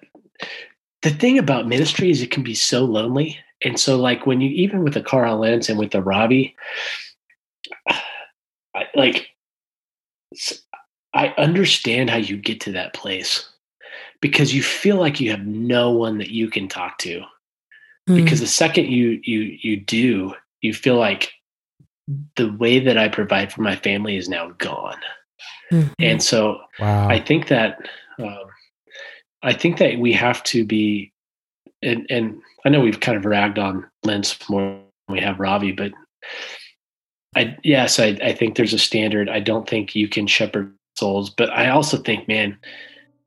the 1.02 1.10
thing 1.10 1.38
about 1.38 1.68
ministry 1.68 2.10
is 2.10 2.22
it 2.22 2.30
can 2.30 2.42
be 2.42 2.54
so 2.54 2.84
lonely. 2.86 3.38
And 3.62 3.78
so, 3.78 3.96
like 3.96 4.26
when 4.26 4.40
you 4.40 4.50
even 4.50 4.82
with 4.84 4.94
the 4.94 5.02
Carl 5.02 5.38
Lentz 5.38 5.68
and 5.68 5.78
with 5.78 5.90
the 5.90 6.02
Ravi, 6.02 6.54
I, 8.74 8.84
like 8.94 9.28
I 11.14 11.28
understand 11.38 12.10
how 12.10 12.16
you 12.16 12.36
get 12.36 12.60
to 12.62 12.72
that 12.72 12.94
place 12.94 13.48
because 14.20 14.54
you 14.54 14.62
feel 14.62 14.96
like 14.96 15.20
you 15.20 15.30
have 15.30 15.46
no 15.46 15.90
one 15.90 16.18
that 16.18 16.30
you 16.30 16.48
can 16.48 16.68
talk 16.68 16.98
to. 16.98 17.22
Because 18.06 18.40
the 18.40 18.46
second 18.46 18.86
you 18.86 19.20
you 19.22 19.58
you 19.60 19.76
do, 19.76 20.34
you 20.62 20.72
feel 20.72 20.96
like 20.96 21.32
the 22.36 22.50
way 22.52 22.78
that 22.78 22.96
I 22.96 23.08
provide 23.08 23.52
for 23.52 23.60
my 23.60 23.76
family 23.76 24.16
is 24.16 24.30
now 24.30 24.50
gone. 24.56 24.98
Mhm. 25.70 25.94
And 25.98 26.22
so 26.22 26.62
Wow. 26.78 27.08
I 27.08 27.20
think 27.20 27.48
that 27.48 27.78
um, 28.18 28.46
I 29.42 29.52
think 29.52 29.78
that 29.78 29.98
we 29.98 30.12
have 30.14 30.42
to 30.44 30.64
be, 30.64 31.12
and, 31.82 32.06
and 32.10 32.40
I 32.68 32.70
know 32.70 32.80
we've 32.80 33.00
kind 33.00 33.16
of 33.16 33.24
ragged 33.24 33.58
on 33.58 33.88
Lentz 34.04 34.46
more 34.50 34.60
than 34.60 34.82
we 35.08 35.20
have 35.20 35.40
Ravi, 35.40 35.72
but 35.72 35.90
I 37.34 37.56
yes, 37.64 37.98
I, 37.98 38.08
I 38.22 38.34
think 38.34 38.56
there's 38.56 38.74
a 38.74 38.78
standard. 38.78 39.30
I 39.30 39.40
don't 39.40 39.66
think 39.66 39.94
you 39.96 40.06
can 40.06 40.26
shepherd 40.26 40.74
souls, 40.94 41.30
but 41.30 41.48
I 41.48 41.70
also 41.70 41.96
think, 41.96 42.28
man, 42.28 42.58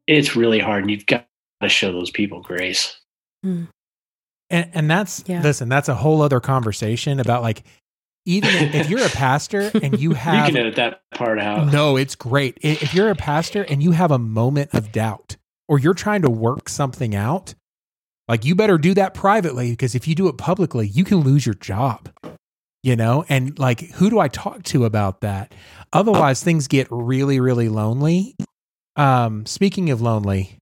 it's 0.05 0.35
really 0.35 0.59
hard, 0.59 0.84
and 0.84 0.91
you've 0.91 1.07
got 1.07 1.26
to 1.59 1.69
show 1.69 1.91
those 1.91 2.11
people 2.11 2.43
grace. 2.43 2.95
Hmm. 3.41 3.63
and, 4.51 4.69
and 4.76 4.91
that's 4.91 5.23
Yeah. 5.26 5.41
listen, 5.41 5.69
that's 5.69 5.89
a 5.89 5.95
whole 5.95 6.22
other 6.22 6.39
conversation 6.39 7.19
about 7.19 7.41
like 7.41 7.63
even 8.27 8.51
if, 8.53 8.76
if 8.76 8.89
you're 8.91 9.03
a 9.03 9.09
pastor 9.09 9.72
and 9.81 9.99
you 9.99 10.11
have 10.13 10.35
you 10.35 10.39
have 10.39 10.47
can 10.49 10.57
edit 10.57 10.76
that 10.76 11.01
part 11.15 11.39
out. 11.39 11.73
No, 11.73 11.97
it's 11.97 12.13
great. 12.13 12.59
If 12.61 12.93
you're 12.93 13.09
a 13.09 13.15
pastor 13.15 13.63
and 13.63 13.81
you 13.81 13.93
have 13.93 14.11
a 14.11 14.19
moment 14.19 14.76
of 14.76 14.91
doubt 14.91 15.38
or 15.68 15.80
you're 15.80 15.95
trying 15.95 16.22
to 16.22 16.30
work 16.30 16.69
something 16.69 17.15
out, 17.15 17.55
like 18.31 18.45
you 18.45 18.55
better 18.55 18.77
do 18.77 18.93
that 18.93 19.13
privately 19.13 19.71
because 19.71 19.93
if 19.93 20.07
you 20.07 20.15
do 20.15 20.29
it 20.29 20.37
publicly, 20.37 20.87
you 20.87 21.03
can 21.03 21.17
lose 21.17 21.45
your 21.45 21.55
job. 21.55 22.09
You 22.81 22.95
know, 22.95 23.25
and 23.27 23.59
like 23.59 23.91
who 23.91 24.09
do 24.09 24.19
I 24.19 24.29
talk 24.29 24.63
to 24.63 24.85
about 24.85 25.19
that? 25.19 25.53
Otherwise 25.91 26.41
things 26.41 26.69
get 26.69 26.87
really 26.89 27.41
really 27.41 27.67
lonely. 27.67 28.37
Um 28.95 29.45
speaking 29.45 29.89
of 29.89 30.01
lonely, 30.01 30.57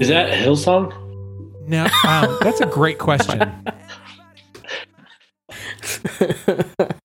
Is 0.00 0.08
that 0.08 0.32
Hillsong? 0.32 0.92
no, 1.68 1.84
um, 2.04 2.38
that's 2.40 2.60
a 2.60 2.66
great 2.66 2.98
question. 2.98 3.52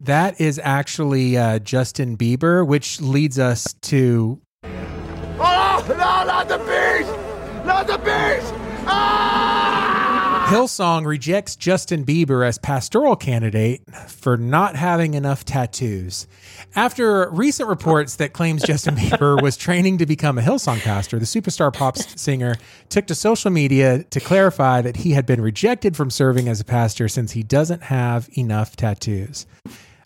That 0.00 0.40
is 0.40 0.58
actually 0.62 1.36
uh, 1.36 1.58
Justin 1.58 2.16
Bieber, 2.16 2.66
which 2.66 3.02
leads 3.02 3.38
us 3.38 3.74
to 3.82 4.40
Oh, 4.62 5.84
no, 5.88 5.94
not 5.94 6.48
the 6.48 6.58
beast! 6.58 7.66
Not 7.66 7.86
the 7.86 7.98
beast! 7.98 8.54
Hillsong 10.50 11.06
rejects 11.06 11.54
Justin 11.54 12.04
Bieber 12.04 12.44
as 12.44 12.58
pastoral 12.58 13.14
candidate 13.14 13.82
for 14.08 14.36
not 14.36 14.74
having 14.74 15.14
enough 15.14 15.44
tattoos. 15.44 16.26
After 16.74 17.30
recent 17.30 17.68
reports 17.68 18.16
that 18.16 18.32
claims 18.32 18.64
Justin 18.64 18.96
Bieber 18.96 19.40
was 19.40 19.56
training 19.56 19.98
to 19.98 20.06
become 20.06 20.38
a 20.38 20.42
Hillsong 20.42 20.80
pastor, 20.80 21.20
the 21.20 21.24
superstar 21.24 21.72
pop 21.72 21.96
singer 21.98 22.56
took 22.88 23.06
to 23.06 23.14
social 23.14 23.52
media 23.52 24.02
to 24.04 24.18
clarify 24.18 24.80
that 24.82 24.96
he 24.96 25.12
had 25.12 25.24
been 25.24 25.40
rejected 25.40 25.94
from 25.94 26.10
serving 26.10 26.48
as 26.48 26.58
a 26.58 26.64
pastor 26.64 27.06
since 27.06 27.30
he 27.30 27.44
doesn't 27.44 27.84
have 27.84 28.28
enough 28.32 28.74
tattoos. 28.74 29.46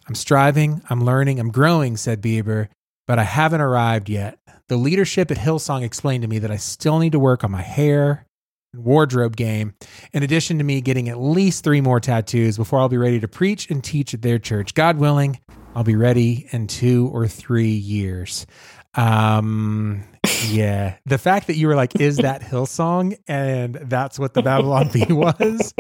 I'm 0.07 0.15
striving, 0.15 0.83
I'm 0.91 1.05
learning, 1.05 1.41
I'm 1.41 1.51
growing, 1.51 1.97
said 1.97 2.21
Bieber, 2.21 2.69
but 3.07 3.19
I 3.19 3.23
haven't 3.25 3.61
arrived 3.61 4.09
yet. 4.09 4.39
The 4.69 4.77
leadership 4.77 5.31
at 5.31 5.37
Hillsong 5.37 5.83
explained 5.83 6.23
to 6.23 6.29
me 6.29 6.39
that 6.41 6.51
I 6.51 6.57
still 6.57 6.99
need 6.99 7.13
to 7.13 7.19
work 7.19 7.45
on 7.45 7.51
my 7.51 7.63
hair 7.63 8.27
and 8.73 8.85
wardrobe 8.85 9.37
game, 9.37 9.75
in 10.13 10.23
addition 10.23 10.59
to 10.59 10.65
me 10.65 10.81
getting 10.81 11.09
at 11.09 11.19
least 11.19 11.65
three 11.65 11.81
more 11.81 12.01
tattoos 12.01 12.57
before 12.57 12.81
I'll 12.81 12.89
be 12.89 12.97
ready 12.97 13.21
to 13.21 13.29
preach 13.29 13.71
and 13.71 13.83
teach 13.83 14.15
at 14.15 14.23
their 14.23 14.39
church. 14.39 14.75
God 14.75 14.99
willing, 14.99 15.39
I'll 15.75 15.85
be 15.85 15.97
ready 15.97 16.49
in 16.51 16.67
two 16.67 17.11
or 17.13 17.29
three 17.29 17.73
years. 17.73 18.47
Um, 18.95 20.05
yeah. 20.49 20.97
The 21.07 21.19
fact 21.19 21.47
that 21.47 21.57
you 21.57 21.69
were 21.69 21.75
like, 21.75 22.01
is 22.01 22.17
that 22.19 22.43
Hillsong? 22.43 23.17
And 23.27 23.75
that's 23.75 24.19
what 24.19 24.35
the 24.35 24.43
Babylon 24.43 24.89
Bee 24.93 25.07
was, 25.09 25.75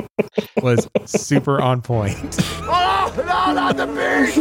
was 0.63 0.89
super 1.07 1.61
on 1.61 1.83
point. 1.83 2.37
Oh, 2.63 3.13
no, 3.17 3.53
not 3.53 3.77
the 3.77 3.87
beast! 3.87 4.39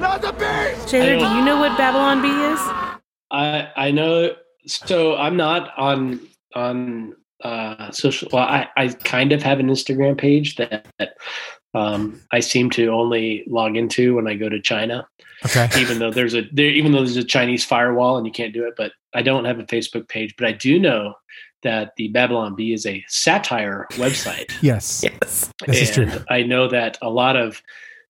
Not 0.00 0.22
the 0.22 0.32
beast! 0.32 0.90
Shaler, 0.90 1.18
do 1.18 1.34
you 1.36 1.44
know 1.44 1.58
what 1.58 1.76
Babylon 1.76 2.22
Bee 2.22 2.28
is? 2.28 2.60
I 3.30 3.68
I 3.76 3.90
know. 3.90 4.34
So 4.66 5.16
I'm 5.16 5.36
not 5.36 5.76
on 5.78 6.20
on 6.54 7.14
uh, 7.42 7.90
social. 7.90 8.28
Well, 8.32 8.42
I 8.42 8.68
I 8.76 8.88
kind 8.88 9.32
of 9.32 9.42
have 9.42 9.60
an 9.60 9.68
Instagram 9.68 10.18
page 10.18 10.56
that, 10.56 10.86
that 10.98 11.14
um, 11.74 12.20
I 12.32 12.40
seem 12.40 12.70
to 12.70 12.88
only 12.88 13.44
log 13.46 13.76
into 13.76 14.16
when 14.16 14.26
I 14.26 14.34
go 14.34 14.48
to 14.48 14.60
China. 14.60 15.06
Okay. 15.44 15.68
Even 15.80 15.98
though 15.98 16.10
there's 16.10 16.34
a 16.34 16.42
there, 16.52 16.66
even 16.66 16.92
though 16.92 16.98
there's 16.98 17.16
a 17.16 17.24
Chinese 17.24 17.64
firewall 17.64 18.16
and 18.16 18.26
you 18.26 18.32
can't 18.32 18.52
do 18.52 18.66
it, 18.66 18.74
but 18.76 18.92
I 19.14 19.22
don't 19.22 19.44
have 19.44 19.58
a 19.58 19.64
Facebook 19.64 20.08
page. 20.08 20.34
But 20.36 20.46
I 20.46 20.52
do 20.52 20.78
know 20.78 21.14
that 21.62 21.92
the 21.96 22.08
Babylon 22.08 22.54
Bee 22.54 22.72
is 22.72 22.86
a 22.86 23.04
satire 23.08 23.86
website. 23.92 24.50
Yes. 24.62 25.02
Yes. 25.02 25.50
This 25.66 25.82
is 25.82 25.90
true. 25.92 26.10
I 26.28 26.42
know 26.42 26.68
that 26.68 26.98
a 27.00 27.10
lot 27.10 27.36
of 27.36 27.62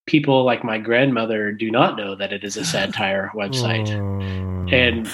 people, 0.07 0.45
like 0.45 0.65
my 0.65 0.79
grandmother, 0.79 1.53
do 1.53 1.71
not 1.71 1.97
know 1.97 2.17
that 2.17 2.33
it 2.33 2.43
is 2.43 2.57
a 2.57 2.65
satire 2.65 3.31
website. 3.37 3.89
Mm. 3.89 4.51
And 4.73 5.11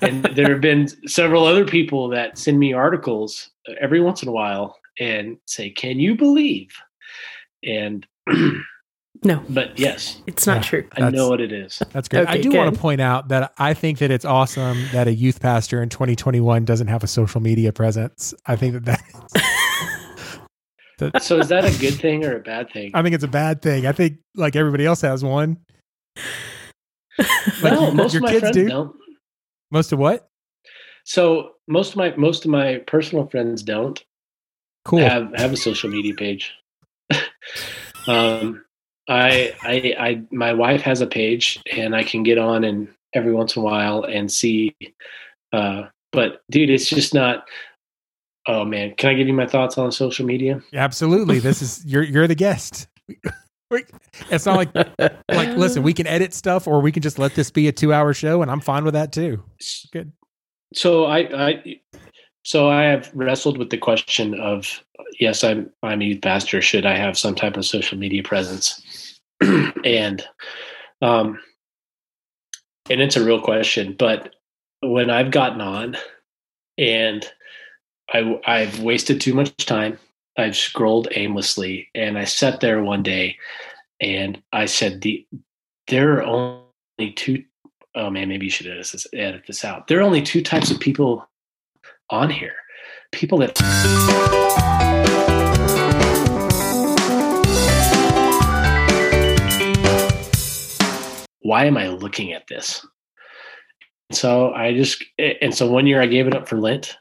and 0.02 0.24
there 0.36 0.50
have 0.50 0.60
been 0.60 0.88
several 1.08 1.44
other 1.44 1.64
people 1.64 2.08
that 2.08 2.38
send 2.38 2.58
me 2.58 2.72
articles 2.72 3.50
every 3.80 4.00
once 4.00 4.22
in 4.22 4.28
a 4.28 4.32
while 4.32 4.78
and 4.98 5.38
say, 5.46 5.70
"Can 5.70 6.00
you 6.00 6.16
believe?" 6.16 6.70
And 7.64 8.06
No, 9.24 9.40
but 9.48 9.78
yes, 9.78 10.20
it's 10.26 10.46
not 10.48 10.56
Yeah. 10.56 10.62
true. 10.62 10.88
I 10.96 11.10
know 11.10 11.28
what 11.28 11.40
it 11.40 11.52
is. 11.52 11.80
That's 11.92 12.08
great. 12.08 12.26
I 12.28 12.32
Okay, 12.32 12.42
do 12.42 12.52
want 12.52 12.74
to 12.74 12.80
point 12.80 13.00
out 13.00 13.28
that 13.28 13.52
I 13.56 13.72
think 13.72 13.98
that 13.98 14.10
it's 14.10 14.24
awesome 14.24 14.84
that 14.92 15.06
a 15.06 15.12
youth 15.14 15.40
pastor 15.40 15.80
in 15.82 15.88
2021 15.90 16.64
doesn't 16.64 16.88
have 16.88 17.04
a 17.04 17.06
social 17.06 17.40
media 17.40 17.72
presence. 17.72 18.34
I 18.46 18.56
think 18.56 18.84
that 18.84 19.00
that 20.98 21.22
So 21.22 21.38
is 21.38 21.48
that 21.48 21.64
a 21.64 21.78
good 21.80 21.94
thing 21.94 22.24
or 22.24 22.36
a 22.36 22.40
bad 22.40 22.70
thing? 22.72 22.90
I 22.94 23.02
think 23.02 23.14
it's 23.14 23.22
a 23.24 23.28
bad 23.28 23.62
thing. 23.62 23.86
I 23.86 23.92
think 23.92 24.18
like 24.34 24.56
everybody 24.56 24.86
else 24.86 25.00
has 25.02 25.22
one. 25.24 25.58
Like 27.62 27.74
no, 27.74 27.88
you- 27.88 27.94
most 27.94 28.14
your 28.14 28.20
of 28.20 28.22
my 28.24 28.30
kids 28.30 28.40
friends 28.40 28.56
do? 28.56 28.68
don't. 28.68 28.96
Most 29.70 29.92
of 29.92 29.98
what? 29.98 30.26
So 31.04 31.50
most 31.68 31.90
of 31.90 31.96
my 31.96 32.14
most 32.16 32.44
of 32.46 32.50
my 32.50 32.78
personal 32.86 33.26
friends 33.26 33.62
don't. 33.62 34.02
Cool. 34.84 35.00
have 35.00 35.30
have 35.36 35.52
a 35.52 35.56
social 35.56 35.90
media 35.90 36.14
page. 36.14 36.52
um, 38.08 38.64
I, 39.08 39.54
I, 39.62 39.94
I, 39.98 40.22
my 40.30 40.52
wife 40.52 40.82
has 40.82 41.00
a 41.00 41.06
page, 41.06 41.60
and 41.72 41.94
I 41.94 42.04
can 42.04 42.22
get 42.22 42.38
on 42.38 42.64
and 42.64 42.88
every 43.14 43.32
once 43.32 43.56
in 43.56 43.62
a 43.62 43.64
while 43.64 44.04
and 44.04 44.30
see. 44.30 44.74
Uh, 45.52 45.84
but 46.12 46.42
dude, 46.50 46.70
it's 46.70 46.88
just 46.88 47.14
not. 47.14 47.48
Oh 48.46 48.64
man, 48.64 48.94
can 48.96 49.10
I 49.10 49.14
give 49.14 49.28
you 49.28 49.34
my 49.34 49.46
thoughts 49.46 49.78
on 49.78 49.92
social 49.92 50.26
media? 50.26 50.60
Absolutely. 50.74 51.38
This 51.38 51.62
is 51.62 51.84
you're 51.86 52.02
you're 52.02 52.26
the 52.26 52.34
guest. 52.34 52.88
It's 54.30 54.44
not 54.44 54.56
like 54.56 54.74
like 54.74 55.56
listen, 55.56 55.82
we 55.82 55.94
can 55.94 56.06
edit 56.06 56.34
stuff 56.34 56.66
or 56.66 56.80
we 56.80 56.92
can 56.92 57.02
just 57.02 57.18
let 57.18 57.34
this 57.34 57.50
be 57.50 57.68
a 57.68 57.72
2-hour 57.72 58.12
show 58.12 58.42
and 58.42 58.50
I'm 58.50 58.60
fine 58.60 58.84
with 58.84 58.94
that 58.94 59.12
too. 59.12 59.42
Good. 59.92 60.12
So 60.74 61.04
I, 61.04 61.48
I, 61.48 61.80
so 62.42 62.68
I 62.68 62.82
have 62.82 63.10
wrestled 63.14 63.58
with 63.58 63.70
the 63.70 63.78
question 63.78 64.38
of 64.38 64.82
yes, 65.20 65.44
I'm 65.44 65.70
I'm 65.82 66.02
a 66.02 66.04
youth 66.04 66.22
pastor. 66.22 66.60
Should 66.60 66.86
I 66.86 66.96
have 66.96 67.16
some 67.16 67.34
type 67.34 67.56
of 67.56 67.64
social 67.64 67.98
media 67.98 68.22
presence? 68.22 68.82
and, 69.84 70.24
um, 71.00 71.38
and 72.90 73.00
it's 73.00 73.16
a 73.16 73.24
real 73.24 73.40
question. 73.40 73.94
But 73.98 74.34
when 74.80 75.10
I've 75.10 75.30
gotten 75.30 75.60
on, 75.60 75.96
and 76.78 77.24
I 78.12 78.40
I've 78.46 78.80
wasted 78.80 79.20
too 79.20 79.34
much 79.34 79.56
time. 79.56 79.98
I've 80.38 80.56
scrolled 80.56 81.08
aimlessly, 81.14 81.88
and 81.94 82.18
I 82.18 82.24
sat 82.24 82.60
there 82.60 82.82
one 82.82 83.02
day, 83.02 83.36
and 84.00 84.42
I 84.52 84.66
said, 84.66 85.02
"the 85.02 85.26
There 85.88 86.14
are 86.14 86.22
only 86.22 87.12
two 87.14 87.44
oh 87.94 88.10
man, 88.10 88.28
maybe 88.28 88.46
you 88.46 88.50
should 88.50 88.66
edit 88.66 88.88
this, 88.90 89.06
edit 89.12 89.42
this 89.46 89.64
out. 89.64 89.86
There 89.88 89.98
are 89.98 90.02
only 90.02 90.22
two 90.22 90.42
types 90.42 90.70
of 90.70 90.80
people 90.80 91.28
on 92.10 92.30
here. 92.30 92.54
People 93.12 93.38
that 93.38 93.58
why 101.42 101.66
am 101.66 101.76
I 101.76 101.88
looking 101.88 102.32
at 102.32 102.46
this? 102.48 102.84
so 104.12 104.52
I 104.52 104.74
just 104.74 105.02
and 105.18 105.54
so 105.54 105.70
one 105.70 105.86
year 105.86 106.00
I 106.00 106.06
gave 106.06 106.26
it 106.26 106.34
up 106.34 106.46
for 106.48 106.58
Lent, 106.58 106.96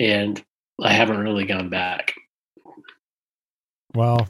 and 0.00 0.42
I 0.82 0.92
haven't 0.92 1.18
really 1.18 1.44
gone 1.44 1.68
back. 1.68 2.14
Well, 3.94 4.28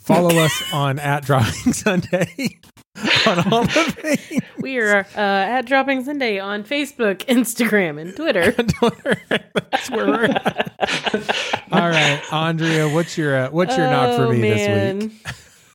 follow 0.00 0.36
us 0.38 0.62
on 0.72 0.98
at 0.98 1.24
Dropping 1.24 1.72
Sunday 1.72 2.58
on 3.26 3.52
all 3.52 3.64
the 3.64 3.94
things. 3.96 4.42
We 4.60 4.78
are 4.78 5.00
uh, 5.00 5.06
at 5.16 5.62
Dropping 5.62 6.04
Sunday 6.04 6.38
on 6.38 6.64
Facebook, 6.64 7.24
Instagram, 7.26 8.00
and 8.00 8.14
Twitter. 8.14 8.52
That's 9.70 9.90
where 9.90 10.06
we're 10.06 10.24
at. 10.24 11.66
All 11.72 11.88
right, 11.88 12.22
Andrea, 12.32 12.88
what's 12.88 13.18
your 13.18 13.36
uh, 13.36 13.50
what's 13.50 13.76
your 13.76 13.90
not 13.90 14.16
for 14.16 14.26
Oh, 14.26 14.32
me 14.32 14.40
this 14.40 15.02
week? 15.02 15.12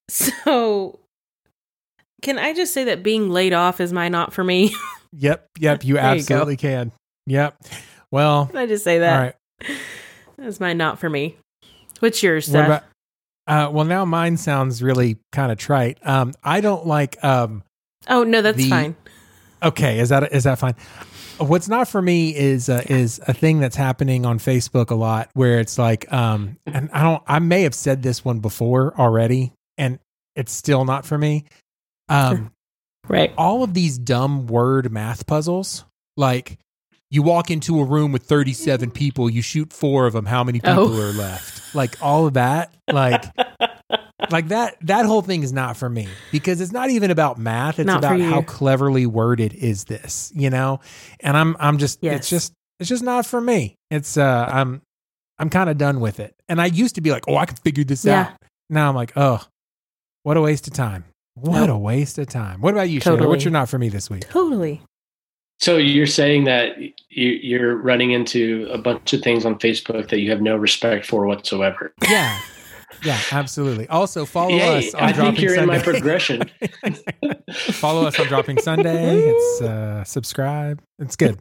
So, 0.10 0.99
can 2.23 2.39
I 2.39 2.53
just 2.53 2.73
say 2.73 2.85
that 2.85 3.03
being 3.03 3.29
laid 3.29 3.53
off 3.53 3.79
is 3.79 3.93
my 3.93 4.09
not 4.09 4.33
for 4.33 4.43
me? 4.43 4.73
Yep, 5.15 5.47
yep, 5.59 5.85
you 5.85 5.93
There 5.93 6.03
you 6.03 6.09
absolutely 6.09 6.57
can. 6.57 6.91
Yep. 7.27 7.55
Well, 8.09 8.47
can 8.47 8.57
I 8.57 8.65
just 8.65 8.83
say 8.83 8.97
that? 8.97 9.35
right. 9.61 9.77
That's 10.39 10.59
my 10.59 10.73
not 10.73 10.97
for 10.97 11.07
me. 11.07 11.37
What's 11.99 12.23
yours, 12.23 12.47
What 12.47 12.53
Seth? 12.53 12.65
about? 12.65 12.83
Uh, 13.45 13.71
well, 13.71 13.85
now 13.85 14.05
mine 14.05 14.37
sounds 14.37 14.81
really 14.81 15.17
kind 15.31 15.51
of 15.51 15.59
trite. 15.59 15.99
Um, 16.01 16.33
I 16.43 16.61
don't 16.61 16.87
like. 16.87 17.23
Um, 17.23 17.61
oh 18.07 18.23
no, 18.23 18.41
that's 18.41 18.57
the- 18.57 18.69
fine. 18.71 18.95
okay, 19.61 19.99
is 19.99 20.09
that 20.09 20.33
is 20.33 20.45
that 20.45 20.57
fine? 20.57 20.73
What's 21.37 21.67
not 21.67 21.87
for 21.87 22.01
me 22.01 22.35
is 22.35 22.67
uh, 22.67 22.81
is 22.89 23.19
a 23.27 23.33
thing 23.33 23.59
that's 23.59 23.75
happening 23.75 24.25
on 24.25 24.39
Facebook 24.39 24.89
a 24.89 24.95
lot, 24.95 25.29
where 25.33 25.59
it's 25.59 25.77
like, 25.77 26.11
um, 26.11 26.57
and 26.65 26.89
I 26.91 27.03
don't. 27.03 27.21
I 27.27 27.37
may 27.37 27.61
have 27.61 27.75
said 27.75 28.01
this 28.01 28.25
one 28.25 28.39
before 28.39 28.95
already, 28.97 29.53
and 29.77 29.99
it's 30.35 30.51
still 30.53 30.85
not 30.85 31.05
for 31.05 31.19
me. 31.19 31.45
Um, 32.09 32.51
Right. 33.09 33.34
all 33.38 33.63
of 33.63 33.73
these 33.73 33.97
dumb 33.97 34.47
word 34.47 34.91
math 34.91 35.27
puzzles, 35.27 35.84
like 36.15 36.57
you 37.11 37.21
walk 37.21 37.51
into 37.51 37.80
a 37.81 37.84
room 37.84 38.11
with 38.13 38.23
37 38.23 38.91
people, 38.91 39.30
you 39.30 39.41
shoot 39.41 39.73
four 39.73 40.07
of 40.07 40.13
them, 40.13 40.25
how 40.25 40.43
many 40.43 40.59
people 40.61 40.95
Oh. 40.95 40.99
are 40.99 41.11
left? 41.11 41.61
Like 41.73 41.97
all 41.99 42.27
of 42.27 42.34
that, 42.35 42.73
like 42.91 43.25
like 44.30 44.47
that 44.47 44.77
that 44.81 45.05
whole 45.05 45.21
thing 45.21 45.43
is 45.43 45.51
not 45.51 45.75
for 45.75 45.89
me 45.89 46.07
because 46.31 46.61
it's 46.61 46.71
not 46.71 46.89
even 46.91 47.11
about 47.11 47.38
math, 47.38 47.77
it's 47.77 47.85
Not 47.88 47.97
about 47.99 48.19
how 48.21 48.41
cleverly 48.41 49.05
worded 49.05 49.53
is 49.53 49.84
this, 49.84 50.31
you 50.34 50.49
know? 50.49 50.80
And 51.19 51.35
I'm 51.35 51.57
I'm 51.59 51.77
just 51.77 51.99
Yes. 52.01 52.19
it's 52.19 52.30
just 52.30 52.53
it's 52.80 52.89
just 52.89 53.03
not 53.03 53.25
for 53.25 53.41
me. 53.41 53.75
It's 53.91 54.15
uh 54.17 54.49
I'm 54.49 54.81
I'm 55.39 55.49
kind 55.49 55.69
of 55.69 55.77
done 55.77 55.99
with 55.99 56.19
it. 56.21 56.35
And 56.47 56.61
I 56.61 56.67
used 56.67 56.95
to 56.95 57.01
be 57.01 57.11
like, 57.11 57.25
"Oh, 57.27 57.35
I 57.35 57.45
can 57.45 57.57
figure 57.57 57.84
this 57.84 58.05
Yeah. 58.05 58.21
out." 58.30 58.34
Now 58.69 58.88
I'm 58.88 58.95
like, 58.95 59.11
"Oh, 59.17 59.41
what 60.23 60.38
a 60.38 60.41
waste 60.41 60.67
of 60.67 60.73
time." 60.73 61.03
What 61.35 61.61
Nope. 61.68 61.69
a 61.69 61.77
waste 61.77 62.18
of 62.19 62.27
time. 62.27 62.61
What 62.61 62.73
about 62.73 62.89
you, 62.89 62.99
Shaler? 62.99 63.18
Totally. 63.18 63.30
What's 63.30 63.43
your 63.43 63.51
not 63.51 63.69
for 63.69 63.80
me 63.80 63.89
this 63.89 64.10
week? 64.10 64.27
Totally. 64.30 64.81
So 65.60 65.77
you're 65.77 66.07
saying 66.07 66.43
that 66.45 66.77
you, 66.80 66.91
you're 67.30 67.76
running 67.77 68.11
into 68.11 68.68
a 68.72 68.77
bunch 68.77 69.14
of 69.14 69.22
things 69.22 69.45
on 69.45 69.57
Facebook 69.60 70.10
that 70.10 70.19
you 70.19 70.30
have 70.30 70.41
no 70.41 70.55
respect 70.55 71.05
for 71.05 71.26
whatsoever. 71.26 71.93
Yeah. 72.03 72.39
Yeah, 73.03 73.19
absolutely. 73.31 73.88
Also, 73.89 74.26
follow 74.26 74.51
Yay, 74.55 74.88
us 74.89 74.93
on 74.93 75.01
I 75.03 75.11
Dropping 75.11 75.35
think 75.35 75.41
you're 75.43 75.55
in 75.60 75.65
my 75.65 75.77
Sunday. 75.81 75.91
progression. 75.99 76.41
follow 77.51 78.05
us 78.05 78.19
on 78.19 78.27
Dropping 78.27 78.60
Sunday. 78.60 79.18
It's 79.30 79.61
uh, 79.61 80.03
subscribe. 80.03 80.81
It's 80.99 81.15
good. 81.15 81.39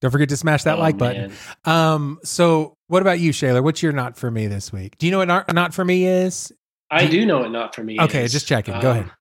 Don't 0.00 0.10
forget 0.10 0.28
to 0.30 0.36
smash 0.36 0.64
that 0.64 0.76
Oh, 0.78 0.80
like 0.80 0.98
button. 0.98 1.32
man. 1.64 1.74
Um, 1.94 2.18
so 2.24 2.74
what 2.88 3.02
about 3.02 3.20
you, 3.20 3.32
Shaler? 3.32 3.62
What's 3.62 3.82
your 3.82 3.92
not 3.92 4.16
for 4.16 4.30
me 4.30 4.46
this 4.46 4.72
week? 4.72 4.96
Do 4.98 5.06
you 5.06 5.12
know 5.12 5.18
what 5.18 5.28
not, 5.28 5.52
not 5.54 5.74
for 5.74 5.84
me 5.84 6.06
is? 6.06 6.52
I 6.90 7.06
do 7.06 7.24
know 7.26 7.44
it 7.44 7.50
not 7.50 7.74
for 7.74 7.84
me. 7.84 7.94
Is 7.94 8.00
okay, 8.00 8.24
is. 8.24 8.32
just 8.32 8.46
checking. 8.48 8.74
Go 8.80 8.90
ahead. 8.90 9.02
ahead. 9.04 9.12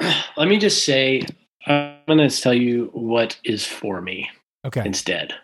Let 0.36 0.48
me 0.48 0.58
just 0.58 0.84
say, 0.84 1.26
I'm 1.66 1.96
going 2.06 2.28
to 2.28 2.40
tell 2.40 2.54
you 2.54 2.90
what 2.92 3.38
is 3.44 3.66
for 3.66 4.00
me 4.00 4.28
Okay. 4.66 4.82
instead. 4.84 5.34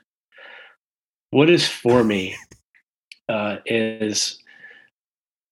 What 1.31 1.51
is 1.51 1.67
for 1.67 2.05
me 2.05 2.37
uh, 3.29 3.59
is 3.67 4.43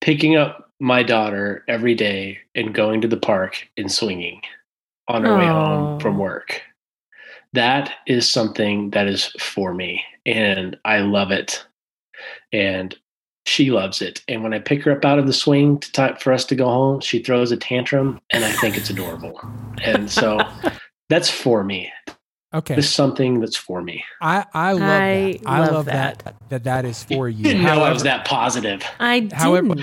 picking 0.01 0.37
up 0.37 0.71
my 0.81 1.03
daughter 1.03 1.65
every 1.69 1.95
day 1.95 2.39
and 2.55 2.75
going 2.75 3.01
to 3.01 3.09
the 3.09 3.17
park 3.17 3.69
and 3.77 3.91
swinging 3.91 4.41
on 5.09 5.23
her 5.23 5.37
way 5.37 5.47
home 5.47 5.99
from 6.01 6.19
work. 6.19 6.63
That 7.53 7.93
is 8.07 8.29
something 8.29 8.91
that 8.91 9.07
is 9.07 9.27
for 9.39 9.73
me, 9.73 10.03
and 10.27 10.77
I 10.85 10.99
love 10.99 11.31
it. 11.31 11.65
And 12.53 12.97
she 13.47 13.71
loves 13.71 14.01
it. 14.03 14.23
And 14.29 14.43
when 14.43 14.55
I 14.55 14.59
pick 14.59 14.83
her 14.85 14.93
up 14.93 15.05
out 15.05 15.19
of 15.19 15.27
the 15.27 15.33
swing 15.33 15.79
to 15.79 15.93
time 15.93 16.17
for 16.17 16.33
us 16.33 16.45
to 16.47 16.55
go 16.57 16.67
home, 16.67 17.01
she 17.01 17.23
throws 17.23 17.53
a 17.53 17.57
tantrum, 17.57 18.21
and 18.31 18.45
I 18.45 18.53
think 18.53 18.77
it's 18.77 18.91
adorable. 18.91 19.41
And 19.83 20.11
so 20.11 20.41
that's 21.09 21.31
for 21.31 21.65
me. 21.65 21.93
Okay. 22.55 22.77
It's 22.77 22.89
something 22.89 23.41
that's 23.41 23.57
for 23.57 23.83
me. 23.83 24.05
I, 24.23 24.47
I 24.55 24.73
love 24.73 24.83
I 24.83 25.39
that. 25.43 25.47
I 25.47 25.59
love 25.61 25.73
love 25.73 25.85
that. 25.87 26.35
that 26.51 26.65
that 26.65 26.85
is 26.85 27.03
for 27.03 27.29
you. 27.29 27.43
Didn't 27.43 27.63
know 27.63 27.71
I 27.71 27.75
However, 27.75 27.95
was 27.95 28.03
that 28.05 28.25
positive. 28.25 28.83
I 29.01 29.21
didn't. 29.21 29.33
However- 29.33 29.75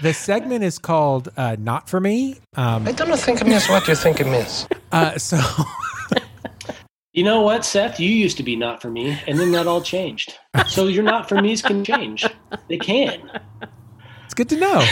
the 0.00 0.14
segment 0.14 0.64
is 0.64 0.78
called 0.78 1.28
uh, 1.36 1.56
"Not 1.58 1.88
for 1.88 2.00
Me." 2.00 2.38
Um, 2.56 2.86
I 2.88 2.92
don't 2.92 3.18
think 3.18 3.40
it 3.40 3.46
means 3.46 3.68
what 3.68 3.86
you 3.88 3.94
think 3.94 4.20
it 4.20 4.26
means. 4.26 4.66
uh, 4.92 5.18
so 5.18 5.38
You 7.12 7.24
know 7.24 7.42
what, 7.42 7.64
Seth? 7.64 8.00
You 8.00 8.08
used 8.08 8.36
to 8.38 8.42
be 8.42 8.56
not 8.56 8.80
for 8.80 8.90
me, 8.90 9.18
and 9.26 9.38
then 9.38 9.52
that 9.52 9.66
all 9.66 9.82
changed. 9.82 10.38
So 10.68 10.86
your 10.86 11.02
not 11.02 11.28
for 11.28 11.40
me's 11.42 11.60
can 11.60 11.84
change. 11.84 12.26
They 12.68 12.78
can. 12.78 13.30
it's 14.24 14.32
good 14.34 14.48
to 14.48 14.56
know. 14.56 14.82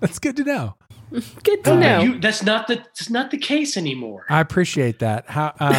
That's 0.00 0.18
good 0.20 0.36
to 0.36 0.44
know. 0.44 0.74
Good 1.42 1.64
to 1.64 1.72
Uh, 1.72 1.78
know. 1.80 2.00
you- 2.02 2.20
that's 2.20 2.42
not 2.44 2.66
the 2.68 2.76
that's 2.76 3.08
not 3.10 3.30
the 3.32 3.38
case 3.38 3.76
anymore. 3.76 4.24
I 4.28 4.40
appreciate 4.40 4.98
that. 5.00 5.28
How 5.28 5.46
um, 5.58 5.72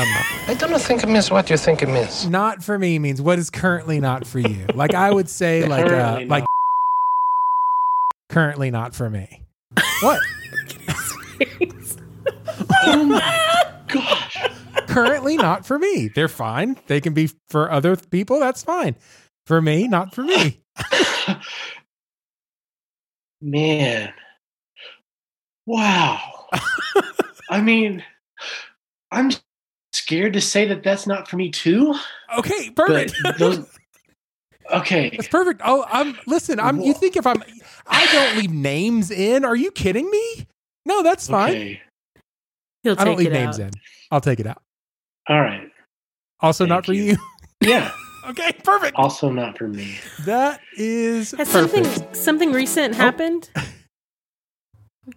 I 0.48 0.56
don't 0.58 0.82
think 0.82 1.04
it 1.04 1.08
means 1.08 1.30
what 1.32 1.50
you 1.50 1.56
think 1.58 1.82
it 1.84 1.88
means. 1.88 2.28
not 2.28 2.64
for 2.64 2.78
me 2.80 2.98
means 3.00 3.22
what 3.22 3.38
is 3.40 3.50
currently 3.50 4.00
not 4.00 4.26
for 4.28 4.40
you. 4.40 4.66
Like 4.74 4.96
I 4.96 5.12
would 5.12 5.30
say, 5.30 5.66
like 5.68 5.86
uh, 5.86 5.90
Currently 5.90 6.26
like 6.26 6.42
not. 6.42 6.50
currently 8.30 8.72
not 8.72 8.96
for 8.96 9.10
me. 9.10 9.44
What? 10.02 10.20
oh 12.86 13.04
my 13.06 13.72
gosh! 13.88 14.38
Currently 14.90 15.38
not 15.38 15.66
for 15.66 15.80
me. 15.80 16.10
They're 16.16 16.28
fine. 16.28 16.78
They 16.88 17.00
can 17.00 17.14
be 17.14 17.30
for 17.50 17.72
other 17.72 17.96
people. 17.96 18.40
That's 18.40 18.64
fine. 18.64 18.96
For 19.46 19.62
me, 19.62 19.88
not 19.88 20.14
for 20.14 20.24
me. 20.24 20.62
Man, 23.42 24.12
wow. 25.66 26.20
I 27.50 27.62
mean, 27.62 28.04
I'm 29.12 29.32
scared 29.94 30.34
to 30.34 30.42
say 30.42 30.66
that 30.66 30.84
that's 30.84 31.08
not 31.08 31.28
for 31.28 31.38
me 31.38 31.50
too. 31.50 31.96
Okay, 32.38 32.70
perfect. 32.72 33.14
those, 33.38 33.66
okay, 34.74 35.12
That's 35.12 35.30
perfect. 35.30 35.62
Oh, 35.64 35.86
I'm 35.90 36.18
listen. 36.28 36.60
I'm. 36.60 36.82
You 36.82 36.94
think 36.94 37.16
if 37.16 37.26
I'm, 37.26 37.42
I 37.88 38.06
don't 38.12 38.38
leave 38.38 38.52
names 38.52 39.10
in? 39.10 39.46
Are 39.46 39.56
you 39.56 39.72
kidding 39.72 40.10
me? 40.12 40.48
No, 40.86 41.02
that's 41.02 41.28
fine. 41.28 41.52
okay, 41.52 41.82
He'll 42.84 43.00
I 43.00 43.06
don't 43.06 43.18
leave 43.18 43.28
it 43.28 43.34
names 43.34 43.60
out. 43.60 43.68
in. 43.68 43.72
I'll 44.12 44.22
take 44.22 44.40
it 44.40 44.48
out. 44.48 44.62
All 45.30 45.42
right. 45.42 45.70
Also, 46.42 46.64
Thank 46.66 46.70
not 46.70 46.86
for 46.86 46.94
you. 46.94 47.04
you. 47.04 47.18
Yeah, 47.62 47.92
okay, 48.30 48.54
perfect. 48.64 48.96
also 48.96 49.30
not 49.30 49.58
for 49.58 49.68
me. 49.68 49.98
That 50.24 50.62
is 50.78 51.32
Has 51.32 51.52
perfect. 51.52 51.86
something 51.88 52.14
something 52.14 52.52
recent 52.54 52.96
happened? 52.96 53.50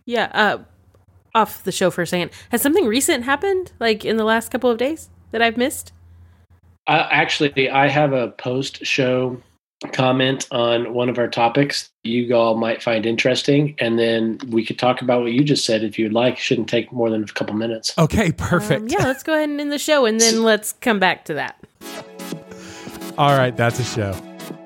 Yeah, 0.05 0.29
uh 0.35 0.59
off 1.35 1.63
the 1.63 1.71
show 1.73 1.91
for 1.91 2.03
a 2.03 2.07
second. 2.07 2.33
Has 2.51 2.61
something 2.63 2.85
recent 2.87 3.25
happened 3.25 3.73
like 3.79 4.05
in 4.05 4.17
the 4.17 4.25
last 4.25 4.51
couple 4.51 4.71
of 4.71 4.77
days 4.79 5.09
that 5.31 5.41
I've 5.41 5.57
missed? 5.57 5.93
Uh, 6.89 7.07
actually, 7.13 7.71
I 7.71 7.87
have 7.89 8.13
a 8.13 8.33
post 8.33 8.85
show 8.85 9.41
comment 9.93 10.47
on 10.51 10.95
one 10.95 11.09
of 11.09 11.19
our 11.19 11.29
topics 11.29 11.91
you 12.05 12.35
all 12.35 12.57
might 12.57 12.83
find 12.83 13.07
interesting, 13.07 13.75
and 13.79 13.99
then 13.99 14.39
we 14.49 14.65
could 14.65 14.79
talk 14.79 15.03
about 15.03 15.23
what 15.23 15.33
you 15.33 15.45
just 15.45 15.65
said 15.65 15.85
if 15.85 15.99
you'd 15.99 16.13
like. 16.13 16.39
Shouldn't 16.39 16.69
take 16.69 16.93
more 16.93 17.11
than 17.11 17.23
a 17.23 17.27
couple 17.27 17.55
minutes. 17.55 17.97
Okay, 17.97 18.33
perfect. 18.33 18.83
Um, 18.83 18.89
yeah, 18.89 19.07
let's 19.07 19.23
go 19.23 19.35
ahead 19.35 19.49
and 19.49 19.61
end 19.61 19.73
the 19.73 19.79
show 19.79 20.05
and 20.05 20.21
then 20.21 20.43
let's 20.45 20.73
come 20.73 20.99
back 20.99 21.25
to 21.27 21.35
that. 21.35 21.57
All 23.19 23.37
right, 23.37 23.57
that's 23.57 23.79
a 23.79 23.85
show. 23.85 24.17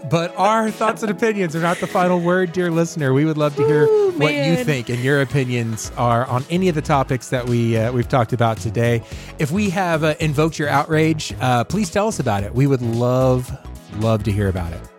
But 0.08 0.32
our 0.36 0.70
thoughts 0.70 1.02
and 1.02 1.10
opinions 1.10 1.56
are 1.56 1.60
not 1.60 1.78
the 1.78 1.86
final 1.86 2.20
word, 2.20 2.52
dear 2.52 2.70
listener. 2.70 3.12
We 3.12 3.24
would 3.24 3.36
love 3.36 3.56
to 3.56 3.66
hear 3.66 3.84
Ooh, 3.84 4.12
what 4.12 4.32
you 4.32 4.62
think 4.62 4.88
and 4.88 5.02
your 5.02 5.20
opinions 5.20 5.90
are 5.96 6.24
on 6.26 6.44
any 6.48 6.68
of 6.68 6.76
the 6.76 6.82
topics 6.82 7.30
that 7.30 7.46
we 7.46 7.76
uh, 7.76 7.90
we've 7.90 8.08
talked 8.08 8.32
about 8.32 8.58
today. 8.58 9.02
If 9.40 9.50
we 9.50 9.68
have 9.70 10.04
uh, 10.04 10.14
invoked 10.20 10.60
your 10.60 10.68
outrage, 10.68 11.34
uh, 11.40 11.64
please 11.64 11.90
tell 11.90 12.06
us 12.06 12.20
about 12.20 12.44
it. 12.44 12.54
We 12.54 12.68
would 12.68 12.82
love 12.82 13.50
love 13.98 14.22
to 14.24 14.32
hear 14.32 14.48
about 14.48 14.72
it. 14.72 14.95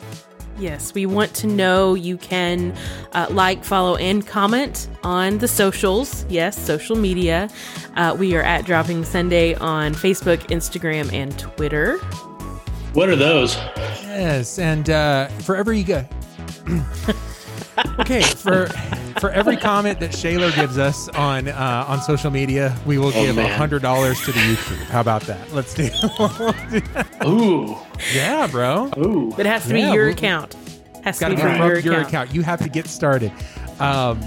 Yes, 0.60 0.94
we 0.94 1.06
want 1.06 1.34
to 1.36 1.48
know. 1.48 1.94
You 1.94 2.18
can 2.18 2.76
uh, 3.14 3.28
like, 3.30 3.64
follow, 3.64 3.96
and 3.96 4.26
comment 4.26 4.90
on 5.04 5.38
the 5.38 5.48
socials. 5.48 6.26
Yes, 6.30 6.58
social 6.58 6.96
media. 6.96 7.50
Uh, 7.96 8.16
we 8.18 8.36
are 8.36 8.42
at 8.42 8.66
Dropping 8.66 9.06
Sunday 9.06 9.54
on 9.56 9.94
Facebook, 9.94 10.40
Instagram, 10.48 11.14
and 11.14 11.38
Twitter. 11.38 11.98
What 12.94 13.10
are 13.10 13.16
those? 13.16 13.56
Yes, 13.56 14.58
and 14.58 14.90
uh, 14.90 15.28
forever 15.28 15.74
you 15.74 15.84
go. 15.84 16.06
okay, 18.00 18.22
for 18.24 18.68
for 19.20 19.30
every 19.32 19.58
comment 19.58 20.00
that 20.00 20.14
Shaler 20.14 20.52
gives 20.52 20.78
us 20.78 21.10
on 21.10 21.48
uh, 21.48 21.86
on 21.88 22.02
social 22.02 22.32
media, 22.32 22.76
we 22.86 22.98
will 22.98 23.08
Oh, 23.08 23.12
give 23.12 23.38
a 23.38 23.48
hundred 23.56 23.82
dollars 23.82 24.20
to 24.26 24.32
the 24.32 24.40
YouTube. 24.40 24.78
How 24.86 25.02
about 25.02 25.22
that? 25.24 25.52
Let's 25.54 25.74
do. 25.74 25.90
It. 25.92 26.84
Ooh, 27.26 27.76
yeah, 28.14 28.48
bro. 28.48 28.90
ooh. 28.98 29.34
It 29.38 29.46
has 29.46 29.64
to 29.68 29.78
Yeah, 29.78 29.90
be 29.90 29.96
your 29.96 30.06
we- 30.08 30.12
account. 30.14 30.56
Has 31.04 31.20
to 31.20 31.30
be 31.30 31.36
be 31.36 31.42
from 31.42 31.58
from 31.58 31.68
your, 31.68 31.80
your 31.80 31.94
account. 31.96 32.08
account. 32.10 32.34
You 32.36 32.42
have 32.44 32.60
to 32.62 32.70
get 32.70 32.88
started. 32.88 33.32
Um, 33.80 34.20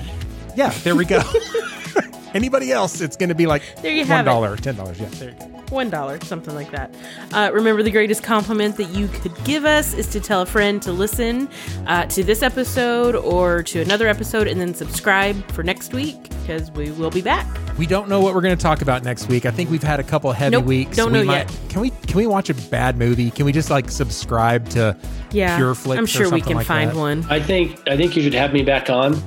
yeah, 0.57 0.71
there 0.83 0.97
we 0.97 1.05
go. 1.05 1.23
Anybody 2.35 2.73
else? 2.73 3.01
It's 3.01 3.17
going 3.17 3.29
to 3.29 3.35
be 3.35 3.47
like 3.47 3.63
There 3.83 3.93
you 3.93 4.01
one 4.01 4.07
have 4.09 4.27
it. 4.27 4.31
dollar, 4.31 4.57
ten 4.57 4.77
dollars. 4.77 4.99
Yeah, 5.01 5.09
there 5.09 5.31
you 5.31 5.37
go. 5.37 5.60
One 5.71 5.91
dollar, 5.91 6.19
something 6.25 6.55
like 6.55 6.71
that. 6.73 6.95
Uh, 7.33 7.51
remember, 7.53 7.83
the 7.83 7.91
greatest 7.91 8.23
compliment 8.23 8.77
that 8.77 8.91
you 8.91 9.09
could 9.09 9.33
give 9.45 9.65
us 9.65 9.95
is 9.95 10.07
to 10.09 10.21
tell 10.21 10.43
a 10.43 10.47
friend 10.47 10.83
to 10.83 10.93
listen 10.93 11.49
uh, 11.87 12.07
to 12.07 12.23
this 12.25 12.43
episode 12.43 13.15
or 13.17 13.63
to 13.65 13.81
another 13.81 14.09
episode, 14.09 14.47
and 14.47 14.61
then 14.61 14.75
subscribe 14.75 15.37
for 15.53 15.63
next 15.63 15.93
week 15.93 16.17
because 16.41 16.71
we 16.73 16.91
will 16.93 17.11
be 17.11 17.23
back. 17.23 17.47
We 17.79 17.87
don't 17.87 18.09
know 18.09 18.21
what 18.21 18.35
we're 18.35 18.41
going 18.43 18.57
to 18.57 18.63
talk 18.63 18.83
about 18.83 19.05
next 19.05 19.29
week. 19.29 19.47
I 19.47 19.51
think 19.51 19.71
we've 19.71 19.83
had 19.83 20.01
a 20.01 20.03
couple 20.03 20.31
heavy 20.33 20.57
Nope, 20.57 20.65
weeks. 20.67 20.97
don't 20.97 21.13
we 21.13 21.21
know 21.21 21.25
might, 21.25 21.51
yet. 21.51 21.59
Can 21.69 21.81
we 21.81 21.91
can 21.91 22.17
we 22.17 22.27
watch 22.27 22.51
a 22.51 22.55
bad 22.55 22.99
movie? 22.99 23.31
Can 23.31 23.47
we 23.47 23.53
just 23.53 23.71
like 23.71 23.91
subscribe 23.91 24.69
to 24.71 24.97
Yeah, 25.31 25.57
Pure 25.57 25.77
Flix 25.77 25.99
I'm 25.99 26.05
or 26.05 26.07
sure 26.07 26.31
we 26.31 26.41
can 26.43 26.57
like 26.57 26.67
find 26.67 26.91
that? 26.91 26.97
one. 26.97 27.25
I 27.31 27.41
think 27.41 27.81
I 27.89 27.97
think 27.97 28.17
you 28.17 28.23
should 28.23 28.35
have 28.35 28.53
me 28.53 28.63
back 28.63 28.91
on, 28.91 29.23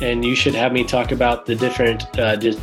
and 0.00 0.24
you 0.24 0.34
should 0.34 0.54
have 0.54 0.72
me 0.72 0.84
talk 0.84 1.10
about 1.12 1.44
the 1.46 1.54
different 1.54 2.18
uh, 2.18 2.36
Disney 2.36 2.62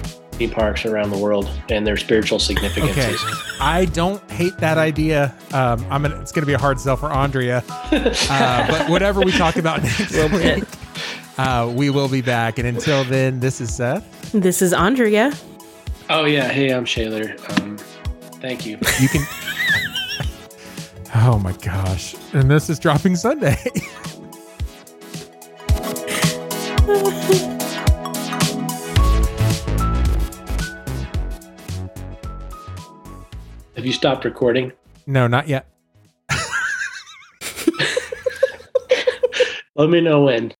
parks 0.51 0.85
around 0.85 1.09
the 1.09 1.17
world 1.17 1.49
and 1.69 1.87
their 1.87 1.97
spiritual 1.97 2.39
significances. 2.39 3.23
Okay, 3.23 3.33
I 3.59 3.85
don't 3.85 4.21
hate 4.29 4.57
that 4.57 4.77
idea. 4.77 5.33
Um, 5.53 5.85
I'm 5.89 6.01
gonna. 6.01 6.19
It's 6.21 6.31
gonna 6.31 6.45
be 6.45 6.53
a 6.53 6.57
hard 6.57 6.79
sell 6.79 6.97
for 6.97 7.11
Andrea, 7.11 7.63
uh, 7.69 8.67
but 8.67 8.89
whatever 8.89 9.21
we 9.21 9.31
talk 9.31 9.55
about 9.55 9.81
next 9.81 10.11
bit. 10.11 10.31
week, 10.31 10.63
uh, 11.37 11.71
we 11.73 11.89
will 11.89 12.09
be 12.09 12.21
back. 12.21 12.59
And 12.59 12.67
until 12.67 13.03
then, 13.05 13.39
this 13.39 13.61
is 13.61 13.73
Seth. 13.73 14.31
This 14.33 14.61
is 14.61 14.73
Andrea. 14.73 15.33
Oh 16.09 16.25
yeah, 16.25 16.49
hey, 16.49 16.71
I'm 16.71 16.85
Shaler. 16.85 17.35
Um, 17.49 17.77
thank 18.41 18.65
you. 18.65 18.77
You 18.99 19.07
can. 19.07 19.25
oh 21.15 21.39
my 21.39 21.53
gosh! 21.53 22.15
And 22.33 22.51
this 22.51 22.69
is 22.69 22.77
dropping 22.77 23.15
Sunday. 23.15 23.57
Have 33.85 33.89
you 33.89 33.93
stopped 33.93 34.25
recording? 34.25 34.71
no, 35.05 35.27
not 35.27 35.47
yet. 35.47 35.67
Let 39.75 39.91
me 39.91 40.01
know 40.01 40.23
when. 40.23 40.55